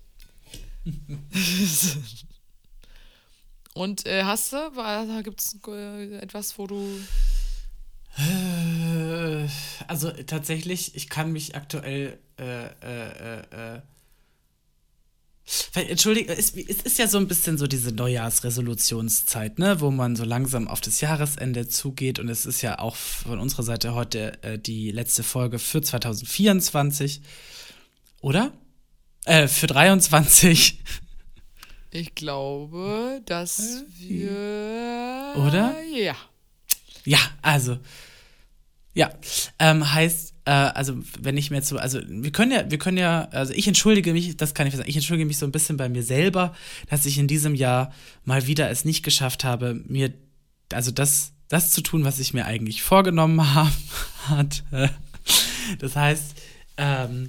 Und 3.73 4.05
äh, 4.07 4.23
hast 4.23 4.53
du, 4.53 4.71
gibt 5.23 5.39
es 5.39 5.57
äh, 5.67 6.17
etwas, 6.17 6.57
wo 6.57 6.67
du. 6.67 6.99
Äh, 8.18 9.47
also 9.88 10.11
tatsächlich, 10.11 10.95
ich 10.95 11.09
kann 11.09 11.32
mich 11.32 11.55
aktuell 11.55 12.20
äh, 12.39 12.65
äh, 12.65 13.76
äh, 13.76 13.82
Entschuldigung, 15.74 16.36
es, 16.38 16.53
es, 16.55 16.82
ist 16.82 16.97
ja 16.97 17.07
so 17.07 17.18
ein 17.18 17.28
bisschen 17.28 17.57
so 17.57 17.68
diese 17.68 17.93
Neujahrsresolutionszeit, 17.93 19.59
ne, 19.59 19.80
wo 19.80 19.91
man 19.91 20.18
so 20.18 20.26
langsam 20.26 20.68
auf 20.68 20.82
das 20.82 20.99
Jahresende 20.99 21.70
zugeht 21.70 22.20
und 22.20 22.28
es 22.28 22.45
ist 22.45 22.61
ja 22.61 22.80
auch 22.80 22.97
von 22.97 23.39
unserer 23.39 23.63
Seite 23.63 23.93
heute 23.93 24.43
äh, 24.43 24.59
die 24.59 24.91
letzte 24.91 25.24
Folge 25.24 25.57
für 25.57 25.82
2024, 25.82 27.22
oder? 28.22 28.51
Äh, 29.24 29.47
für 29.47 29.68
23. 29.68 30.84
Ich 31.91 32.13
glaube, 32.15 33.22
dass 33.26 33.86
wir. 33.97 35.34
Oder? 35.38 35.76
Ja. 35.93 36.15
Ja, 37.05 37.20
also. 37.41 37.78
Ja, 38.97 39.11
ähm, 39.59 39.93
heißt, 39.93 40.33
äh, 40.45 40.49
also 40.49 40.97
wenn 41.19 41.37
ich 41.37 41.51
mir 41.51 41.57
jetzt 41.57 41.67
so, 41.67 41.77
also 41.77 41.99
wir 42.07 42.31
können 42.31 42.51
ja, 42.51 42.71
wir 42.71 42.79
können 42.79 42.97
ja, 42.97 43.25
also 43.25 43.53
ich 43.53 43.67
entschuldige 43.67 44.11
mich, 44.11 44.35
das 44.37 44.55
kann 44.55 44.65
ich 44.65 44.75
sagen, 44.75 44.89
ich 44.89 44.95
entschuldige 44.95 45.27
mich 45.27 45.37
so 45.37 45.45
ein 45.45 45.51
bisschen 45.51 45.77
bei 45.77 45.87
mir 45.87 46.01
selber, 46.01 46.55
dass 46.89 47.05
ich 47.05 47.19
in 47.19 47.27
diesem 47.27 47.53
Jahr 47.53 47.93
mal 48.25 48.47
wieder 48.47 48.71
es 48.71 48.85
nicht 48.85 49.03
geschafft 49.03 49.43
habe, 49.43 49.79
mir, 49.85 50.11
also 50.73 50.89
das, 50.89 51.33
das 51.47 51.69
zu 51.69 51.81
tun, 51.81 52.05
was 52.05 52.17
ich 52.17 52.33
mir 52.33 52.45
eigentlich 52.45 52.81
vorgenommen 52.81 53.53
habe. 53.53 54.49
Das 55.77 55.95
heißt, 55.95 56.33
ähm, 56.77 57.27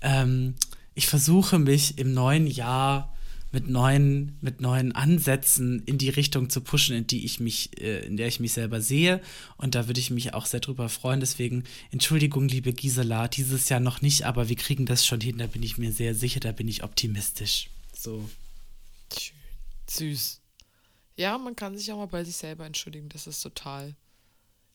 ähm, 0.00 0.54
ich 0.94 1.08
versuche 1.08 1.58
mich 1.58 1.98
im 1.98 2.14
neuen 2.14 2.46
Jahr 2.46 3.12
mit 3.50 3.68
neuen, 3.68 4.36
mit 4.40 4.60
neuen 4.60 4.92
Ansätzen 4.92 5.82
in 5.84 5.96
die 5.96 6.10
Richtung 6.10 6.50
zu 6.50 6.60
pushen, 6.60 6.94
in 6.96 7.06
die 7.06 7.24
ich 7.24 7.40
mich, 7.40 7.80
äh, 7.80 8.04
in 8.06 8.16
der 8.16 8.28
ich 8.28 8.40
mich 8.40 8.52
selber 8.52 8.80
sehe. 8.80 9.22
Und 9.56 9.74
da 9.74 9.86
würde 9.86 10.00
ich 10.00 10.10
mich 10.10 10.34
auch 10.34 10.46
sehr 10.46 10.60
drüber 10.60 10.88
freuen. 10.88 11.20
Deswegen, 11.20 11.64
Entschuldigung, 11.90 12.48
liebe 12.48 12.72
Gisela, 12.72 13.28
dieses 13.28 13.68
Jahr 13.68 13.80
noch 13.80 14.02
nicht, 14.02 14.24
aber 14.24 14.48
wir 14.48 14.56
kriegen 14.56 14.84
das 14.84 15.06
schon 15.06 15.20
hin, 15.20 15.38
da 15.38 15.46
bin 15.46 15.62
ich 15.62 15.78
mir 15.78 15.92
sehr 15.92 16.14
sicher, 16.14 16.40
da 16.40 16.52
bin 16.52 16.68
ich 16.68 16.84
optimistisch. 16.84 17.70
So. 17.96 18.28
Süß. 19.88 20.40
Ja, 21.16 21.38
man 21.38 21.56
kann 21.56 21.76
sich 21.76 21.90
auch 21.90 21.96
mal 21.96 22.06
bei 22.06 22.24
sich 22.24 22.36
selber 22.36 22.66
entschuldigen. 22.66 23.08
Das 23.08 23.26
ist 23.26 23.40
total 23.40 23.96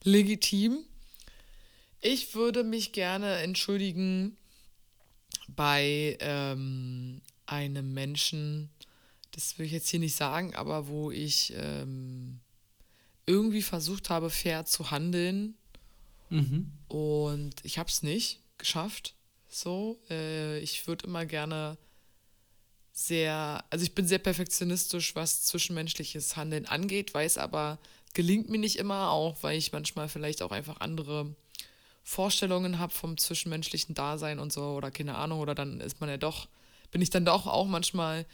legitim. 0.03 0.80
Ich 2.01 2.36
würde 2.36 2.63
mich 2.63 2.91
gerne 2.91 3.36
entschuldigen 3.38 4.36
bei 5.47 6.17
ähm, 6.19 7.21
einem 7.45 7.93
Menschen, 7.93 8.69
das 9.31 9.57
will 9.57 9.65
ich 9.65 9.71
jetzt 9.71 9.89
hier 9.89 9.99
nicht 9.99 10.15
sagen, 10.15 10.55
aber 10.55 10.87
wo 10.87 11.11
ich 11.11 11.53
ähm, 11.55 12.39
irgendwie 13.25 13.61
versucht 13.61 14.09
habe, 14.09 14.29
fair 14.29 14.65
zu 14.65 14.91
handeln. 14.91 15.55
Mhm. 16.29 16.71
Und 16.87 17.55
ich 17.63 17.77
habe 17.77 17.89
es 17.89 18.03
nicht 18.03 18.41
geschafft. 18.57 19.15
So, 19.49 19.99
äh, 20.09 20.59
ich 20.59 20.87
würde 20.87 21.05
immer 21.07 21.25
gerne 21.25 21.77
sehr, 22.91 23.63
also 23.69 23.83
ich 23.83 23.95
bin 23.95 24.07
sehr 24.07 24.19
perfektionistisch, 24.19 25.15
was 25.15 25.43
zwischenmenschliches 25.43 26.35
Handeln 26.35 26.67
angeht, 26.67 27.13
weiß 27.13 27.39
aber, 27.39 27.79
gelingt 28.13 28.49
mir 28.49 28.59
nicht 28.59 28.77
immer, 28.77 29.09
auch 29.09 29.41
weil 29.41 29.57
ich 29.57 29.71
manchmal 29.71 30.07
vielleicht 30.07 30.41
auch 30.43 30.51
einfach 30.51 30.79
andere 30.79 31.35
Vorstellungen 32.03 32.79
habe 32.79 32.93
vom 32.93 33.17
zwischenmenschlichen 33.17 33.95
Dasein 33.95 34.39
und 34.39 34.53
so 34.53 34.75
oder 34.75 34.91
keine 34.91 35.15
Ahnung, 35.15 35.39
oder 35.39 35.55
dann 35.55 35.81
ist 35.81 36.01
man 36.01 36.09
ja 36.09 36.17
doch 36.17 36.47
bin 36.93 37.01
ich 37.01 37.09
dann 37.09 37.25
doch 37.25 37.47
auch 37.47 37.65
manchmal 37.65 38.25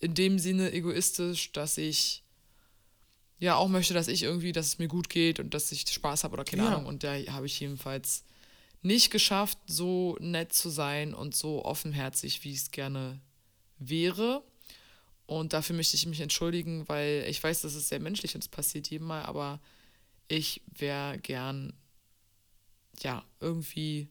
in 0.00 0.12
dem 0.12 0.38
Sinne 0.40 0.72
egoistisch, 0.72 1.52
dass 1.52 1.78
ich 1.78 2.24
ja 3.38 3.54
auch 3.54 3.68
möchte, 3.68 3.94
dass 3.94 4.08
ich 4.08 4.24
irgendwie, 4.24 4.50
dass 4.50 4.66
es 4.66 4.78
mir 4.80 4.88
gut 4.88 5.08
geht 5.08 5.38
und 5.38 5.54
dass 5.54 5.70
ich 5.70 5.88
Spaß 5.88 6.24
habe 6.24 6.34
oder 6.34 6.44
keine 6.44 6.64
ja. 6.64 6.68
Ahnung. 6.68 6.86
Und 6.86 7.04
da 7.04 7.14
habe 7.28 7.46
ich 7.46 7.60
jedenfalls 7.60 8.24
nicht 8.82 9.10
geschafft, 9.12 9.58
so 9.66 10.16
nett 10.20 10.52
zu 10.52 10.68
sein 10.68 11.14
und 11.14 11.36
so 11.36 11.64
offenherzig, 11.64 12.42
wie 12.42 12.50
ich 12.50 12.58
es 12.58 12.70
gerne 12.72 13.20
wäre. 13.78 14.42
Und 15.26 15.52
dafür 15.52 15.76
möchte 15.76 15.94
ich 15.94 16.06
mich 16.06 16.20
entschuldigen, 16.20 16.88
weil 16.88 17.24
ich 17.28 17.40
weiß, 17.40 17.62
das 17.62 17.76
ist 17.76 17.88
sehr 17.88 18.00
menschlich 18.00 18.34
und 18.34 18.42
es 18.42 18.48
passiert 18.48 18.88
jedem 18.88 19.06
Mal, 19.06 19.22
aber 19.22 19.60
ich 20.26 20.62
wäre 20.76 21.18
gern, 21.18 21.72
ja, 23.00 23.24
irgendwie 23.38 24.08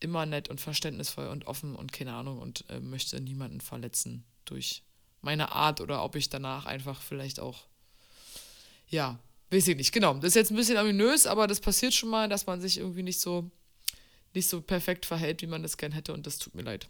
immer 0.00 0.26
nett 0.26 0.48
und 0.48 0.60
verständnisvoll 0.60 1.28
und 1.28 1.46
offen 1.46 1.74
und 1.74 1.92
keine 1.92 2.12
Ahnung 2.14 2.38
und 2.38 2.64
äh, 2.68 2.80
möchte 2.80 3.20
niemanden 3.20 3.60
verletzen 3.60 4.24
durch 4.44 4.82
meine 5.20 5.52
Art 5.52 5.80
oder 5.80 6.04
ob 6.04 6.14
ich 6.14 6.28
danach 6.28 6.66
einfach 6.66 7.02
vielleicht 7.02 7.40
auch, 7.40 7.66
ja, 8.88 9.18
weiß 9.50 9.68
ich 9.68 9.76
nicht, 9.76 9.92
genau. 9.92 10.14
Das 10.14 10.28
ist 10.28 10.34
jetzt 10.36 10.50
ein 10.50 10.56
bisschen 10.56 10.78
ominös, 10.78 11.26
aber 11.26 11.46
das 11.46 11.60
passiert 11.60 11.94
schon 11.94 12.10
mal, 12.10 12.28
dass 12.28 12.46
man 12.46 12.60
sich 12.60 12.78
irgendwie 12.78 13.02
nicht 13.02 13.20
so, 13.20 13.50
nicht 14.34 14.48
so 14.48 14.60
perfekt 14.60 15.06
verhält, 15.06 15.42
wie 15.42 15.46
man 15.46 15.62
das 15.62 15.76
gern 15.76 15.92
hätte 15.92 16.12
und 16.12 16.26
das 16.26 16.38
tut 16.38 16.54
mir 16.54 16.62
leid. 16.62 16.88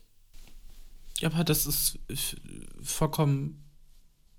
Ja, 1.20 1.30
aber 1.30 1.44
das 1.44 1.66
ist 1.66 1.98
vollkommen 2.82 3.64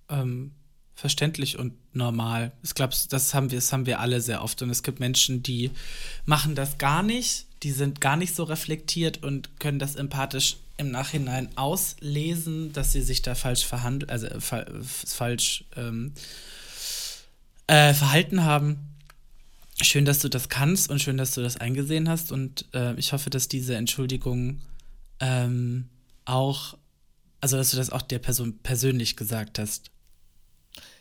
ähm, 0.09 0.53
verständlich 0.95 1.57
und 1.57 1.73
normal. 1.95 2.51
Ich 2.63 2.73
glaube, 2.73 2.93
das 3.09 3.33
haben 3.33 3.51
wir, 3.51 3.57
das 3.57 3.73
haben 3.73 3.85
wir 3.85 3.99
alle 3.99 4.21
sehr 4.21 4.43
oft. 4.43 4.61
Und 4.61 4.69
es 4.69 4.83
gibt 4.83 4.99
Menschen, 4.99 5.43
die 5.43 5.71
machen 6.25 6.55
das 6.55 6.77
gar 6.77 7.03
nicht, 7.03 7.47
die 7.63 7.71
sind 7.71 8.01
gar 8.01 8.15
nicht 8.15 8.35
so 8.35 8.43
reflektiert 8.43 9.23
und 9.23 9.59
können 9.59 9.79
das 9.79 9.95
empathisch 9.95 10.57
im 10.77 10.91
Nachhinein 10.91 11.49
auslesen, 11.57 12.71
dass 12.71 12.93
sie 12.93 13.01
sich 13.01 13.21
da 13.21 13.35
falsch 13.35 13.65
verhandelt, 13.65 14.09
also 14.11 14.27
äh, 14.27 14.39
fa 14.39 14.65
falsch 14.81 15.65
ähm, 15.75 16.13
äh, 17.67 17.93
verhalten 17.93 18.43
haben. 18.43 18.77
Schön, 19.81 20.05
dass 20.05 20.19
du 20.19 20.29
das 20.29 20.49
kannst 20.49 20.89
und 20.89 21.01
schön, 21.01 21.17
dass 21.17 21.33
du 21.33 21.41
das 21.41 21.57
eingesehen 21.57 22.07
hast. 22.09 22.31
Und 22.31 22.65
äh, 22.73 22.95
ich 22.95 23.13
hoffe, 23.13 23.29
dass 23.29 23.47
diese 23.47 23.75
Entschuldigung 23.75 24.61
ähm, 25.19 25.89
auch, 26.25 26.77
also 27.41 27.57
dass 27.57 27.71
du 27.71 27.77
das 27.77 27.89
auch 27.89 28.01
der 28.01 28.19
Person 28.19 28.59
persönlich 28.59 29.15
gesagt 29.15 29.59
hast. 29.59 29.91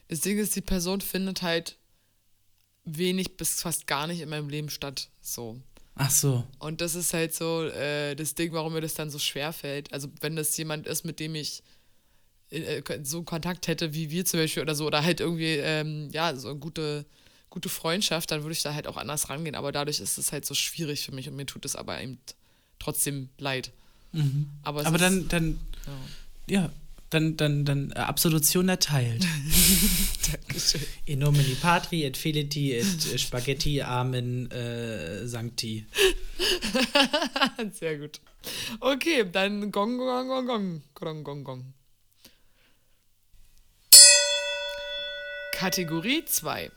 Das 0.09 0.21
Ding 0.21 0.39
ist, 0.39 0.57
die 0.57 0.61
Person 0.61 1.01
findet 1.01 1.43
halt 1.43 1.77
wenig 2.85 3.37
bis 3.37 3.61
fast 3.61 3.87
gar 3.87 4.07
nicht 4.07 4.21
in 4.21 4.29
meinem 4.29 4.49
Leben 4.49 4.71
statt. 4.71 5.09
So. 5.21 5.61
Ach 5.99 6.11
so. 6.11 6.45
Und 6.61 6.81
das 6.81 6.95
ist 6.95 7.13
halt 7.13 7.35
so 7.35 7.65
äh, 7.65 8.15
das 8.15 8.35
Ding, 8.35 8.53
warum 8.53 8.73
mir 8.73 8.81
das 8.81 8.95
dann 8.95 9.11
so 9.11 9.19
schwer 9.19 9.53
fällt. 9.53 9.93
Also, 9.93 10.09
wenn 10.21 10.37
das 10.37 10.57
jemand 10.57 10.87
ist, 10.87 11.05
mit 11.05 11.21
dem 11.21 11.35
ich 11.35 11.63
äh, 12.51 12.83
so 13.03 13.25
Kontakt 13.25 13.67
hätte 13.67 13.93
wie 13.95 14.11
wir 14.11 14.25
zum 14.25 14.41
Beispiel 14.41 14.63
oder 14.63 14.75
so, 14.75 14.87
oder 14.87 15.03
halt 15.03 15.21
irgendwie, 15.21 15.57
ähm, 15.57 16.09
ja, 16.13 16.35
so 16.37 16.51
eine 16.51 16.59
gute, 16.59 17.05
gute 17.51 17.69
Freundschaft, 17.69 18.31
dann 18.31 18.43
würde 18.43 18.53
ich 18.53 18.63
da 18.63 18.75
halt 18.75 18.87
auch 18.87 18.97
anders 18.97 19.29
rangehen. 19.29 19.57
Aber 19.57 19.73
dadurch 19.73 20.01
ist 20.01 20.19
es 20.19 20.33
halt 20.33 20.47
so 20.47 20.55
schwierig 20.55 21.05
für 21.05 21.13
mich 21.13 21.29
und 21.29 21.37
mir 21.37 21.47
tut 21.47 21.65
es 21.65 21.77
aber 21.77 22.01
eben 22.01 22.19
trotzdem 22.79 23.29
leid. 23.39 23.73
Mhm. 24.13 24.49
Aber, 24.63 24.87
aber 24.87 24.99
dann, 24.99 25.29
dann, 25.29 25.59
ja. 26.47 26.63
ja 26.63 26.73
dann, 27.11 27.37
dann, 27.37 27.65
dann 27.65 27.91
äh, 27.93 28.01
Absolution 28.01 28.69
erteilt. 28.69 29.25
Dankeschön. 30.31 30.83
In 31.07 31.21
nomine 31.21 31.55
patri 31.57 32.05
et 32.05 32.17
fileti 32.17 32.75
et 32.75 33.21
spaghetti 33.21 33.83
amen 33.83 34.51
äh, 34.51 35.27
sancti. 35.27 35.87
Sehr 37.73 37.99
gut. 37.99 38.21
Okay, 38.81 39.25
dann 39.31 39.71
gong, 39.73 39.99
gong, 39.99 40.29
gong, 40.29 40.47
gong, 40.47 40.83
gong, 40.95 41.25
gong, 41.25 41.45
gong. 41.45 41.75
Kategorie 45.53 46.25
2. 46.25 46.71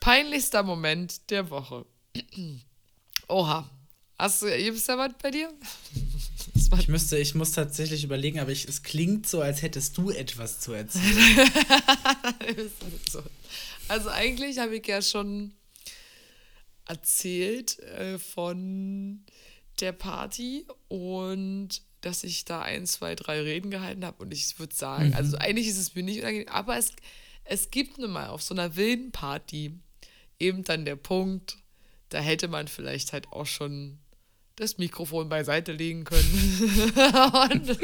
Peinlichster 0.00 0.62
Moment 0.62 1.30
der 1.30 1.50
Woche. 1.50 1.86
Oha. 3.28 3.70
Hast 4.18 4.42
du, 4.42 4.46
gibt 4.46 4.76
es 4.76 4.86
da 4.86 4.96
was 4.96 5.12
bei 5.20 5.30
dir? 5.30 5.52
Ich 6.54 6.88
müsste, 6.88 7.18
ich 7.18 7.34
muss 7.34 7.52
tatsächlich 7.52 8.04
überlegen, 8.04 8.38
aber 8.38 8.50
ich, 8.50 8.66
es 8.66 8.82
klingt 8.82 9.28
so, 9.28 9.40
als 9.40 9.62
hättest 9.62 9.96
du 9.98 10.10
etwas 10.10 10.60
zu 10.60 10.72
erzählen. 10.72 11.50
also 13.88 14.08
eigentlich 14.10 14.58
habe 14.58 14.76
ich 14.76 14.86
ja 14.86 15.02
schon 15.02 15.52
erzählt 16.86 17.78
äh, 17.80 18.18
von 18.18 19.24
der 19.80 19.92
Party 19.92 20.66
und 20.88 21.82
dass 22.00 22.22
ich 22.22 22.44
da 22.44 22.60
ein, 22.60 22.86
zwei, 22.86 23.14
drei 23.14 23.40
Reden 23.40 23.70
gehalten 23.70 24.04
habe 24.04 24.22
und 24.22 24.32
ich 24.32 24.58
würde 24.58 24.74
sagen, 24.74 25.08
mhm. 25.08 25.14
also 25.14 25.36
eigentlich 25.38 25.68
ist 25.68 25.78
es 25.78 25.94
mir 25.94 26.02
nicht 26.02 26.20
unangenehm, 26.20 26.48
aber 26.48 26.76
es, 26.76 26.92
es 27.44 27.70
gibt 27.70 27.98
nun 27.98 28.10
mal 28.10 28.28
auf 28.28 28.42
so 28.42 28.54
einer 28.54 28.76
wilden 28.76 29.10
Party 29.10 29.78
eben 30.38 30.64
dann 30.64 30.84
der 30.84 30.96
Punkt, 30.96 31.58
da 32.10 32.18
hätte 32.18 32.48
man 32.48 32.68
vielleicht 32.68 33.12
halt 33.12 33.28
auch 33.32 33.46
schon 33.46 33.98
das 34.56 34.78
Mikrofon 34.78 35.28
beiseite 35.28 35.72
legen 35.72 36.04
können. 36.04 36.92
und, 37.50 37.70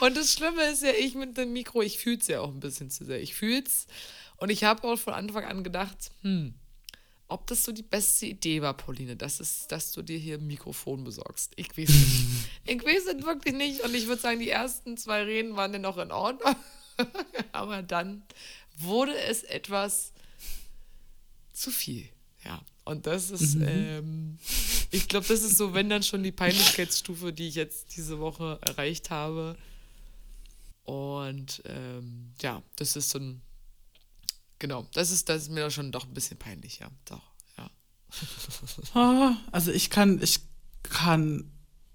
und, 0.00 0.16
das 0.16 0.32
Schlimme 0.32 0.64
ist 0.70 0.82
ja, 0.82 0.92
ich 0.98 1.14
mit 1.14 1.36
dem 1.36 1.52
Mikro, 1.52 1.82
ich 1.82 1.98
fühle 1.98 2.18
es 2.18 2.26
ja 2.26 2.40
auch 2.40 2.50
ein 2.50 2.60
bisschen 2.60 2.90
zu 2.90 3.04
sehr. 3.04 3.20
Ich 3.20 3.34
fühle 3.34 3.62
es 3.62 3.86
und 4.36 4.50
ich 4.50 4.64
habe 4.64 4.84
auch 4.84 4.96
von 4.96 5.14
Anfang 5.14 5.44
an 5.44 5.64
gedacht, 5.64 6.12
hm, 6.22 6.54
ob 7.28 7.46
das 7.46 7.64
so 7.64 7.72
die 7.72 7.82
beste 7.82 8.26
Idee 8.26 8.62
war, 8.62 8.76
Pauline, 8.76 9.16
dass, 9.16 9.40
es, 9.40 9.66
dass 9.66 9.92
du 9.92 10.02
dir 10.02 10.18
hier 10.18 10.36
ein 10.36 10.46
Mikrofon 10.46 11.04
besorgst. 11.04 11.52
Ich 11.56 11.76
weiß 11.76 11.88
es 11.88 11.94
nicht. 11.94 12.50
ich 12.66 12.84
weiß 12.84 13.06
es 13.06 13.24
wirklich 13.24 13.54
nicht. 13.54 13.80
Und 13.80 13.94
ich 13.94 14.06
würde 14.06 14.20
sagen, 14.20 14.40
die 14.40 14.50
ersten 14.50 14.96
zwei 14.96 15.22
Reden 15.22 15.56
waren 15.56 15.72
ja 15.72 15.78
noch 15.78 15.98
in 15.98 16.12
Ordnung. 16.12 16.54
Aber 17.52 17.82
dann 17.82 18.22
wurde 18.76 19.16
es 19.16 19.42
etwas 19.42 20.12
zu 21.52 21.70
viel. 21.70 22.08
Ja. 22.44 22.60
Und 22.84 23.06
das 23.06 23.30
ist, 23.30 23.56
mhm. 23.56 23.66
ähm, 23.68 24.38
ich 24.90 25.08
glaube, 25.08 25.26
das 25.26 25.42
ist 25.42 25.56
so, 25.56 25.72
wenn 25.72 25.88
dann 25.88 26.02
schon 26.02 26.22
die 26.22 26.32
Peinlichkeitsstufe, 26.32 27.32
die 27.32 27.48
ich 27.48 27.54
jetzt 27.54 27.96
diese 27.96 28.18
Woche 28.18 28.58
erreicht 28.60 29.10
habe. 29.10 29.56
Und 30.84 31.62
ähm, 31.64 32.32
ja, 32.42 32.62
das 32.76 32.96
ist 32.96 33.10
so 33.10 33.18
ein, 33.18 33.40
genau, 34.58 34.86
das 34.92 35.10
ist, 35.10 35.30
das 35.30 35.42
ist 35.42 35.50
mir 35.50 35.70
schon 35.70 35.92
doch 35.92 36.04
ein 36.04 36.12
bisschen 36.12 36.38
peinlich, 36.38 36.80
ja, 36.80 36.88
doch, 37.06 37.22
ja. 37.56 37.70
oh, 38.94 39.34
also 39.50 39.72
ich 39.72 39.88
kann, 39.88 40.22
ich 40.22 40.40
kann 40.82 41.50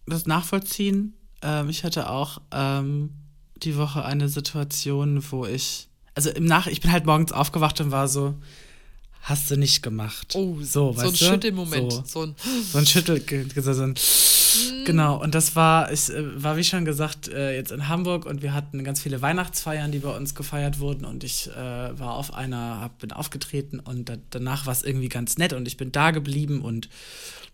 das 0.07 0.25
nachvollziehen. 0.25 1.13
Ähm, 1.43 1.69
ich 1.69 1.83
hatte 1.83 2.09
auch 2.09 2.41
ähm, 2.51 3.11
die 3.57 3.77
Woche 3.77 4.03
eine 4.03 4.27
Situation, 4.27 5.23
wo 5.31 5.45
ich, 5.45 5.87
also 6.15 6.31
im 6.31 6.45
Nach, 6.45 6.65
ich 6.65 6.81
bin 6.81 6.91
halt 6.91 7.05
morgens 7.05 7.31
aufgewacht 7.31 7.79
und 7.79 7.91
war 7.91 8.07
so, 8.07 8.33
hast 9.21 9.51
du 9.51 9.57
nicht 9.57 9.83
gemacht. 9.83 10.33
Oh, 10.35 10.57
so, 10.61 10.93
so 10.93 11.07
ein 11.07 11.15
Schüttelmoment. 11.15 11.91
So, 11.91 12.03
so, 12.05 12.21
ein, 12.23 12.35
so 12.71 12.77
ein 12.77 12.85
Schüttel, 12.85 13.21
so 13.55 13.83
ein, 13.83 13.95
genau. 14.85 15.21
Und 15.21 15.35
das 15.35 15.55
war, 15.55 15.91
ich 15.91 16.09
äh, 16.09 16.43
war 16.43 16.57
wie 16.57 16.63
schon 16.63 16.85
gesagt 16.85 17.27
äh, 17.27 17.55
jetzt 17.55 17.71
in 17.71 17.87
Hamburg 17.87 18.25
und 18.25 18.41
wir 18.41 18.53
hatten 18.53 18.83
ganz 18.83 19.01
viele 19.01 19.21
Weihnachtsfeiern, 19.21 19.91
die 19.91 19.99
bei 19.99 20.15
uns 20.15 20.35
gefeiert 20.35 20.79
wurden 20.79 21.05
und 21.05 21.23
ich 21.23 21.49
äh, 21.49 21.55
war 21.55 22.15
auf 22.15 22.33
einer, 22.33 22.81
hab, 22.81 22.99
bin 22.99 23.11
aufgetreten 23.11 23.79
und 23.79 24.09
da, 24.09 24.15
danach 24.29 24.65
war 24.65 24.73
es 24.73 24.83
irgendwie 24.83 25.09
ganz 25.09 25.37
nett 25.37 25.53
und 25.53 25.67
ich 25.67 25.77
bin 25.77 25.91
da 25.91 26.11
geblieben 26.11 26.61
und 26.61 26.89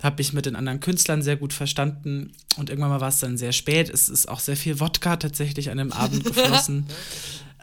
habe 0.03 0.17
mich 0.17 0.33
mit 0.33 0.45
den 0.45 0.55
anderen 0.55 0.79
Künstlern 0.79 1.21
sehr 1.21 1.37
gut 1.37 1.53
verstanden 1.53 2.31
und 2.57 2.69
irgendwann 2.69 2.91
mal 2.91 3.01
war 3.01 3.09
es 3.09 3.19
dann 3.19 3.37
sehr 3.37 3.53
spät. 3.53 3.89
Es 3.89 4.09
ist 4.09 4.27
auch 4.27 4.39
sehr 4.39 4.57
viel 4.57 4.79
Wodka 4.79 5.15
tatsächlich 5.17 5.69
an 5.71 5.77
dem 5.77 5.91
Abend 5.91 6.23
geflossen. 6.25 6.85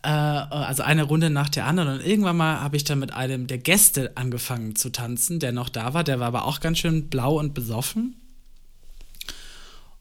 Äh, 0.02 0.08
also 0.08 0.82
eine 0.82 1.04
Runde 1.04 1.30
nach 1.30 1.48
der 1.48 1.66
anderen. 1.66 1.98
Und 1.98 2.06
irgendwann 2.06 2.36
mal 2.36 2.60
habe 2.60 2.76
ich 2.76 2.84
dann 2.84 2.98
mit 2.98 3.12
einem 3.12 3.46
der 3.46 3.58
Gäste 3.58 4.16
angefangen 4.16 4.76
zu 4.76 4.90
tanzen, 4.90 5.38
der 5.38 5.52
noch 5.52 5.68
da 5.68 5.94
war. 5.94 6.04
Der 6.04 6.20
war 6.20 6.28
aber 6.28 6.44
auch 6.44 6.60
ganz 6.60 6.78
schön 6.78 7.08
blau 7.08 7.38
und 7.38 7.54
besoffen. 7.54 8.16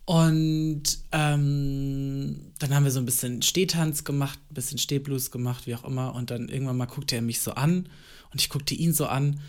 Und 0.05 0.83
ähm, 1.11 2.35
dann 2.59 2.75
haben 2.75 2.83
wir 2.83 2.91
so 2.91 2.99
ein 2.99 3.05
bisschen 3.05 3.41
Stehtanz 3.43 4.03
gemacht, 4.03 4.39
ein 4.49 4.55
bisschen 4.55 4.77
Stehblues 4.77 5.31
gemacht, 5.31 5.67
wie 5.67 5.75
auch 5.75 5.85
immer. 5.85 6.15
Und 6.15 6.31
dann 6.31 6.49
irgendwann 6.49 6.77
mal 6.77 6.87
guckte 6.87 7.15
er 7.15 7.21
mich 7.21 7.39
so 7.39 7.51
an 7.51 7.87
und 8.31 8.41
ich 8.41 8.49
guckte 8.49 8.73
ihn 8.73 8.93
so 8.93 9.05
an. 9.05 9.39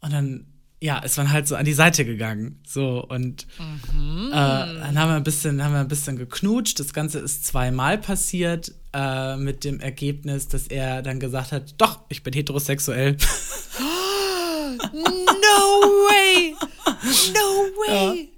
Und 0.00 0.12
dann 0.12 0.46
ja, 0.80 0.98
ist 0.98 1.16
man 1.16 1.32
halt 1.32 1.48
so 1.48 1.56
an 1.56 1.64
die 1.64 1.72
Seite 1.72 2.04
gegangen. 2.04 2.60
So 2.66 3.04
und 3.06 3.46
mhm. 3.92 4.28
äh, 4.28 4.32
dann 4.32 4.98
haben 4.98 5.10
wir 5.10 5.16
ein 5.16 5.24
bisschen, 5.24 5.62
haben 5.64 5.72
wir 5.72 5.80
ein 5.80 5.88
bisschen 5.88 6.16
geknutscht. 6.16 6.78
Das 6.78 6.92
Ganze 6.92 7.18
ist 7.20 7.46
zweimal 7.46 7.98
passiert 7.98 8.72
äh, 8.92 9.36
mit 9.36 9.64
dem 9.64 9.80
Ergebnis, 9.80 10.48
dass 10.48 10.66
er 10.66 11.02
dann 11.02 11.18
gesagt 11.18 11.52
hat, 11.52 11.74
doch, 11.78 12.00
ich 12.08 12.22
bin 12.22 12.34
heterosexuell. 12.34 13.16
no 14.92 15.58
way! 16.08 16.54
No 17.32 17.40
way! 17.88 18.28
Ja, 18.30 18.35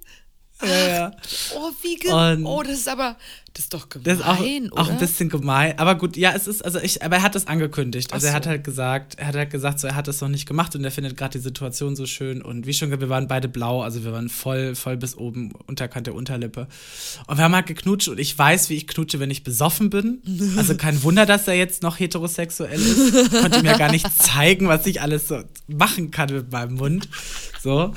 ja. 0.62 0.88
ja. 0.88 1.10
Oh, 1.54 1.70
wie 1.82 1.96
ge 1.96 2.10
Oh, 2.12 2.62
das 2.62 2.72
ist 2.72 2.88
aber, 2.88 3.16
das 3.54 3.64
ist 3.64 3.74
doch 3.74 3.88
gemein, 3.88 4.04
das 4.04 4.18
ist 4.18 4.24
auch, 4.24 4.40
oder? 4.40 4.82
auch 4.82 4.88
ein 4.88 4.98
bisschen 4.98 5.28
gemein. 5.28 5.78
Aber 5.78 5.96
gut, 5.96 6.16
ja, 6.16 6.32
es 6.32 6.46
ist, 6.46 6.64
also 6.64 6.78
ich, 6.78 7.02
aber 7.02 7.16
er 7.16 7.22
hat 7.22 7.34
das 7.34 7.46
angekündigt. 7.46 8.12
Also 8.12 8.24
so. 8.24 8.28
er 8.28 8.34
hat 8.34 8.46
halt 8.46 8.64
gesagt, 8.64 9.18
er 9.18 9.26
hat 9.26 9.34
halt 9.34 9.50
gesagt, 9.50 9.80
so, 9.80 9.88
er 9.88 9.94
hat 9.94 10.06
das 10.06 10.20
noch 10.20 10.28
nicht 10.28 10.46
gemacht 10.46 10.74
und 10.76 10.84
er 10.84 10.90
findet 10.90 11.16
gerade 11.16 11.38
die 11.38 11.42
Situation 11.42 11.96
so 11.96 12.06
schön. 12.06 12.42
Und 12.42 12.66
wie 12.66 12.72
schon 12.74 12.88
gesagt, 12.88 13.02
wir 13.02 13.08
waren 13.08 13.26
beide 13.28 13.48
blau, 13.48 13.82
also 13.82 14.04
wir 14.04 14.12
waren 14.12 14.28
voll, 14.28 14.74
voll 14.74 14.96
bis 14.96 15.16
oben, 15.16 15.52
Unterkant 15.66 16.06
der 16.06 16.14
Unterlippe. 16.14 16.68
Und 17.26 17.36
wir 17.36 17.44
haben 17.44 17.54
halt 17.54 17.66
geknutscht 17.66 18.08
und 18.08 18.18
ich 18.18 18.36
weiß, 18.38 18.70
wie 18.70 18.74
ich 18.74 18.86
knutsche, 18.86 19.18
wenn 19.18 19.30
ich 19.30 19.44
besoffen 19.44 19.90
bin. 19.90 20.22
Also 20.56 20.76
kein 20.76 21.02
Wunder, 21.02 21.26
dass 21.26 21.48
er 21.48 21.54
jetzt 21.54 21.82
noch 21.82 21.98
heterosexuell 21.98 22.80
ist. 22.80 23.14
Ich 23.14 23.40
konnte 23.40 23.62
mir 23.62 23.76
gar 23.76 23.90
nicht 23.90 24.06
zeigen, 24.22 24.68
was 24.68 24.86
ich 24.86 25.00
alles 25.02 25.28
so 25.28 25.42
machen 25.66 26.10
kann 26.10 26.32
mit 26.32 26.52
meinem 26.52 26.74
Mund. 26.74 27.08
So. 27.60 27.92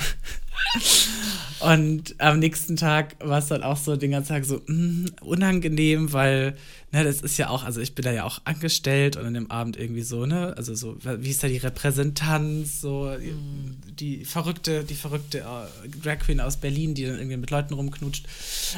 Und 1.62 2.16
am 2.18 2.40
nächsten 2.40 2.76
Tag 2.76 3.16
war 3.20 3.40
es 3.40 3.48
dann 3.48 3.64
auch 3.64 3.78
so 3.78 3.96
den 3.96 4.12
ganzen 4.12 4.30
Tag 4.30 4.46
so 4.46 4.62
mh, 4.66 5.12
unangenehm, 5.22 6.12
weil, 6.12 6.56
ne, 6.92 7.04
das 7.04 7.22
ist 7.22 7.38
ja 7.38 7.50
auch, 7.50 7.64
also 7.64 7.82
ich 7.82 7.94
bin 7.94 8.04
da 8.04 8.12
ja 8.12 8.24
auch 8.24 8.42
angestellt 8.46 9.16
und 9.16 9.26
an 9.26 9.34
dem 9.34 9.52
Abend 9.52 9.78
irgendwie 9.78 10.02
so, 10.02 10.26
ne, 10.26 10.56
also 10.58 10.74
so, 10.74 10.98
wie 11.04 11.30
ist 11.30 11.44
da 11.44 11.48
die 11.48 11.58
Repräsentanz, 11.58 12.82
so 12.82 13.14
mhm. 13.20 13.78
die 14.00 14.26
verrückte, 14.26 14.84
die 14.84 14.96
verrückte 14.96 15.40
äh, 15.40 15.90
Drag 16.02 16.20
Queen 16.20 16.42
aus 16.42 16.58
Berlin, 16.58 16.96
die 16.96 17.06
dann 17.06 17.18
irgendwie 17.18 17.38
mit 17.38 17.52
Leuten 17.52 17.76
rumknutscht. 17.76 18.26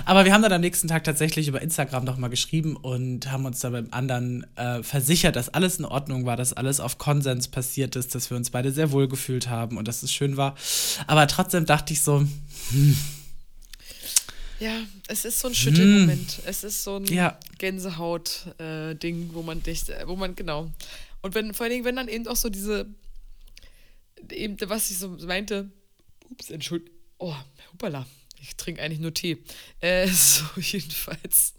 Aber 0.04 0.26
wir 0.26 0.34
haben 0.34 0.42
dann 0.42 0.54
am 0.54 0.62
nächsten 0.62 0.90
Tag 0.90 1.06
tatsächlich 1.06 1.48
über 1.48 1.62
Instagram 1.62 2.04
nochmal 2.04 2.30
geschrieben 2.30 2.76
und 2.76 3.32
haben 3.32 3.46
uns 3.46 3.62
da 3.62 3.70
beim 3.70 3.88
anderen 3.92 4.46
äh, 4.58 4.84
versichert, 4.84 5.38
dass 5.38 5.50
alles 5.50 5.80
in 5.80 5.86
Ordnung 5.86 6.26
war, 6.26 6.36
dass 6.36 6.52
alles 6.52 6.82
auf 6.82 6.98
Konsens 6.98 7.48
passiert 7.48 7.96
ist, 7.96 8.14
dass 8.14 8.30
wir 8.30 8.36
uns 8.36 8.50
beide 8.50 8.72
sehr 8.72 8.92
wohl 8.92 9.08
gefühlt 9.08 9.48
haben 9.48 9.78
und 9.78 9.88
dass 9.88 10.04
es 10.04 10.12
schön 10.12 10.36
war. 10.36 10.56
Aber 11.08 11.28
trotzdem 11.28 11.66
dachte 11.66 11.94
ich 11.94 12.02
so, 12.02 12.26
ja, 14.60 14.82
es 15.08 15.26
ist 15.26 15.40
so 15.40 15.48
ein 15.50 15.56
Schüttelmoment. 15.56 16.32
Hm. 16.32 16.44
Es 16.46 16.64
ist 16.64 16.84
so 16.84 16.98
ein 16.98 17.06
ja. 17.06 17.38
Gänsehaut-Ding, 17.58 19.30
äh, 19.30 19.34
wo 19.34 19.42
man 19.42 19.62
dich, 19.64 19.84
wo 20.06 20.16
man, 20.16 20.36
genau. 20.36 20.72
Und 21.22 21.36
wenn, 21.36 21.54
vor 21.54 21.66
allen 21.66 21.72
Dingen, 21.74 21.86
wenn 21.86 21.96
dann 21.96 22.08
eben 22.08 22.28
auch 22.28 22.36
so 22.36 22.50
diese, 22.50 22.88
eben, 24.32 24.58
was 24.70 24.92
ich 24.92 24.98
so 24.98 25.10
meinte, 25.10 25.70
ups, 26.30 26.50
entschuldigung, 26.50 26.94
oh, 27.18 27.36
hoppala, 27.72 28.06
ich 28.42 28.56
trinke 28.56 28.82
eigentlich 28.82 29.00
nur 29.00 29.14
Tee. 29.14 29.38
Äh, 29.80 30.08
so, 30.12 30.44
jedenfalls. 30.60 31.54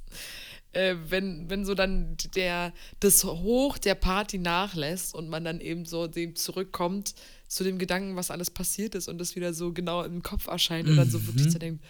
Äh, 0.73 0.97
wenn, 1.09 1.49
wenn 1.49 1.65
so 1.65 1.75
dann 1.75 2.17
der, 2.35 2.73
das 3.01 3.25
Hoch 3.25 3.79
der 3.79 3.95
Party 3.95 4.39
nachlässt 4.39 5.15
und 5.15 5.29
man 5.29 5.45
dann 5.45 5.61
eben 5.61 5.85
so 5.85 6.07
dem 6.07 6.37
zurückkommt, 6.37 7.15
zu 7.55 7.63
dem 7.63 7.79
Gedanken, 7.79 8.17
was 8.17 8.33
alles 8.33 8.51
passiert 8.51 8.97
ist 8.97 9.07
und 9.09 9.19
das 9.19 9.37
wieder 9.37 9.55
so 9.55 9.73
genau 9.73 10.03
im 10.03 10.23
Kopf 10.23 10.49
erscheint 10.49 10.89
und 10.89 10.97
dann 10.97 11.09
so 11.09 11.25
wirklich 11.25 11.49
zu 11.49 11.57
mhm. 11.57 11.61
denken, 11.61 11.81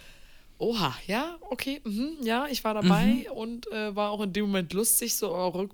oha, 0.58 0.94
ja, 1.06 1.38
okay, 1.50 1.80
mh, 1.84 2.22
ja, 2.22 2.46
ich 2.50 2.64
war 2.64 2.74
dabei 2.74 3.06
mhm. 3.06 3.32
und 3.34 3.72
äh, 3.72 3.96
war 3.96 4.10
auch 4.10 4.20
in 4.20 4.34
dem 4.34 4.46
Moment 4.46 4.74
lustig, 4.74 5.16
so 5.16 5.34
rück, 5.48 5.70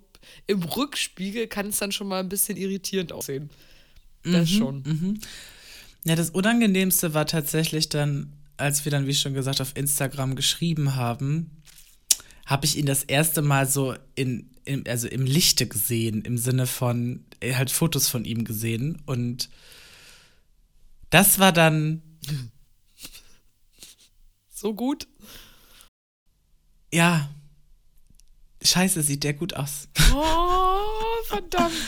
im 0.47 0.63
Rückspiegel 0.63 1.49
kann 1.49 1.69
es 1.69 1.79
dann 1.79 1.91
schon 1.91 2.07
mal 2.07 2.21
ein 2.21 2.29
bisschen 2.29 2.57
irritierend 2.57 3.13
aussehen. 3.13 3.51
Das 4.23 4.51
mhm, 4.51 4.55
schon. 4.55 4.77
Mhm. 4.83 5.21
Ja, 6.05 6.15
das 6.15 6.31
Unangenehmste 6.31 7.13
war 7.13 7.27
tatsächlich 7.27 7.89
dann, 7.89 8.33
als 8.59 8.85
wir 8.85 8.93
dann, 8.93 9.09
wie 9.09 9.15
schon 9.15 9.35
gesagt, 9.35 9.61
auf 9.61 9.73
Instagram 9.75 10.37
geschrieben 10.37 10.95
haben, 10.95 11.51
habe 12.47 12.65
ich 12.65 12.79
ihn 12.79 12.87
das 12.87 13.03
erste 13.03 13.43
Mal 13.43 13.67
so 13.67 13.97
in, 14.15 14.51
in, 14.65 14.87
also 14.87 15.09
im 15.09 15.25
Lichte 15.25 15.67
gesehen, 15.67 16.23
im 16.23 16.39
Sinne 16.39 16.67
von, 16.67 17.25
halt 17.43 17.71
Fotos 17.71 18.09
von 18.09 18.25
ihm 18.25 18.45
gesehen 18.45 19.03
und 19.07 19.49
das 21.11 21.39
war 21.39 21.53
dann. 21.53 22.03
So 24.53 24.75
gut? 24.75 25.09
Ja. 26.93 27.29
Scheiße, 28.63 29.03
sieht 29.03 29.25
der 29.25 29.35
gut 29.35 29.55
aus. 29.55 29.89
Oh, 30.15 31.25
verdammt. 31.27 31.73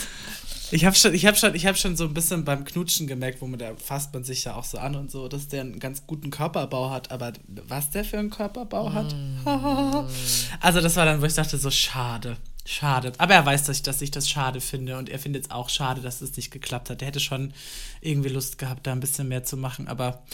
Ich 0.75 0.87
habe 0.87 0.97
schon, 0.97 1.13
ich 1.13 1.27
habe 1.27 1.37
schon, 1.37 1.55
ich 1.55 1.67
habe 1.67 1.77
schon 1.77 1.97
so 1.99 2.05
ein 2.05 2.15
bisschen 2.15 2.47
beim 2.47 2.65
Knutschen 2.65 3.07
gemerkt, 3.07 3.43
wo 3.43 3.47
man 3.47 3.59
da 3.59 3.77
fasst 3.77 4.15
man 4.15 4.25
sich 4.25 4.45
ja 4.45 4.55
auch 4.55 4.65
so 4.65 4.79
an 4.79 4.97
und 4.97 5.11
so, 5.11 5.29
dass 5.29 5.49
der 5.49 5.61
einen 5.61 5.79
ganz 5.79 6.07
guten 6.07 6.31
Körperbau 6.31 6.89
hat, 6.89 7.11
aber 7.11 7.35
was 7.47 7.91
der 7.91 8.07
für 8.07 8.19
einen 8.19 8.31
Körperbau 8.31 8.91
hat? 8.91 9.15
Mm. 9.15 9.47
also 10.61 10.81
das 10.81 10.97
war 10.97 11.05
dann, 11.05 11.21
wo 11.21 11.27
ich 11.27 11.35
dachte 11.35 11.59
so 11.59 11.71
schade. 11.71 12.39
Schade. 12.65 13.13
Aber 13.19 13.35
er 13.35 13.45
weiß, 13.45 13.65
dass 13.65 13.77
ich, 13.79 13.83
dass 13.83 14.03
ich 14.03 14.13
das 14.13 14.29
schade 14.29 14.61
finde 14.61 14.97
und 14.97 15.09
er 15.09 15.19
findet 15.19 15.45
es 15.45 15.51
auch 15.51 15.69
schade, 15.69 16.01
dass 16.01 16.21
es 16.21 16.37
nicht 16.37 16.51
geklappt 16.51 16.91
hat. 16.91 17.03
Er 17.03 17.09
hätte 17.09 17.21
schon 17.21 17.53
irgendwie 18.01 18.29
Lust 18.29 18.59
gehabt, 18.59 18.87
da 18.87 18.93
ein 18.93 19.01
bisschen 19.01 19.29
mehr 19.29 19.43
zu 19.43 19.57
machen, 19.57 19.89
aber 19.89 20.25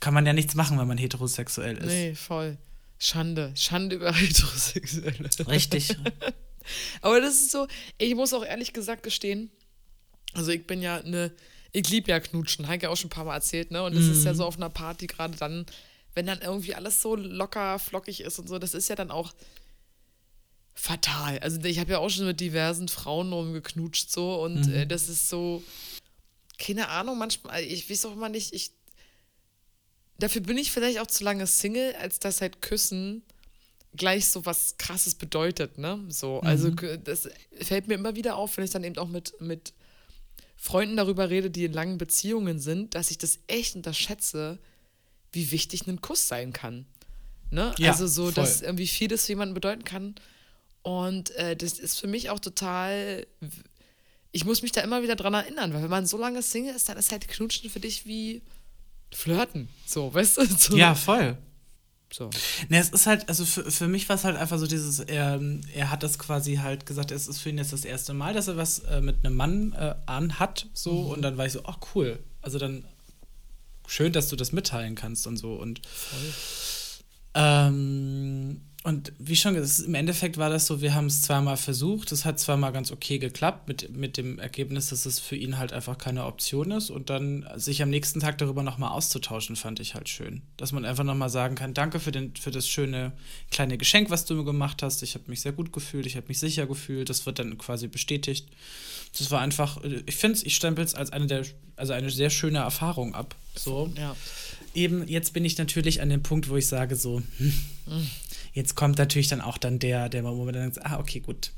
kann 0.00 0.14
man 0.14 0.24
ja 0.24 0.32
nichts 0.32 0.54
machen, 0.54 0.78
wenn 0.78 0.88
man 0.88 0.98
heterosexuell 0.98 1.76
ist. 1.76 1.86
Nee, 1.86 2.14
voll. 2.14 2.56
Schande. 2.98 3.52
Schande 3.54 3.96
über 3.96 4.12
Heterosexuelle. 4.14 5.28
Richtig. 5.46 5.96
aber 7.02 7.20
das 7.20 7.34
ist 7.34 7.50
so, 7.50 7.68
ich 7.98 8.14
muss 8.14 8.32
auch 8.32 8.44
ehrlich 8.44 8.72
gesagt 8.72 9.02
gestehen, 9.02 9.50
also 10.32 10.50
ich 10.50 10.66
bin 10.66 10.80
ja 10.80 10.96
eine, 10.96 11.32
ich 11.72 11.88
liebe 11.90 12.10
ja 12.10 12.18
Knutschen, 12.20 12.66
habe 12.66 12.76
ich 12.76 12.82
ja 12.82 12.88
auch 12.88 12.96
schon 12.96 13.08
ein 13.08 13.14
paar 13.14 13.24
Mal 13.24 13.34
erzählt, 13.34 13.70
ne? 13.70 13.82
Und 13.82 13.94
das 13.94 14.04
mm. 14.04 14.12
ist 14.12 14.24
ja 14.24 14.32
mhm. 14.32 14.36
so 14.36 14.44
auf 14.46 14.56
einer 14.56 14.70
Party 14.70 15.06
gerade 15.06 15.36
dann, 15.36 15.66
wenn 16.14 16.26
dann 16.26 16.40
irgendwie 16.40 16.74
alles 16.74 17.02
so 17.02 17.14
locker, 17.14 17.78
flockig 17.78 18.20
ist 18.20 18.38
und 18.38 18.48
so, 18.48 18.58
das 18.58 18.74
ist 18.74 18.88
ja 18.88 18.96
dann 18.96 19.10
auch 19.10 19.32
fatal. 20.74 21.38
Also 21.38 21.60
ich 21.62 21.78
habe 21.78 21.92
ja 21.92 21.98
auch 21.98 22.10
schon 22.10 22.26
mit 22.26 22.40
diversen 22.40 22.88
Frauen 22.88 23.32
rumgeknutscht 23.32 24.10
so 24.10 24.42
und 24.42 24.66
mhm. 24.66 24.74
äh, 24.74 24.86
das 24.86 25.08
ist 25.08 25.28
so, 25.28 25.62
keine 26.58 26.88
Ahnung, 26.88 27.18
manchmal, 27.18 27.62
ich 27.62 27.88
weiß 27.88 28.06
auch 28.06 28.12
immer 28.12 28.28
nicht, 28.28 28.52
ich, 28.52 28.72
dafür 30.18 30.42
bin 30.42 30.58
ich 30.58 30.72
vielleicht 30.72 30.98
auch 30.98 31.06
zu 31.06 31.24
lange 31.24 31.46
Single, 31.46 31.94
als 32.00 32.18
dass 32.18 32.40
halt 32.40 32.60
Küssen 32.60 33.22
gleich 33.96 34.26
so 34.26 34.44
was 34.44 34.76
krasses 34.76 35.14
bedeutet, 35.14 35.78
ne? 35.78 36.04
So, 36.08 36.40
also 36.40 36.70
mhm. 36.70 37.04
das 37.04 37.28
fällt 37.60 37.86
mir 37.86 37.94
immer 37.94 38.16
wieder 38.16 38.36
auf, 38.36 38.56
wenn 38.56 38.64
ich 38.64 38.70
dann 38.70 38.82
eben 38.82 38.98
auch 38.98 39.08
mit, 39.08 39.40
mit 39.40 39.72
Freunden 40.56 40.96
darüber 40.96 41.30
rede, 41.30 41.50
die 41.50 41.64
in 41.64 41.72
langen 41.72 41.98
Beziehungen 41.98 42.58
sind, 42.58 42.94
dass 42.94 43.10
ich 43.10 43.18
das 43.18 43.38
echt 43.46 43.76
unterschätze, 43.76 44.58
wie 45.30 45.50
wichtig 45.50 45.86
ein 45.86 46.00
Kuss 46.00 46.26
sein 46.26 46.52
kann. 46.52 46.86
Ne? 47.50 47.74
Ja, 47.78 47.92
also 47.92 48.06
so, 48.06 48.24
voll. 48.24 48.34
dass 48.34 48.62
irgendwie 48.62 48.86
vieles 48.86 49.26
für 49.26 49.32
jemanden 49.32 49.54
bedeuten 49.54 49.84
kann. 49.84 50.14
Und 50.84 51.30
äh, 51.30 51.56
das 51.56 51.78
ist 51.78 51.98
für 51.98 52.06
mich 52.06 52.28
auch 52.28 52.38
total. 52.38 53.26
Ich 54.32 54.44
muss 54.44 54.60
mich 54.60 54.70
da 54.70 54.82
immer 54.82 55.02
wieder 55.02 55.16
dran 55.16 55.32
erinnern, 55.32 55.72
weil 55.72 55.82
wenn 55.82 55.90
man 55.90 56.06
so 56.06 56.18
lange 56.18 56.42
Single 56.42 56.76
ist, 56.76 56.88
dann 56.88 56.98
ist 56.98 57.10
halt 57.10 57.26
Knutschen 57.26 57.70
für 57.70 57.80
dich 57.80 58.04
wie 58.04 58.42
Flirten. 59.10 59.70
So, 59.86 60.12
weißt 60.12 60.38
du? 60.38 60.44
So. 60.58 60.76
Ja, 60.76 60.94
voll. 60.94 61.38
So. 62.12 62.28
Ne, 62.68 62.78
es 62.78 62.90
ist 62.90 63.06
halt, 63.06 63.28
also 63.30 63.46
für, 63.46 63.70
für 63.70 63.88
mich 63.88 64.08
war 64.08 64.16
es 64.16 64.24
halt 64.24 64.36
einfach 64.36 64.58
so 64.58 64.66
dieses, 64.66 65.00
er, 65.00 65.40
er 65.72 65.90
hat 65.90 66.02
das 66.02 66.18
quasi 66.18 66.56
halt 66.56 66.84
gesagt, 66.84 67.10
es 67.10 67.28
ist 67.28 67.38
für 67.38 67.48
ihn 67.48 67.58
jetzt 67.58 67.72
das 67.72 67.86
erste 67.86 68.12
Mal, 68.12 68.34
dass 68.34 68.46
er 68.46 68.56
was 68.58 68.80
äh, 68.80 69.00
mit 69.00 69.24
einem 69.24 69.36
Mann 69.36 69.72
äh, 69.72 69.94
anhat, 70.04 70.66
so, 70.74 70.92
mhm. 70.92 71.10
und 71.10 71.22
dann 71.22 71.38
war 71.38 71.46
ich 71.46 71.52
so, 71.52 71.64
ach 71.64 71.78
cool. 71.94 72.22
Also 72.42 72.58
dann 72.58 72.84
schön, 73.86 74.12
dass 74.12 74.28
du 74.28 74.36
das 74.36 74.52
mitteilen 74.52 74.96
kannst 74.96 75.26
und 75.26 75.38
so. 75.38 75.54
Und 75.54 75.80
Voll 75.86 76.20
Ähm, 77.34 78.60
und 78.86 79.14
wie 79.18 79.34
schon 79.34 79.54
gesagt, 79.54 79.88
im 79.88 79.94
Endeffekt 79.94 80.36
war 80.36 80.50
das 80.50 80.66
so, 80.66 80.82
wir 80.82 80.94
haben 80.94 81.06
es 81.06 81.22
zweimal 81.22 81.56
versucht. 81.56 82.12
Es 82.12 82.26
hat 82.26 82.38
zweimal 82.38 82.70
ganz 82.70 82.92
okay 82.92 83.18
geklappt, 83.18 83.66
mit, 83.66 83.96
mit 83.96 84.18
dem 84.18 84.38
Ergebnis, 84.38 84.90
dass 84.90 85.06
es 85.06 85.18
für 85.18 85.36
ihn 85.36 85.56
halt 85.56 85.72
einfach 85.72 85.96
keine 85.96 86.26
Option 86.26 86.70
ist. 86.70 86.90
Und 86.90 87.08
dann 87.08 87.48
sich 87.56 87.82
am 87.82 87.88
nächsten 87.88 88.20
Tag 88.20 88.36
darüber 88.36 88.62
nochmal 88.62 88.90
auszutauschen, 88.90 89.56
fand 89.56 89.80
ich 89.80 89.94
halt 89.94 90.10
schön. 90.10 90.42
Dass 90.58 90.72
man 90.72 90.84
einfach 90.84 91.02
nochmal 91.02 91.30
sagen 91.30 91.54
kann, 91.54 91.72
danke 91.72 91.98
für, 91.98 92.12
den, 92.12 92.36
für 92.36 92.50
das 92.50 92.68
schöne 92.68 93.12
kleine 93.50 93.78
Geschenk, 93.78 94.10
was 94.10 94.26
du 94.26 94.34
mir 94.34 94.44
gemacht 94.44 94.82
hast. 94.82 95.02
Ich 95.02 95.14
habe 95.14 95.24
mich 95.28 95.40
sehr 95.40 95.52
gut 95.52 95.72
gefühlt, 95.72 96.04
ich 96.04 96.16
habe 96.16 96.28
mich 96.28 96.38
sicher 96.38 96.66
gefühlt. 96.66 97.08
Das 97.08 97.24
wird 97.24 97.38
dann 97.38 97.56
quasi 97.56 97.88
bestätigt. 97.88 98.48
Das 99.16 99.30
war 99.30 99.40
einfach, 99.40 99.82
ich 100.04 100.16
finde 100.16 100.36
es, 100.36 100.42
ich 100.42 100.54
stempel 100.54 100.84
es 100.84 100.94
als 100.94 101.10
eine 101.10 101.26
der, 101.26 101.46
also 101.76 101.94
eine 101.94 102.10
sehr 102.10 102.28
schöne 102.28 102.58
Erfahrung 102.58 103.14
ab. 103.14 103.34
So. 103.54 103.90
Ja. 103.96 104.14
Eben, 104.74 105.08
jetzt 105.08 105.32
bin 105.32 105.46
ich 105.46 105.56
natürlich 105.56 106.02
an 106.02 106.10
dem 106.10 106.22
Punkt, 106.22 106.50
wo 106.50 106.56
ich 106.56 106.66
sage 106.66 106.96
so, 106.96 107.22
hm, 107.38 107.54
mhm 107.86 108.10
Jetzt 108.54 108.76
kommt 108.76 108.98
natürlich 108.98 109.26
dann 109.26 109.40
auch 109.40 109.58
dann 109.58 109.80
der, 109.80 110.08
der 110.08 110.22
Moment, 110.22 110.56
dann 110.56 110.70
denkt, 110.70 110.86
ah, 110.86 111.00
okay, 111.00 111.18
gut. 111.18 111.50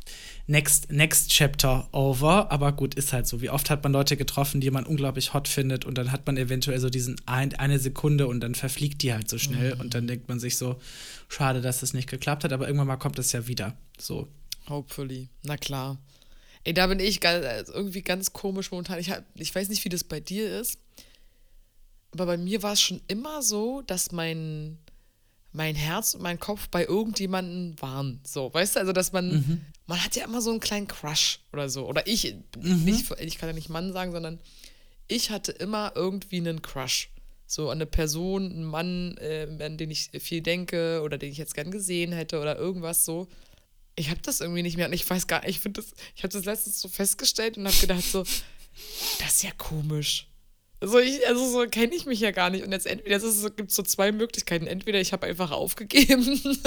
Next, 0.47 0.91
next 0.91 1.31
chapter 1.31 1.89
over, 1.93 2.51
aber 2.51 2.73
gut, 2.73 2.95
ist 2.95 3.13
halt 3.13 3.27
so. 3.27 3.43
Wie 3.43 3.51
oft 3.51 3.69
hat 3.69 3.83
man 3.83 3.93
Leute 3.93 4.17
getroffen, 4.17 4.63
die 4.63 4.71
man 4.71 4.87
unglaublich 4.87 5.35
hot 5.35 5.47
findet 5.47 5.85
und 5.85 5.99
dann 5.99 6.11
hat 6.11 6.27
man 6.27 6.39
eventuell 6.39 6.81
so 6.81 6.89
diesen 6.89 7.21
ein, 7.27 7.55
eine 7.57 7.79
Sekunde 7.79 8.27
und 8.27 8.41
dann 8.41 8.55
verfliegt 8.55 9.03
die 9.03 9.13
halt 9.13 9.29
so 9.29 9.37
schnell 9.37 9.75
mhm. 9.75 9.81
und 9.83 9.95
dann 9.95 10.07
denkt 10.07 10.29
man 10.29 10.41
sich 10.41 10.57
so, 10.57 10.81
schade, 11.29 11.61
dass 11.61 11.81
das 11.81 11.93
nicht 11.93 12.09
geklappt 12.09 12.45
hat, 12.45 12.55
aber 12.55 12.67
irgendwann 12.67 12.89
mal 12.89 12.97
kommt 12.97 13.19
es 13.19 13.31
ja 13.31 13.47
wieder. 13.47 13.77
So. 13.99 14.27
Hopefully. 14.67 15.29
Na 15.43 15.59
klar. 15.59 15.99
Ey, 16.65 16.73
da 16.73 16.87
bin 16.87 16.99
ich 16.99 17.21
ganz, 17.21 17.45
also 17.45 17.75
irgendwie 17.75 18.01
ganz 18.01 18.33
komisch 18.33 18.71
momentan. 18.71 18.99
Ich, 18.99 19.11
hab, 19.11 19.23
ich 19.35 19.55
weiß 19.55 19.69
nicht, 19.69 19.85
wie 19.85 19.91
das 19.91 20.03
bei 20.03 20.21
dir 20.21 20.61
ist, 20.61 20.79
aber 22.13 22.25
bei 22.25 22.39
mir 22.39 22.63
war 22.63 22.73
es 22.73 22.81
schon 22.81 23.03
immer 23.07 23.43
so, 23.43 23.83
dass 23.83 24.13
mein 24.13 24.79
mein 25.57 25.75
Herz 25.75 26.15
und 26.15 26.23
mein 26.23 26.39
Kopf 26.39 26.69
bei 26.69 26.85
irgendjemandem 26.85 27.81
waren. 27.81 28.21
So, 28.25 28.53
weißt 28.53 28.77
du, 28.77 28.81
also 28.81 28.93
dass 28.93 29.13
man, 29.13 29.29
mhm. 29.29 29.61
man 29.87 30.05
hat 30.05 30.15
ja 30.15 30.25
immer 30.25 30.43
so 30.43 30.51
einen 30.51 30.61
kleinen 30.61 30.87
Crush 30.87 31.41
oder 31.53 31.71
so. 31.71 31.87
Oder 31.87 32.07
ich, 32.07 32.37
mhm. 32.61 32.85
nicht, 32.85 33.11
ich 33.21 33.39
kann 33.39 33.49
ja 33.49 33.55
nicht 33.55 33.71
Mann 33.71 33.93
sagen, 33.93 34.13
sondern 34.13 34.39
ich 35.09 35.31
hatte 35.31 35.53
immer 35.53 35.93
irgendwie 35.95 36.37
einen 36.37 36.61
Crush. 36.63 37.11
So 37.47 37.71
an 37.71 37.79
eine 37.79 37.87
Person, 37.87 38.51
einen 38.51 38.65
Mann, 38.65 39.17
äh, 39.19 39.47
an 39.61 39.79
den 39.79 39.91
ich 39.91 40.11
viel 40.21 40.43
denke 40.43 41.01
oder 41.03 41.17
den 41.17 41.31
ich 41.31 41.39
jetzt 41.39 41.55
gern 41.55 41.71
gesehen 41.71 42.13
hätte 42.13 42.41
oder 42.41 42.57
irgendwas 42.57 43.05
so. 43.05 43.29
Ich 43.95 44.11
habe 44.11 44.21
das 44.21 44.41
irgendwie 44.41 44.63
nicht 44.63 44.77
mehr 44.77 44.87
und 44.87 44.93
ich 44.93 45.09
weiß 45.09 45.27
gar 45.27 45.41
nicht, 45.41 45.51
ich 45.51 45.61
finde 45.61 45.81
das, 45.81 45.93
ich 46.15 46.23
habe 46.23 46.33
das 46.33 46.45
letztens 46.45 46.81
so 46.81 46.89
festgestellt 46.89 47.57
und 47.57 47.67
habe 47.67 47.77
gedacht 47.79 48.03
so, 48.03 48.25
das 49.21 49.37
ist 49.37 49.43
ja 49.45 49.53
komisch. 49.57 50.27
So, 50.81 50.99
ich, 50.99 51.27
also 51.27 51.51
so 51.51 51.67
kenne 51.67 51.95
ich 51.95 52.07
mich 52.07 52.21
ja 52.21 52.33
gar 52.33 52.51
nicht. 52.51 52.65
Und 52.65 52.73
jetzt 52.73 52.87
entweder 52.87 53.17
es 53.17 53.23
so, 53.23 53.51
gibt 53.51 53.71
so 53.71 53.83
zwei 53.83 54.13
Möglichkeiten. 54.13 54.67
Entweder 54.67 55.01
ich 55.01 55.13
habe 55.13 55.27
einfach 55.27 55.51
aufgegeben. 55.51 56.41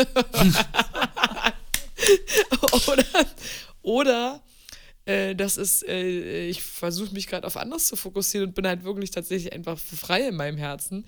oder 2.88 3.05
oder 3.82 4.41
äh, 5.05 5.36
das 5.36 5.57
ist, 5.57 5.88
äh, 5.88 6.47
ich 6.47 6.64
versuche 6.64 7.14
mich 7.14 7.28
gerade 7.28 7.45
auf 7.45 7.57
anderes 7.57 7.88
zu 7.88 7.95
fokussieren 7.95 8.49
und 8.49 8.55
bin 8.55 8.68
halt 8.68 8.84
wirklich 8.84 9.12
tatsächlich 9.12 9.53
einfach 9.53 9.78
frei 9.78 10.28
in 10.28 10.36
meinem 10.36 10.57
Herzen. 10.57 11.05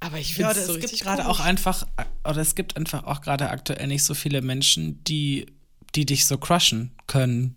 Aber 0.00 0.18
ich 0.18 0.34
finde 0.34 0.52
ja, 0.52 0.58
es 0.58 0.66
so 0.66 0.78
gibt 0.78 1.00
gerade 1.00 1.26
auch 1.28 1.40
einfach, 1.40 1.86
oder 2.28 2.38
es 2.38 2.54
gibt 2.54 2.76
einfach 2.76 3.04
auch 3.04 3.20
gerade 3.20 3.48
aktuell 3.48 3.86
nicht 3.86 4.04
so 4.04 4.14
viele 4.14 4.42
Menschen, 4.42 5.02
die, 5.04 5.46
die 5.94 6.04
dich 6.04 6.26
so 6.26 6.36
crushen 6.36 6.92
können. 7.06 7.56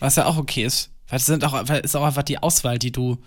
Was 0.00 0.16
ja 0.16 0.26
auch 0.26 0.36
okay 0.36 0.64
ist. 0.64 0.90
Weil 1.08 1.18
es 1.18 1.26
sind 1.26 1.44
auch, 1.44 1.52
weil 1.68 1.80
ist 1.84 1.96
auch 1.96 2.04
einfach 2.04 2.22
die 2.22 2.38
Auswahl, 2.38 2.78
die 2.78 2.92
du 2.92 3.18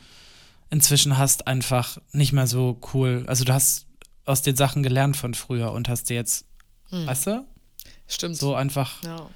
inzwischen 0.71 1.17
hast, 1.17 1.47
einfach 1.47 1.99
nicht 2.11 2.33
mehr 2.33 2.47
so 2.47 2.79
cool. 2.93 3.23
Also 3.27 3.43
du 3.43 3.53
hast 3.53 3.85
aus 4.25 4.41
den 4.41 4.55
Sachen 4.55 4.81
gelernt 4.81 5.17
von 5.17 5.33
früher 5.33 5.71
und 5.71 5.89
hast 5.89 6.09
dir 6.09 6.15
jetzt, 6.15 6.45
hm. 6.89 7.05
weißt 7.05 7.27
du? 7.27 7.45
Stimmt. 8.07 8.37
So 8.37 8.55
einfach. 8.55 9.03
Ja. 9.03 9.29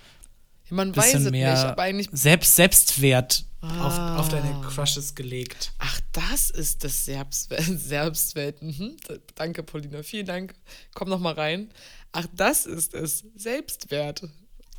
Man 0.69 0.95
weiß 0.95 1.15
es 1.15 1.31
mehr 1.31 1.53
nicht, 1.53 1.63
aber 1.63 1.83
eigentlich. 1.83 2.09
Selbst, 2.11 2.55
Selbstwert 2.55 3.45
ah. 3.61 4.17
auf, 4.17 4.19
auf 4.21 4.29
deine 4.29 4.61
Crushes 4.61 5.13
gelegt. 5.13 5.71
Ach, 5.77 6.01
das 6.11 6.49
ist 6.49 6.83
das 6.83 7.05
Selbstwert. 7.05 7.63
Selbstwert. 7.77 8.61
Mhm. 8.61 8.97
Danke, 9.35 9.63
Paulina. 9.63 10.01
Vielen 10.01 10.25
Dank. 10.25 10.55
Komm 10.93 11.09
noch 11.09 11.19
mal 11.19 11.33
rein. 11.33 11.69
Ach, 12.11 12.25
das 12.33 12.65
ist 12.65 12.93
es. 12.93 13.25
Selbstwert. 13.35 14.23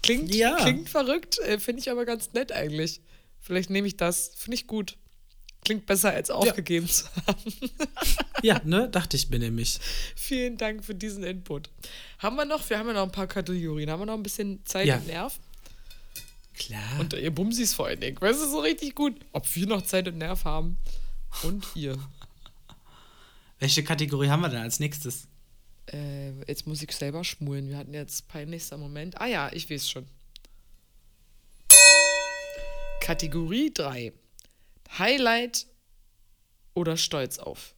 Klingt, 0.03 0.35
ja. 0.35 0.57
klingt 0.57 0.89
verrückt, 0.89 1.39
äh, 1.41 1.59
finde 1.59 1.81
ich 1.81 1.91
aber 1.91 2.05
ganz 2.05 2.33
nett 2.33 2.53
eigentlich. 2.53 3.01
Vielleicht 3.41 3.71
nehme 3.71 3.87
ich 3.87 3.97
das. 3.97 4.33
Finde 4.37 4.57
ich 4.57 4.67
gut. 4.67 4.97
Klingt 5.67 5.85
besser, 5.85 6.13
als 6.13 6.31
aufgegeben 6.31 6.87
ja. 6.87 6.93
zu 6.93 7.07
haben. 7.27 7.71
ja, 8.43 8.61
ne? 8.63 8.89
Dachte 8.89 9.17
ich 9.17 9.29
mir 9.31 9.41
nämlich. 9.41 9.81
Vielen 10.15 10.57
Dank 10.57 10.85
für 10.85 10.95
diesen 10.95 11.25
Input. 11.25 11.71
Haben 12.21 12.37
wir 12.37 12.45
noch, 12.45 12.71
wir 12.71 12.79
haben 12.79 12.87
ja 12.87 12.93
noch 12.93 13.03
ein 13.03 13.11
paar 13.11 13.27
Kategorien. 13.27 13.91
Haben 13.91 14.03
wir 14.03 14.07
noch 14.07 14.15
ein 14.15 14.23
bisschen 14.23 14.65
Zeit 14.65 14.87
ja. 14.87 14.95
und 14.95 15.09
Nerv? 15.09 15.41
Klar. 16.55 17.01
Und 17.01 17.15
ihr 17.15 17.35
Bumsis 17.35 17.75
vor 17.75 17.89
allen 17.89 17.99
Dingen. 17.99 18.17
Weißt 18.21 18.41
du, 18.41 18.49
so 18.49 18.61
richtig 18.61 18.95
gut. 18.95 19.19
Ob 19.33 19.57
wir 19.57 19.67
noch 19.67 19.83
Zeit 19.83 20.07
und 20.07 20.19
Nerv 20.19 20.45
haben. 20.45 20.77
Und 21.43 21.67
ihr. 21.75 21.99
Welche 23.59 23.83
Kategorie 23.83 24.29
haben 24.29 24.43
wir 24.43 24.49
denn 24.49 24.63
als 24.63 24.79
nächstes? 24.79 25.27
Äh, 25.93 26.31
jetzt 26.47 26.69
muss 26.69 26.81
ich 26.81 26.93
selber 26.93 27.25
schmulen. 27.25 27.69
Wir 27.69 27.77
hatten 27.77 27.93
jetzt 27.93 28.29
peinlichster 28.29 28.79
Moment. 28.79 29.21
Ah 29.21 29.27
ja, 29.27 29.51
ich 29.53 29.69
weiß 29.69 29.91
schon. 29.91 30.07
Kategorie 33.01 33.73
3. 33.75 34.13
Highlight 34.99 35.67
oder 36.75 36.97
stolz 36.97 37.39
auf. 37.39 37.75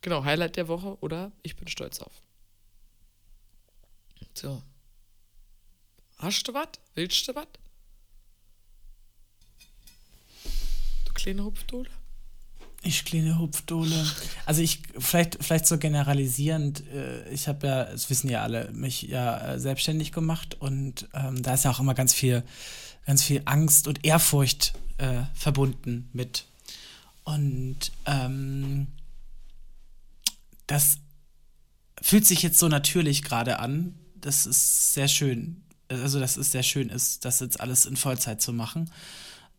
Genau, 0.00 0.24
Highlight 0.24 0.56
der 0.56 0.68
Woche 0.68 0.96
oder 1.00 1.32
ich 1.42 1.56
bin 1.56 1.68
stolz 1.68 2.00
auf. 2.00 2.22
So. 4.34 4.62
Hast 6.18 6.46
du 6.46 6.54
was? 6.54 6.68
Willst 6.94 7.26
du 7.28 7.34
was? 7.34 7.46
Du 11.04 11.12
kleine 11.12 11.44
Hupfdohle? 11.44 11.90
Ich 12.82 13.04
kleine 13.04 13.38
Hupfdohle. 13.38 14.06
Also 14.46 14.62
ich, 14.62 14.82
vielleicht, 14.98 15.42
vielleicht 15.42 15.66
so 15.66 15.78
generalisierend, 15.78 16.86
äh, 16.88 17.28
ich 17.30 17.48
habe 17.48 17.66
ja, 17.66 17.84
das 17.84 18.08
wissen 18.08 18.30
ja 18.30 18.42
alle, 18.42 18.70
mich 18.72 19.02
ja 19.02 19.54
äh, 19.54 19.58
selbstständig 19.60 20.12
gemacht 20.12 20.56
und 20.60 21.08
ähm, 21.14 21.42
da 21.42 21.54
ist 21.54 21.64
ja 21.64 21.72
auch 21.72 21.80
immer 21.80 21.94
ganz 21.94 22.14
viel, 22.14 22.44
ganz 23.08 23.22
viel 23.22 23.40
Angst 23.46 23.88
und 23.88 24.04
Ehrfurcht 24.04 24.74
äh, 24.98 25.22
verbunden 25.32 26.10
mit. 26.12 26.44
Und 27.24 27.90
ähm, 28.04 28.86
das 30.66 30.98
fühlt 32.02 32.26
sich 32.26 32.42
jetzt 32.42 32.58
so 32.58 32.68
natürlich 32.68 33.22
gerade 33.22 33.60
an. 33.60 33.94
Das 34.14 34.44
ist 34.44 34.92
sehr 34.92 35.08
schön. 35.08 35.62
Also, 35.88 36.20
dass 36.20 36.36
es 36.36 36.52
sehr 36.52 36.62
schön 36.62 36.90
ist, 36.90 37.24
das 37.24 37.40
jetzt 37.40 37.62
alles 37.62 37.86
in 37.86 37.96
Vollzeit 37.96 38.42
zu 38.42 38.52
machen. 38.52 38.90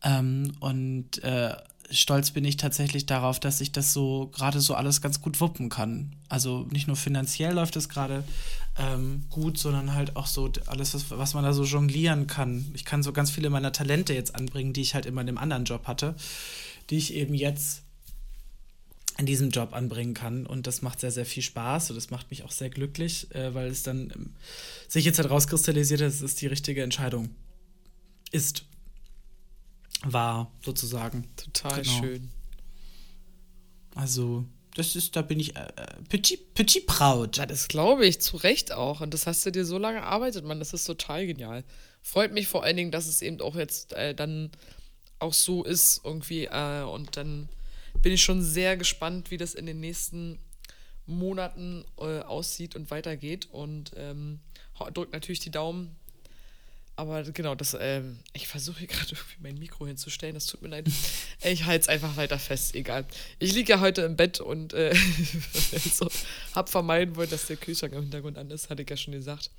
Ähm, 0.04 0.52
und 0.60 1.20
äh, 1.24 1.56
stolz 1.90 2.30
bin 2.30 2.44
ich 2.44 2.56
tatsächlich 2.56 3.06
darauf, 3.06 3.40
dass 3.40 3.60
ich 3.60 3.72
das 3.72 3.92
so 3.92 4.30
gerade 4.32 4.60
so 4.60 4.76
alles 4.76 5.00
ganz 5.00 5.20
gut 5.20 5.40
wuppen 5.40 5.70
kann. 5.70 6.14
Also 6.28 6.68
nicht 6.70 6.86
nur 6.86 6.94
finanziell 6.94 7.54
läuft 7.54 7.74
es 7.74 7.88
gerade 7.88 8.22
ähm, 8.80 9.24
gut, 9.28 9.58
sondern 9.58 9.94
halt 9.94 10.16
auch 10.16 10.26
so 10.26 10.50
alles, 10.66 10.94
was, 10.94 11.10
was 11.10 11.34
man 11.34 11.44
da 11.44 11.52
so 11.52 11.64
jonglieren 11.64 12.26
kann. 12.26 12.70
Ich 12.74 12.86
kann 12.86 13.02
so 13.02 13.12
ganz 13.12 13.30
viele 13.30 13.50
meiner 13.50 13.72
Talente 13.72 14.14
jetzt 14.14 14.34
anbringen, 14.34 14.72
die 14.72 14.80
ich 14.80 14.94
halt 14.94 15.04
immer 15.04 15.20
in 15.20 15.26
dem 15.26 15.38
anderen 15.38 15.64
Job 15.64 15.86
hatte, 15.86 16.14
die 16.88 16.96
ich 16.96 17.12
eben 17.12 17.34
jetzt 17.34 17.82
in 19.18 19.26
diesem 19.26 19.50
Job 19.50 19.74
anbringen 19.74 20.14
kann. 20.14 20.46
Und 20.46 20.66
das 20.66 20.80
macht 20.80 20.98
sehr, 20.98 21.10
sehr 21.10 21.26
viel 21.26 21.42
Spaß 21.42 21.90
und 21.90 21.96
das 21.96 22.10
macht 22.10 22.30
mich 22.30 22.42
auch 22.42 22.50
sehr 22.50 22.70
glücklich, 22.70 23.32
äh, 23.34 23.54
weil 23.54 23.68
es 23.68 23.82
dann 23.82 24.12
ähm, 24.14 24.34
sich 24.88 25.04
jetzt 25.04 25.18
halt 25.18 25.28
rauskristallisiert, 25.28 26.00
dass 26.00 26.22
es 26.22 26.36
die 26.36 26.46
richtige 26.46 26.82
Entscheidung 26.82 27.28
ist 28.32 28.64
war, 30.02 30.50
sozusagen. 30.64 31.28
Total 31.36 31.82
genau. 31.82 32.00
schön. 32.00 32.30
Also, 33.94 34.46
das 34.76 34.96
ist, 34.96 35.16
da 35.16 35.22
bin 35.22 35.40
ich 35.40 35.56
äh, 35.56 35.60
äh 35.60 36.02
petit, 36.08 36.54
petit 36.54 36.86
proud. 36.86 37.36
Ja, 37.36 37.46
das 37.46 37.68
glaube 37.68 38.06
ich, 38.06 38.20
zu 38.20 38.36
Recht 38.36 38.72
auch. 38.72 39.00
Und 39.00 39.14
das 39.14 39.26
hast 39.26 39.44
du 39.44 39.50
dir 39.50 39.64
so 39.64 39.78
lange 39.78 39.98
erarbeitet, 39.98 40.44
Mann. 40.44 40.58
Das 40.58 40.72
ist 40.72 40.84
total 40.84 41.26
genial. 41.26 41.64
Freut 42.02 42.32
mich 42.32 42.48
vor 42.48 42.64
allen 42.64 42.76
Dingen, 42.76 42.90
dass 42.90 43.06
es 43.06 43.22
eben 43.22 43.40
auch 43.40 43.56
jetzt 43.56 43.92
äh, 43.92 44.14
dann 44.14 44.50
auch 45.18 45.34
so 45.34 45.64
ist 45.64 46.00
irgendwie. 46.04 46.44
Äh, 46.44 46.82
und 46.82 47.16
dann 47.16 47.48
bin 48.02 48.12
ich 48.12 48.22
schon 48.22 48.42
sehr 48.42 48.76
gespannt, 48.76 49.30
wie 49.30 49.36
das 49.36 49.54
in 49.54 49.66
den 49.66 49.80
nächsten 49.80 50.38
Monaten 51.06 51.84
äh, 51.98 52.20
aussieht 52.20 52.76
und 52.76 52.90
weitergeht. 52.90 53.48
Und 53.50 53.92
ähm, 53.96 54.40
drückt 54.94 55.12
natürlich 55.12 55.40
die 55.40 55.50
Daumen, 55.50 55.96
aber 57.00 57.22
genau, 57.24 57.54
das, 57.54 57.74
ähm, 57.80 58.18
ich 58.34 58.46
versuche 58.46 58.80
hier 58.80 58.88
gerade 58.88 59.08
irgendwie 59.08 59.36
mein 59.40 59.58
Mikro 59.58 59.86
hinzustellen, 59.86 60.34
das 60.34 60.46
tut 60.46 60.60
mir 60.60 60.68
leid. 60.68 60.88
Ich 61.42 61.64
halte 61.64 61.82
es 61.82 61.88
einfach 61.88 62.16
weiter 62.18 62.38
fest, 62.38 62.74
egal. 62.74 63.06
Ich 63.38 63.54
liege 63.54 63.72
ja 63.72 63.80
heute 63.80 64.02
im 64.02 64.16
Bett 64.16 64.40
und 64.40 64.74
äh, 64.74 64.94
so, 65.92 66.08
habe 66.54 66.70
vermeiden 66.70 67.16
wollen, 67.16 67.30
dass 67.30 67.46
der 67.46 67.56
Kühlschrank 67.56 67.94
im 67.94 68.02
Hintergrund 68.02 68.36
an 68.36 68.50
ist, 68.50 68.68
hatte 68.68 68.82
ich 68.82 68.90
ja 68.90 68.96
schon 68.98 69.14
gesagt. 69.14 69.50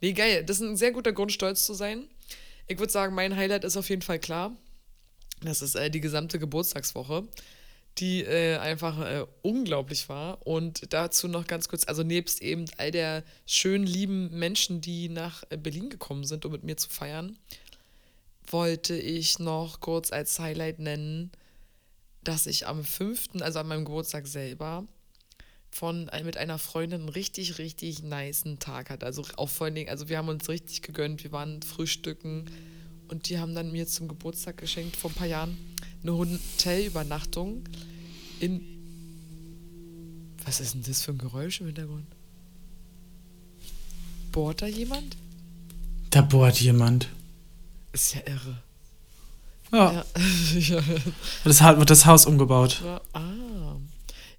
Nee, 0.00 0.12
geil, 0.12 0.44
das 0.44 0.60
ist 0.60 0.66
ein 0.66 0.76
sehr 0.76 0.90
guter 0.90 1.12
Grund, 1.12 1.32
stolz 1.32 1.64
zu 1.64 1.74
sein. 1.74 2.08
Ich 2.66 2.78
würde 2.78 2.92
sagen, 2.92 3.14
mein 3.14 3.36
Highlight 3.36 3.64
ist 3.64 3.76
auf 3.76 3.88
jeden 3.88 4.02
Fall 4.02 4.18
klar. 4.18 4.56
Das 5.42 5.62
ist 5.62 5.76
äh, 5.76 5.90
die 5.90 6.00
gesamte 6.00 6.40
Geburtstagswoche. 6.40 7.28
Die 8.00 8.22
äh, 8.22 8.56
einfach 8.58 8.98
äh, 9.00 9.26
unglaublich 9.42 10.08
war. 10.08 10.46
Und 10.46 10.92
dazu 10.92 11.28
noch 11.28 11.46
ganz 11.46 11.68
kurz, 11.68 11.86
also 11.86 12.02
nebst 12.02 12.42
eben 12.42 12.66
all 12.76 12.90
der 12.90 13.24
schönen, 13.46 13.86
lieben 13.86 14.30
Menschen, 14.38 14.80
die 14.80 15.08
nach 15.08 15.42
äh, 15.50 15.56
Berlin 15.56 15.90
gekommen 15.90 16.24
sind, 16.24 16.44
um 16.44 16.52
mit 16.52 16.64
mir 16.64 16.76
zu 16.76 16.88
feiern, 16.88 17.38
wollte 18.50 18.96
ich 18.96 19.38
noch 19.38 19.80
kurz 19.80 20.12
als 20.12 20.38
Highlight 20.38 20.78
nennen, 20.78 21.32
dass 22.24 22.46
ich 22.46 22.66
am 22.66 22.84
5., 22.84 23.40
also 23.40 23.58
an 23.58 23.68
meinem 23.68 23.84
Geburtstag 23.84 24.26
selber, 24.26 24.86
von 25.70 26.10
mit 26.24 26.36
einer 26.38 26.58
Freundin 26.58 27.00
einen 27.00 27.08
richtig, 27.10 27.58
richtig 27.58 28.02
niceen 28.02 28.58
Tag 28.58 28.90
hatte. 28.90 29.04
Also 29.04 29.24
auch 29.36 29.50
vor 29.50 29.66
allen 29.66 29.74
Dingen, 29.74 29.90
also 29.90 30.08
wir 30.08 30.16
haben 30.16 30.28
uns 30.28 30.48
richtig 30.48 30.82
gegönnt, 30.82 31.24
wir 31.24 31.32
waren 31.32 31.62
frühstücken 31.62 32.46
und 33.08 33.28
die 33.28 33.38
haben 33.38 33.54
dann 33.54 33.70
mir 33.70 33.86
zum 33.86 34.08
Geburtstag 34.08 34.56
geschenkt 34.56 34.96
vor 34.96 35.10
ein 35.10 35.14
paar 35.14 35.26
Jahren 35.26 35.58
eine 36.02 36.12
Hotelübernachtung 36.12 37.64
in. 38.40 38.64
Was 40.44 40.60
ist 40.60 40.74
denn 40.74 40.82
das 40.82 41.02
für 41.02 41.12
ein 41.12 41.18
Geräusch 41.18 41.60
im 41.60 41.66
Hintergrund? 41.66 42.06
Bohrt 44.32 44.62
da 44.62 44.66
jemand? 44.66 45.16
Da 46.10 46.22
bohrt 46.22 46.60
jemand. 46.60 47.08
Ist 47.92 48.14
ja 48.14 48.20
irre. 48.26 48.62
Ja. 49.72 50.04
ja. 50.58 50.82
Das 51.44 51.60
wird 51.60 51.90
das 51.90 52.06
Haus 52.06 52.26
umgebaut. 52.26 52.80
Ja, 52.82 53.00
ah. 53.12 53.76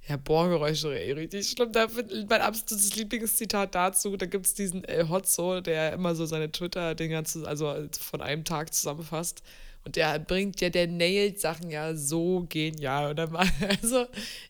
Ja, 0.10 0.18
Bohrgeräusche, 0.18 0.90
richtig 0.90 1.50
schlimm. 1.50 1.72
Da, 1.72 1.86
mein 2.28 2.42
absolutes 2.42 2.96
Lieblingszitat 2.96 3.76
dazu, 3.76 4.18
da 4.18 4.26
gibt 4.26 4.48
es 4.48 4.56
diesen 4.56 4.84
El 4.84 5.08
Hotzo, 5.08 5.62
der 5.62 5.94
immer 5.94 6.16
so 6.16 6.26
seine 6.26 6.52
Twitter-Dinger 6.52 7.24
also 7.46 7.76
von 8.02 8.22
einem 8.22 8.44
Tag 8.44 8.74
zusammenfasst. 8.74 9.44
Und 9.86 9.96
der 9.96 10.20
bringt 10.20 10.62
ja, 10.62 10.70
der 10.70 10.88
nailt 10.88 11.40
Sachen 11.40 11.72
ja 11.72 11.96
so 11.96 12.46
genial. 12.50 13.16
Dann, 13.16 13.36
also, 13.82 14.06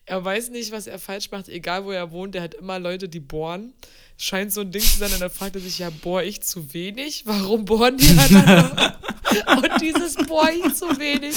er 0.06 0.24
weiß 0.24 0.50
nicht, 0.50 0.72
was 0.72 0.86
er 0.86 0.98
falsch 0.98 1.30
macht, 1.30 1.48
egal 1.48 1.84
wo 1.84 1.90
er 1.90 2.10
wohnt, 2.10 2.34
der 2.34 2.42
hat 2.42 2.54
immer 2.54 2.78
Leute, 2.78 3.08
die 3.08 3.20
bohren 3.20 3.72
scheint 4.20 4.52
so 4.52 4.60
ein 4.60 4.70
Ding 4.70 4.82
zu 4.82 4.98
sein. 4.98 5.12
Und 5.12 5.20
dann 5.20 5.30
fragt 5.30 5.56
er 5.56 5.62
sich, 5.62 5.78
ja, 5.78 5.90
bohr 5.90 6.22
ich 6.22 6.42
zu 6.42 6.74
wenig? 6.74 7.22
Warum 7.26 7.64
bohren 7.64 7.96
die 7.96 8.14
dann 8.14 8.96
Und 9.56 9.80
dieses 9.80 10.16
bohr 10.16 10.50
ich 10.50 10.74
zu 10.74 10.86
wenig 10.98 11.36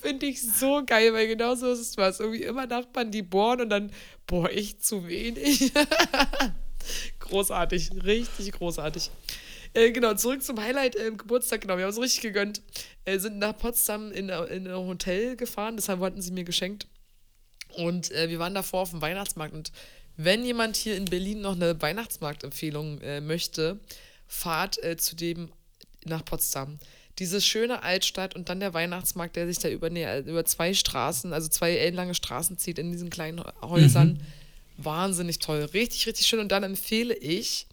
finde 0.00 0.26
ich 0.26 0.42
so 0.42 0.82
geil, 0.84 1.12
weil 1.12 1.26
genau 1.26 1.54
so 1.54 1.72
ist 1.72 1.80
es 1.80 1.96
was. 1.96 2.20
Irgendwie 2.20 2.42
immer 2.42 2.66
Nachbarn, 2.66 3.10
die 3.10 3.22
bohren 3.22 3.62
und 3.62 3.70
dann 3.70 3.90
bohr 4.26 4.50
ich 4.50 4.78
zu 4.78 5.08
wenig. 5.08 5.72
großartig, 7.20 7.90
richtig 8.04 8.52
großartig. 8.52 9.10
Äh, 9.72 9.92
genau, 9.92 10.14
zurück 10.14 10.42
zum 10.42 10.60
Highlight 10.60 10.96
äh, 10.96 11.12
Geburtstag. 11.12 11.60
Genau, 11.60 11.76
wir 11.76 11.84
haben 11.84 11.90
es 11.90 12.00
richtig 12.00 12.22
gegönnt. 12.22 12.62
Äh, 13.04 13.18
sind 13.18 13.38
nach 13.38 13.56
Potsdam 13.56 14.10
in, 14.12 14.28
in 14.28 14.66
ein 14.66 14.74
Hotel 14.74 15.36
gefahren, 15.36 15.76
deshalb 15.76 16.00
wollten 16.00 16.22
sie 16.22 16.32
mir 16.32 16.44
geschenkt. 16.44 16.86
Und 17.76 18.10
äh, 18.10 18.28
wir 18.28 18.38
waren 18.38 18.54
davor 18.54 18.82
auf 18.82 18.90
dem 18.90 19.00
Weihnachtsmarkt 19.00 19.54
und 19.54 19.70
wenn 20.16 20.44
jemand 20.44 20.76
hier 20.76 20.96
in 20.96 21.06
Berlin 21.06 21.40
noch 21.40 21.54
eine 21.54 21.80
Weihnachtsmarktempfehlung 21.80 23.00
äh, 23.00 23.20
möchte, 23.20 23.78
fahrt 24.26 24.82
äh, 24.82 24.96
zu 24.96 25.16
dem 25.16 25.50
nach 26.04 26.24
Potsdam. 26.24 26.78
Diese 27.18 27.40
schöne 27.40 27.82
Altstadt 27.82 28.34
und 28.34 28.48
dann 28.48 28.60
der 28.60 28.74
Weihnachtsmarkt, 28.74 29.36
der 29.36 29.46
sich 29.46 29.58
da 29.58 29.68
über, 29.68 29.88
nee, 29.88 30.06
über 30.20 30.44
zwei 30.44 30.74
Straßen, 30.74 31.32
also 31.32 31.48
zwei 31.48 31.76
ellenlange 31.76 32.14
Straßen 32.14 32.58
zieht 32.58 32.78
in 32.78 32.92
diesen 32.92 33.10
kleinen 33.10 33.42
Häusern. 33.62 34.14
Mhm. 34.14 34.84
Wahnsinnig 34.84 35.38
toll. 35.38 35.68
Richtig, 35.72 36.06
richtig 36.06 36.26
schön. 36.26 36.40
Und 36.40 36.52
dann 36.52 36.64
empfehle 36.64 37.14
ich, 37.14 37.66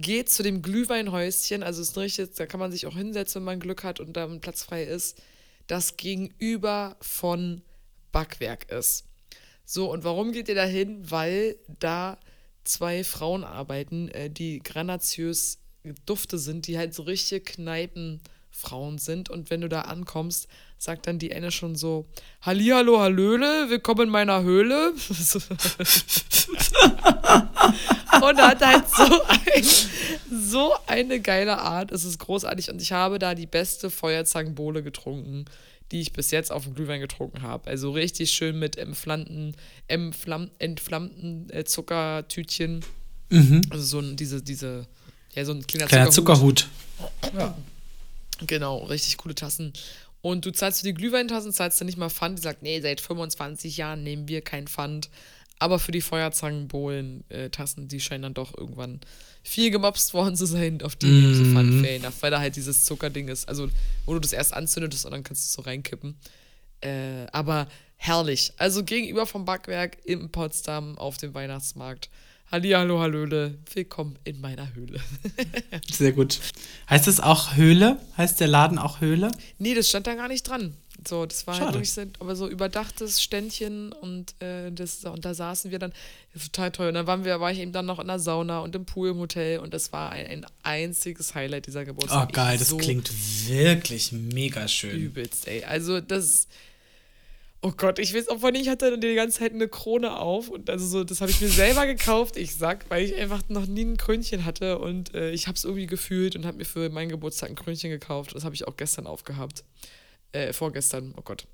geht 0.00 0.30
zu 0.30 0.42
dem 0.42 0.62
Glühweinhäuschen, 0.62 1.62
also 1.62 1.82
ist 1.82 1.96
richtig, 1.96 2.34
da 2.34 2.46
kann 2.46 2.60
man 2.60 2.72
sich 2.72 2.86
auch 2.86 2.96
hinsetzen, 2.96 3.40
wenn 3.40 3.46
man 3.46 3.60
Glück 3.60 3.84
hat 3.84 4.00
und 4.00 4.14
da 4.14 4.24
ein 4.24 4.40
Platz 4.40 4.62
frei 4.62 4.84
ist, 4.84 5.20
das 5.66 5.96
gegenüber 5.96 6.96
von 7.00 7.62
Backwerk 8.12 8.70
ist. 8.70 9.04
So, 9.64 9.90
und 9.90 10.04
warum 10.04 10.32
geht 10.32 10.48
ihr 10.48 10.54
da 10.54 10.64
hin? 10.64 11.10
Weil 11.10 11.56
da 11.78 12.18
zwei 12.64 13.04
Frauen 13.04 13.44
arbeiten, 13.44 14.08
äh, 14.08 14.30
die 14.30 14.60
granaziös 14.60 15.58
Dufte 16.06 16.38
sind, 16.38 16.66
die 16.66 16.76
halt 16.76 16.92
so 16.94 17.02
richtige 17.04 17.40
Kneipenfrauen 18.50 18.98
sind. 18.98 19.30
Und 19.30 19.50
wenn 19.50 19.60
du 19.60 19.68
da 19.68 19.82
ankommst, 19.82 20.48
sagt 20.78 21.06
dann 21.06 21.18
die 21.18 21.32
eine 21.32 21.50
schon 21.50 21.76
so: 21.76 22.06
Hallihallo, 22.42 23.00
Hallöle, 23.00 23.70
willkommen 23.70 24.02
in 24.02 24.10
meiner 24.10 24.42
Höhle. 24.42 24.92
und 28.22 28.38
hat 28.38 28.60
halt 28.64 28.84
so, 28.88 29.22
ein, 29.28 29.64
so 30.30 30.74
eine 30.86 31.20
geile 31.20 31.58
Art. 31.58 31.92
Es 31.92 32.04
ist 32.04 32.18
großartig. 32.18 32.70
Und 32.70 32.80
ich 32.82 32.92
habe 32.92 33.18
da 33.18 33.34
die 33.34 33.46
beste 33.46 33.90
Feuerzangenbowle 33.90 34.82
getrunken 34.82 35.46
die 35.92 36.00
ich 36.00 36.12
bis 36.12 36.30
jetzt 36.30 36.52
auf 36.52 36.62
dem 36.62 36.76
Glühwein 36.76 37.00
getrunken 37.00 37.42
habe. 37.42 37.68
Also 37.68 37.90
richtig 37.90 38.30
schön 38.30 38.56
mit 38.60 38.76
entflammten, 38.76 39.56
entflamm, 39.88 40.52
entflammten 40.60 41.50
äh, 41.50 41.64
Zuckertütchen. 41.64 42.84
Mhm. 43.28 43.62
Also 43.70 43.84
so 43.84 43.98
ein, 43.98 44.14
diese, 44.14 44.40
diese, 44.40 44.86
ja, 45.34 45.44
so 45.44 45.50
ein 45.50 45.66
kleiner, 45.66 45.86
kleiner 45.88 46.10
Zuckerhut. 46.12 46.68
Zuckerhut. 47.20 47.36
Ja. 47.36 47.56
Genau, 48.46 48.78
richtig 48.84 49.16
coole 49.18 49.34
Tassen. 49.34 49.72
Und 50.22 50.44
du 50.44 50.52
zahlst 50.52 50.80
für 50.80 50.86
die 50.86 50.94
Glühweintassen, 50.94 51.52
zahlst 51.52 51.80
du 51.80 51.84
nicht 51.84 51.96
mal 51.96 52.10
Pfand. 52.10 52.38
Die 52.38 52.42
sagt, 52.42 52.62
nee, 52.62 52.80
seit 52.80 53.00
25 53.00 53.76
Jahren 53.76 54.02
nehmen 54.02 54.28
wir 54.28 54.42
kein 54.42 54.66
Pfand. 54.66 55.08
Aber 55.58 55.78
für 55.78 55.92
die 55.92 56.00
Feuerzangenbohlen-Tassen, 56.00 57.88
die 57.88 58.00
scheinen 58.00 58.22
dann 58.22 58.34
doch 58.34 58.56
irgendwann 58.56 59.00
viel 59.42 59.70
gemobst 59.70 60.14
worden 60.14 60.34
zu 60.34 60.46
sein, 60.46 60.82
auf 60.82 60.96
die 60.96 61.06
mm. 61.06 61.34
so 61.34 61.44
fair 61.82 61.96
enough, 61.96 62.22
weil 62.22 62.30
da 62.30 62.40
halt 62.40 62.56
dieses 62.56 62.86
Zuckerding 62.86 63.28
ist, 63.28 63.46
also 63.46 63.68
wo 64.06 64.14
du 64.14 64.20
das 64.20 64.32
erst 64.32 64.54
anzündest 64.54 65.04
und 65.04 65.12
dann 65.12 65.22
kannst 65.22 65.42
du 65.42 65.46
es 65.46 65.52
so 65.52 65.62
reinkippen. 65.62 66.16
Äh, 66.80 67.26
aber 67.32 67.68
herrlich. 67.96 68.54
Also 68.56 68.84
gegenüber 68.84 69.26
vom 69.26 69.44
Backwerk 69.44 69.98
in 70.04 70.30
Potsdam 70.30 70.96
auf 70.96 71.18
dem 71.18 71.34
Weihnachtsmarkt. 71.34 72.08
Hallihallo, 72.50 72.98
Hallöle, 72.98 73.58
willkommen 73.74 74.18
in 74.24 74.40
meiner 74.40 74.74
Höhle. 74.74 74.98
Sehr 75.88 76.10
gut. 76.10 76.40
Heißt 76.88 77.06
das 77.06 77.20
auch 77.20 77.54
Höhle? 77.54 77.96
Heißt 78.16 78.40
der 78.40 78.48
Laden 78.48 78.76
auch 78.76 79.00
Höhle? 79.00 79.30
Nee, 79.58 79.74
das 79.74 79.88
stand 79.88 80.08
da 80.08 80.16
gar 80.16 80.26
nicht 80.26 80.48
dran. 80.48 80.74
So, 81.06 81.26
das 81.26 81.46
war 81.46 81.54
halt 81.54 81.62
Schade. 81.62 81.78
halt 81.78 81.96
wirklich, 81.96 82.20
aber 82.20 82.34
so 82.34 82.48
überdachtes 82.48 83.22
Ständchen 83.22 83.92
und, 83.92 84.34
äh, 84.42 84.72
das, 84.72 85.04
und 85.04 85.24
da 85.24 85.32
saßen 85.32 85.70
wir 85.70 85.78
dann, 85.78 85.92
total 86.34 86.72
toll. 86.72 86.88
Und 86.88 86.94
dann 86.94 87.06
waren 87.06 87.24
wir, 87.24 87.38
war 87.38 87.52
ich 87.52 87.60
eben 87.60 87.70
dann 87.70 87.86
noch 87.86 88.00
in 88.00 88.08
der 88.08 88.18
Sauna 88.18 88.58
und 88.58 88.74
im 88.74 88.84
Pool 88.84 89.10
im 89.10 89.18
Hotel 89.18 89.60
und 89.60 89.72
das 89.72 89.92
war 89.92 90.10
ein, 90.10 90.26
ein 90.26 90.46
einziges 90.64 91.36
Highlight 91.36 91.68
dieser 91.68 91.84
Geburtstag. 91.84 92.30
Oh 92.30 92.32
geil, 92.32 92.58
das 92.58 92.70
so 92.70 92.78
klingt 92.78 93.12
wirklich 93.48 94.10
mega 94.10 94.66
schön. 94.66 95.00
Übelst, 95.00 95.46
ey. 95.46 95.62
Also 95.62 96.00
das, 96.00 96.48
oh 97.62 97.72
Gott, 97.76 97.98
ich 97.98 98.14
weiß 98.14 98.28
auch, 98.28 98.38
wann 98.40 98.54
ich 98.54 98.68
hatte 98.68 98.98
die 98.98 99.14
ganze 99.14 99.40
Zeit 99.40 99.52
eine 99.52 99.68
Krone 99.68 100.18
auf 100.18 100.48
und 100.48 100.70
also 100.70 100.86
so, 100.86 101.04
das 101.04 101.20
habe 101.20 101.30
ich 101.30 101.40
mir 101.40 101.48
selber 101.48 101.86
gekauft, 101.86 102.36
ich 102.36 102.56
sag, 102.56 102.88
weil 102.88 103.04
ich 103.04 103.14
einfach 103.16 103.42
noch 103.48 103.66
nie 103.66 103.84
ein 103.84 103.96
Krönchen 103.96 104.44
hatte 104.44 104.78
und 104.78 105.14
äh, 105.14 105.30
ich 105.30 105.46
habe 105.46 105.56
es 105.56 105.64
irgendwie 105.64 105.86
gefühlt 105.86 106.36
und 106.36 106.46
habe 106.46 106.56
mir 106.56 106.64
für 106.64 106.88
meinen 106.88 107.10
Geburtstag 107.10 107.50
ein 107.50 107.56
Krönchen 107.56 107.90
gekauft. 107.90 108.34
Das 108.34 108.44
habe 108.44 108.54
ich 108.54 108.66
auch 108.66 108.76
gestern 108.76 109.06
aufgehabt 109.06 109.64
äh, 110.32 110.52
vorgestern, 110.52 111.14
oh 111.16 111.22
Gott. 111.22 111.46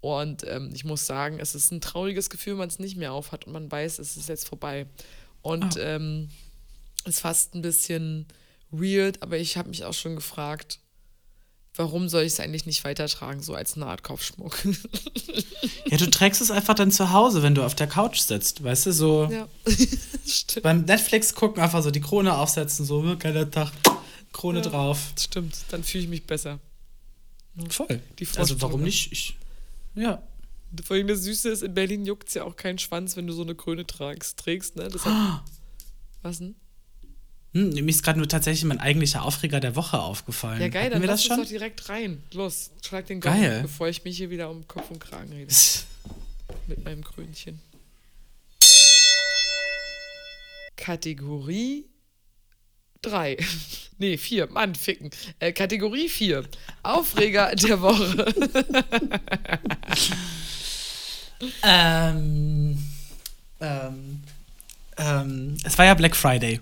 Und 0.00 0.44
ähm, 0.46 0.70
ich 0.74 0.84
muss 0.84 1.06
sagen, 1.06 1.38
es 1.40 1.54
ist 1.54 1.70
ein 1.70 1.80
trauriges 1.80 2.28
Gefühl, 2.28 2.54
wenn 2.54 2.58
man 2.58 2.68
es 2.68 2.78
nicht 2.78 2.96
mehr 2.96 3.12
aufhat 3.12 3.46
und 3.46 3.52
man 3.52 3.70
weiß, 3.70 3.98
es 3.98 4.16
ist 4.16 4.28
jetzt 4.28 4.46
vorbei. 4.46 4.86
Und 5.40 5.76
oh. 5.76 5.80
ähm, 5.80 6.28
ist 7.06 7.20
fast 7.20 7.54
ein 7.54 7.62
bisschen 7.62 8.26
weird, 8.70 9.22
aber 9.22 9.38
ich 9.38 9.56
habe 9.56 9.68
mich 9.68 9.84
auch 9.84 9.94
schon 9.94 10.14
gefragt, 10.14 10.80
warum 11.76 12.08
soll 12.08 12.22
ich 12.22 12.34
es 12.34 12.40
eigentlich 12.40 12.66
nicht 12.66 12.84
weitertragen, 12.84 13.42
so 13.42 13.54
als 13.54 13.74
eine 13.74 13.86
Art 13.86 14.02
Kopfschmuck? 14.02 14.56
ja, 15.86 15.96
du 15.96 16.10
trägst 16.10 16.40
es 16.40 16.50
einfach 16.50 16.74
dann 16.74 16.90
zu 16.90 17.12
Hause, 17.12 17.42
wenn 17.42 17.54
du 17.54 17.64
auf 17.64 17.74
der 17.74 17.86
Couch 17.86 18.20
sitzt, 18.20 18.62
weißt 18.62 18.86
du, 18.86 18.92
so 18.92 19.28
ja. 19.30 19.48
beim 20.62 20.82
Netflix 20.84 21.34
gucken, 21.34 21.62
einfach 21.62 21.82
so 21.82 21.90
die 21.90 22.00
Krone 22.00 22.36
aufsetzen, 22.36 22.84
so, 22.84 23.16
geiler 23.18 23.50
Tag, 23.50 23.72
Krone 24.32 24.60
ja, 24.60 24.64
drauf. 24.64 25.12
Stimmt, 25.18 25.56
dann 25.70 25.82
fühle 25.82 26.04
ich 26.04 26.10
mich 26.10 26.24
besser. 26.24 26.60
Voll. 27.68 28.00
also 28.36 28.60
warum 28.60 28.82
nicht? 28.82 29.12
Ich, 29.12 29.36
ja. 29.94 30.22
Vor 30.82 30.96
allem 30.96 31.06
das 31.06 31.22
Süße 31.22 31.50
ist, 31.50 31.62
in 31.62 31.72
Berlin 31.72 32.04
juckt 32.04 32.28
es 32.28 32.34
ja 32.34 32.42
auch 32.42 32.56
keinen 32.56 32.78
Schwanz, 32.78 33.16
wenn 33.16 33.28
du 33.28 33.32
so 33.32 33.42
eine 33.42 33.54
Krone 33.54 33.86
tragst, 33.86 34.38
trägst, 34.38 34.74
ne? 34.74 34.88
Das 34.88 35.04
hat, 35.04 35.42
Was 36.22 36.38
denn? 36.38 36.56
Hm, 37.54 37.70
mir 37.70 37.88
ist 37.88 38.02
gerade 38.02 38.18
nur 38.18 38.28
tatsächlich 38.28 38.64
mein 38.64 38.80
eigentlicher 38.80 39.22
Aufreger 39.22 39.60
der 39.60 39.76
Woche 39.76 40.00
aufgefallen. 40.00 40.60
Ja, 40.60 40.68
geil, 40.68 40.82
Hatten 40.82 40.92
dann 40.94 41.02
wir 41.02 41.06
lass 41.08 41.20
das 41.20 41.28
schon? 41.28 41.38
doch 41.38 41.48
direkt 41.48 41.88
rein. 41.88 42.22
Los, 42.32 42.70
schlag 42.84 43.06
den 43.06 43.20
Gong, 43.20 43.32
geil. 43.32 43.60
bevor 43.62 43.88
ich 43.88 44.02
mich 44.04 44.16
hier 44.16 44.28
wieder 44.30 44.50
um 44.50 44.66
Kopf 44.66 44.90
und 44.90 44.98
Kragen 44.98 45.32
rede. 45.32 45.54
Mit 46.66 46.84
meinem 46.84 47.04
Krönchen. 47.04 47.60
Kategorie 50.76 51.84
3. 53.02 53.36
Nee, 53.96 54.16
4. 54.18 54.48
Mann, 54.48 54.74
ficken. 54.74 55.10
Äh, 55.38 55.52
Kategorie 55.52 56.08
4. 56.08 56.42
Aufreger 56.82 57.54
der 57.54 57.80
Woche. 57.80 58.34
ähm, 61.62 62.76
ähm, 63.60 64.22
ähm, 64.98 65.56
es 65.62 65.78
war 65.78 65.84
ja 65.84 65.94
Black 65.94 66.16
Friday. 66.16 66.60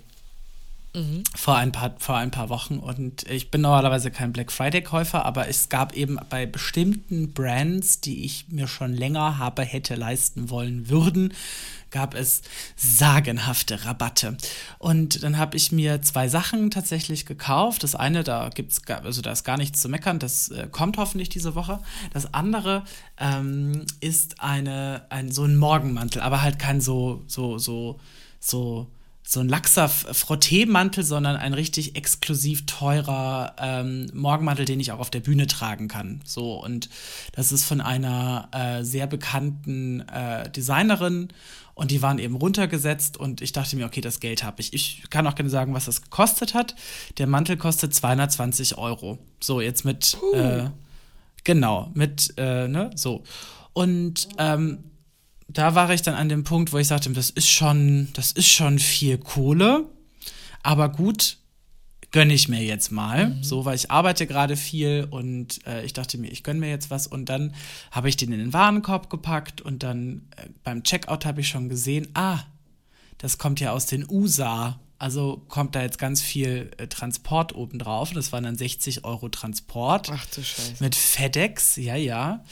Mhm. 0.95 1.23
Vor, 1.35 1.57
ein 1.57 1.73
paar, 1.73 1.95
vor 1.99 2.17
ein 2.17 2.31
paar 2.31 2.51
Wochen. 2.51 2.79
Und 2.79 3.29
ich 3.31 3.51
bin 3.51 3.63
normalerweise 3.63 4.11
kein 4.11 4.33
Black 4.33 4.53
Friday-Käufer, 4.53 5.25
aber 5.25 5.49
es 5.49 5.71
gab 5.71 5.95
eben 5.95 6.19
bei 6.29 6.45
bestimmten 6.45 7.33
Brands, 7.33 8.01
die 8.01 8.25
ich 8.25 8.49
mir 8.49 8.69
schon 8.69 8.93
länger 8.93 9.39
habe, 9.39 9.63
hätte 9.63 9.95
leisten 9.95 10.51
wollen 10.51 10.91
würden, 10.91 11.33
gab 11.91 12.15
es 12.15 12.43
sagenhafte 12.77 13.87
Rabatte. 13.87 14.37
Und 14.79 15.23
dann 15.23 15.39
habe 15.39 15.57
ich 15.57 15.73
mir 15.73 16.03
zwei 16.03 16.29
Sachen 16.29 16.71
tatsächlich 16.71 17.25
gekauft. 17.25 17.85
Das 17.85 17.95
eine, 17.95 18.23
da 18.23 18.51
gibt's 18.51 18.83
also 18.87 19.23
da 19.23 19.33
ist 19.33 19.45
gar 19.45 19.57
nichts 19.57 19.81
zu 19.81 19.89
meckern, 19.89 20.19
das 20.19 20.49
äh, 20.49 20.69
kommt 20.71 20.99
hoffentlich 20.99 21.31
diese 21.31 21.55
Woche. 21.55 21.79
Das 22.13 22.35
andere 22.35 22.85
ähm, 23.19 23.87
ist 24.01 24.41
eine, 24.41 25.07
ein, 25.09 25.33
so 25.33 25.45
ein 25.45 25.57
Morgenmantel, 25.57 26.21
aber 26.21 26.43
halt 26.43 26.59
kein 26.59 26.83
so, 26.83 27.23
so, 27.27 27.59
so, 27.59 27.99
so 28.41 28.89
so 29.25 29.41
ein 29.41 29.49
laxer 29.49 29.89
Frotteemantel, 29.89 31.05
sondern 31.05 31.37
ein 31.37 31.55
richtig 31.55 31.97
exklusiv 31.97 32.67
teurer 32.67 33.55
ähm, 33.59 34.11
Morgenmantel, 34.13 34.65
den 34.65 34.81
ich 34.81 34.93
auch 34.93 34.99
auf 34.99 35.11
der 35.11 35.21
Bühne 35.21 35.47
tragen 35.47 35.89
kann. 35.89 36.21
So, 36.25 36.55
und 36.63 36.89
das 37.33 37.53
ist 37.53 37.65
von 37.65 37.81
einer 37.81 38.49
äh, 38.53 38.85
sehr 38.85 39.07
bekannten 39.07 40.01
äh, 40.09 40.51
Designerin 40.51 41.29
und 41.75 41.91
die 41.91 42.03
waren 42.03 42.19
eben 42.19 42.37
runtergesetzt 42.37 43.17
und 43.17 43.41
ich 43.41 43.53
dachte 43.53 43.77
mir, 43.77 43.87
okay, 43.87 44.01
das 44.01 44.21
Geld 44.21 44.43
habe 44.43 44.61
ich. 44.61 44.75
Ich 44.75 45.05
kann 45.09 45.27
auch 45.27 45.35
gerne 45.35 45.51
sagen, 45.51 45.73
was 45.73 45.87
das 45.87 46.03
gekostet 46.03 46.53
hat. 46.53 46.75
Der 47.19 47.27
Mantel 47.27 47.57
kostet 47.57 47.95
220 47.95 48.77
Euro. 48.77 49.19
So, 49.41 49.61
jetzt 49.61 49.85
mit, 49.85 50.19
uh. 50.21 50.37
äh, 50.37 50.71
genau, 51.45 51.91
mit, 51.95 52.35
äh, 52.37 52.69
ne, 52.69 52.91
so. 52.95 53.23
Und 53.73 54.29
ähm, 54.37 54.85
da 55.53 55.75
war 55.75 55.91
ich 55.91 56.03
dann 56.03 56.15
an 56.15 56.29
dem 56.29 56.45
Punkt, 56.45 56.73
wo 56.73 56.79
ich 56.79 56.89
sagte, 56.89 57.11
das 57.11 57.31
ist 57.31 57.49
schon, 57.49 58.09
das 58.15 58.33
ist 58.33 58.49
schon 58.49 58.79
viel 58.79 59.19
Kohle, 59.19 59.87
aber 60.63 60.89
gut, 60.89 61.39
gönne 62.13 62.35
ich 62.35 62.49
mir 62.49 62.63
jetzt 62.63 62.93
mal, 62.93 63.31
mhm. 63.31 63.43
so, 63.43 63.65
weil 63.65 63.75
ich 63.75 63.91
arbeite 63.91 64.27
gerade 64.27 64.57
viel 64.57 65.09
und 65.11 65.67
äh, 65.67 65.85
ich 65.85 65.95
dachte 65.95 66.19
mir, 66.19 66.31
ich 66.31 66.45
gönne 66.45 66.61
mir 66.61 66.69
jetzt 66.69 66.91
was 66.91 67.07
und 67.07 67.27
dann 67.27 67.55
habe 67.91 68.09
ich 68.09 68.17
den 68.17 68.33
in 68.33 68.39
den 68.39 68.53
Warenkorb 68.53 69.11
gepackt 69.11 69.61
und 69.61 69.83
dann 69.83 70.29
äh, 70.37 70.49
beim 70.63 70.85
Checkout 70.85 71.25
habe 71.25 71.41
ich 71.41 71.49
schon 71.49 71.69
gesehen, 71.69 72.09
ah, 72.15 72.41
das 73.19 73.39
kommt 73.39 73.61
ja 73.61 73.73
aus 73.73 73.87
den 73.87 74.09
USA. 74.09 74.79
Also 74.99 75.43
kommt 75.49 75.75
da 75.75 75.83
jetzt 75.83 75.99
ganz 75.99 76.23
viel 76.23 76.71
äh, 76.77 76.87
Transport 76.87 77.57
obendrauf. 77.57 78.13
Das 78.13 78.31
waren 78.31 78.45
dann 78.45 78.57
60 78.57 79.05
Euro 79.05 79.29
Transport. 79.29 80.11
Ach 80.13 80.27
du 80.27 80.45
Scheiße. 80.45 80.77
Mit 80.79 80.95
FedEx, 80.95 81.75
ja, 81.77 81.97
ja. 81.97 82.45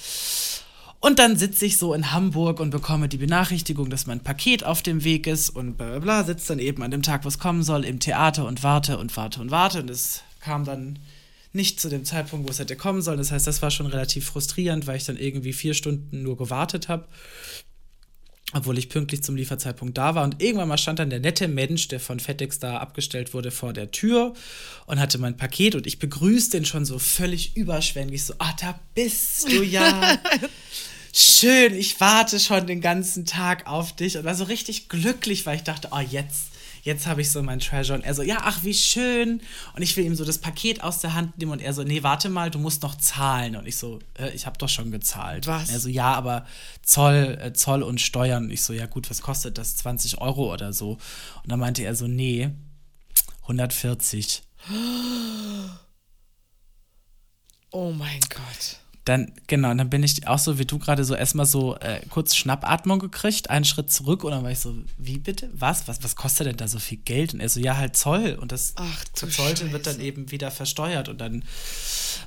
Und 1.01 1.19
dann 1.19 1.37
sitze 1.37 1.65
ich 1.65 1.79
so 1.79 1.95
in 1.95 2.13
Hamburg 2.13 2.61
und 2.61 2.71
bekomme 2.71 3.09
die 3.09 3.17
Benachrichtigung, 3.17 3.89
dass 3.89 4.07
mein 4.07 4.21
Paket 4.21 4.65
auf 4.65 4.83
dem 4.83 5.03
Weg 5.03 5.27
ist 5.27 5.49
und 5.49 5.79
bla 5.79 5.89
bla 5.89 5.99
bla, 5.99 6.25
sitze 6.25 6.49
dann 6.49 6.59
eben 6.59 6.83
an 6.83 6.91
dem 6.91 7.03
Tag, 7.03 7.25
was 7.25 7.39
kommen 7.39 7.63
soll, 7.63 7.87
im 7.87 8.01
Theater 8.01 8.47
und 8.47 8.63
warte 8.63 8.99
und 8.99 9.17
warte 9.17 9.41
und 9.41 9.51
warte. 9.51 9.81
Und 9.81 9.89
es 9.89 10.23
kam 10.41 10.67
dann 10.67 10.99
nicht 11.55 11.81
zu 11.81 11.89
dem 11.89 12.05
Zeitpunkt, 12.05 12.47
wo 12.47 12.51
es 12.51 12.59
hätte 12.59 12.77
kommen 12.77 13.01
sollen. 13.01 13.17
Das 13.17 13.33
heißt, 13.33 13.47
das 13.47 13.63
war 13.63 13.71
schon 13.71 13.87
relativ 13.87 14.27
frustrierend, 14.27 14.87
weil 14.87 14.99
ich 14.99 15.05
dann 15.05 15.17
irgendwie 15.17 15.55
vier 15.55 15.73
Stunden 15.73 16.23
nur 16.23 16.37
gewartet 16.37 16.89
habe, 16.89 17.09
obwohl 18.53 18.77
ich 18.77 18.91
pünktlich 18.91 19.23
zum 19.23 19.37
Lieferzeitpunkt 19.37 19.97
da 19.97 20.15
war. 20.15 20.25
Und 20.25 20.43
irgendwann 20.43 20.69
mal 20.69 20.77
stand 20.77 20.99
dann 20.99 21.09
der 21.09 21.21
nette 21.21 21.49
Mensch, 21.49 21.89
der 21.89 21.99
von 21.99 22.21
FedEx 22.21 22.59
da 22.59 22.77
abgestellt 22.77 23.33
wurde, 23.33 23.51
vor 23.51 23.73
der 23.73 23.91
Tür 23.91 24.35
und 24.85 25.01
hatte 25.01 25.17
mein 25.17 25.39
Paket 25.39 25.75
und 25.75 25.87
ich 25.87 25.99
begrüßte 25.99 26.59
den 26.59 26.67
schon 26.67 26.85
so 26.85 26.99
völlig 26.99 27.57
überschwänglich, 27.57 28.25
so, 28.25 28.35
ah, 28.39 28.55
da 28.61 28.79
bist 28.95 29.51
du 29.51 29.63
ja. 29.63 30.19
schön, 31.13 31.75
ich 31.75 32.01
warte 32.01 32.39
schon 32.39 32.67
den 32.67 32.81
ganzen 32.81 33.27
Tag 33.27 33.67
auf 33.67 33.95
dich 33.95 34.17
und 34.17 34.25
war 34.25 34.35
so 34.35 34.45
richtig 34.45 34.89
glücklich, 34.89 35.47
weil 35.47 35.57
ich 35.57 35.63
dachte, 35.63 35.89
oh, 35.91 35.99
jetzt, 35.99 36.51
jetzt 36.83 37.07
habe 37.07 37.21
ich 37.21 37.31
so 37.31 37.43
mein 37.43 37.61
Treasure. 37.61 37.99
Und 37.99 38.05
er 38.05 38.15
so, 38.15 38.23
ja, 38.23 38.39
ach, 38.43 38.63
wie 38.63 38.75
schön. 38.75 39.41
Und 39.75 39.83
ich 39.83 39.97
will 39.97 40.05
ihm 40.05 40.15
so 40.15 40.25
das 40.25 40.39
Paket 40.39 40.83
aus 40.83 41.01
der 41.01 41.15
Hand 41.15 41.39
nehmen 41.39 41.53
und 41.53 41.61
er 41.61 41.73
so, 41.73 41.83
nee, 41.83 42.03
warte 42.03 42.29
mal, 42.29 42.51
du 42.51 42.59
musst 42.59 42.83
noch 42.83 42.97
zahlen. 42.97 43.57
Und 43.57 43.67
ich 43.67 43.77
so, 43.77 43.99
äh, 44.19 44.31
ich 44.31 44.47
habe 44.47 44.59
doch 44.59 44.69
schon 44.69 44.91
gezahlt. 44.91 45.47
Was? 45.47 45.69
Und 45.69 45.75
er 45.75 45.81
so, 45.81 45.89
ja, 45.89 46.15
aber 46.15 46.47
Zoll, 46.83 47.39
äh, 47.41 47.53
Zoll 47.53 47.83
und 47.83 48.01
Steuern. 48.01 48.45
Und 48.45 48.51
ich 48.51 48.63
so, 48.63 48.73
ja 48.73 48.87
gut, 48.87 49.11
was 49.11 49.23
kostet 49.23 49.59
das? 49.59 49.77
20 49.77 50.21
Euro 50.21 50.53
oder 50.53 50.73
so. 50.73 50.93
Und 51.43 51.51
dann 51.51 51.61
meinte 51.61 51.83
er 51.83 51.95
so, 51.95 52.07
nee, 52.07 52.51
140. 53.43 54.43
Oh 57.73 57.93
mein 57.93 58.19
Gott 58.29 58.81
dann, 59.05 59.33
genau, 59.47 59.73
dann 59.73 59.89
bin 59.89 60.03
ich 60.03 60.29
auch 60.29 60.39
so 60.39 60.59
wie 60.59 60.67
du 60.67 60.79
gerade 60.79 61.05
so 61.05 61.15
erstmal 61.15 61.47
so 61.47 61.75
äh, 61.77 62.01
kurz 62.11 62.37
Schnappatmung 62.37 62.99
gekriegt, 62.99 63.49
einen 63.49 63.65
Schritt 63.65 63.91
zurück 63.91 64.25
und 64.25 64.33
dann 64.33 64.43
war 64.43 64.51
ich 64.51 64.59
so, 64.59 64.75
wie 64.99 65.19
bitte? 65.19 65.49
Was? 65.55 65.89
Was, 65.89 66.05
was 66.05 66.17
kostet 66.17 66.47
denn 66.47 66.59
da 66.59 66.69
so 66.69 66.79
viel 66.79 66.99
Geld? 66.99 67.33
Und 67.33 67.41
er 67.41 67.49
so, 67.49 67.61
ja, 67.61 67.77
halt 67.77 67.97
Zoll. 67.97 68.37
Und 68.41 68.53
das 68.53 68.75
Zoll 69.15 69.73
wird 69.73 69.87
dann 69.87 70.01
eben 70.01 70.31
wieder 70.31 70.51
versteuert. 70.51 71.09
Und 71.09 71.19
dann 71.19 71.45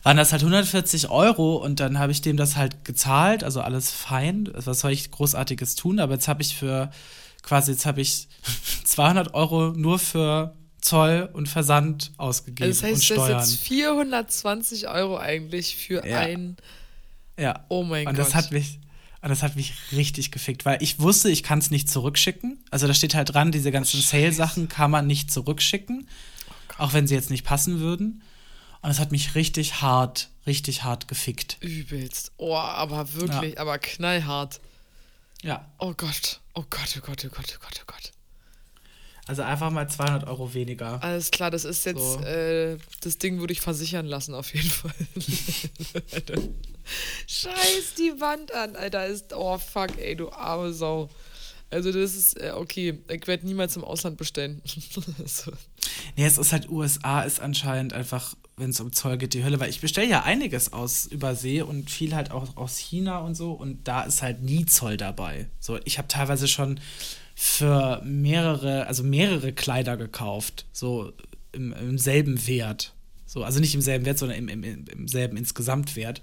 waren 0.02 0.18
das 0.18 0.32
halt 0.32 0.42
140 0.42 1.10
Euro 1.10 1.58
und 1.58 1.80
dann 1.80 2.00
habe 2.00 2.12
ich 2.12 2.22
dem 2.22 2.38
das 2.38 2.56
halt 2.56 2.84
gezahlt, 2.84 3.44
also 3.44 3.62
alles 3.62 3.92
fein. 3.92 4.50
Was 4.54 4.80
soll 4.80 4.92
ich 4.92 5.12
Großartiges 5.12 5.76
tun? 5.76 6.00
Aber 6.00 6.14
jetzt 6.14 6.28
habe 6.28 6.42
ich 6.42 6.56
für 6.56 6.90
quasi, 7.44 7.72
jetzt 7.72 7.86
habe 7.86 8.02
ich 8.02 8.28
200 8.84 9.36
Euro 9.36 9.74
nur 9.76 10.00
für 10.00 10.56
Zoll 10.84 11.30
und 11.32 11.48
Versand 11.48 12.12
ausgegeben 12.18 12.70
also 12.70 12.82
das 12.82 12.92
heißt, 12.92 13.12
und 13.12 13.18
Steuern. 13.18 13.32
Das 13.32 13.48
ist 13.48 13.54
jetzt 13.54 13.68
420 13.68 14.88
Euro 14.90 15.18
eigentlich 15.18 15.78
für 15.78 16.06
ja. 16.06 16.20
ein. 16.20 16.58
Ja. 17.40 17.66
Oh 17.70 17.84
mein 17.84 18.06
und 18.08 18.16
Gott. 18.16 18.26
Das 18.26 18.36
hat 18.36 18.52
mich, 18.52 18.80
und 19.22 19.30
das 19.30 19.44
hat 19.44 19.56
mich 19.56 19.74
richtig 19.94 20.32
gefickt, 20.32 20.66
weil 20.66 20.84
ich 20.84 21.00
wusste, 21.00 21.30
ich 21.30 21.42
kann 21.42 21.60
es 21.60 21.72
nicht 21.72 21.90
zurückschicken. 21.90 22.64
Also 22.70 22.86
da 22.88 22.94
steht 22.94 23.16
halt 23.16 23.34
dran, 23.34 23.54
diese 23.54 23.72
ganzen 23.72 24.02
Sale-Sachen 24.02 24.68
kann 24.68 24.92
man 24.92 25.08
nicht 25.08 25.32
zurückschicken, 25.32 26.08
oh 26.50 26.84
auch 26.84 26.94
wenn 26.94 27.08
sie 27.08 27.16
jetzt 27.16 27.30
nicht 27.30 27.46
passen 27.46 27.80
würden. 27.80 28.22
Und 28.82 28.92
es 28.92 29.00
hat 29.00 29.14
mich 29.14 29.36
richtig 29.36 29.82
hart, 29.82 30.30
richtig 30.46 30.84
hart 30.84 31.08
gefickt. 31.08 31.58
Übelst. 31.62 32.34
Oh, 32.36 32.56
aber 32.56 33.14
wirklich, 33.14 33.54
ja. 33.54 33.62
aber 33.62 33.80
knallhart. 33.80 34.60
Ja. 35.42 35.66
Oh 35.78 35.94
Gott. 35.96 36.42
Oh 36.54 36.66
Gott, 36.70 36.94
oh 36.98 37.02
Gott, 37.06 37.26
oh 37.26 37.30
Gott, 37.34 37.58
oh 37.58 37.60
Gott, 37.62 37.80
oh 37.82 37.86
Gott. 37.88 38.12
Also 39.26 39.42
einfach 39.42 39.72
mal 39.72 39.88
200 39.88 40.28
Euro 40.28 40.54
weniger. 40.54 41.02
Alles 41.02 41.32
klar, 41.32 41.50
das 41.50 41.64
ist 41.64 41.86
jetzt, 41.86 42.00
so. 42.00 42.20
äh, 42.20 42.78
das 43.02 43.18
Ding 43.18 43.40
würde 43.40 43.54
ich 43.54 43.62
versichern 43.62 44.06
lassen, 44.06 44.34
auf 44.36 44.54
jeden 44.54 44.70
Fall. 44.70 44.92
Scheiß 47.28 47.94
die 47.98 48.20
Wand 48.20 48.54
an, 48.54 48.76
Alter. 48.76 49.08
Ist, 49.08 49.34
oh 49.34 49.58
fuck, 49.58 49.98
ey, 49.98 50.16
du 50.16 50.30
arme 50.30 50.74
Sau. 50.74 51.10
Also 51.70 51.92
das 51.92 52.16
ist, 52.16 52.40
äh, 52.40 52.52
okay, 52.54 53.00
ich 53.10 53.26
werde 53.26 53.48
niemals 53.48 53.78
im 53.78 53.84
Ausland 53.84 54.18
bestellen. 54.18 54.62
so. 55.26 55.52
Nee, 56.18 56.26
es 56.26 56.38
ist 56.38 56.52
halt, 56.52 56.70
USA 56.70 57.24
ist 57.24 57.40
anscheinend 57.40 57.94
einfach, 57.94 58.36
wenn 58.58 58.70
es 58.72 58.80
um 58.80 58.92
Zoll 58.92 59.18
geht, 59.18 59.34
die 59.34 59.44
Hölle, 59.44 59.60
weil 59.60 59.70
ich 59.70 59.82
bestelle 59.82 60.08
ja 60.08 60.24
einiges 60.24 60.74
aus 60.74 61.06
Übersee 61.06 61.62
und 61.62 61.90
viel 61.90 62.14
halt 62.14 62.30
auch 62.30 62.58
aus 62.58 62.78
China 62.78 63.20
und 63.20 63.36
so 63.36 63.54
und 63.54 63.88
da 63.88 64.04
ist 64.04 64.22
halt 64.22 64.44
nie 64.44 64.66
Zoll 64.66 64.98
dabei. 64.98 65.48
So, 65.60 65.80
ich 65.86 65.98
habe 65.98 66.08
teilweise 66.08 66.48
schon 66.48 66.80
für 67.36 68.02
mehrere, 68.04 68.88
also 68.88 69.04
mehrere 69.04 69.54
Kleider 69.54 69.98
gekauft, 69.98 70.66
so 70.72 71.14
im, 71.52 71.74
im 71.74 71.98
selben 71.98 72.48
Wert. 72.48 72.94
So, 73.26 73.44
also 73.44 73.60
nicht 73.60 73.74
im 73.74 73.82
selben 73.82 74.06
Wert, 74.06 74.20
sondern 74.20 74.38
im, 74.38 74.50
im, 74.50 74.86
im 74.86 75.08
selben 75.08 75.38
Insgesamtwert. 75.38 76.22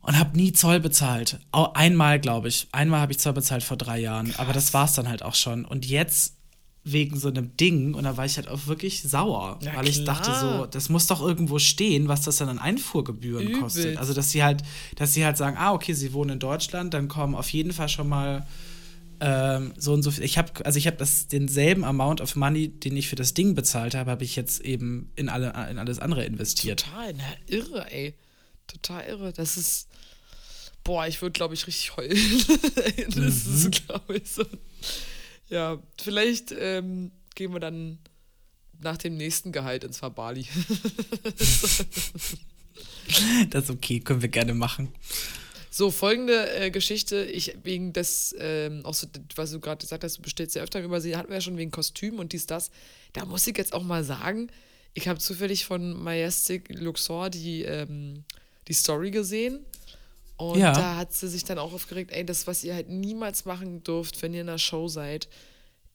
Und 0.00 0.18
habe 0.18 0.36
nie 0.36 0.52
Zoll 0.52 0.78
bezahlt. 0.78 1.40
Auch 1.50 1.74
einmal, 1.74 2.20
glaube 2.20 2.48
ich. 2.48 2.68
Einmal 2.70 3.00
habe 3.00 3.12
ich 3.12 3.18
Zoll 3.18 3.32
bezahlt 3.32 3.64
vor 3.64 3.76
drei 3.76 3.98
Jahren. 3.98 4.28
Krass. 4.28 4.38
Aber 4.38 4.52
das 4.52 4.72
war 4.72 4.84
es 4.84 4.92
dann 4.94 5.08
halt 5.08 5.22
auch 5.22 5.34
schon. 5.34 5.64
Und 5.64 5.84
jetzt 5.84 6.36
wegen 6.84 7.18
so 7.18 7.28
einem 7.28 7.56
Ding 7.56 7.94
und 7.94 8.04
da 8.04 8.16
war 8.16 8.24
ich 8.24 8.36
halt 8.36 8.46
auch 8.46 8.68
wirklich 8.68 9.02
sauer, 9.02 9.58
ja, 9.60 9.74
weil 9.74 9.88
ich 9.88 10.04
klar. 10.04 10.22
dachte 10.22 10.38
so, 10.38 10.66
das 10.66 10.88
muss 10.88 11.08
doch 11.08 11.20
irgendwo 11.20 11.58
stehen, 11.58 12.06
was 12.06 12.22
das 12.22 12.36
dann 12.36 12.48
an 12.48 12.60
Einfuhrgebühren 12.60 13.48
Übel. 13.48 13.60
kostet. 13.60 13.96
Also 13.96 14.14
dass 14.14 14.30
sie 14.30 14.44
halt, 14.44 14.62
dass 14.94 15.12
sie 15.12 15.24
halt 15.24 15.36
sagen, 15.36 15.56
ah 15.58 15.72
okay, 15.72 15.94
sie 15.94 16.12
wohnen 16.12 16.30
in 16.30 16.38
Deutschland, 16.38 16.94
dann 16.94 17.08
kommen 17.08 17.34
auf 17.34 17.50
jeden 17.50 17.72
Fall 17.72 17.88
schon 17.88 18.08
mal 18.08 18.46
ähm, 19.20 19.72
so 19.76 19.92
und 19.92 20.02
so 20.02 20.10
viel. 20.10 20.24
Ich 20.24 20.38
habe 20.38 20.64
also 20.64 20.78
ich 20.78 20.86
habe 20.86 20.96
das 20.96 21.28
denselben 21.28 21.84
Amount 21.84 22.20
of 22.20 22.36
Money, 22.36 22.68
den 22.68 22.96
ich 22.96 23.08
für 23.08 23.16
das 23.16 23.34
Ding 23.34 23.54
bezahlt 23.54 23.94
habe, 23.94 24.10
habe 24.10 24.24
ich 24.24 24.36
jetzt 24.36 24.60
eben 24.60 25.10
in 25.16 25.28
alle 25.28 25.48
in 25.70 25.78
alles 25.78 25.98
andere 25.98 26.24
investiert. 26.24 26.84
Total, 26.84 27.14
na, 27.14 27.24
irre, 27.46 27.90
ey. 27.90 28.14
Total 28.66 29.06
irre. 29.06 29.32
Das 29.32 29.56
ist 29.56 29.88
boah, 30.84 31.06
ich 31.06 31.20
würde 31.20 31.32
glaube 31.32 31.54
ich 31.54 31.66
richtig 31.66 31.96
heulen. 31.96 32.16
das 33.08 33.16
mhm. 33.46 33.54
ist 33.54 33.86
glaube 33.86 34.16
ich 34.16 34.30
so. 34.30 34.44
Ja, 35.48 35.82
vielleicht 36.00 36.54
ähm, 36.58 37.12
gehen 37.34 37.52
wir 37.52 37.60
dann 37.60 37.98
nach 38.80 38.96
dem 38.96 39.16
nächsten 39.16 39.52
Gehalt 39.52 39.84
ins 39.84 40.02
Verbali. 40.02 40.46
das 43.50 43.64
ist 43.64 43.70
okay, 43.70 44.00
können 44.00 44.22
wir 44.22 44.28
gerne 44.28 44.54
machen. 44.54 44.92
So, 45.76 45.90
folgende 45.90 46.50
äh, 46.54 46.70
Geschichte. 46.70 47.22
Ich, 47.26 47.54
wegen 47.62 47.92
des, 47.92 48.34
ähm, 48.38 48.80
auch 48.86 48.94
so, 48.94 49.08
was 49.34 49.50
du 49.50 49.60
gerade 49.60 49.82
gesagt 49.82 50.04
hast, 50.04 50.16
du 50.16 50.22
bestellst 50.22 50.54
ja 50.56 50.62
öfter 50.62 50.80
über 50.80 51.02
sie, 51.02 51.18
hatten 51.18 51.28
wir 51.28 51.34
ja 51.34 51.42
schon 51.42 51.58
wegen 51.58 51.70
Kostüm 51.70 52.18
und 52.18 52.32
dies, 52.32 52.46
das. 52.46 52.70
Da 53.12 53.26
muss 53.26 53.46
ich 53.46 53.58
jetzt 53.58 53.74
auch 53.74 53.82
mal 53.82 54.02
sagen, 54.02 54.48
ich 54.94 55.06
habe 55.06 55.18
zufällig 55.18 55.66
von 55.66 56.02
Majestic 56.02 56.70
Luxor 56.70 57.28
die, 57.28 57.64
ähm, 57.64 58.24
die 58.68 58.72
Story 58.72 59.10
gesehen. 59.10 59.66
Und 60.38 60.60
ja. 60.60 60.72
da 60.72 60.96
hat 60.96 61.12
sie 61.12 61.28
sich 61.28 61.44
dann 61.44 61.58
auch 61.58 61.74
aufgeregt, 61.74 62.10
ey, 62.10 62.24
das, 62.24 62.46
was 62.46 62.64
ihr 62.64 62.72
halt 62.72 62.88
niemals 62.88 63.44
machen 63.44 63.84
dürft, 63.84 64.22
wenn 64.22 64.32
ihr 64.32 64.40
in 64.40 64.48
einer 64.48 64.58
Show 64.58 64.88
seid, 64.88 65.28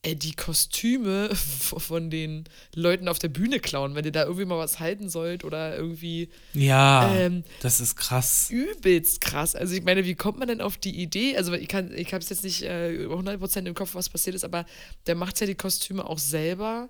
die 0.04 0.34
Kostüme 0.34 1.30
von 1.34 2.10
den 2.10 2.44
Leuten 2.74 3.08
auf 3.08 3.20
der 3.20 3.28
Bühne 3.28 3.60
klauen, 3.60 3.94
wenn 3.94 4.04
ihr 4.04 4.12
da 4.12 4.24
irgendwie 4.24 4.44
mal 4.44 4.58
was 4.58 4.80
halten 4.80 5.08
sollt 5.08 5.44
oder 5.44 5.76
irgendwie. 5.76 6.28
Ja, 6.54 7.14
ähm, 7.14 7.44
das 7.60 7.80
ist 7.80 7.96
krass. 7.96 8.50
Übelst 8.50 9.20
krass. 9.20 9.54
Also 9.54 9.74
ich 9.74 9.84
meine, 9.84 10.04
wie 10.04 10.16
kommt 10.16 10.38
man 10.38 10.48
denn 10.48 10.60
auf 10.60 10.76
die 10.76 11.00
Idee? 11.00 11.36
Also 11.36 11.52
ich 11.52 11.68
kann, 11.68 11.92
ich 11.94 12.12
habe 12.12 12.22
es 12.22 12.30
jetzt 12.30 12.42
nicht 12.42 12.62
äh, 12.62 13.06
100% 13.08 13.66
im 13.66 13.74
Kopf, 13.74 13.94
was 13.94 14.08
passiert 14.08 14.34
ist, 14.34 14.44
aber 14.44 14.66
der 15.06 15.14
macht 15.14 15.40
ja 15.40 15.46
die 15.46 15.54
Kostüme 15.54 16.04
auch 16.04 16.18
selber. 16.18 16.88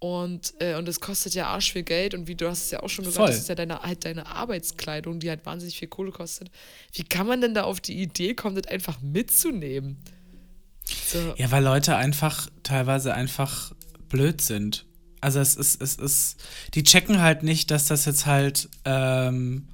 Und, 0.00 0.52
äh, 0.58 0.74
und 0.74 0.86
es 0.86 1.00
kostet 1.00 1.32
ja 1.32 1.46
arsch 1.46 1.72
viel 1.72 1.82
Geld. 1.82 2.12
Und 2.12 2.28
wie 2.28 2.34
du 2.34 2.46
hast 2.46 2.64
es 2.64 2.70
ja 2.70 2.82
auch 2.82 2.90
schon 2.90 3.06
gesagt, 3.06 3.24
Voll. 3.24 3.28
das 3.28 3.38
ist 3.38 3.48
ja 3.48 3.54
deine, 3.54 3.80
halt 3.80 4.04
deine 4.04 4.26
Arbeitskleidung, 4.26 5.18
die 5.18 5.30
halt 5.30 5.46
wahnsinnig 5.46 5.78
viel 5.78 5.88
Kohle 5.88 6.12
kostet. 6.12 6.50
Wie 6.92 7.04
kann 7.04 7.26
man 7.26 7.40
denn 7.40 7.54
da 7.54 7.62
auf 7.62 7.80
die 7.80 7.94
Idee 7.94 8.34
kommen, 8.34 8.54
das 8.54 8.66
einfach 8.66 9.00
mitzunehmen? 9.00 9.96
So. 10.84 11.34
Ja, 11.36 11.50
weil 11.50 11.64
Leute 11.64 11.96
einfach 11.96 12.48
teilweise 12.62 13.14
einfach 13.14 13.72
blöd 14.08 14.40
sind. 14.40 14.86
Also 15.20 15.40
es 15.40 15.56
ist, 15.56 15.80
es 15.80 15.96
ist, 15.96 16.36
die 16.74 16.82
checken 16.82 17.22
halt 17.22 17.42
nicht, 17.42 17.70
dass 17.70 17.86
das 17.86 18.04
jetzt 18.04 18.26
halt, 18.26 18.68
ähm, 18.84 19.68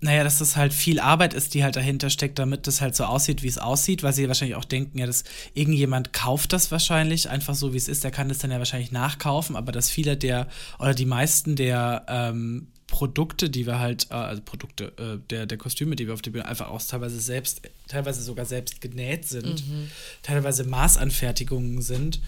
naja, 0.00 0.22
dass 0.22 0.38
das 0.38 0.56
halt 0.56 0.74
viel 0.74 1.00
Arbeit 1.00 1.32
ist, 1.32 1.54
die 1.54 1.64
halt 1.64 1.76
dahinter 1.76 2.10
steckt, 2.10 2.38
damit 2.38 2.66
das 2.66 2.82
halt 2.82 2.94
so 2.94 3.04
aussieht, 3.04 3.42
wie 3.42 3.48
es 3.48 3.56
aussieht, 3.56 4.02
weil 4.02 4.12
sie 4.12 4.28
wahrscheinlich 4.28 4.56
auch 4.56 4.66
denken, 4.66 4.98
ja, 4.98 5.06
dass 5.06 5.24
irgendjemand 5.54 6.12
kauft 6.12 6.52
das 6.52 6.70
wahrscheinlich, 6.70 7.30
einfach 7.30 7.54
so 7.54 7.72
wie 7.72 7.78
es 7.78 7.88
ist, 7.88 8.04
der 8.04 8.10
kann 8.10 8.28
das 8.28 8.38
dann 8.38 8.50
ja 8.50 8.58
wahrscheinlich 8.58 8.92
nachkaufen, 8.92 9.56
aber 9.56 9.72
dass 9.72 9.88
viele 9.88 10.18
der, 10.18 10.48
oder 10.78 10.92
die 10.92 11.06
meisten 11.06 11.56
der 11.56 12.04
ähm, 12.08 12.66
Produkte, 12.94 13.50
die 13.50 13.66
wir 13.66 13.80
halt, 13.80 14.06
äh, 14.10 14.14
also 14.14 14.40
Produkte, 14.40 14.92
äh, 14.98 15.18
der, 15.28 15.46
der 15.46 15.58
Kostüme, 15.58 15.96
die 15.96 16.06
wir 16.06 16.14
auf 16.14 16.22
der 16.22 16.30
Bühne 16.30 16.46
einfach 16.46 16.68
auch 16.68 16.80
teilweise 16.80 17.18
selbst, 17.18 17.62
teilweise 17.88 18.22
sogar 18.22 18.44
selbst 18.46 18.80
genäht 18.80 19.26
sind, 19.26 19.68
mhm. 19.68 19.90
teilweise 20.22 20.62
Maßanfertigungen 20.62 21.82
sind, 21.82 22.20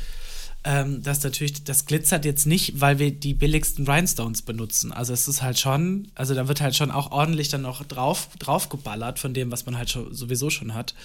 ähm, 0.65 1.05
dass 1.05 1.23
natürlich, 1.23 1.63
das 1.63 1.87
glitzert 1.87 2.25
jetzt 2.25 2.47
nicht, 2.47 2.81
weil 2.81 2.99
wir 2.99 3.13
die 3.13 3.33
billigsten 3.33 3.87
Rhinestones 3.87 4.43
benutzen. 4.43 4.91
Also 4.91 5.13
es 5.13 5.29
ist 5.29 5.41
halt 5.41 5.57
schon, 5.57 6.11
also 6.17 6.35
da 6.35 6.49
wird 6.49 6.61
halt 6.61 6.75
schon 6.75 6.91
auch 6.91 7.13
ordentlich 7.13 7.49
dann 7.49 7.63
noch 7.63 7.85
drauf, 7.85 8.31
drauf 8.41 8.69
geballert 8.69 9.21
von 9.21 9.35
dem, 9.35 9.53
was 9.53 9.67
man 9.67 9.79
halt 9.79 9.91
schon, 9.91 10.13
sowieso 10.13 10.51
schon 10.51 10.75
hat. 10.75 10.97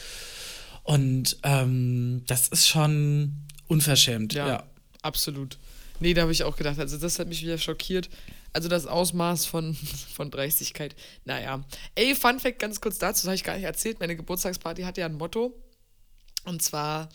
Und 0.81 1.37
ähm, 1.43 2.23
das 2.25 2.47
ist 2.47 2.67
schon 2.67 3.33
unverschämt, 3.67 4.33
ja. 4.33 4.47
ja. 4.47 4.63
Absolut. 5.03 5.59
Nee, 5.99 6.15
da 6.15 6.23
habe 6.23 6.31
ich 6.31 6.43
auch 6.45 6.55
gedacht, 6.55 6.79
also 6.79 6.97
das 6.97 7.19
hat 7.19 7.27
mich 7.27 7.43
wieder 7.43 7.59
schockiert. 7.59 8.09
Also 8.53 8.67
das 8.69 8.85
Ausmaß 8.85 9.45
von, 9.45 9.75
von 10.13 10.31
Dreistigkeit. 10.31 10.95
Naja. 11.25 11.63
Ey, 11.95 12.15
Fun 12.15 12.39
Fact 12.39 12.59
ganz 12.59 12.81
kurz 12.81 12.97
dazu, 12.97 13.21
das 13.21 13.27
habe 13.27 13.35
ich 13.35 13.43
gar 13.43 13.55
nicht 13.55 13.65
erzählt. 13.65 13.99
Meine 13.99 14.15
Geburtstagsparty 14.15 14.83
hatte 14.83 15.01
ja 15.01 15.07
ein 15.07 15.15
Motto. 15.15 15.53
Und 16.45 16.61
zwar 16.61 17.09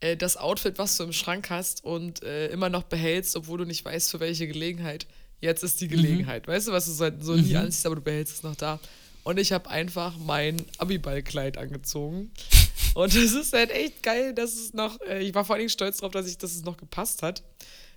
äh, 0.00 0.16
das 0.16 0.36
Outfit, 0.36 0.78
was 0.78 0.96
du 0.96 1.04
im 1.04 1.12
Schrank 1.12 1.50
hast 1.50 1.84
und 1.84 2.22
äh, 2.22 2.48
immer 2.48 2.68
noch 2.68 2.84
behältst, 2.84 3.36
obwohl 3.36 3.58
du 3.58 3.64
nicht 3.64 3.84
weißt, 3.84 4.10
für 4.10 4.20
welche 4.20 4.46
Gelegenheit. 4.46 5.06
Jetzt 5.40 5.64
ist 5.64 5.80
die 5.80 5.86
mhm. 5.86 5.90
Gelegenheit. 5.90 6.46
Mhm. 6.46 6.52
Weißt 6.52 6.68
du, 6.68 6.72
was 6.72 6.86
du 6.86 6.92
so, 6.92 7.10
so 7.20 7.32
mhm. 7.32 7.42
nie 7.42 7.56
anziehst, 7.56 7.86
aber 7.86 7.96
du 7.96 8.02
behältst 8.02 8.36
es 8.36 8.42
noch 8.42 8.56
da. 8.56 8.78
Und 9.24 9.38
ich 9.38 9.52
habe 9.52 9.70
einfach 9.70 10.16
mein 10.18 10.64
Abiballkleid 10.78 11.58
angezogen. 11.58 12.32
Und 12.94 13.14
es 13.14 13.32
ist 13.32 13.52
halt 13.52 13.70
echt 13.70 14.02
geil, 14.02 14.34
dass 14.34 14.54
es 14.54 14.74
noch, 14.74 15.00
äh, 15.02 15.22
ich 15.22 15.34
war 15.34 15.44
vor 15.44 15.56
allem 15.56 15.68
stolz 15.68 15.98
darauf, 15.98 16.12
dass, 16.12 16.26
ich, 16.26 16.38
dass 16.38 16.54
es 16.54 16.62
noch 16.62 16.76
gepasst 16.76 17.22
hat. 17.22 17.42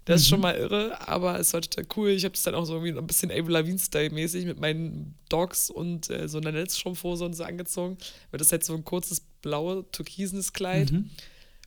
Das 0.06 0.22
ist 0.22 0.28
schon 0.28 0.38
mhm. 0.38 0.43
mal 0.43 0.56
irre, 0.56 1.08
aber 1.08 1.39
es 1.39 1.51
war 1.53 1.62
total 1.62 1.86
cool. 1.97 2.12
Ich 2.12 2.24
habe 2.26 2.34
das 2.34 2.43
dann 2.43 2.53
auch 2.53 2.66
so 2.66 2.76
irgendwie 2.76 2.97
ein 2.97 3.08
bisschen 3.08 3.32
Avril 3.32 3.53
Lavigne-Style-mäßig 3.53 4.45
mit 4.45 4.60
meinen 4.60 5.16
Dogs 5.30 5.72
und 5.72 6.12
äh, 6.12 6.30
so 6.30 6.38
einer 6.38 6.51
Netzstrumpfhose 6.51 7.26
und 7.26 7.34
so 7.34 7.43
angezogen. 7.43 7.97
Weil 8.30 8.38
das 8.38 8.51
halt 8.51 8.64
so 8.64 8.76
ein 8.76 8.86
kurzes, 8.86 9.22
blaue, 9.41 9.84
türkisenes 9.91 10.53
Kleid, 10.53 10.91
mhm. 10.91 11.10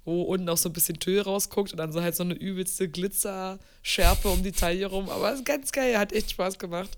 wo 0.05 0.23
unten 0.23 0.49
auch 0.49 0.57
so 0.57 0.69
ein 0.69 0.73
bisschen 0.73 1.01
Tüll 1.01 1.21
rausguckt 1.21 1.73
und 1.73 1.79
dann 1.79 1.93
so 1.93 2.01
halt 2.01 2.15
so 2.15 2.23
eine 2.23 2.35
übelste 2.35 2.89
Glitzerschärpe 2.89 4.29
um 4.29 4.45
die 4.45 4.53
Taille 4.53 4.87
rum. 4.87 5.09
Aber 5.09 5.33
es 5.33 5.41
ist 5.41 5.45
ganz 5.45 5.73
geil, 5.73 5.99
hat 5.99 6.13
echt 6.13 6.31
Spaß 6.31 6.61
gemacht. 6.61 6.97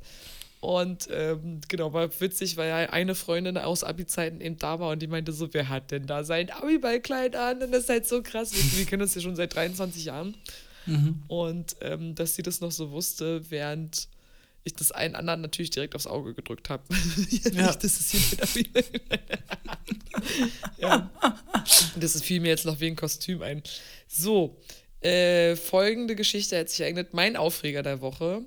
Und 0.60 1.08
ähm, 1.10 1.62
genau, 1.68 1.94
war 1.94 2.10
witzig, 2.20 2.58
weil 2.58 2.68
ja 2.68 2.90
eine 2.90 3.14
Freundin 3.14 3.56
aus 3.56 3.82
Abi-Zeiten 3.82 4.42
eben 4.42 4.58
da 4.58 4.78
war 4.78 4.90
und 4.90 5.00
die 5.00 5.06
meinte 5.06 5.32
so, 5.32 5.48
wer 5.54 5.70
hat 5.70 5.90
denn 5.90 6.06
da 6.06 6.22
sein 6.22 6.50
Abi-Ballkleid 6.50 7.34
an? 7.34 7.62
Und 7.62 7.72
das 7.72 7.84
ist 7.84 7.88
halt 7.88 8.06
so 8.06 8.22
krass. 8.22 8.52
Wir, 8.52 8.78
wir 8.78 8.84
kennen 8.84 9.00
uns 9.00 9.14
ja 9.14 9.22
schon 9.22 9.36
seit 9.36 9.54
23 9.54 10.04
Jahren. 10.04 10.36
Mhm. 10.86 11.22
Und 11.28 11.76
ähm, 11.80 12.14
dass 12.14 12.34
sie 12.34 12.42
das 12.42 12.60
noch 12.60 12.72
so 12.72 12.90
wusste, 12.90 13.50
während 13.50 14.08
ich 14.64 14.74
das 14.74 14.92
einen 14.92 15.14
anderen 15.14 15.40
natürlich 15.40 15.70
direkt 15.70 15.94
aufs 15.94 16.06
Auge 16.06 16.34
gedrückt 16.34 16.68
habe. 16.68 16.82
ja. 17.30 17.50
Nicht, 17.50 17.84
das 17.84 18.00
ist 18.00 18.10
hier 18.10 18.62
ja. 20.78 21.10
Das 21.96 22.22
fiel 22.22 22.40
mir 22.40 22.48
jetzt 22.48 22.66
noch 22.66 22.80
wie 22.80 22.88
ein 22.88 22.96
Kostüm 22.96 23.42
ein. 23.42 23.62
So, 24.06 24.58
äh, 25.00 25.56
folgende 25.56 26.14
Geschichte 26.14 26.58
hat 26.58 26.68
sich 26.68 26.80
ereignet. 26.80 27.14
Mein 27.14 27.36
Aufreger 27.36 27.82
der 27.82 28.00
Woche 28.00 28.44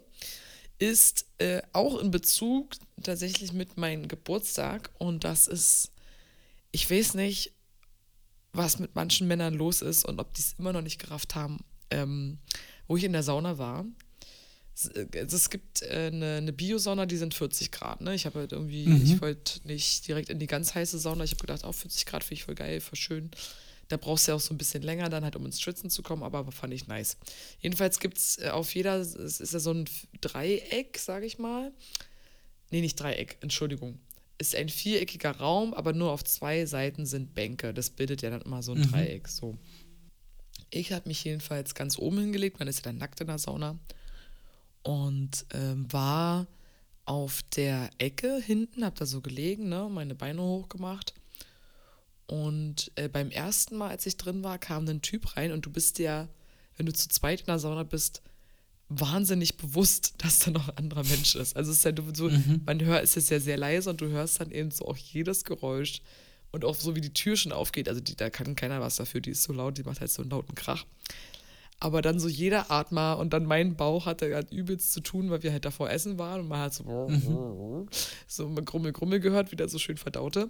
ist 0.78 1.26
äh, 1.40 1.62
auch 1.72 2.00
in 2.00 2.12
Bezug 2.12 2.76
tatsächlich 3.02 3.54
mit 3.54 3.78
meinem 3.78 4.08
Geburtstag. 4.08 4.92
Und 5.00 5.24
das 5.24 5.48
ist, 5.48 5.92
ich 6.72 6.90
weiß 6.90 7.16
nicht, 7.16 7.54
was 8.52 8.78
mit 8.78 8.94
manchen 8.94 9.28
Männern 9.28 9.56
los 9.56 9.82
ist 9.82 10.06
und 10.06 10.20
ob 10.20 10.34
die 10.36 10.42
es 10.42 10.54
immer 10.60 10.74
noch 10.74 10.84
nicht 10.84 11.00
gerafft 11.00 11.34
haben 11.34 11.60
ähm, 11.90 12.38
wo 12.88 12.98
ich 12.98 13.04
in 13.04 13.14
der 13.14 13.24
Sauna 13.24 13.58
war. 13.58 13.86
Es, 14.76 14.88
äh, 14.88 15.08
es 15.14 15.50
gibt 15.50 15.82
äh, 15.84 16.10
eine, 16.12 16.38
eine 16.38 16.54
Bio-Sauna, 16.54 17.06
die 17.06 17.18
sind 17.18 17.34
40 17.34 17.72
Grad. 17.72 18.02
Ne? 18.02 18.16
Ich 18.16 18.26
habe 18.26 18.40
halt 18.40 18.52
irgendwie, 18.52 18.88
mhm. 18.88 19.04
ich 19.04 19.22
wollte 19.22 19.66
nicht 19.68 20.08
direkt 20.08 20.30
in 20.30 20.40
die 20.40 20.48
ganz 20.48 20.76
heiße 20.76 20.98
Sauna. 21.00 21.24
Ich 21.24 21.32
habe 21.32 21.42
gedacht, 21.42 21.64
auch 21.64 21.70
oh, 21.70 21.74
40 21.74 22.06
Grad 22.06 22.24
finde 22.24 22.36
ich 22.36 22.44
voll 22.44 22.56
geil, 22.56 22.82
voll 22.82 22.98
schön. 22.98 23.32
Da 23.90 23.98
brauchst 23.98 24.28
du 24.28 24.32
ja 24.32 24.36
auch 24.36 24.42
so 24.42 24.54
ein 24.54 24.58
bisschen 24.58 24.82
länger 24.82 25.10
dann 25.10 25.24
halt, 25.24 25.36
um 25.36 25.46
ins 25.46 25.62
Schwitzen 25.62 25.90
zu 25.90 26.02
kommen, 26.02 26.24
aber 26.24 26.52
fand 26.52 26.74
ich 26.74 26.88
nice. 26.88 27.18
Jedenfalls 27.60 28.00
gibt 28.00 28.18
es 28.18 28.40
äh, 28.40 28.50
auf 28.50 28.74
jeder, 28.74 28.98
es 28.98 29.16
ist 29.16 29.54
ja 29.54 29.60
so 29.60 29.72
ein 29.72 29.86
Dreieck, 30.22 30.98
sage 30.98 31.26
ich 31.26 31.38
mal. 31.38 31.72
Nee, 32.72 32.82
nicht 32.82 33.00
Dreieck, 33.00 33.38
Entschuldigung. 33.42 34.00
Ist 34.40 34.56
ein 34.56 34.70
viereckiger 34.70 35.32
Raum, 35.38 35.74
aber 35.74 35.94
nur 35.94 36.12
auf 36.12 36.24
zwei 36.24 36.66
Seiten 36.66 37.06
sind 37.06 37.36
Bänke. 37.36 37.74
Das 37.74 37.92
bildet 37.92 38.24
ja 38.24 38.32
dann 38.32 38.42
immer 38.42 38.64
so 38.64 38.72
ein 38.72 38.80
mhm. 38.80 38.92
Dreieck. 38.92 39.28
So. 39.28 39.58
Ich 40.74 40.91
habe 40.91 41.07
mich 41.07 41.24
jedenfalls 41.24 41.76
ganz 41.76 41.99
oben 41.99 42.19
hingelegt, 42.19 42.59
man 42.59 42.67
ist 42.67 42.78
ja 42.78 42.84
dann 42.84 42.97
nackt 42.97 43.21
in 43.21 43.28
der 43.28 43.38
Sauna 43.38 43.78
und 44.82 45.45
ähm, 45.53 45.91
war 45.91 46.47
auf 47.05 47.41
der 47.55 47.89
Ecke 47.99 48.41
hinten, 48.41 48.84
habe 48.84 48.97
da 48.97 49.05
so 49.05 49.21
gelegen, 49.21 49.69
ne, 49.69 49.88
meine 49.91 50.15
Beine 50.15 50.41
hochgemacht. 50.41 51.13
Und 52.26 52.91
äh, 52.95 53.07
beim 53.09 53.30
ersten 53.30 53.76
Mal, 53.76 53.89
als 53.89 54.05
ich 54.05 54.17
drin 54.17 54.43
war, 54.43 54.57
kam 54.57 54.88
ein 54.88 55.01
Typ 55.01 55.36
rein 55.36 55.51
und 55.51 55.65
du 55.65 55.69
bist 55.69 55.99
ja, 55.99 56.28
wenn 56.78 56.86
du 56.86 56.93
zu 56.93 57.07
zweit 57.09 57.41
in 57.41 57.47
der 57.47 57.59
Sauna 57.59 57.84
bist, 57.84 58.24
wahnsinnig 58.89 59.57
bewusst, 59.57 60.15
dass 60.17 60.39
da 60.39 60.51
noch 60.51 60.69
ein 60.69 60.78
anderer 60.78 61.03
Mensch 61.03 61.36
ist. 61.36 61.55
Also 61.55 61.71
es 61.71 61.78
ist 61.78 61.86
ja 61.86 61.91
so, 62.15 62.30
mhm. 62.30 62.61
man 62.65 62.82
hört, 62.82 63.03
es 63.03 63.15
ist 63.15 63.30
ja 63.30 63.39
sehr 63.39 63.57
leise 63.57 63.89
und 63.89 64.01
du 64.01 64.07
hörst 64.07 64.39
dann 64.39 64.51
eben 64.51 64.71
so 64.71 64.86
auch 64.86 64.97
jedes 64.97 65.43
Geräusch 65.43 66.01
und 66.54 66.64
auch 66.64 66.76
so 66.76 66.95
wie 66.95 67.01
die 67.01 67.14
Tür 67.14 67.36
schon 67.36 67.51
aufgeht, 67.51 67.89
also 67.89 67.99
die, 67.99 68.16
da 68.16 68.30
kann 68.30 68.56
keiner 68.56 68.80
was 68.80 68.95
dafür, 68.95 69.20
die 69.22 69.32
ist 69.32 69.43
so 69.43 69.51
laut, 69.51 69.78
die 69.78 69.84
macht 69.84 69.99
halt 69.99 70.12
so 70.12 70.22
einen 70.22 70.32
lauten 70.32 70.56
Krach. 70.56 70.86
Aber 71.80 72.01
dann 72.01 72.20
so 72.20 72.30
jeder 72.30 72.72
Atmer 72.72 73.18
und 73.18 73.34
dann 73.34 73.45
mein 73.45 73.76
Bauch 73.76 74.06
hatte 74.06 74.34
halt 74.34 74.51
übelst 74.51 74.93
zu 74.93 75.01
tun, 75.01 75.32
weil 75.32 75.43
wir 75.43 75.51
halt 75.51 75.66
davor 75.66 75.89
essen 75.89 76.18
waren 76.20 76.41
und 76.41 76.47
man 76.47 76.60
hat 76.60 76.74
so, 76.74 76.84
mhm. 77.10 77.89
so 78.28 78.49
Grummel, 78.54 78.93
Grummel 78.93 79.20
gehört, 79.20 79.51
wie 79.51 79.56
der 79.56 79.68
so 79.68 79.80
schön 79.80 79.97
verdaute. 79.97 80.49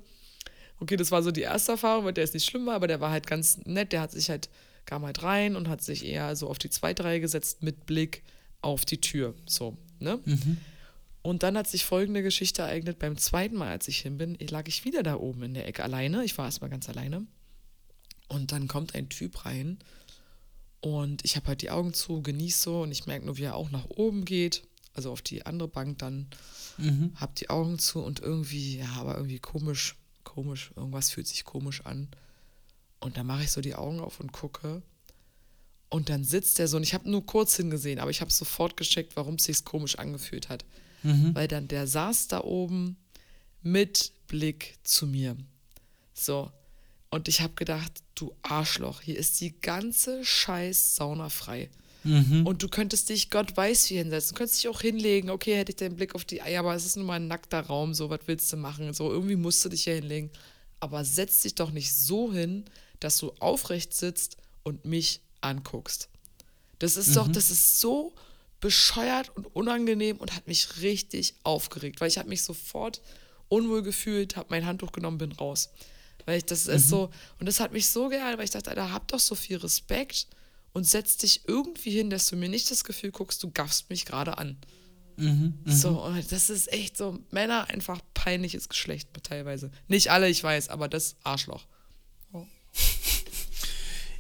Okay, 0.79 0.97
das 0.97 1.09
war 1.09 1.23
so 1.23 1.31
die 1.31 1.41
erste 1.41 1.71
Erfahrung, 1.71 2.03
weil 2.03 2.13
der 2.13 2.25
ist 2.25 2.33
nicht 2.33 2.45
schlimm 2.45 2.65
war, 2.65 2.75
aber 2.75 2.87
der 2.87 2.99
war 2.99 3.09
halt 3.09 3.25
ganz 3.25 3.57
nett. 3.65 3.93
Der 3.93 4.01
hat 4.01 4.11
sich 4.11 4.29
halt, 4.29 4.49
kam 4.85 5.05
halt 5.05 5.23
rein 5.23 5.55
und 5.55 5.69
hat 5.69 5.81
sich 5.81 6.05
eher 6.05 6.35
so 6.35 6.49
auf 6.49 6.59
die 6.59 6.69
zweite 6.69 7.05
Reihe 7.05 7.21
gesetzt 7.21 7.63
mit 7.63 7.85
Blick 7.85 8.23
auf 8.61 8.83
die 8.83 8.99
Tür. 8.99 9.33
So, 9.45 9.77
ne? 9.99 10.19
Mhm. 10.25 10.57
Und 11.23 11.41
dann 11.41 11.57
hat 11.57 11.67
sich 11.67 11.85
folgende 11.85 12.21
Geschichte 12.21 12.63
ereignet. 12.63 12.99
Beim 12.99 13.17
zweiten 13.17 13.55
Mal, 13.55 13.69
als 13.69 13.87
ich 13.87 13.99
hin 13.99 14.17
bin, 14.17 14.37
lag 14.49 14.67
ich 14.67 14.83
wieder 14.83 15.03
da 15.03 15.15
oben 15.15 15.43
in 15.43 15.53
der 15.53 15.65
Ecke 15.65 15.81
alleine. 15.81 16.23
Ich 16.25 16.37
war 16.37 16.45
erstmal 16.45 16.69
ganz 16.69 16.89
alleine. 16.89 17.25
Und 18.27 18.51
dann 18.51 18.67
kommt 18.67 18.93
ein 18.93 19.07
Typ 19.07 19.45
rein 19.45 19.79
und 20.81 21.23
ich 21.23 21.37
habe 21.37 21.47
halt 21.47 21.61
die 21.61 21.71
Augen 21.71 21.93
zu, 21.93 22.21
genieße 22.21 22.59
so 22.59 22.81
und 22.81 22.91
ich 22.91 23.05
merke 23.05 23.25
nur, 23.25 23.37
wie 23.37 23.43
er 23.43 23.55
auch 23.55 23.71
nach 23.71 23.85
oben 23.89 24.25
geht. 24.25 24.63
Also 24.93 25.11
auf 25.11 25.21
die 25.21 25.45
andere 25.45 25.69
Bank 25.69 25.99
dann. 25.99 26.27
Mhm. 26.77 27.13
Hab 27.15 27.35
die 27.35 27.49
Augen 27.49 27.79
zu 27.79 28.03
und 28.03 28.19
irgendwie, 28.19 28.79
ja, 28.79 28.91
aber 28.97 29.15
irgendwie 29.15 29.39
komisch, 29.39 29.95
komisch. 30.25 30.71
Irgendwas 30.75 31.09
fühlt 31.09 31.27
sich 31.27 31.45
komisch 31.45 31.85
an. 31.85 32.09
Und 32.99 33.15
dann 33.15 33.25
mache 33.25 33.43
ich 33.43 33.51
so 33.51 33.61
die 33.61 33.75
Augen 33.75 34.01
auf 34.01 34.19
und 34.19 34.33
gucke. 34.33 34.81
Und 35.89 36.09
dann 36.09 36.25
sitzt 36.25 36.59
er 36.59 36.67
so 36.67 36.75
und 36.75 36.83
ich 36.83 36.93
habe 36.93 37.09
nur 37.09 37.25
kurz 37.25 37.55
hingesehen, 37.55 37.99
aber 37.99 38.11
ich 38.11 38.19
habe 38.19 38.31
sofort 38.31 38.75
gecheckt, 38.75 39.15
warum 39.15 39.35
es 39.35 39.45
sich 39.45 39.63
komisch 39.63 39.97
angefühlt 39.97 40.49
hat 40.49 40.65
mhm. 41.03 41.35
weil 41.35 41.47
dann 41.47 41.67
der 41.67 41.87
saß 41.87 42.27
da 42.27 42.41
oben 42.41 42.97
mit 43.61 44.11
Blick 44.27 44.77
zu 44.83 45.07
mir. 45.07 45.37
So. 46.13 46.51
Und 47.09 47.27
ich 47.27 47.41
habe 47.41 47.53
gedacht, 47.53 47.91
du 48.15 48.33
Arschloch, 48.41 49.01
hier 49.01 49.17
ist 49.17 49.39
die 49.39 49.59
ganze 49.61 50.25
scheiß 50.25 50.95
Sauna 50.95 51.29
frei. 51.29 51.69
Mhm. 52.03 52.45
Und 52.45 52.63
du 52.63 52.67
könntest 52.67 53.09
dich, 53.09 53.29
Gott 53.29 53.55
weiß 53.55 53.89
wie 53.89 53.97
hinsetzen, 53.97 54.33
du 54.33 54.39
könntest 54.39 54.61
dich 54.61 54.69
auch 54.69 54.81
hinlegen, 54.81 55.29
okay, 55.29 55.55
hätte 55.55 55.71
ich 55.71 55.77
den 55.77 55.95
Blick 55.95 56.15
auf 56.15 56.25
die 56.25 56.41
Eier, 56.41 56.59
aber 56.59 56.75
es 56.75 56.85
ist 56.85 56.97
nun 56.97 57.05
mal 57.05 57.15
ein 57.15 57.27
nackter 57.27 57.61
Raum, 57.61 57.93
so, 57.93 58.09
was 58.09 58.21
willst 58.25 58.51
du 58.51 58.57
machen? 58.57 58.93
So, 58.93 59.11
irgendwie 59.11 59.35
musst 59.35 59.63
du 59.63 59.69
dich 59.69 59.85
hier 59.85 59.95
hinlegen. 59.95 60.29
Aber 60.79 61.05
setz 61.05 61.41
dich 61.41 61.55
doch 61.55 61.71
nicht 61.71 61.93
so 61.93 62.33
hin, 62.33 62.65
dass 62.99 63.17
du 63.19 63.31
aufrecht 63.39 63.93
sitzt 63.93 64.37
und 64.63 64.85
mich 64.85 65.21
anguckst. 65.39 66.09
Das 66.79 66.97
ist 66.97 67.09
mhm. 67.09 67.13
doch, 67.13 67.27
das 67.29 67.49
ist 67.49 67.79
so 67.79 68.13
bescheuert 68.63 69.29
und 69.35 69.45
unangenehm 69.53 70.15
und 70.15 70.33
hat 70.33 70.47
mich 70.47 70.81
richtig 70.81 71.35
aufgeregt, 71.43 71.99
weil 71.99 72.07
ich 72.07 72.17
habe 72.17 72.29
mich 72.29 72.43
sofort 72.43 73.01
unwohl 73.49 73.83
gefühlt, 73.83 74.37
habe 74.37 74.47
mein 74.51 74.65
Handtuch 74.65 74.93
genommen, 74.93 75.17
bin 75.17 75.33
raus. 75.33 75.69
Weil 76.25 76.37
ich 76.37 76.45
das 76.45 76.67
mhm. 76.67 76.75
ist 76.75 76.87
so, 76.87 77.09
und 77.41 77.45
das 77.45 77.59
hat 77.59 77.73
mich 77.73 77.89
so 77.89 78.07
geärgert, 78.07 78.37
weil 78.37 78.45
ich 78.45 78.51
dachte, 78.51 78.69
Alter, 78.69 78.93
hab 78.93 79.09
doch 79.09 79.19
so 79.19 79.35
viel 79.35 79.57
Respekt 79.57 80.27
und 80.71 80.85
setz 80.85 81.17
dich 81.17 81.41
irgendwie 81.45 81.91
hin, 81.91 82.09
dass 82.09 82.27
du 82.27 82.37
mir 82.37 82.47
nicht 82.47 82.71
das 82.71 82.85
Gefühl 82.85 83.11
guckst, 83.11 83.43
du 83.43 83.51
gaffst 83.51 83.89
mich 83.89 84.05
gerade 84.05 84.37
an. 84.37 84.55
Mhm, 85.17 85.59
mhm. 85.65 85.69
so, 85.69 86.01
und 86.01 86.31
das 86.31 86.49
ist 86.49 86.71
echt 86.71 86.95
so, 86.95 87.19
Männer 87.31 87.69
einfach 87.69 87.99
peinliches 88.13 88.69
Geschlecht 88.69 89.09
teilweise. 89.23 89.71
Nicht 89.89 90.09
alle, 90.09 90.29
ich 90.29 90.41
weiß, 90.41 90.69
aber 90.69 90.87
das 90.87 91.17
Arschloch. 91.23 91.65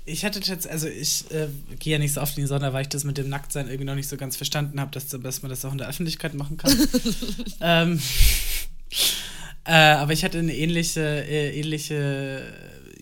Ich 0.05 0.25
hatte 0.25 0.39
jetzt, 0.39 0.67
also 0.67 0.87
ich 0.87 1.31
äh, 1.31 1.47
gehe 1.79 1.93
ja 1.93 1.99
nicht 1.99 2.13
so 2.13 2.21
oft 2.21 2.37
in 2.37 2.43
die 2.43 2.47
Sonne, 2.47 2.73
weil 2.73 2.81
ich 2.81 2.89
das 2.89 3.05
mit 3.05 3.17
dem 3.17 3.29
Nacktsein 3.29 3.67
irgendwie 3.67 3.85
noch 3.85 3.95
nicht 3.95 4.09
so 4.09 4.17
ganz 4.17 4.35
verstanden 4.35 4.79
habe, 4.81 4.91
dass, 4.91 5.07
dass 5.07 5.41
man 5.41 5.49
das 5.49 5.63
auch 5.63 5.71
in 5.71 5.77
der 5.77 5.87
Öffentlichkeit 5.87 6.33
machen 6.33 6.57
kann. 6.57 6.77
ähm, 7.61 8.01
äh, 9.65 9.71
aber 9.71 10.11
ich 10.11 10.25
hatte 10.25 10.39
eine 10.39 10.55
ähnliche, 10.55 11.01
äh, 11.01 11.57
ähnliche 11.57 12.43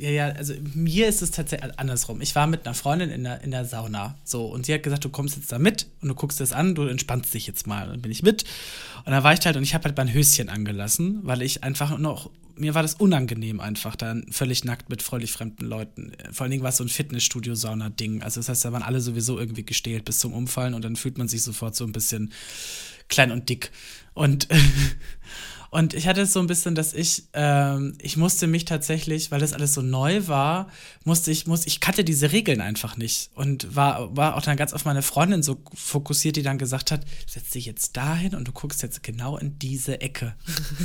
ja, 0.01 0.09
ja, 0.09 0.25
also 0.29 0.55
mir 0.73 1.07
ist 1.07 1.21
es 1.21 1.29
tatsächlich 1.29 1.77
andersrum. 1.77 2.21
Ich 2.21 2.35
war 2.35 2.47
mit 2.47 2.65
einer 2.65 2.73
Freundin 2.73 3.11
in 3.11 3.23
der, 3.23 3.41
in 3.41 3.51
der 3.51 3.65
Sauna. 3.65 4.15
So, 4.23 4.47
und 4.47 4.65
sie 4.65 4.73
hat 4.73 4.81
gesagt, 4.81 5.05
du 5.05 5.09
kommst 5.09 5.35
jetzt 5.35 5.51
da 5.51 5.59
mit 5.59 5.85
und 6.01 6.07
du 6.07 6.15
guckst 6.15 6.39
das 6.39 6.53
an, 6.53 6.73
du 6.73 6.87
entspannst 6.87 7.31
dich 7.31 7.45
jetzt 7.45 7.67
mal. 7.67 7.83
Und 7.83 7.89
dann 7.89 8.01
bin 8.01 8.11
ich 8.11 8.23
mit. 8.23 8.43
Und 9.05 9.11
dann 9.11 9.23
war 9.23 9.33
ich 9.33 9.45
halt 9.45 9.57
und 9.57 9.63
ich 9.63 9.75
habe 9.75 9.83
halt 9.83 9.95
mein 9.95 10.11
Höschen 10.11 10.49
angelassen, 10.49 11.19
weil 11.21 11.43
ich 11.43 11.63
einfach 11.63 11.99
noch, 11.99 12.31
mir 12.55 12.73
war 12.73 12.81
das 12.81 12.95
unangenehm 12.95 13.59
einfach, 13.59 13.95
dann 13.95 14.25
völlig 14.31 14.63
nackt 14.63 14.89
mit 14.89 15.03
völlig 15.03 15.31
fremden 15.31 15.65
Leuten. 15.65 16.13
Vor 16.31 16.45
allen 16.45 16.51
Dingen 16.51 16.63
war 16.63 16.69
es 16.69 16.77
so 16.77 16.83
ein 16.83 16.89
Fitnessstudio-Sauna-Ding. 16.89 18.23
Also 18.23 18.39
das 18.39 18.49
heißt, 18.49 18.65
da 18.65 18.71
waren 18.71 18.83
alle 18.83 19.01
sowieso 19.01 19.37
irgendwie 19.37 19.63
gestählt 19.63 20.03
bis 20.05 20.17
zum 20.17 20.33
Umfallen 20.33 20.73
und 20.73 20.83
dann 20.83 20.95
fühlt 20.95 21.19
man 21.19 21.27
sich 21.27 21.43
sofort 21.43 21.75
so 21.75 21.83
ein 21.85 21.91
bisschen 21.91 22.31
klein 23.07 23.31
und 23.31 23.49
dick. 23.49 23.71
Und 24.15 24.47
Und 25.71 25.93
ich 25.93 26.05
hatte 26.05 26.19
es 26.19 26.33
so 26.33 26.41
ein 26.41 26.47
bisschen, 26.47 26.75
dass 26.75 26.93
ich, 26.93 27.23
ähm, 27.31 27.93
ich 28.01 28.17
musste 28.17 28.45
mich 28.45 28.65
tatsächlich, 28.65 29.31
weil 29.31 29.39
das 29.39 29.53
alles 29.53 29.73
so 29.73 29.81
neu 29.81 30.27
war, 30.27 30.67
musste 31.05 31.31
ich, 31.31 31.47
muss, 31.47 31.65
ich 31.65 31.79
kannte 31.79 32.03
diese 32.03 32.33
Regeln 32.33 32.59
einfach 32.59 32.97
nicht. 32.97 33.31
Und 33.35 33.73
war, 33.73 34.13
war 34.15 34.35
auch 34.35 34.41
dann 34.41 34.57
ganz 34.57 34.73
auf 34.73 34.83
meine 34.83 35.01
Freundin 35.01 35.41
so 35.43 35.63
fokussiert, 35.73 36.35
die 36.35 36.43
dann 36.43 36.57
gesagt 36.57 36.91
hat, 36.91 37.05
setz 37.25 37.51
dich 37.51 37.65
jetzt 37.65 37.95
dahin 37.95 38.35
und 38.35 38.49
du 38.49 38.51
guckst 38.51 38.83
jetzt 38.83 39.01
genau 39.01 39.37
in 39.37 39.59
diese 39.59 40.01
Ecke. 40.01 40.35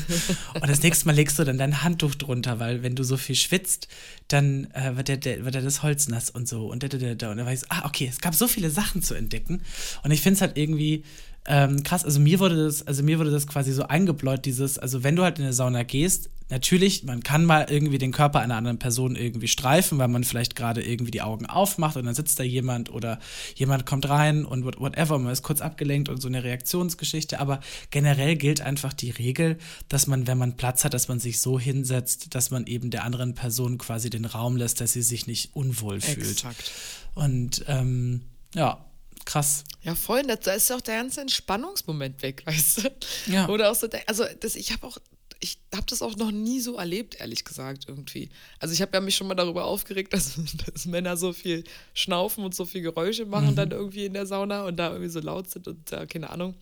und 0.54 0.68
das 0.68 0.84
nächste 0.84 1.06
Mal 1.06 1.16
legst 1.16 1.36
du 1.40 1.42
dann 1.42 1.58
dein 1.58 1.82
Handtuch 1.82 2.14
drunter, 2.14 2.60
weil 2.60 2.84
wenn 2.84 2.94
du 2.94 3.02
so 3.02 3.16
viel 3.16 3.34
schwitzt, 3.34 3.88
dann 4.28 4.70
äh, 4.70 4.96
wird, 4.96 5.08
der, 5.08 5.16
der, 5.16 5.44
wird 5.44 5.56
der 5.56 5.62
das 5.62 5.82
Holz 5.82 6.06
nass 6.06 6.30
und 6.30 6.46
so. 6.46 6.68
Und, 6.70 6.84
da, 6.84 6.88
da, 6.88 7.16
da. 7.16 7.30
und 7.32 7.38
dann 7.38 7.46
war 7.46 7.52
ich 7.52 7.60
so, 7.60 7.66
ah, 7.70 7.86
okay, 7.86 8.06
es 8.08 8.20
gab 8.20 8.36
so 8.36 8.46
viele 8.46 8.70
Sachen 8.70 9.02
zu 9.02 9.14
entdecken. 9.14 9.62
Und 10.04 10.12
ich 10.12 10.20
finde 10.20 10.36
es 10.36 10.40
halt 10.42 10.56
irgendwie 10.56 11.02
ähm, 11.48 11.82
krass, 11.82 12.04
also 12.04 12.20
mir 12.20 12.40
wurde 12.40 12.64
das, 12.64 12.86
also 12.86 13.02
mir 13.02 13.18
wurde 13.18 13.30
das 13.30 13.46
quasi 13.46 13.72
so 13.72 13.84
eingebläut, 13.84 14.44
dieses, 14.44 14.78
also 14.78 15.04
wenn 15.04 15.16
du 15.16 15.22
halt 15.22 15.38
in 15.38 15.44
eine 15.44 15.52
Sauna 15.52 15.84
gehst, 15.84 16.30
natürlich, 16.48 17.04
man 17.04 17.22
kann 17.22 17.44
mal 17.44 17.66
irgendwie 17.68 17.98
den 17.98 18.12
Körper 18.12 18.40
einer 18.40 18.56
anderen 18.56 18.78
Person 18.78 19.16
irgendwie 19.16 19.48
streifen, 19.48 19.98
weil 19.98 20.08
man 20.08 20.24
vielleicht 20.24 20.56
gerade 20.56 20.82
irgendwie 20.82 21.10
die 21.10 21.22
Augen 21.22 21.46
aufmacht 21.46 21.96
und 21.96 22.06
dann 22.06 22.14
sitzt 22.14 22.38
da 22.38 22.44
jemand 22.44 22.90
oder 22.92 23.18
jemand 23.54 23.86
kommt 23.86 24.08
rein 24.08 24.44
und 24.44 24.64
whatever, 24.64 25.18
man 25.18 25.32
ist 25.32 25.42
kurz 25.42 25.60
abgelenkt 25.60 26.08
und 26.08 26.20
so 26.20 26.28
eine 26.28 26.42
Reaktionsgeschichte, 26.42 27.40
aber 27.40 27.60
generell 27.90 28.36
gilt 28.36 28.60
einfach 28.60 28.92
die 28.92 29.10
Regel, 29.10 29.58
dass 29.88 30.06
man, 30.06 30.26
wenn 30.26 30.38
man 30.38 30.56
Platz 30.56 30.84
hat, 30.84 30.94
dass 30.94 31.08
man 31.08 31.20
sich 31.20 31.40
so 31.40 31.58
hinsetzt, 31.58 32.34
dass 32.34 32.50
man 32.50 32.66
eben 32.66 32.90
der 32.90 33.04
anderen 33.04 33.34
Person 33.34 33.78
quasi 33.78 34.10
den 34.10 34.24
Raum 34.24 34.56
lässt, 34.56 34.80
dass 34.80 34.92
sie 34.92 35.02
sich 35.02 35.26
nicht 35.26 35.50
unwohl 35.54 36.00
fühlt. 36.00 36.30
Exakt. 36.30 36.72
Und 37.14 37.64
ähm, 37.68 38.22
ja, 38.54 38.84
krass. 39.26 39.64
Ja, 39.82 39.94
voll. 39.94 40.22
Da 40.22 40.52
ist 40.52 40.70
ja 40.70 40.76
auch 40.76 40.80
der 40.80 40.96
ganze 40.96 41.20
Entspannungsmoment 41.20 42.22
weg, 42.22 42.42
weißt 42.46 42.84
du? 42.84 42.96
Ja. 43.26 43.48
Oder 43.48 43.70
auch 43.70 43.74
so, 43.74 43.88
also 44.06 44.24
das, 44.40 44.56
ich 44.56 44.72
habe 44.72 44.86
auch, 44.86 44.96
ich 45.40 45.58
habe 45.74 45.86
das 45.86 46.00
auch 46.00 46.16
noch 46.16 46.30
nie 46.30 46.60
so 46.60 46.76
erlebt, 46.76 47.20
ehrlich 47.20 47.44
gesagt, 47.44 47.84
irgendwie. 47.88 48.30
Also 48.58 48.72
ich 48.72 48.80
habe 48.80 48.92
ja 48.94 49.00
mich 49.00 49.16
schon 49.16 49.26
mal 49.26 49.34
darüber 49.34 49.66
aufgeregt, 49.66 50.12
dass, 50.14 50.38
dass, 50.66 50.86
Männer 50.86 51.16
so 51.16 51.32
viel 51.32 51.64
schnaufen 51.92 52.44
und 52.44 52.54
so 52.54 52.64
viel 52.64 52.80
Geräusche 52.80 53.26
machen 53.26 53.50
mhm. 53.50 53.56
dann 53.56 53.70
irgendwie 53.72 54.06
in 54.06 54.14
der 54.14 54.26
Sauna 54.26 54.64
und 54.64 54.76
da 54.76 54.90
irgendwie 54.90 55.10
so 55.10 55.20
laut 55.20 55.50
sind 55.50 55.68
und 55.68 55.92
äh, 55.92 56.06
keine 56.06 56.30
Ahnung. 56.30 56.54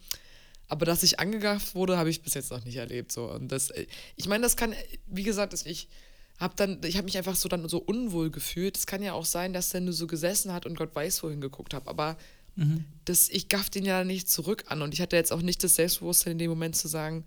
Aber 0.67 0.87
dass 0.87 1.03
ich 1.03 1.21
angegafft 1.21 1.75
wurde, 1.75 1.99
habe 1.99 2.11
ich 2.11 2.23
bis 2.23 2.35
jetzt 2.35 2.51
noch 2.51 2.65
nicht 2.65 2.77
erlebt. 2.77 3.13
So. 3.13 3.31
Und 3.31 3.53
das, 3.53 3.71
ich 4.17 4.27
meine, 4.27 4.43
das 4.43 4.57
kann, 4.57 4.75
wie 5.07 5.23
gesagt, 5.23 5.55
ich 5.67 5.89
habe 6.39 6.55
dann, 6.57 6.81
ich 6.85 6.97
habe 6.97 7.05
mich 7.05 7.17
einfach 7.19 7.37
so 7.37 7.49
dann 7.49 7.69
so 7.69 7.79
unwohl 7.79 8.31
gefühlt. 8.31 8.77
Es 8.77 8.87
kann 8.87 9.03
ja 9.03 9.13
auch 9.13 9.27
sein, 9.27 9.53
dass 9.53 9.71
der 9.71 9.83
nur 9.83 9.93
so 9.93 10.07
gesessen 10.07 10.53
hat 10.53 10.67
und 10.67 10.77
Gott 10.77 10.95
weiß, 10.95 11.23
wohin 11.23 11.41
geguckt 11.41 11.75
habe. 11.75 11.89
Aber 11.89 12.17
Mhm. 12.57 12.85
Das, 13.05 13.29
ich 13.29 13.49
gaff 13.49 13.71
den 13.71 13.85
ja 13.85 14.05
nicht 14.05 14.29
zurück 14.29 14.65
an 14.69 14.83
und 14.83 14.95
ich 14.95 15.01
hatte 15.01 15.17
jetzt 15.17 15.33
auch 15.33 15.43
nicht 15.43 15.63
das 15.63 15.75
Selbstbewusstsein 15.75 16.33
in 16.33 16.39
dem 16.39 16.51
Moment 16.51 16.77
zu 16.77 16.89
sagen, 16.89 17.25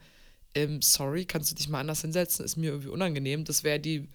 ähm, 0.56 0.82
sorry, 0.82 1.26
kannst 1.26 1.52
du 1.52 1.56
dich 1.56 1.70
mal 1.70 1.82
anders 1.82 2.02
hinsetzen, 2.02 2.46
ist 2.46 2.56
mir 2.56 2.72
irgendwie 2.72 2.90
unangenehm. 2.90 3.46
Das 3.46 3.64
wäre 3.64 3.80
die 3.80 4.08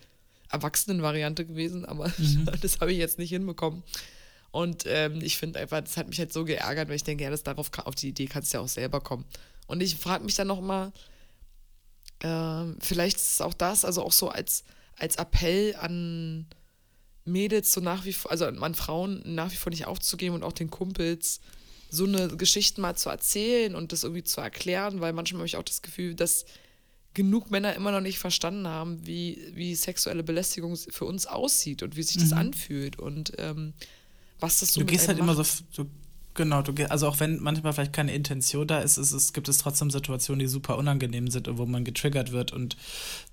Erwachsenen-Variante 0.50 1.46
gewesen, 1.46 1.84
aber 1.84 2.08
mhm. 2.18 2.48
das 2.60 2.80
habe 2.80 2.92
ich 2.92 2.98
jetzt 2.98 3.18
nicht 3.18 3.30
hinbekommen. 3.30 3.82
Und 4.50 4.84
ähm, 4.86 5.20
ich 5.22 5.38
finde 5.38 5.60
einfach, 5.60 5.80
das 5.80 5.96
hat 5.96 6.08
mich 6.08 6.18
halt 6.18 6.32
so 6.32 6.44
geärgert, 6.44 6.88
weil 6.88 6.96
ich 6.96 7.04
denke, 7.04 7.24
ja, 7.24 7.30
das 7.30 7.42
darauf 7.42 7.70
auf 7.78 7.94
die 7.94 8.08
Idee 8.08 8.26
kannst 8.26 8.52
du 8.52 8.58
ja 8.58 8.64
auch 8.64 8.68
selber 8.68 9.00
kommen. 9.00 9.24
Und 9.66 9.82
ich 9.82 9.96
frage 9.96 10.24
mich 10.24 10.34
dann 10.34 10.48
noch 10.48 10.60
mal, 10.60 10.92
äh, 12.20 12.74
vielleicht 12.80 13.16
ist 13.16 13.32
es 13.32 13.40
auch 13.40 13.54
das, 13.54 13.84
also 13.84 14.02
auch 14.02 14.12
so 14.12 14.28
als, 14.28 14.64
als 14.96 15.16
Appell 15.16 15.74
an 15.76 16.46
Mädels 17.24 17.72
so 17.72 17.80
nach 17.80 18.04
wie 18.04 18.12
vor, 18.12 18.30
also 18.30 18.46
an 18.46 18.74
Frauen 18.74 19.22
nach 19.24 19.52
wie 19.52 19.56
vor 19.56 19.70
nicht 19.70 19.86
aufzugeben 19.86 20.34
und 20.34 20.42
auch 20.42 20.52
den 20.52 20.70
Kumpels 20.70 21.40
so 21.90 22.04
eine 22.04 22.28
Geschichte 22.36 22.80
mal 22.80 22.96
zu 22.96 23.10
erzählen 23.10 23.74
und 23.74 23.92
das 23.92 24.02
irgendwie 24.02 24.24
zu 24.24 24.40
erklären, 24.40 25.00
weil 25.00 25.12
manchmal 25.12 25.40
habe 25.40 25.46
ich 25.46 25.56
auch 25.56 25.62
das 25.62 25.82
Gefühl, 25.82 26.14
dass 26.14 26.46
genug 27.14 27.50
Männer 27.50 27.74
immer 27.74 27.92
noch 27.92 28.00
nicht 28.00 28.18
verstanden 28.18 28.66
haben, 28.66 29.06
wie, 29.06 29.52
wie 29.54 29.74
sexuelle 29.74 30.22
Belästigung 30.22 30.76
für 30.76 31.04
uns 31.04 31.26
aussieht 31.26 31.82
und 31.82 31.96
wie 31.96 32.02
sich 32.02 32.16
das 32.16 32.30
mhm. 32.30 32.38
anfühlt 32.38 32.98
und 32.98 33.32
ähm, 33.38 33.74
was 34.40 34.60
das 34.60 34.72
so 34.72 34.80
Du 34.80 34.86
gehst 34.86 35.08
halt 35.08 35.18
macht. 35.18 35.28
immer 35.28 35.44
so, 35.44 35.62
so 35.70 35.86
Genau, 36.34 36.62
du, 36.62 36.72
also 36.88 37.08
auch 37.08 37.20
wenn 37.20 37.40
manchmal 37.40 37.72
vielleicht 37.74 37.92
keine 37.92 38.14
Intention 38.14 38.66
da 38.66 38.80
ist, 38.80 38.96
ist 38.96 39.12
es, 39.12 39.32
gibt 39.32 39.48
es 39.48 39.58
trotzdem 39.58 39.90
Situationen, 39.90 40.38
die 40.38 40.46
super 40.46 40.78
unangenehm 40.78 41.28
sind 41.28 41.46
und 41.46 41.58
wo 41.58 41.66
man 41.66 41.84
getriggert 41.84 42.32
wird 42.32 42.52
und 42.52 42.76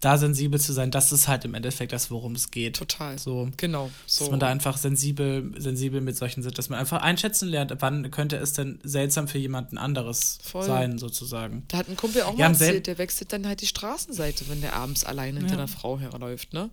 da 0.02 0.18
sensibel 0.18 0.60
zu 0.60 0.74
sein, 0.74 0.92
das 0.92 1.12
ist 1.12 1.28
halt 1.28 1.46
im 1.46 1.54
Endeffekt 1.54 1.94
das, 1.94 2.12
worum 2.12 2.36
es 2.36 2.52
geht. 2.52 2.76
Total. 2.76 3.18
So, 3.18 3.50
genau. 3.56 3.90
So. 4.06 4.26
Dass 4.26 4.32
man 4.32 4.40
da 4.42 4.48
einfach 4.48 4.78
sensibel, 4.78 5.52
sensibel 5.58 6.02
mit 6.02 6.18
solchen 6.18 6.44
sind, 6.44 6.58
dass 6.58 6.70
man 6.70 6.80
einfach 6.80 7.02
einschätzen 7.02 7.48
lernt, 7.48 7.74
wann 7.80 8.12
könnte 8.12 8.36
es 8.36 8.54
denn 8.54 8.80
seltsam 8.84 9.28
für 9.28 9.38
jemanden 9.38 9.78
anderes 9.78 10.40
Voll. 10.44 10.64
sein, 10.64 10.98
sozusagen. 10.98 11.64
Da 11.70 11.78
hat 11.78 11.88
ein 11.88 11.96
Kumpel 11.96 12.24
auch 12.24 12.36
mal 12.38 12.48
erzählt, 12.48 12.88
der 12.88 12.98
wechselt 12.98 13.32
dann 13.32 13.48
halt 13.48 13.62
die 13.62 13.68
Straßenseite, 13.68 14.50
wenn 14.50 14.60
der 14.60 14.76
abends 14.76 15.06
alleine 15.06 15.40
hinter 15.40 15.54
ja. 15.54 15.60
einer 15.60 15.68
Frau 15.70 16.00
herläuft, 16.00 16.54
ne? 16.54 16.70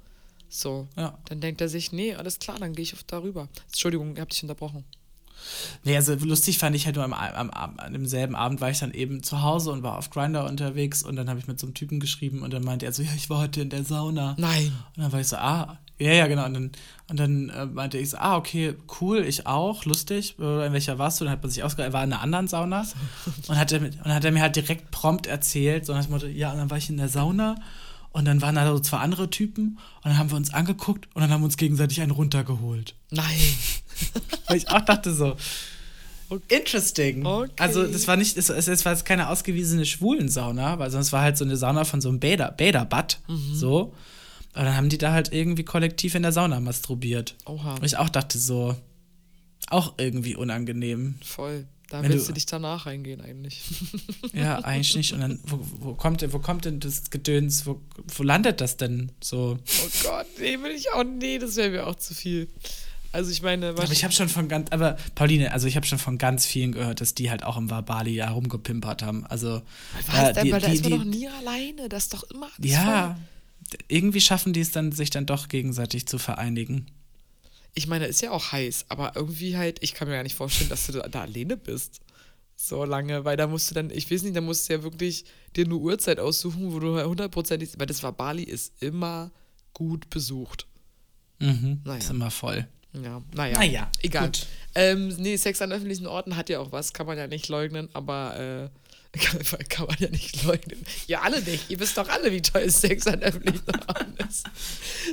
So. 0.49 0.89
Ja. 0.97 1.19
Dann 1.29 1.41
denkt 1.41 1.61
er 1.61 1.69
sich, 1.69 1.93
nee, 1.93 2.15
alles 2.15 2.39
klar, 2.39 2.59
dann 2.59 2.73
gehe 2.73 2.83
ich 2.83 2.95
darüber. 3.07 3.49
Entschuldigung, 3.67 4.15
ich 4.15 4.21
habe 4.21 4.31
dich 4.31 4.43
unterbrochen. 4.43 4.85
Nee, 5.85 5.97
also 5.97 6.15
lustig 6.15 6.59
fand 6.59 6.75
ich 6.77 6.87
halt 6.87 6.97
nur 6.97 7.05
am, 7.05 7.13
am, 7.13 7.51
am, 7.51 7.79
an 7.79 7.93
demselben 7.93 8.35
Abend 8.35 8.61
war 8.61 8.71
ich 8.71 8.79
dann 8.79 8.93
eben 8.93 9.23
zu 9.23 9.43
Hause 9.43 9.71
und 9.71 9.83
war 9.83 9.97
auf 9.97 10.11
Grinder 10.11 10.47
unterwegs 10.47 11.03
und 11.03 11.17
dann 11.17 11.29
habe 11.29 11.39
ich 11.39 11.47
mit 11.47 11.61
so 11.61 11.67
einem 11.67 11.75
Typen 11.75 12.01
geschrieben 12.01 12.43
und 12.43 12.53
dann 12.53 12.65
meinte 12.65 12.87
er 12.87 12.93
so, 12.93 13.03
ja, 13.03 13.11
ich 13.17 13.31
war 13.31 13.39
heute 13.39 13.63
in 13.63 13.71
der 13.71 13.85
Sauna. 13.85 14.35
Nein. 14.39 14.73
Und 14.97 15.03
dann 15.03 15.13
war 15.13 15.21
ich 15.21 15.29
so, 15.29 15.37
ah, 15.37 15.79
ja, 15.99 16.13
ja, 16.13 16.27
genau. 16.27 16.45
Und 16.45 16.55
dann, 16.55 16.71
und 17.09 17.21
dann 17.21 17.49
äh, 17.49 17.67
meinte 17.67 17.97
ich 17.97 18.11
so, 18.11 18.19
ah, 18.19 18.37
okay, 18.37 18.75
cool, 19.01 19.25
ich 19.25 19.47
auch, 19.47 19.85
lustig. 19.87 20.35
Äh, 20.39 20.67
in 20.67 20.73
welcher 20.73 20.99
warst 20.99 21.21
du? 21.21 21.25
Dann 21.25 21.33
hat 21.33 21.43
man 21.43 21.51
sich 21.51 21.63
ausgedacht, 21.63 21.91
er 21.91 21.93
war 21.95 22.05
in 22.05 22.13
einer 22.13 22.23
anderen 22.23 22.49
Sauna. 22.49 22.87
und, 23.49 23.57
hat 23.57 23.73
er, 23.73 23.81
und 23.81 24.05
hat 24.15 24.25
er 24.25 24.33
mir 24.33 24.43
halt 24.43 24.57
direkt 24.57 24.91
prompt 24.91 25.27
erzählt, 25.27 25.87
so 25.87 25.95
nach 25.95 26.05
dem 26.05 26.13
Motto, 26.13 26.27
ja, 26.27 26.53
und 26.53 26.59
dann 26.59 26.71
war 26.71 26.77
ich 26.77 26.91
in 26.91 26.99
der 26.99 27.09
Sauna 27.09 27.57
und 28.17 28.25
dann 28.25 28.41
waren 28.41 28.55
da 28.55 28.67
so 28.67 28.79
zwei 28.79 28.97
andere 28.97 29.29
Typen 29.29 29.79
und 29.97 30.05
dann 30.07 30.17
haben 30.17 30.31
wir 30.31 30.39
uns 30.39 30.55
angeguckt 30.55 31.07
und 31.13 31.21
dann 31.21 31.31
haben 31.31 31.43
wir 31.43 31.45
uns 31.45 31.59
gegenseitig 31.59 32.01
einen 32.01 32.13
runtergeholt. 32.13 32.95
Nein. 33.11 33.37
Weil 34.47 34.57
ich 34.57 34.71
auch 34.71 34.81
dachte 34.81 35.13
so, 35.13 35.37
okay. 36.31 36.57
interesting. 36.57 37.27
Okay. 37.27 37.53
Also 37.59 37.87
das 37.87 38.09
war 38.09 38.17
nicht, 38.17 38.39
es, 38.39 38.49
es 38.49 38.85
war 38.87 38.93
jetzt 38.93 39.05
keine 39.05 39.29
ausgewiesene 39.29 39.85
Schwulensauna, 39.85 40.79
weil 40.79 40.91
sonst 40.91 41.13
war 41.13 41.21
halt 41.21 41.37
so 41.37 41.45
eine 41.45 41.59
Sauna 41.59 41.85
von 41.85 42.01
so 42.01 42.09
einem 42.09 42.19
Bäder, 42.19 42.53
Bäderbad, 42.53 43.21
mhm. 43.29 43.55
so. 43.55 43.95
Aber 44.55 44.65
dann 44.65 44.77
haben 44.77 44.89
die 44.89 44.97
da 44.97 45.13
halt 45.13 45.35
irgendwie 45.35 45.65
kollektiv 45.65 46.15
in 46.15 46.23
der 46.23 46.33
Sauna 46.33 46.59
masturbiert. 46.61 47.35
Oha. 47.45 47.75
Und 47.75 47.85
ich 47.85 47.99
auch 47.99 48.09
dachte 48.09 48.39
so, 48.39 48.77
auch 49.69 49.93
irgendwie 49.99 50.37
unangenehm. 50.37 51.17
Voll. 51.23 51.67
Da 51.89 52.03
Wenn 52.03 52.13
willst 52.13 52.27
du, 52.27 52.33
du 52.33 52.35
dich 52.35 52.47
danach 52.47 52.87
reingehen 52.87 53.21
eigentlich. 53.21 53.63
Ja, 54.33 54.59
eigentlich 54.59 54.97
nicht. 54.97 55.13
Und 55.13 55.21
dann, 55.21 55.41
wo, 55.47 55.59
wo, 55.79 55.95
kommt, 55.95 56.33
wo 56.33 56.39
kommt 56.39 56.65
denn 56.65 56.81
das 56.81 57.11
Gedöns, 57.11 57.65
wo, 57.65 57.81
wo 58.15 58.23
landet 58.23 58.61
das 58.61 58.77
denn 58.77 59.13
so? 59.23 59.57
Oh 59.65 59.89
Gott, 60.03 60.27
nee, 60.39 60.59
will 60.61 60.73
ich 60.73 60.93
auch, 60.93 61.05
nee, 61.05 61.39
das 61.39 61.57
wäre 61.57 61.71
mir 61.71 61.87
auch 61.87 61.95
zu 61.95 62.15
viel. 62.15 62.49
Also 63.13 63.31
ich 63.31 63.41
meine, 63.41 63.71
aber 63.71 63.91
ich 63.91 64.05
habe 64.05 64.13
schon 64.13 64.29
von 64.29 64.47
ganz, 64.47 64.71
aber 64.73 64.99
Pauline, 65.15 65.53
also 65.53 65.67
ich 65.67 65.77
habe 65.77 65.87
schon 65.87 65.99
von 65.99 66.19
ganz 66.19 66.45
vielen 66.45 66.73
gehört, 66.73 67.01
dass 67.01 67.15
die 67.15 67.31
halt 67.31 67.45
auch 67.45 67.57
im 67.57 67.71
Wabali 67.71 68.15
ja 68.15 68.29
rumgepimpert 68.29 69.03
haben. 69.03 69.25
Also 69.27 69.63
Was, 70.07 70.37
äh, 70.37 70.43
die, 70.43 70.53
aber 70.53 70.61
da 70.61 70.69
die, 70.69 70.75
ist 70.75 70.83
man 70.83 70.93
die, 70.93 70.99
doch 70.99 71.05
nie 71.05 71.29
alleine, 71.29 71.89
das 71.89 72.05
ist 72.05 72.15
doch 72.15 72.25
immer. 72.25 72.51
Ja, 72.61 73.17
voll. 73.71 73.79
irgendwie 73.89 74.21
schaffen 74.21 74.53
die 74.53 74.61
es 74.61 74.71
dann, 74.71 74.93
sich 74.93 75.09
dann 75.09 75.25
doch 75.25 75.49
gegenseitig 75.49 76.07
zu 76.07 76.19
vereinigen. 76.19 76.89
Ich 77.77 77.87
meine, 77.87 78.07
ist 78.07 78.23
ja 78.23 78.31
auch 78.31 78.53
heiß, 78.53 78.87
aber 78.89 79.13
irgendwie 79.17 79.57
halt, 79.57 79.83
ich 79.83 79.93
kann 79.93 80.09
mir 80.09 80.15
gar 80.15 80.23
nicht 80.23 80.35
vorstellen, 80.35 80.71
dass 80.71 80.87
du 80.87 80.93
da, 80.93 81.09
da 81.09 81.21
alleine 81.21 81.57
bist. 81.59 82.01
So 82.57 82.85
lange, 82.85 83.27
weil 83.27 83.37
da 83.37 83.47
musst 83.47 83.71
du 83.71 83.75
dann, 83.75 83.91
ich 83.91 84.11
weiß 84.11 84.23
nicht, 84.23 84.35
da 84.35 84.41
musst 84.41 84.69
du 84.69 84.73
ja 84.73 84.83
wirklich 84.83 85.27
dir 85.55 85.67
eine 85.67 85.77
Uhrzeit 85.77 86.19
aussuchen, 86.19 86.73
wo 86.73 86.81
du 86.81 87.05
hundertprozentig, 87.05 87.75
weil 87.77 87.87
das 87.87 88.03
war 88.03 88.13
Bali 88.13 88.45
ist 88.45 88.83
immer 88.83 89.31
gut 89.75 90.09
besucht. 90.09 90.67
Mhm, 91.39 91.83
naja. 91.85 91.99
Ist 91.99 92.09
immer 92.09 92.31
voll. 92.31 92.67
Ja, 92.95 93.23
naja. 93.35 93.59
Naja, 93.59 93.91
egal. 94.01 94.33
Ähm, 94.75 95.09
nee, 95.19 95.37
Sex 95.37 95.61
an 95.61 95.71
öffentlichen 95.71 96.07
Orten 96.07 96.35
hat 96.35 96.49
ja 96.49 96.61
auch 96.61 96.73
was, 96.73 96.95
kann 96.95 97.07
man 97.07 97.19
ja 97.19 97.27
nicht 97.27 97.49
leugnen, 97.49 97.91
aber 97.93 98.71
äh, 98.73 98.86
kann, 99.17 99.69
kann, 99.69 99.87
man 99.87 99.97
ja 99.99 100.09
nicht 100.09 100.43
leugnen. 100.45 100.85
Ja, 101.07 101.23
alle 101.23 101.43
nicht. 101.43 101.71
Ihr 101.71 101.81
wisst 101.81 101.97
doch 101.99 102.09
alle, 102.09 102.33
wie 102.33 102.43
toll 102.43 102.69
Sex 102.71 103.07
an 103.07 103.23
öffentlichen 103.23 103.63
Orten 103.89 104.17
ist. 104.29 104.45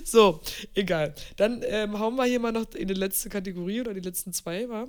So, 0.06 0.42
egal. 0.74 1.14
Dann 1.36 1.64
ähm, 1.66 2.00
hauen 2.00 2.16
wir 2.16 2.26
hier 2.26 2.40
mal 2.40 2.52
noch 2.52 2.72
in 2.74 2.88
die 2.88 2.94
letzte 2.94 3.30
Kategorie 3.30 3.82
oder 3.82 3.94
die 3.94 4.00
letzten 4.00 4.34
zwei, 4.34 4.70
war. 4.70 4.88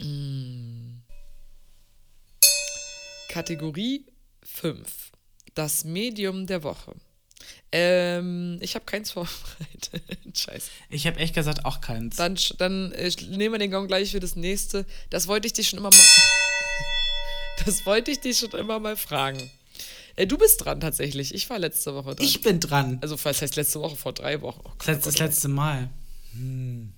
Hm. 0.00 1.02
Kategorie 3.28 4.06
5. 4.42 5.12
Das 5.54 5.84
Medium 5.84 6.46
der 6.46 6.62
Woche. 6.62 6.94
Ähm, 7.70 8.58
ich 8.60 8.74
habe 8.74 8.84
keins 8.84 9.12
vorbereitet. 9.12 10.02
Scheiße. 10.36 10.70
Ich 10.88 11.06
habe 11.06 11.18
echt 11.18 11.34
gesagt 11.34 11.64
auch 11.64 11.80
keins. 11.80 12.16
Dann, 12.16 12.38
dann 12.58 12.92
äh, 12.92 13.10
nehmen 13.28 13.54
wir 13.54 13.58
den 13.58 13.70
Gong 13.70 13.86
gleich 13.86 14.12
für 14.12 14.20
das 14.20 14.36
nächste. 14.36 14.86
Das 15.10 15.28
wollte 15.28 15.46
ich 15.46 15.52
dich 15.52 15.68
schon 15.68 15.78
immer 15.78 15.90
mal. 15.90 16.06
Das 17.64 17.86
wollte 17.86 18.10
ich 18.10 18.20
dich 18.20 18.38
schon 18.38 18.50
immer 18.52 18.78
mal 18.78 18.96
fragen. 18.96 19.50
Äh, 20.16 20.26
du 20.26 20.36
bist 20.36 20.64
dran 20.64 20.80
tatsächlich. 20.80 21.34
Ich 21.34 21.48
war 21.48 21.58
letzte 21.58 21.94
Woche 21.94 22.14
dran. 22.14 22.26
Ich 22.26 22.40
bin 22.40 22.60
dran. 22.60 22.98
Also, 23.00 23.16
was 23.22 23.40
heißt 23.40 23.56
letzte 23.56 23.80
Woche? 23.80 23.96
Vor 23.96 24.12
drei 24.12 24.40
Wochen. 24.42 24.60
Oh 24.64 24.72
das, 24.84 25.00
das 25.00 25.18
letzte 25.18 25.48
Mal. 25.48 25.90
Hm. 26.32 26.92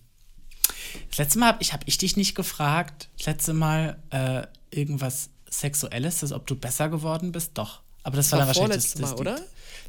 Das 1.11 1.19
letzte 1.19 1.39
Mal 1.39 1.49
habe 1.49 1.63
ich, 1.63 1.73
hab 1.73 1.87
ich 1.87 1.99
dich 1.99 2.17
nicht 2.17 2.35
gefragt. 2.35 3.09
Das 3.19 3.27
letzte 3.27 3.53
Mal 3.53 4.03
äh, 4.11 4.47
irgendwas 4.75 5.31
Sexuelles, 5.51 6.33
ob 6.33 6.47
du 6.47 6.57
besser 6.57 6.89
geworden 6.89 7.33
bist. 7.33 7.53
Doch. 7.55 7.83
Aber 8.03 8.17
das, 8.17 8.27
das 8.27 8.33
war, 8.33 8.39
dann 8.41 8.49
wahrscheinlich 8.49 8.77
das, 8.77 8.95
das, 8.95 9.11
Mal, 9.11 9.21
oder? 9.21 9.41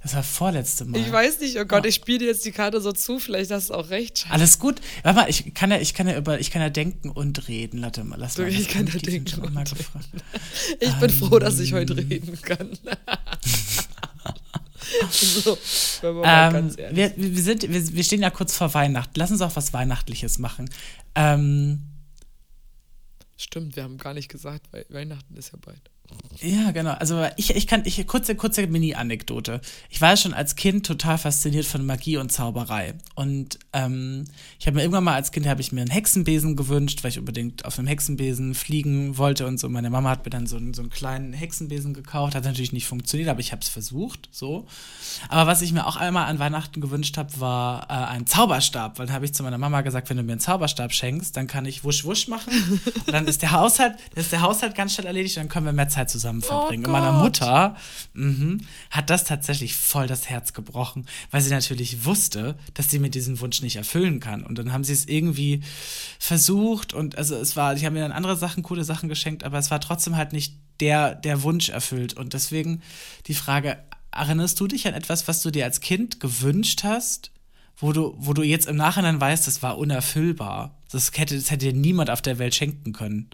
Das 0.03 0.15
war 0.15 0.23
vorletzte 0.23 0.85
Mal. 0.85 0.99
Ich 0.99 1.11
weiß 1.11 1.39
nicht, 1.41 1.59
oh 1.59 1.65
Gott, 1.65 1.83
ja. 1.83 1.89
ich 1.89 1.95
spiele 1.95 2.19
dir 2.19 2.27
jetzt 2.27 2.43
die 2.43 2.51
Karte 2.51 2.81
so 2.81 2.91
zu, 2.91 3.19
vielleicht 3.19 3.51
hast 3.51 3.69
du 3.69 3.75
auch 3.75 3.89
recht. 3.89 4.25
Alles 4.29 4.57
gut. 4.57 4.81
Warte 5.03 5.19
mal, 5.19 5.29
ich 5.29 5.53
kann 5.53 5.69
ja, 5.69 5.77
ich 5.77 5.93
kann 5.93 6.07
ja 6.07 6.17
über, 6.17 6.39
ich 6.39 6.49
kann 6.49 6.61
ja 6.61 6.69
denken 6.69 7.09
und 7.09 7.47
reden. 7.47 7.81
Mal, 7.81 7.91
lass 8.17 8.37
mal. 8.37 8.47
Ich 8.47 8.67
kann 8.67 8.87
ja 8.87 8.97
denken 8.97 9.41
und 9.41 9.57
reden. 9.57 9.75
Ich 10.79 10.93
bin 10.95 11.09
froh, 11.09 11.37
dass 11.37 11.59
ich 11.59 11.73
heute 11.73 11.93
ähm. 11.93 12.07
reden 12.07 12.41
kann. 12.41 12.71
so, 15.11 15.57
ähm, 16.03 16.75
wir, 16.91 17.13
wir, 17.15 17.43
sind, 17.43 17.71
wir, 17.71 17.93
wir 17.93 18.03
stehen 18.03 18.21
ja 18.21 18.31
kurz 18.31 18.55
vor 18.55 18.73
Weihnachten. 18.73 19.13
Lass 19.15 19.29
uns 19.29 19.41
auch 19.41 19.55
was 19.55 19.71
Weihnachtliches 19.71 20.39
machen. 20.39 20.69
Ähm, 21.13 21.83
Stimmt, 23.37 23.75
wir 23.75 23.83
haben 23.83 23.97
gar 23.97 24.13
nicht 24.13 24.29
gesagt, 24.29 24.67
weil 24.71 24.85
Weihnachten 24.89 25.35
ist 25.35 25.51
ja 25.51 25.59
bald. 25.61 25.81
Ja, 26.41 26.71
genau. 26.71 26.93
Also 26.93 27.27
ich, 27.37 27.55
ich 27.55 27.67
kann, 27.67 27.83
ich, 27.85 28.05
kurze, 28.07 28.35
kurze 28.35 28.65
Mini-Anekdote. 28.65 29.61
Ich 29.89 30.01
war 30.01 30.17
schon 30.17 30.33
als 30.33 30.55
Kind 30.55 30.87
total 30.87 31.19
fasziniert 31.19 31.65
von 31.65 31.85
Magie 31.85 32.17
und 32.17 32.31
Zauberei. 32.31 32.95
Und 33.13 33.59
ähm, 33.73 34.25
ich 34.59 34.65
habe 34.65 34.75
mir 34.75 34.81
irgendwann 34.81 35.03
mal 35.03 35.13
als 35.13 35.31
Kind 35.31 35.45
habe 35.45 35.61
ich 35.61 35.71
mir 35.71 35.81
einen 35.81 35.91
Hexenbesen 35.91 36.55
gewünscht, 36.55 37.03
weil 37.03 37.11
ich 37.11 37.19
unbedingt 37.19 37.65
auf 37.65 37.77
einem 37.77 37.87
Hexenbesen 37.87 38.55
fliegen 38.55 39.19
wollte 39.19 39.45
und 39.45 39.59
so. 39.59 39.69
Meine 39.69 39.91
Mama 39.91 40.09
hat 40.09 40.25
mir 40.25 40.31
dann 40.31 40.47
so, 40.47 40.57
so 40.73 40.81
einen 40.81 40.89
kleinen 40.89 41.33
Hexenbesen 41.33 41.93
gekauft. 41.93 42.33
Hat 42.33 42.43
natürlich 42.43 42.73
nicht 42.73 42.87
funktioniert, 42.87 43.29
aber 43.29 43.39
ich 43.39 43.51
habe 43.51 43.61
es 43.61 43.69
versucht. 43.69 44.27
So. 44.31 44.65
Aber 45.29 45.45
was 45.45 45.61
ich 45.61 45.73
mir 45.73 45.85
auch 45.85 45.95
einmal 45.95 46.25
an 46.25 46.39
Weihnachten 46.39 46.81
gewünscht 46.81 47.17
habe, 47.17 47.39
war 47.39 47.83
äh, 47.83 48.13
ein 48.13 48.25
Zauberstab. 48.25 48.97
Weil 48.97 49.05
dann 49.05 49.15
habe 49.15 49.25
ich 49.25 49.33
zu 49.35 49.43
meiner 49.43 49.59
Mama 49.59 49.81
gesagt, 49.81 50.09
wenn 50.09 50.17
du 50.17 50.23
mir 50.23 50.31
einen 50.31 50.41
Zauberstab 50.41 50.91
schenkst, 50.91 51.37
dann 51.37 51.45
kann 51.45 51.65
ich 51.65 51.83
wusch 51.83 52.03
wusch 52.03 52.27
machen. 52.27 52.51
und 53.05 53.13
dann 53.13 53.27
ist 53.27 53.43
der 53.43 53.51
Haushalt, 53.51 53.93
ist 54.15 54.31
der 54.31 54.41
Haushalt 54.41 54.73
ganz 54.73 54.95
schnell 54.95 55.05
erledigt 55.05 55.37
und 55.37 55.43
dann 55.43 55.49
können 55.49 55.67
wir 55.67 55.73
mehr 55.73 55.87
Zeit 55.89 56.00
zusammen 56.07 56.41
verbringen. 56.41 56.85
Oh 56.85 56.87
und 56.87 56.91
meiner 56.93 57.11
Mutter 57.11 57.75
mh, 58.13 58.57
hat 58.89 59.09
das 59.09 59.23
tatsächlich 59.23 59.75
voll 59.75 60.07
das 60.07 60.29
Herz 60.29 60.53
gebrochen, 60.53 61.05
weil 61.31 61.41
sie 61.41 61.49
natürlich 61.49 62.05
wusste, 62.05 62.55
dass 62.73 62.89
sie 62.89 62.99
mir 62.99 63.09
diesen 63.09 63.39
Wunsch 63.39 63.61
nicht 63.61 63.75
erfüllen 63.75 64.19
kann. 64.19 64.43
Und 64.43 64.57
dann 64.57 64.73
haben 64.73 64.83
sie 64.83 64.93
es 64.93 65.05
irgendwie 65.05 65.61
versucht 66.19 66.93
und 66.93 67.17
also 67.17 67.35
es 67.35 67.55
war, 67.55 67.75
ich 67.75 67.85
habe 67.85 67.93
mir 67.93 68.01
dann 68.01 68.11
andere 68.11 68.37
Sachen, 68.37 68.63
coole 68.63 68.83
Sachen 68.83 69.09
geschenkt, 69.09 69.43
aber 69.43 69.57
es 69.57 69.71
war 69.71 69.79
trotzdem 69.79 70.15
halt 70.15 70.33
nicht 70.33 70.55
der, 70.79 71.15
der 71.15 71.43
Wunsch 71.43 71.69
erfüllt. 71.69 72.13
Und 72.13 72.33
deswegen 72.33 72.81
die 73.27 73.35
Frage, 73.35 73.77
erinnerst 74.11 74.59
du 74.59 74.67
dich 74.67 74.87
an 74.87 74.93
etwas, 74.93 75.27
was 75.27 75.41
du 75.41 75.51
dir 75.51 75.65
als 75.65 75.81
Kind 75.81 76.19
gewünscht 76.19 76.83
hast? 76.83 77.31
wo 77.81 77.91
du, 77.91 78.13
wo 78.17 78.33
du 78.33 78.43
jetzt 78.43 78.67
im 78.67 78.75
Nachhinein 78.75 79.19
weißt, 79.19 79.47
das 79.47 79.63
war 79.63 79.77
unerfüllbar. 79.77 80.77
Das 80.91 81.11
hätte, 81.15 81.35
das 81.35 81.49
hätte 81.49 81.71
dir 81.71 81.73
niemand 81.73 82.09
auf 82.09 82.21
der 82.21 82.37
Welt 82.37 82.53
schenken 82.53 82.93
können. 82.93 83.29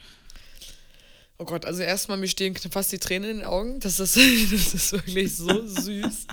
Oh 1.40 1.46
Gott, 1.46 1.66
also 1.66 1.84
erstmal, 1.84 2.18
mir 2.18 2.28
stehen 2.28 2.56
fast 2.56 2.92
die 2.92 2.98
Tränen 2.98 3.30
in 3.30 3.38
den 3.38 3.46
Augen. 3.46 3.80
Das 3.80 4.00
ist, 4.00 4.16
das 4.52 4.74
ist 4.74 4.92
wirklich 4.92 5.36
so 5.36 5.68
süß. 5.68 6.28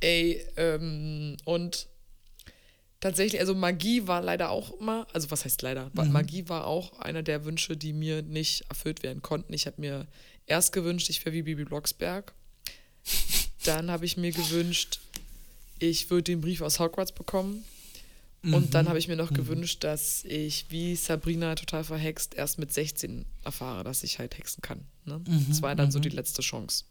Ey, 0.00 0.44
ähm, 0.56 1.36
und 1.44 1.88
tatsächlich, 3.00 3.40
also 3.40 3.54
Magie 3.54 4.06
war 4.06 4.22
leider 4.22 4.50
auch 4.50 4.78
immer, 4.78 5.06
also 5.12 5.30
was 5.30 5.44
heißt 5.44 5.62
leider? 5.62 5.90
Mhm. 5.94 6.12
Magie 6.12 6.48
war 6.48 6.66
auch 6.66 6.98
einer 7.00 7.22
der 7.22 7.44
Wünsche, 7.44 7.76
die 7.76 7.92
mir 7.92 8.22
nicht 8.22 8.64
erfüllt 8.68 9.02
werden 9.02 9.22
konnten. 9.22 9.52
Ich 9.52 9.66
habe 9.66 9.80
mir 9.80 10.06
erst 10.46 10.72
gewünscht, 10.72 11.10
ich 11.10 11.24
wäre 11.24 11.34
wie 11.34 11.42
Bibi 11.42 11.64
Blocksberg. 11.64 12.32
Dann 13.64 13.90
habe 13.90 14.04
ich 14.04 14.16
mir 14.16 14.30
gewünscht, 14.30 15.00
ich 15.78 16.10
würde 16.10 16.24
den 16.24 16.40
Brief 16.40 16.60
aus 16.60 16.78
Hogwarts 16.78 17.12
bekommen. 17.12 17.64
Und 18.44 18.66
mhm. 18.66 18.70
dann 18.70 18.88
habe 18.88 18.98
ich 18.98 19.08
mir 19.08 19.16
noch 19.16 19.30
mhm. 19.30 19.36
gewünscht, 19.36 19.84
dass 19.84 20.24
ich 20.24 20.66
wie 20.68 20.96
Sabrina 20.96 21.54
total 21.54 21.84
verhext 21.84 22.34
erst 22.34 22.58
mit 22.58 22.72
16 22.72 23.24
erfahre, 23.42 23.84
dass 23.84 24.02
ich 24.02 24.18
halt 24.18 24.36
hexen 24.36 24.60
kann. 24.60 24.80
Ne? 25.06 25.20
Mhm. 25.26 25.46
Das 25.48 25.62
war 25.62 25.74
dann 25.74 25.90
so 25.90 25.98
mhm. 25.98 26.02
die 26.02 26.08
letzte 26.10 26.42
Chance. 26.42 26.84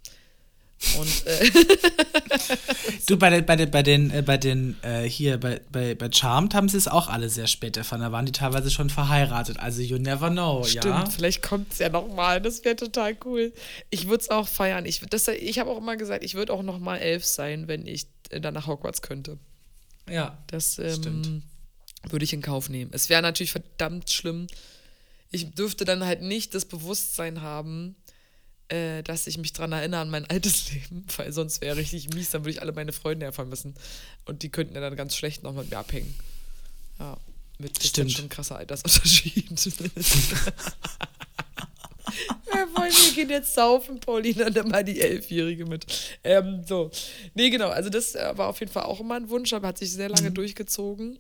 Und 0.98 1.28
äh 1.28 1.50
du 3.08 3.18
bei 3.18 3.30
den 3.30 3.46
bei 3.46 3.56
den 3.56 3.72
bei 3.72 3.84
den, 3.84 4.12
äh, 4.12 4.22
bei 4.22 4.38
den 4.38 4.76
äh, 4.82 5.04
hier 5.04 5.40
bei, 5.40 5.62
bei, 5.72 5.96
bei 5.96 6.12
Charmed 6.12 6.54
haben 6.54 6.68
sie 6.68 6.78
es 6.78 6.88
auch 6.88 7.08
alle 7.08 7.30
sehr 7.30 7.48
spät 7.48 7.78
erfahren. 7.78 8.02
Da 8.02 8.12
waren 8.12 8.26
die 8.26 8.32
teilweise 8.32 8.70
schon 8.70 8.90
verheiratet. 8.90 9.60
Also 9.60 9.82
you 9.82 9.98
never 9.98 10.30
know, 10.30 10.64
Stimmt, 10.64 10.86
ja. 10.86 11.06
Vielleicht 11.06 11.42
kommt 11.42 11.72
es 11.72 11.80
ja 11.80 11.90
noch 11.90 12.14
mal. 12.14 12.42
Das 12.42 12.66
wäre 12.66 12.76
total 12.76 13.16
cool. 13.26 13.54
Ich 13.92 14.08
würde 14.08 14.24
es 14.24 14.30
auch 14.30 14.48
feiern. 14.48 14.86
Ich 14.86 15.02
ich 15.40 15.60
habe 15.60 15.70
auch 15.70 15.78
immer 15.78 15.96
gesagt, 15.96 16.24
ich 16.24 16.36
würde 16.36 16.52
auch 16.52 16.64
noch 16.64 16.80
mal 16.80 16.98
elf 16.98 17.24
sein, 17.24 17.68
wenn 17.68 17.86
ich 17.86 18.08
äh, 18.30 18.42
dann 18.42 18.54
nach 18.54 18.68
Hogwarts 18.68 19.02
könnte. 19.02 19.38
Ja. 20.10 20.38
Das 20.48 20.80
ähm, 20.80 21.44
würde 22.10 22.26
ich 22.26 22.34
in 22.34 22.42
Kauf 22.42 22.70
nehmen. 22.70 22.92
Es 22.94 23.10
wäre 23.10 23.22
natürlich 23.22 23.52
verdammt 23.52 24.10
schlimm. 24.10 24.48
Ich 25.32 25.52
dürfte 25.52 25.86
dann 25.86 26.04
halt 26.04 26.22
nicht 26.22 26.54
das 26.54 26.66
Bewusstsein 26.66 27.42
haben, 27.42 27.96
äh, 28.68 29.04
dass 29.04 29.28
ich 29.28 29.38
mich 29.38 29.54
daran 29.54 29.72
erinnere 29.72 30.02
an 30.02 30.10
mein 30.10 30.26
altes 30.30 30.72
Leben, 30.72 31.06
weil 31.18 31.32
sonst 31.32 31.62
wäre 31.62 31.78
richtig 31.78 32.10
mies, 32.14 32.32
dann 32.32 32.42
würde 32.42 32.52
ich 32.52 32.62
alle 32.62 32.74
meine 32.74 32.94
Freunde 32.94 33.26
ja 33.26 33.32
vermissen. 33.32 33.76
Und 34.26 34.44
die 34.44 34.50
könnten 34.50 34.76
ja 34.76 34.82
dann 34.82 34.96
ganz 34.96 35.16
schlecht 35.16 35.44
noch 35.44 35.54
mit 35.54 35.70
mir 35.70 35.78
abhängen. 35.78 36.14
Ja, 37.00 37.18
mit 37.58 37.82
Stimmt. 37.84 38.12
schon 38.12 38.30
krasser 38.30 38.58
Altersunterschied. 38.58 39.50
Ja, 42.54 42.68
wollen 42.76 42.92
wir 42.92 43.14
gehen 43.14 43.30
jetzt 43.30 43.54
saufen, 43.54 44.00
Paulina, 44.00 44.50
dann 44.50 44.70
mal 44.70 44.84
die 44.84 45.00
Elfjährige 45.00 45.66
mit. 45.66 45.86
Ähm, 46.24 46.64
so. 46.66 46.92
Nee, 47.34 47.50
genau, 47.50 47.70
also 47.70 47.90
das 47.90 48.16
äh, 48.16 48.34
war 48.36 48.50
auf 48.50 48.60
jeden 48.60 48.72
Fall 48.72 48.84
auch 48.84 49.00
immer 49.00 49.16
ein 49.16 49.30
Wunsch, 49.30 49.54
aber 49.54 49.70
hat 49.70 49.78
sich 49.78 49.92
sehr 49.92 50.10
lange 50.10 50.30
mhm. 50.30 50.36
durchgezogen. 50.36 51.20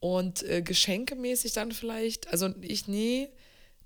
Und 0.00 0.42
äh, 0.44 0.62
geschenkemäßig 0.62 1.52
dann 1.52 1.72
vielleicht, 1.72 2.28
also 2.28 2.50
ich, 2.60 2.86
nee, 2.86 3.28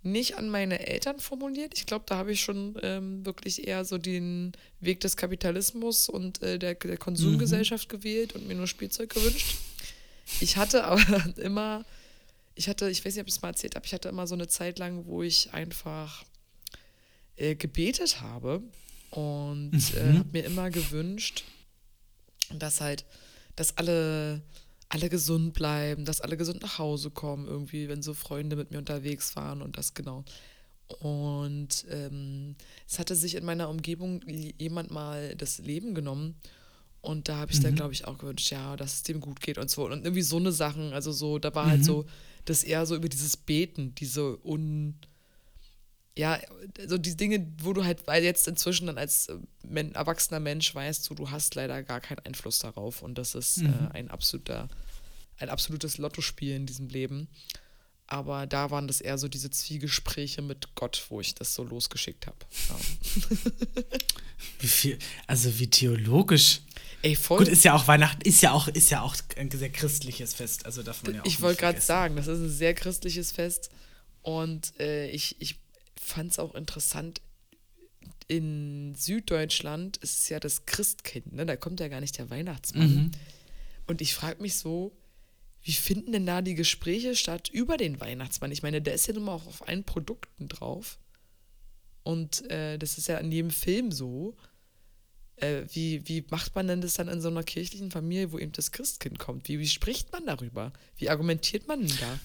nicht 0.03 0.37
an 0.37 0.49
meine 0.49 0.87
Eltern 0.87 1.21
formuliert. 1.21 1.75
Ich 1.77 1.87
glaube, 1.87 2.05
da 2.07 2.17
habe 2.17 2.33
ich 2.33 2.43
schon 2.43 2.77
ähm, 2.83 3.25
wirklich 3.25 3.67
eher 3.67 3.85
so 3.85 3.99
den 3.99 4.53
Weg 4.81 5.01
des 5.01 5.17
Kapitalismus 5.17 6.09
und 6.09 6.43
äh, 6.43 6.59
der, 6.59 6.75
der 6.75 6.97
Konsumgesellschaft 6.97 7.89
mhm. 7.89 7.97
gewählt 7.97 8.35
und 8.35 8.47
mir 8.49 8.55
nur 8.55 8.67
Spielzeug 8.67 9.11
gewünscht. 9.11 9.57
Ich 10.41 10.57
hatte 10.57 10.85
aber 10.85 11.01
immer 11.37 11.85
ich 12.55 12.69
hatte, 12.69 12.91
ich 12.91 13.05
weiß 13.05 13.15
nicht, 13.15 13.23
ob 13.23 13.29
ich 13.29 13.35
es 13.35 13.43
mal 13.43 13.49
erzählt 13.49 13.77
habe, 13.77 13.87
ich 13.87 13.95
hatte 13.95 14.09
immer 14.09 14.27
so 14.27 14.35
eine 14.35 14.49
Zeit 14.49 14.79
lang, 14.79 15.07
wo 15.07 15.23
ich 15.23 15.53
einfach 15.53 16.25
äh, 17.37 17.55
gebetet 17.55 18.21
habe 18.21 18.63
und 19.11 19.73
mhm. 19.73 19.97
äh, 19.97 20.19
habe 20.19 20.29
mir 20.33 20.45
immer 20.45 20.71
gewünscht, 20.71 21.45
dass 22.51 22.81
halt, 22.81 23.05
dass 23.57 23.77
alle, 23.79 24.43
alle 24.89 25.09
gesund 25.09 25.55
bleiben, 25.55 26.05
dass 26.05 26.21
alle 26.21 26.37
gesund 26.37 26.63
nach 26.63 26.79
Hause 26.79 27.11
kommen, 27.11 27.47
irgendwie, 27.47 27.89
wenn 27.89 28.03
so 28.03 28.15
Freunde 28.15 28.57
mit 28.57 28.71
mir 28.71 28.79
unterwegs 28.79 29.37
waren 29.37 29.63
und 29.63 29.79
das 29.79 29.95
genau. 29.95 30.25
Und 31.01 31.87
ähm, 31.91 32.57
es 32.87 32.99
hatte 32.99 33.17
sich 33.17 33.35
in 33.35 33.45
meiner 33.45 33.71
Umgebung 33.71 34.21
jemand 34.59 34.91
mal 34.91 35.35
das 35.37 35.59
Leben 35.59 35.95
genommen. 35.95 36.37
Und 37.01 37.29
da 37.29 37.37
habe 37.37 37.51
ich 37.51 37.59
mhm. 37.59 37.63
dann, 37.65 37.75
glaube 37.75 37.93
ich, 37.95 38.07
auch 38.07 38.19
gewünscht, 38.19 38.51
ja, 38.51 38.77
dass 38.77 38.95
es 38.95 39.03
dem 39.03 39.21
gut 39.21 39.41
geht 39.41 39.59
und 39.59 39.71
so. 39.71 39.87
Und 39.87 40.05
irgendwie 40.05 40.23
so 40.23 40.37
eine 40.37 40.53
Sachen, 40.53 40.93
also 40.93 41.11
so, 41.11 41.39
da 41.39 41.55
war 41.55 41.67
halt 41.67 41.81
mhm. 41.81 41.85
halt 41.85 41.85
so, 41.85 42.07
das 42.45 42.65
eher 42.65 42.87
so 42.87 42.97
über 42.97 43.09
dieses 43.09 43.37
Beten, 43.37 43.95
diese 43.95 44.39
un. 44.45 44.97
Ja, 46.15 46.39
so 46.87 46.99
die 46.99 47.17
Dinge, 47.17 47.47
wo 47.63 47.73
du 47.73 47.85
halt, 47.85 48.07
weil 48.07 48.23
jetzt 48.23 48.47
inzwischen 48.47 48.87
dann 48.87 48.99
als 48.99 49.29
äh, 49.29 49.91
erwachsener 49.95 50.41
Mensch 50.41 50.75
weißt, 50.75 51.05
so, 51.05 51.15
du 51.15 51.31
hast 51.31 51.55
leider 51.55 51.83
gar 51.83 52.03
keinen 52.03 52.19
Einfluss 52.19 52.59
darauf 52.59 53.01
und 53.01 53.17
das 53.17 53.35
ist 53.35 53.59
äh, 53.59 53.63
mhm. 53.63 53.89
äh, 53.93 53.95
ein 53.95 54.11
absoluter 54.11 54.69
ein 55.39 55.49
absolutes 55.51 55.99
Lottospiel 55.99 56.55
in 56.55 56.67
diesem 56.67 56.89
Leben. 56.89 57.29
Aber 58.13 58.47
da 58.47 58.71
waren 58.71 58.89
das 58.89 59.01
eher 59.01 59.17
so 59.17 59.27
diese 59.27 59.49
Zwiegespräche 59.49 60.43
mit 60.43 60.75
Gott, 60.75 61.07
wo 61.09 61.23
ich 61.23 61.35
das 61.35 61.55
so 61.55 61.65
losgeschickt 61.65 62.27
habe. 62.27 62.37
Ja. 62.69 62.77
wie 64.59 64.67
viel, 64.67 64.99
also 65.27 65.59
wie 65.59 65.71
theologisch. 65.71 66.61
Ey, 67.01 67.17
voll. 67.17 67.39
Gut, 67.39 67.49
ist 67.49 67.65
ja 67.65 67.73
auch 67.73 67.89
Weihnachten, 67.89 68.21
ist 68.21 68.43
ja 68.43 68.53
auch, 68.53 68.69
ist 68.69 68.91
ja 68.91 69.01
auch 69.01 69.17
ein 69.39 69.51
sehr 69.51 69.71
christliches 69.71 70.35
Fest. 70.35 70.67
Also 70.67 70.83
darf 70.83 71.03
man 71.05 71.15
ja 71.15 71.23
auch 71.23 71.25
Ich 71.25 71.41
wollte 71.41 71.63
gerade 71.63 71.81
sagen, 71.81 72.17
das 72.17 72.27
ist 72.27 72.41
ein 72.41 72.51
sehr 72.51 72.75
christliches 72.75 73.33
Fest. 73.33 73.71
Und 74.21 74.79
äh, 74.79 75.09
ich, 75.09 75.37
ich 75.39 75.57
fand 75.99 76.33
es 76.33 76.39
auch 76.39 76.55
interessant. 76.55 77.23
In 78.29 78.95
Süddeutschland 78.95 79.97
ist 79.97 80.19
es 80.19 80.29
ja 80.29 80.39
das 80.39 80.67
Christkind, 80.67 81.33
ne? 81.33 81.47
Da 81.47 81.57
kommt 81.57 81.81
ja 81.81 81.89
gar 81.89 82.03
nicht 82.03 82.19
der 82.19 82.29
Weihnachtsmann. 82.29 82.95
Mhm. 82.95 83.11
Und 83.87 84.03
ich 84.03 84.13
frage 84.13 84.43
mich 84.43 84.57
so, 84.57 84.93
wie 85.63 85.73
finden 85.73 86.13
denn 86.13 86.27
da 86.27 86.43
die 86.43 86.55
Gespräche 86.55 87.15
statt 87.15 87.49
über 87.49 87.77
den 87.77 88.01
Weihnachtsmann? 88.01 88.51
Ich 88.51 88.63
meine, 88.63 88.83
der 88.83 88.95
ist 88.95 89.07
ja 89.07 89.15
nun 89.15 89.25
mal 89.25 89.35
auch 89.35 89.47
auf 89.47 89.69
allen 89.69 89.85
Produkten 89.85 90.49
drauf. 90.49 90.99
Und 92.03 92.51
äh, 92.51 92.79
das 92.79 92.99
ist 92.99 93.07
ja 93.09 93.19
in 93.19 93.31
jedem 93.31 93.51
Film 93.51 93.93
so. 93.93 94.37
Äh, 95.37 95.63
wie, 95.73 96.07
wie 96.09 96.25
macht 96.31 96.55
man 96.57 96.67
denn 96.67 96.81
das 96.81 96.95
dann 96.95 97.09
in 97.09 97.21
so 97.21 97.29
einer 97.29 97.45
kirchlichen 97.45 97.93
Familie, 97.93 98.33
wo 98.33 98.39
eben 98.39 98.53
das 98.53 98.73
Christkind 98.73 99.21
kommt? 99.21 99.49
Wie, 99.49 99.61
wie 99.61 99.69
spricht 99.69 100.11
man 100.11 100.27
darüber? 100.27 100.73
Wie 100.97 101.11
argumentiert 101.11 101.69
man 101.69 101.87
denn 101.87 101.97
da? 102.01 102.19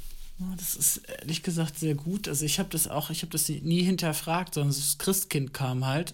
Das 0.56 0.76
ist 0.76 1.02
ehrlich 1.20 1.42
gesagt 1.42 1.80
sehr 1.80 1.96
gut. 1.96 2.28
Also 2.28 2.46
ich 2.46 2.60
habe 2.60 2.70
das 2.70 2.88
auch, 2.88 3.10
ich 3.10 3.24
habe 3.24 3.32
das 3.32 3.50
nie 3.50 3.82
hinterfragt, 3.82 4.54
sondern 4.54 4.70
das 4.70 5.00
Christkind 5.00 5.52
kam 5.52 5.88
halt. 5.88 6.14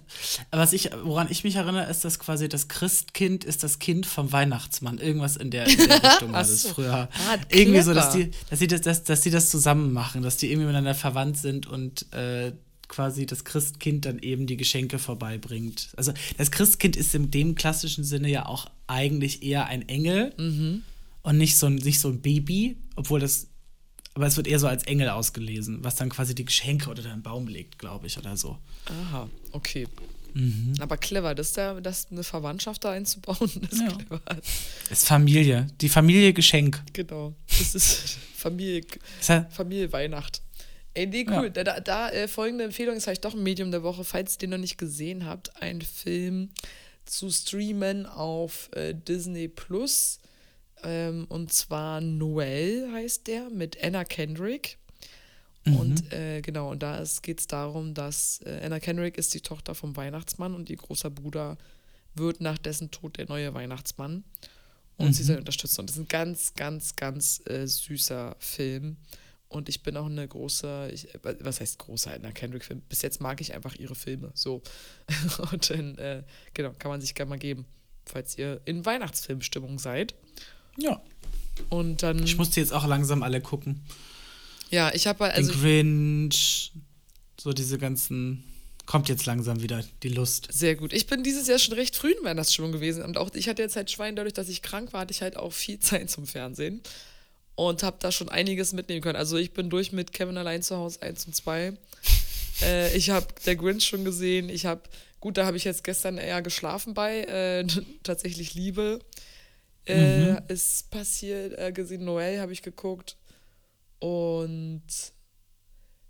Aber 0.50 0.62
was 0.62 0.72
ich, 0.72 0.92
woran 1.04 1.30
ich 1.30 1.44
mich 1.44 1.56
erinnere, 1.56 1.90
ist, 1.90 2.06
dass 2.06 2.20
quasi 2.20 2.48
das 2.48 2.70
Christkind 2.70 3.44
ist 3.44 3.64
das 3.64 3.80
Kind 3.80 4.06
vom 4.06 4.32
Weihnachtsmann. 4.32 4.98
Irgendwas 4.98 5.36
in 5.36 5.52
der, 5.52 5.68
in 5.68 5.78
der 5.78 6.04
Richtung 6.04 6.32
war 6.32 6.40
das 6.40 6.68
früher. 6.68 7.10
Ah, 7.12 7.38
irgendwie 7.50 7.82
so, 7.82 7.94
dass 7.94 8.12
die, 8.12 8.32
dass 8.50 8.60
sie 8.60 8.68
das, 8.68 8.82
dass, 8.82 9.04
dass 9.04 9.22
die 9.22 9.30
das 9.30 9.50
zusammen 9.50 9.92
machen, 9.92 10.22
dass 10.22 10.38
die 10.38 10.50
irgendwie 10.50 10.68
miteinander 10.68 10.96
verwandt 10.96 11.38
sind 11.38 11.68
und 11.68 12.12
äh, 12.14 12.54
quasi 12.88 13.26
das 13.26 13.44
Christkind 13.44 14.06
dann 14.06 14.20
eben 14.20 14.48
die 14.48 14.56
Geschenke 14.56 15.00
vorbeibringt. 15.00 15.90
Also 15.98 16.14
das 16.38 16.52
Christkind 16.52 16.96
ist 16.96 17.14
in 17.14 17.30
dem 17.30 17.56
klassischen 17.56 18.06
Sinne 18.06 18.30
ja 18.30 18.46
auch 18.46 18.68
eigentlich 18.88 19.44
eher 19.44 19.66
ein 19.66 19.88
Engel 19.90 20.34
mhm. 20.38 20.84
und 21.24 21.38
nicht 21.38 21.58
so, 21.58 21.66
ein, 21.66 21.76
nicht 21.76 22.00
so 22.00 22.10
ein 22.10 22.22
Baby, 22.22 22.78
obwohl 22.96 23.20
das 23.20 23.48
aber 24.14 24.28
es 24.28 24.38
wird 24.38 24.48
eher 24.48 24.60
so 24.60 24.68
als 24.68 24.84
Engel 24.84 25.10
ausgelesen, 25.10 25.84
was 25.84 25.96
dann 25.96 26.10
quasi 26.10 26.36
die 26.36 26.46
Geschenke 26.46 26.90
unter 26.90 27.02
den 27.02 27.24
Baum 27.24 27.48
legt, 27.48 27.80
glaube 27.80 28.08
ich, 28.08 28.18
oder 28.18 28.38
so. 28.38 28.58
Aha, 28.86 29.30
okay. 29.52 29.88
Mhm. 30.34 30.74
Aber 30.80 30.98
clever, 30.98 31.36
das, 31.36 31.54
da, 31.54 31.80
das 31.80 32.08
eine 32.12 32.24
Verwandtschaft 32.24 32.84
da 32.84 32.92
einzubauen, 32.92 33.50
ist 33.72 33.82
ja. 33.82 33.88
clever. 33.88 34.22
Das 34.26 35.00
ist 35.00 35.08
Familie. 35.08 35.68
Die 35.82 35.90
Familie 35.90 36.34
Geschenk. 36.34 36.84
Genau. 36.94 37.34
Das 37.48 37.76
ist 37.76 38.18
Familie, 38.36 38.84
Familie 39.50 39.92
Weihnacht. 39.92 40.42
Ey, 40.96 41.08
nee, 41.08 41.26
cool. 41.28 41.52
Ja. 41.56 41.64
Da, 41.64 41.80
da 41.80 42.10
äh, 42.10 42.28
folgende 42.28 42.66
Empfehlung 42.66 42.96
ist 42.96 43.06
vielleicht 43.06 43.26
doch 43.26 43.34
ein 43.34 43.42
Medium 43.42 43.72
der 43.72 43.82
Woche, 43.82 44.04
falls 44.04 44.36
ihr 44.36 44.40
den 44.40 44.52
noch 44.52 44.58
nicht 44.58 44.78
gesehen 44.78 45.26
habt. 45.26 45.62
Ein 45.62 45.82
Film 45.82 46.50
zu 47.06 47.32
streamen 47.32 48.06
auf 48.06 48.70
äh, 48.74 48.94
Disney 48.94 49.48
Plus. 49.48 50.20
Ähm, 50.84 51.26
und 51.30 51.52
zwar 51.52 52.02
Noel 52.02 52.90
heißt 52.92 53.28
der 53.28 53.50
mit 53.50 53.84
Anna 53.84 54.04
Kendrick. 54.04 54.78
Mhm. 55.66 55.76
Und 55.78 56.14
äh, 56.14 56.42
genau, 56.42 56.72
und 56.72 56.84
da 56.84 57.04
geht 57.22 57.40
es 57.40 57.48
darum, 57.48 57.94
dass 57.94 58.42
äh, 58.46 58.62
Anna 58.64 58.80
Kendrick 58.80 59.18
ist 59.18 59.34
die 59.34 59.42
Tochter 59.42 59.76
vom 59.76 59.96
Weihnachtsmann 59.96 60.54
und 60.54 60.70
ihr 60.70 60.78
großer 60.78 61.10
Bruder 61.10 61.58
wird 62.16 62.42
nach 62.42 62.58
dessen 62.58 62.92
Tod 62.92 63.18
der 63.18 63.28
neue 63.28 63.54
Weihnachtsmann. 63.54 64.24
Und 64.98 65.08
mhm. 65.08 65.14
sie 65.14 65.24
soll 65.24 65.38
unterstützen. 65.38 65.82
Und 65.82 65.90
das 65.90 65.98
ist 65.98 66.04
ein 66.04 66.08
ganz, 66.08 66.54
ganz, 66.54 66.96
ganz 66.96 67.42
äh, 67.48 67.66
süßer 67.66 68.36
Film. 68.40 68.98
Und 69.48 69.70
ich 69.70 69.84
bin 69.84 69.98
auch 69.98 70.08
eine 70.08 70.28
große, 70.28 70.90
ich, 70.94 71.08
was 71.22 71.62
heißt 71.62 71.80
große 71.80 72.12
Anna 72.12 72.32
Kendrick-Film? 72.32 72.82
Bis 72.90 73.02
jetzt 73.02 73.22
mag 73.22 73.40
ich 73.40 73.54
einfach 73.54 73.76
ihre 73.76 73.96
Filme. 73.96 74.32
So. 74.34 74.62
und 75.52 75.70
dann, 75.70 75.98
äh, 75.98 76.24
genau, 76.54 76.74
kann 76.78 76.90
man 76.90 77.02
sich 77.02 77.16
gerne 77.16 77.30
mal 77.30 77.40
geben, 77.40 77.66
falls 78.06 78.38
ihr 78.38 78.62
in 78.66 78.86
Weihnachtsfilmstimmung 78.86 79.80
seid. 79.80 80.16
Ja. 80.78 81.02
Und 81.70 82.04
dann. 82.04 82.24
Ich 82.24 82.38
musste 82.38 82.60
jetzt 82.60 82.74
auch 82.74 82.86
langsam 82.88 83.24
alle 83.24 83.42
gucken. 83.42 83.82
Ja, 84.70 84.94
ich 84.94 85.08
habe 85.08 85.26
halt. 85.26 85.36
Also 85.36 85.52
Den 85.52 85.62
Grinch, 86.30 86.72
so 87.40 87.54
diese 87.54 87.78
ganzen. 87.78 88.44
Kommt 88.86 89.08
jetzt 89.08 89.26
langsam 89.26 89.62
wieder 89.62 89.82
die 90.02 90.10
Lust. 90.10 90.50
Sehr 90.52 90.76
gut. 90.76 90.92
Ich 90.92 91.08
bin 91.08 91.24
dieses 91.24 91.48
Jahr 91.48 91.58
schon 91.58 91.74
recht 91.76 91.96
früh 91.96 92.12
in 92.12 92.26
Weihnachtsstimmung 92.26 92.74
gewesen. 92.74 93.02
Und 93.02 93.18
auch 93.18 93.34
ich 93.34 93.48
hatte 93.48 93.62
jetzt 93.62 93.78
halt 93.78 93.90
Schwein, 93.90 94.18
dadurch, 94.18 94.34
dass 94.34 94.50
ich 94.50 94.62
krank 94.62 94.92
war, 94.92 95.02
hatte 95.02 95.14
ich 95.14 95.22
halt 95.22 95.38
auch 95.38 95.54
viel 95.54 95.80
Zeit 95.80 96.10
zum 96.10 96.28
Fernsehen. 96.28 96.82
Und 97.56 97.84
habe 97.84 97.98
da 98.00 98.12
schon 98.12 98.28
einiges 98.30 98.74
mitnehmen 98.74 99.02
können. 99.02 99.16
Also 99.16 99.38
ich 99.38 99.54
bin 99.54 99.70
durch 99.70 99.94
mit 99.94 100.12
Kevin 100.12 100.38
allein 100.38 100.64
zu 100.64 100.76
Hause 100.76 101.02
1 101.02 101.28
und 101.28 101.36
2. 101.36 101.78
äh, 102.64 102.98
ich 102.98 103.12
habe 103.12 103.28
der 103.46 103.56
Grinch 103.56 103.86
schon 103.86 104.04
gesehen. 104.04 104.50
Ich 104.50 104.66
habe, 104.66 104.82
gut, 105.22 105.38
da 105.38 105.46
habe 105.46 105.56
ich 105.56 105.64
jetzt 105.64 105.84
gestern 105.84 106.18
eher 106.18 106.42
geschlafen 106.42 106.94
bei. 106.94 107.22
Äh, 107.22 107.66
tatsächlich 108.04 108.54
Liebe 108.54 109.00
äh, 109.86 110.32
mhm. 110.32 110.40
ist 110.48 110.90
passiert, 110.92 111.58
äh, 111.58 111.72
gesehen, 111.72 112.06
Noel 112.06 112.40
habe 112.40 112.54
ich 112.54 112.62
geguckt. 112.62 113.18
Und 114.00 114.84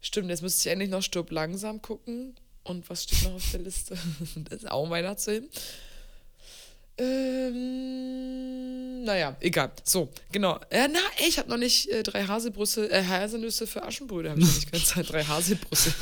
stimmt, 0.01 0.29
jetzt 0.29 0.41
müsste 0.41 0.67
ich 0.67 0.71
endlich 0.71 0.89
noch 0.89 1.01
Stirb 1.01 1.31
langsam 1.31 1.81
gucken. 1.81 2.35
Und 2.63 2.89
was 2.89 3.03
steht 3.03 3.23
noch 3.23 3.33
auf 3.33 3.51
der 3.51 3.61
Liste? 3.61 3.97
das 4.49 4.59
ist 4.59 4.71
auch 4.71 4.85
ein 4.85 4.91
Weihnachtsfilm. 4.91 5.47
Ähm, 6.97 9.03
naja, 9.03 9.35
egal. 9.39 9.71
So, 9.83 10.09
genau. 10.31 10.59
Äh, 10.69 10.87
na, 10.91 10.99
ey, 11.17 11.27
ich 11.27 11.39
habe 11.39 11.49
noch 11.49 11.57
nicht 11.57 11.89
äh, 11.89 12.03
drei 12.03 12.25
Haselbrüsse, 12.25 12.91
äh, 12.91 13.03
Haselnüsse 13.03 13.65
für 13.65 13.83
Aschenbrödel, 13.83 14.31
habe 14.31 14.41
ich 14.41 14.47
noch 14.47 14.55
nicht 14.55 14.71
gesagt. 14.71 15.11
Drei 15.11 15.23
Haselbrüsse. 15.23 15.93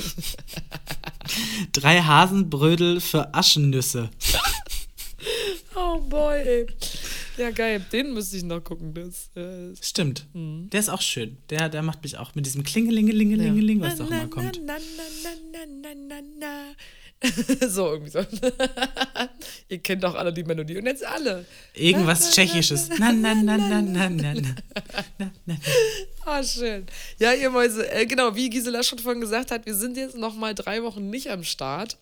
drei 1.71 2.01
Hasenbrödel 2.01 2.99
für 2.99 3.33
Aschennüsse. 3.33 4.09
oh 5.75 6.01
boy, 6.01 6.41
ey. 6.41 6.67
Ja, 7.41 7.49
geil. 7.49 7.83
Den 7.91 8.13
müsste 8.13 8.37
ich 8.37 8.43
noch 8.43 8.63
gucken. 8.63 8.93
Das, 8.93 9.31
äh, 9.35 9.75
Stimmt. 9.81 10.27
Mh. 10.33 10.69
Der 10.71 10.79
ist 10.79 10.89
auch 10.89 11.01
schön. 11.01 11.37
Der, 11.49 11.69
der 11.69 11.81
macht 11.81 12.03
mich 12.03 12.19
auch 12.19 12.35
mit 12.35 12.45
diesem 12.45 12.63
Klingelingelingelingeling, 12.63 13.81
ja. 13.81 13.91
was 13.91 13.99
auch 13.99 14.11
immer 14.11 14.27
kommt. 14.27 14.61
Na, 14.63 14.75
na, 15.81 16.21
na, 16.39 17.67
so 17.67 17.93
irgendwie 17.93 18.11
so. 18.11 18.19
Ihr 19.69 19.79
kennt 19.79 20.05
auch 20.05 20.13
alle 20.13 20.31
die 20.31 20.43
Melodie. 20.43 20.77
Und 20.77 20.85
jetzt 20.85 21.03
alle. 21.03 21.45
Irgendwas 21.73 22.31
Tschechisches. 22.31 22.89
Na, 22.99 23.11
na, 23.11 23.33
na, 23.33 23.57
na, 23.57 23.81
na, 23.81 24.09
na, 24.09 24.33
na, 24.33 25.31
na. 25.47 25.57
Ah, 26.23 26.43
schön. 26.43 26.85
Ja, 27.17 27.33
ihr 27.33 27.49
Mäuse, 27.49 27.91
äh, 27.91 28.05
genau, 28.05 28.35
wie 28.35 28.51
Gisela 28.51 28.83
schon 28.83 28.99
vorhin 28.99 29.21
gesagt 29.21 29.49
hat, 29.49 29.65
wir 29.65 29.73
sind 29.73 29.97
jetzt 29.97 30.15
noch 30.15 30.35
mal 30.35 30.53
drei 30.53 30.83
Wochen 30.83 31.09
nicht 31.09 31.31
am 31.31 31.43
Start. 31.43 31.97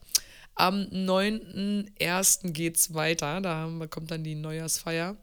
Am 0.60 0.82
9.1. 0.92 2.52
geht 2.52 2.76
es 2.76 2.94
weiter. 2.94 3.40
Da 3.40 3.56
haben, 3.56 3.90
kommt 3.90 4.12
dann 4.12 4.26
die 4.26 4.36
Neujahrsfeier. 4.36 5.16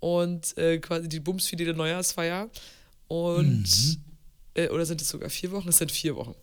Und 0.00 0.56
äh, 0.58 0.78
quasi 0.78 1.08
die 1.08 1.20
Bumsfidele 1.20 1.72
Neujahrsfeier. 1.72 2.50
Und. 3.08 3.64
Mhm. 3.64 3.96
Äh, 4.54 4.68
oder 4.68 4.84
sind 4.84 5.00
es 5.00 5.08
sogar 5.08 5.30
vier 5.30 5.50
Wochen? 5.52 5.68
Es 5.70 5.78
sind 5.78 5.90
vier 5.90 6.14
Wochen. 6.14 6.34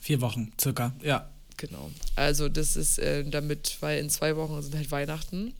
Vier 0.00 0.20
Wochen, 0.20 0.52
circa, 0.60 0.94
ja. 1.02 1.28
Genau. 1.56 1.90
Also, 2.14 2.48
das 2.48 2.76
ist 2.76 3.00
äh, 3.00 3.24
damit, 3.24 3.76
weil 3.80 3.98
in 3.98 4.08
zwei 4.08 4.36
Wochen 4.36 4.62
sind 4.62 4.76
halt 4.76 4.92
Weihnachten. 4.92 5.52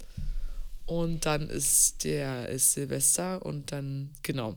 Und 0.87 1.27
dann 1.27 1.51
ist 1.51 2.05
der 2.05 2.49
ist 2.49 2.75
Silvester 2.75 3.45
und 3.45 3.73
dann, 3.73 4.11
genau. 4.23 4.57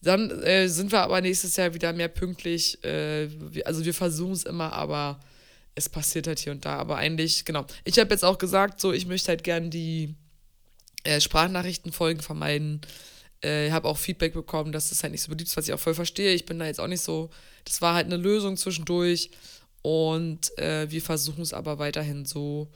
Dann 0.00 0.30
äh, 0.42 0.68
sind 0.68 0.90
wir 0.90 1.00
aber 1.00 1.20
nächstes 1.20 1.56
Jahr 1.56 1.74
wieder 1.74 1.92
mehr 1.92 2.08
pünktlich. 2.08 2.82
Äh, 2.82 3.28
also 3.66 3.84
wir 3.84 3.92
versuchen 3.92 4.32
es 4.32 4.44
immer, 4.44 4.72
aber 4.72 5.20
es 5.78 5.88
passiert 5.88 6.26
halt 6.26 6.38
hier 6.38 6.52
und 6.52 6.64
da. 6.64 6.76
Aber 6.76 6.96
eigentlich, 6.96 7.44
genau. 7.44 7.64
Ich 7.84 7.98
habe 7.98 8.10
jetzt 8.10 8.24
auch 8.24 8.38
gesagt, 8.38 8.80
so, 8.80 8.92
ich 8.92 9.06
möchte 9.06 9.28
halt 9.28 9.44
gern 9.44 9.70
die 9.70 10.14
äh, 11.04 11.20
Sprachnachrichtenfolgen 11.20 12.22
vermeiden. 12.22 12.80
Äh, 13.40 13.70
habe 13.70 13.88
auch 13.88 13.96
Feedback 13.96 14.34
bekommen, 14.34 14.72
dass 14.72 14.90
das 14.90 15.02
halt 15.02 15.12
nicht 15.12 15.22
so 15.22 15.30
beliebt 15.30 15.48
ist, 15.48 15.56
was 15.56 15.68
ich 15.68 15.72
auch 15.72 15.78
voll 15.78 15.94
verstehe. 15.94 16.34
Ich 16.34 16.44
bin 16.44 16.58
da 16.58 16.66
jetzt 16.66 16.80
auch 16.80 16.88
nicht 16.88 17.02
so. 17.02 17.30
Das 17.64 17.80
war 17.80 17.94
halt 17.94 18.06
eine 18.06 18.16
Lösung 18.16 18.56
zwischendurch. 18.56 19.30
Und 19.82 20.56
äh, 20.58 20.90
wir 20.90 21.00
versuchen 21.00 21.42
es 21.42 21.52
aber 21.52 21.78
weiterhin 21.78 22.24
so. 22.24 22.68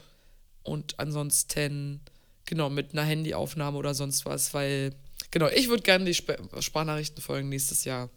Und 0.62 0.99
ansonsten, 1.01 2.01
genau, 2.47 2.70
mit 2.70 2.93
einer 2.93 3.03
Handyaufnahme 3.03 3.77
oder 3.77 3.95
sonst 3.95 4.24
was, 4.24 4.55
weil, 4.55 4.95
genau, 5.33 5.49
ich 5.49 5.69
würde 5.69 5.83
gerne 5.83 6.05
die 6.05 6.12
Sp 6.15 6.39
Sprachnachrichtenfolgen 6.61 7.49
nächstes 7.49 7.85
Jahr 7.85 8.09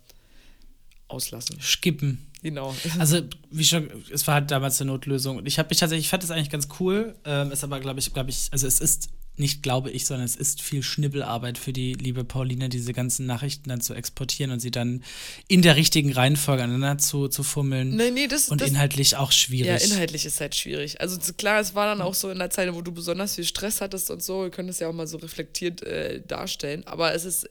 auslassen. 1.08 1.60
Skippen. 1.62 2.32
Genau. 2.42 2.76
Also, 3.00 3.22
wie 3.50 3.64
schon, 3.64 3.90
es 4.12 4.28
war 4.28 4.36
halt 4.36 4.52
damals 4.52 4.80
eine 4.80 4.92
Notlösung. 4.92 5.38
Und 5.38 5.48
ich 5.48 5.58
habe 5.58 5.70
mich 5.70 5.80
tatsächlich, 5.80 6.06
ich 6.06 6.10
fand 6.10 6.22
das 6.22 6.32
eigentlich 6.32 6.52
ganz 6.52 6.68
cool. 6.80 7.16
Ähm, 7.26 7.52
ist 7.52 7.64
aber, 7.64 7.80
glaube 7.80 8.00
ich, 8.00 8.14
glaube 8.14 8.30
ich, 8.30 8.50
also 8.52 8.68
es 8.68 8.80
ist 8.80 9.10
nicht 9.38 9.64
glaube 9.64 9.92
ich, 9.92 10.06
sondern 10.06 10.26
es 10.26 10.36
ist 10.36 10.62
viel 10.62 10.84
Schnibbelarbeit 10.84 11.58
für 11.58 11.74
die 11.74 11.94
liebe 11.94 12.24
Pauline, 12.24 12.70
diese 12.70 12.94
ganzen 12.94 13.26
Nachrichten 13.26 13.70
dann 13.70 13.82
zu 13.82 13.94
exportieren 13.94 14.52
und 14.52 14.60
sie 14.60 14.72
dann 14.72 15.04
in 15.48 15.62
der 15.62 15.76
richtigen 15.76 16.14
Reihenfolge 16.14 16.64
aneinander 16.64 16.98
zu, 16.98 17.28
zu 17.28 17.44
fummeln. 17.44 17.96
Nee, 17.96 18.12
nee, 18.12 18.28
das, 18.28 18.50
und 18.50 18.62
das, 18.62 18.70
inhaltlich 18.70 19.18
auch 19.18 19.32
schwierig. 19.32 19.68
Ja, 19.68 19.76
inhaltlich 19.78 20.26
ist 20.26 20.40
halt 20.40 20.56
schwierig. 20.56 21.02
Also 21.02 21.20
klar, 21.34 21.60
es 21.60 21.76
war 21.76 21.88
dann 21.88 22.02
auch 22.02 22.14
so 22.14 22.30
in 22.30 22.40
der 22.40 22.50
Zeit, 22.50 22.74
wo 22.74 22.82
du 22.82 22.92
besonders 22.92 23.36
viel 23.36 23.44
Stress 23.44 23.82
hattest 23.82 24.10
und 24.10 24.24
so, 24.24 24.44
wir 24.44 24.52
können 24.52 24.68
das 24.68 24.80
ja 24.80 24.88
auch 24.88 24.94
mal 24.94 25.08
so 25.08 25.18
reflektiert 25.18 25.84
äh, 25.84 26.22
darstellen, 26.26 26.84
aber 26.88 27.14
es 27.14 27.26
ist 27.26 27.50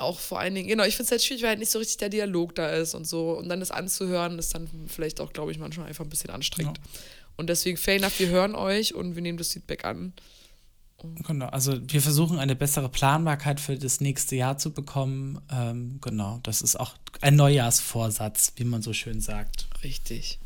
auch 0.00 0.18
vor 0.18 0.40
allen 0.40 0.54
Dingen, 0.54 0.68
genau, 0.68 0.84
ich 0.84 0.96
finde 0.96 1.04
es 1.06 1.10
halt 1.10 1.22
schwierig, 1.22 1.42
weil 1.42 1.50
halt 1.50 1.58
nicht 1.58 1.70
so 1.70 1.78
richtig 1.78 1.98
der 1.98 2.08
Dialog 2.08 2.54
da 2.54 2.68
ist 2.70 2.94
und 2.94 3.06
so. 3.06 3.32
Und 3.32 3.48
dann 3.48 3.60
das 3.60 3.70
anzuhören, 3.70 4.38
ist 4.38 4.54
dann 4.54 4.68
vielleicht 4.86 5.20
auch, 5.20 5.32
glaube 5.32 5.52
ich, 5.52 5.58
manchmal 5.58 5.86
einfach 5.86 6.04
ein 6.04 6.10
bisschen 6.10 6.30
anstrengend. 6.30 6.78
Ja. 6.78 7.00
Und 7.36 7.48
deswegen, 7.48 7.76
fair 7.76 7.96
enough, 7.96 8.18
wir 8.18 8.28
hören 8.28 8.54
euch 8.54 8.94
und 8.94 9.14
wir 9.14 9.22
nehmen 9.22 9.38
das 9.38 9.52
Feedback 9.52 9.84
an. 9.84 10.12
Genau, 11.26 11.46
also 11.46 11.78
wir 11.90 12.02
versuchen 12.02 12.38
eine 12.38 12.54
bessere 12.54 12.90
Planbarkeit 12.90 13.58
für 13.58 13.76
das 13.76 14.00
nächste 14.00 14.36
Jahr 14.36 14.58
zu 14.58 14.72
bekommen. 14.72 15.40
Ähm, 15.50 15.98
genau, 16.02 16.40
das 16.42 16.60
ist 16.60 16.78
auch 16.78 16.94
ein 17.22 17.36
Neujahrsvorsatz, 17.36 18.52
wie 18.56 18.64
man 18.64 18.82
so 18.82 18.92
schön 18.92 19.20
sagt. 19.20 19.66
Richtig. 19.82 20.38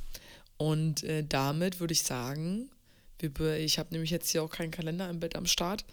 Und 0.57 1.03
äh, 1.03 1.25
damit 1.29 1.81
würde 1.81 1.93
ich 1.93 2.05
sagen, 2.05 2.71
ich 3.59 3.79
habe 3.79 3.91
nämlich 3.93 4.11
jetzt 4.11 4.31
hier 4.31 4.43
auch 4.43 4.51
keinen 4.51 4.71
Kalender 4.71 5.09
im 5.09 5.21
Bett 5.21 5.37
am 5.37 5.47
Start. 5.47 5.85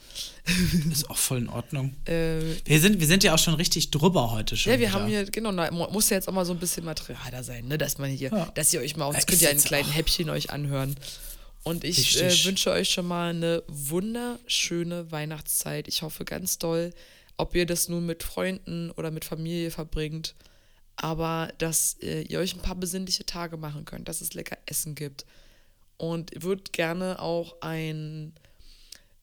Ist 0.91 1.09
auch 1.09 1.17
voll 1.17 1.39
in 1.39 1.49
Ordnung. 1.49 1.95
Äh, 2.05 2.41
wir, 2.65 2.79
sind, 2.79 2.99
wir 2.99 3.07
sind 3.07 3.23
ja 3.23 3.33
auch 3.33 3.39
schon 3.39 3.53
richtig 3.53 3.91
drüber 3.91 4.31
heute 4.31 4.57
schon. 4.57 4.73
Ja, 4.73 4.79
wir 4.79 4.87
wieder. 4.87 4.99
haben 4.99 5.07
hier, 5.07 5.25
genau, 5.25 5.51
na, 5.51 5.69
muss 5.71 6.09
ja 6.09 6.17
jetzt 6.17 6.27
auch 6.27 6.33
mal 6.33 6.45
so 6.45 6.51
ein 6.53 6.59
bisschen 6.59 6.83
Material 6.83 7.31
da 7.31 7.43
sein, 7.43 7.67
ne? 7.67 7.77
dass 7.77 7.99
man 7.99 8.09
hier, 8.09 8.31
ja. 8.31 8.45
dass 8.55 8.73
ihr 8.73 8.81
euch 8.81 8.97
mal, 8.97 9.11
das 9.13 9.27
könnt 9.27 9.41
ihr 9.41 9.49
einen 9.49 9.61
kleinen 9.61 9.89
Häppchen 9.89 10.29
euch 10.29 10.49
anhören. 10.49 10.95
Und 11.63 11.83
ich 11.83 12.19
äh, 12.19 12.45
wünsche 12.45 12.71
euch 12.71 12.89
schon 12.89 13.07
mal 13.07 13.29
eine 13.29 13.63
wunderschöne 13.67 15.11
Weihnachtszeit. 15.11 15.87
Ich 15.87 16.01
hoffe 16.01 16.25
ganz 16.25 16.57
doll, 16.57 16.91
ob 17.37 17.55
ihr 17.55 17.65
das 17.65 17.87
nun 17.87 18.05
mit 18.05 18.23
Freunden 18.23 18.91
oder 18.91 19.11
mit 19.11 19.25
Familie 19.25 19.69
verbringt, 19.69 20.35
aber 20.95 21.53
dass 21.59 21.97
äh, 22.01 22.21
ihr 22.23 22.39
euch 22.39 22.55
ein 22.55 22.61
paar 22.61 22.75
besinnliche 22.75 23.25
Tage 23.25 23.57
machen 23.57 23.85
könnt, 23.85 24.07
dass 24.07 24.21
es 24.21 24.33
lecker 24.33 24.57
Essen 24.65 24.95
gibt. 24.95 25.25
Und 26.01 26.31
würde 26.41 26.63
gerne 26.71 27.19
auch 27.19 27.57
ein. 27.61 28.33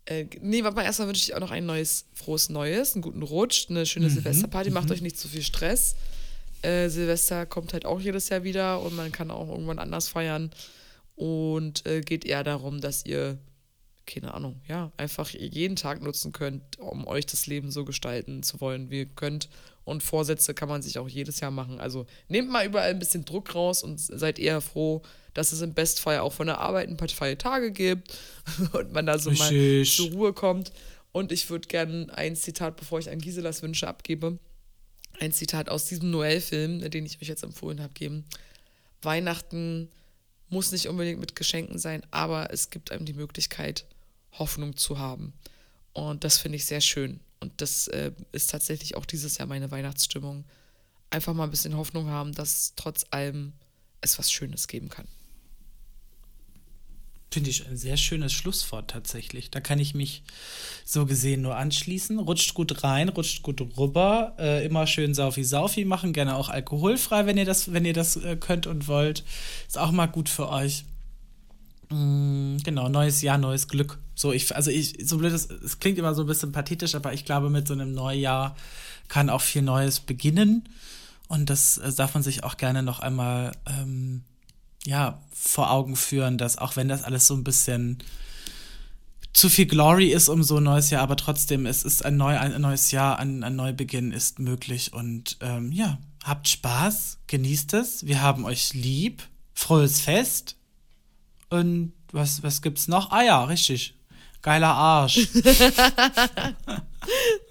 Äh, 0.05 0.27
nee, 0.41 0.63
warte 0.63 0.77
mal, 0.77 0.85
erstmal 0.85 1.09
wünsche 1.09 1.25
ich 1.25 1.35
auch 1.35 1.41
noch 1.41 1.51
ein 1.51 1.67
neues, 1.67 2.05
frohes 2.15 2.51
Neues, 2.51 2.95
einen 2.95 3.03
guten 3.03 3.25
Rutsch, 3.25 3.69
eine 3.69 3.85
schöne 3.85 4.07
mhm. 4.07 4.13
Silvesterparty. 4.13 4.71
Macht 4.71 4.87
mhm. 4.87 4.93
euch 4.93 5.03
nicht 5.03 5.19
zu 5.19 5.27
viel 5.27 5.43
Stress. 5.43 5.97
Äh, 6.63 6.89
Silvester 6.89 7.47
kommt 7.47 7.73
halt 7.73 7.85
auch 7.85 7.99
jedes 7.99 8.29
Jahr 8.29 8.45
wieder 8.45 8.81
und 8.81 8.95
man 8.95 9.11
kann 9.11 9.33
auch 9.33 9.49
irgendwann 9.49 9.81
anders 9.81 10.07
feiern 10.07 10.53
und 11.17 11.85
äh, 11.85 12.01
geht 12.01 12.25
eher 12.25 12.45
darum, 12.45 12.81
dass 12.81 13.05
ihr, 13.05 13.39
keine 14.07 14.33
Ahnung, 14.33 14.61
ja, 14.69 14.93
einfach 14.99 15.31
jeden 15.31 15.75
Tag 15.75 16.01
nutzen 16.01 16.31
könnt, 16.31 16.79
um 16.79 17.09
euch 17.09 17.27
das 17.27 17.49
Leben 17.49 17.73
so 17.73 17.85
gestalten 17.85 18.45
zu 18.45 18.61
wollen, 18.61 18.89
wie 18.89 19.01
ihr 19.01 19.07
könnt. 19.07 19.49
Und 19.83 20.05
Vorsätze 20.05 20.55
kann 20.55 20.69
man 20.69 20.83
sich 20.83 21.01
auch 21.01 21.09
jedes 21.09 21.41
Jahr 21.41 21.51
machen. 21.51 21.81
Also 21.81 22.07
nehmt 22.29 22.51
mal 22.51 22.65
überall 22.65 22.91
ein 22.91 23.01
bisschen 23.01 23.25
Druck 23.25 23.53
raus 23.57 23.83
und 23.83 23.99
seid 23.99 24.39
eher 24.39 24.61
froh, 24.61 25.03
dass 25.39 25.53
es 25.53 25.61
im 25.61 25.73
Bestfall 25.73 26.19
auch 26.19 26.33
von 26.33 26.49
der 26.49 26.59
Arbeit 26.59 26.89
ein 26.89 26.97
paar 26.97 27.09
freie 27.09 27.39
Tage 27.39 27.71
gibt 27.71 28.13
und 28.73 28.93
man 28.93 29.07
da 29.07 29.21
so 29.21 29.31
Richtig. 29.31 29.51
mal 29.51 29.85
zur 29.85 30.11
Ruhe 30.19 30.33
kommt. 30.33 30.73
Und 31.13 31.31
ich 31.31 31.49
würde 31.49 31.69
gerne 31.69 32.09
ein 32.13 32.35
Zitat, 32.35 32.77
bevor 32.77 32.99
ich 32.99 33.09
an 33.09 33.21
Giselas 33.21 33.63
Wünsche 33.63 33.87
abgebe, 33.87 34.39
ein 35.21 35.33
Zitat 35.33 35.69
aus 35.69 35.87
diesem 35.87 36.11
Noel-Film, 36.11 36.91
den 36.91 37.07
ich 37.07 37.23
euch 37.23 37.29
jetzt 37.29 37.45
empfohlen 37.45 37.81
habe, 37.81 37.95
geben. 37.95 38.25
Weihnachten 39.01 39.89
muss 40.49 40.73
nicht 40.73 40.89
unbedingt 40.89 41.21
mit 41.21 41.37
Geschenken 41.37 41.79
sein, 41.79 42.03
aber 42.11 42.53
es 42.53 42.71
gibt 42.71 42.91
einem 42.91 43.05
die 43.05 43.15
Möglichkeit, 43.15 43.85
Hoffnung 44.33 44.77
zu 44.77 44.99
haben. 44.99 45.33
Und 45.93 46.25
das 46.25 46.39
finde 46.39 46.57
ich 46.57 46.65
sehr 46.65 46.81
schön. 46.81 47.21
Und 47.39 47.53
das 47.61 47.87
äh, 47.89 48.11
ist 48.33 48.51
tatsächlich 48.51 48.97
auch 48.97 49.07
dieses 49.07 49.39
Jahr 49.39 49.47
meine 49.47 49.71
Weihnachtsstimmung. 49.71 50.45
Einfach 51.11 51.33
mal 51.33 51.45
ein 51.45 51.51
bisschen 51.51 51.77
Hoffnung 51.77 52.09
haben, 52.09 52.35
dass 52.35 52.73
trotz 52.75 53.07
allem 53.11 53.53
es 54.01 54.19
was 54.19 54.33
Schönes 54.33 54.67
geben 54.67 54.89
kann. 54.89 55.07
Finde 57.31 57.51
ich 57.51 57.67
ein 57.67 57.77
sehr 57.77 57.99
schönes 57.99 58.33
Schlusswort 58.33 58.91
tatsächlich. 58.91 59.51
Da 59.51 59.61
kann 59.61 59.79
ich 59.79 59.95
mich 59.95 60.23
so 60.85 61.05
gesehen 61.05 61.43
nur 61.43 61.57
anschließen. 61.57 62.19
Rutscht 62.19 62.55
gut 62.55 62.83
rein, 62.83 63.11
rutscht 63.11 63.43
gut 63.43 63.61
rüber. 63.77 64.35
Äh, 64.39 64.65
immer 64.65 64.87
schön 64.87 65.13
Saufi-Saufi 65.15 65.85
machen, 65.85 66.15
gerne 66.15 66.37
auch 66.37 66.49
alkoholfrei, 66.49 67.27
wenn 67.27 67.37
ihr 67.37 67.45
das, 67.45 67.73
wenn 67.73 67.85
ihr 67.85 67.93
das 67.93 68.17
äh, 68.17 68.37
könnt 68.37 68.67
und 68.67 68.89
wollt. 68.89 69.25
Ist 69.67 69.77
auch 69.77 69.91
mal 69.91 70.07
gut 70.07 70.31
für 70.31 70.49
euch. 70.49 70.85
Mm, 71.91 72.59
genau, 72.65 72.89
neues 72.89 73.21
Jahr, 73.21 73.37
neues 73.37 73.69
Glück. 73.69 73.99
So, 74.15 74.33
ich, 74.33 74.57
also 74.57 74.71
ich, 74.71 74.97
so 75.05 75.19
blöd, 75.19 75.33
es 75.33 75.79
klingt 75.81 75.99
immer 75.99 76.15
so 76.15 76.23
ein 76.23 76.27
bisschen 76.27 76.53
pathetisch, 76.53 76.95
aber 76.95 77.13
ich 77.13 77.27
glaube, 77.27 77.51
mit 77.51 77.69
so 77.69 77.75
einem 77.75 77.93
Neujahr 77.93 78.57
kann 79.09 79.29
auch 79.29 79.43
viel 79.43 79.63
Neues 79.63 80.01
beginnen. 80.01 80.69
Und 81.29 81.51
das 81.51 81.77
äh, 81.79 81.93
darf 81.93 82.15
man 82.15 82.23
sich 82.23 82.43
auch 82.43 82.57
gerne 82.57 82.83
noch 82.83 83.01
einmal 83.01 83.53
ähm, 83.67 84.23
ja, 84.89 85.21
vor 85.31 85.71
Augen 85.71 85.97
führen, 85.97 86.39
dass 86.39 86.57
auch 86.57 86.75
wenn 86.77 86.89
das 86.89 87.05
alles 87.05 87.27
so 87.27 87.35
ein 87.35 87.45
bisschen 87.45 87.99
zu 89.35 89.51
viel 89.51 89.67
Glory 89.67 90.09
ist 90.13 90.31
um 90.31 90.43
so 90.43 90.57
ein 90.57 90.63
neues 90.63 90.89
Jahr, 90.89 91.03
aber 91.03 91.17
trotzdem, 91.17 91.67
es 91.67 91.83
ist 91.85 92.03
ein, 92.05 92.17
neu, 92.17 92.39
ein 92.39 92.59
neues 92.61 92.91
Jahr, 92.91 93.19
ein, 93.19 93.45
ein 93.45 93.55
Neubeginn 93.55 94.13
ist 94.13 94.39
möglich. 94.39 94.95
Und 94.95 95.37
ähm, 95.41 95.73
ja, 95.73 95.99
habt 96.25 96.49
Spaß, 96.49 97.19
genießt 97.27 97.75
es, 97.75 98.07
wir 98.07 98.23
haben 98.23 98.47
euch 98.47 98.73
lieb, 98.73 99.23
frohes 99.53 100.01
Fest. 100.01 100.57
Und 101.51 101.93
was, 102.11 102.43
was 102.43 102.63
gibt's 102.63 102.89
noch? 102.89 103.11
Ah 103.11 103.23
ja, 103.23 103.45
richtig. 103.45 103.95
Geiler 104.41 104.73
Arsch. 104.73 105.17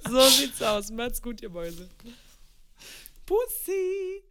so 0.09 0.29
sieht's 0.29 0.61
aus. 0.63 0.89
Macht's 0.89 1.21
gut, 1.21 1.43
ihr 1.43 1.49
Mäuse. 1.49 1.87
Pussy. 3.27 4.23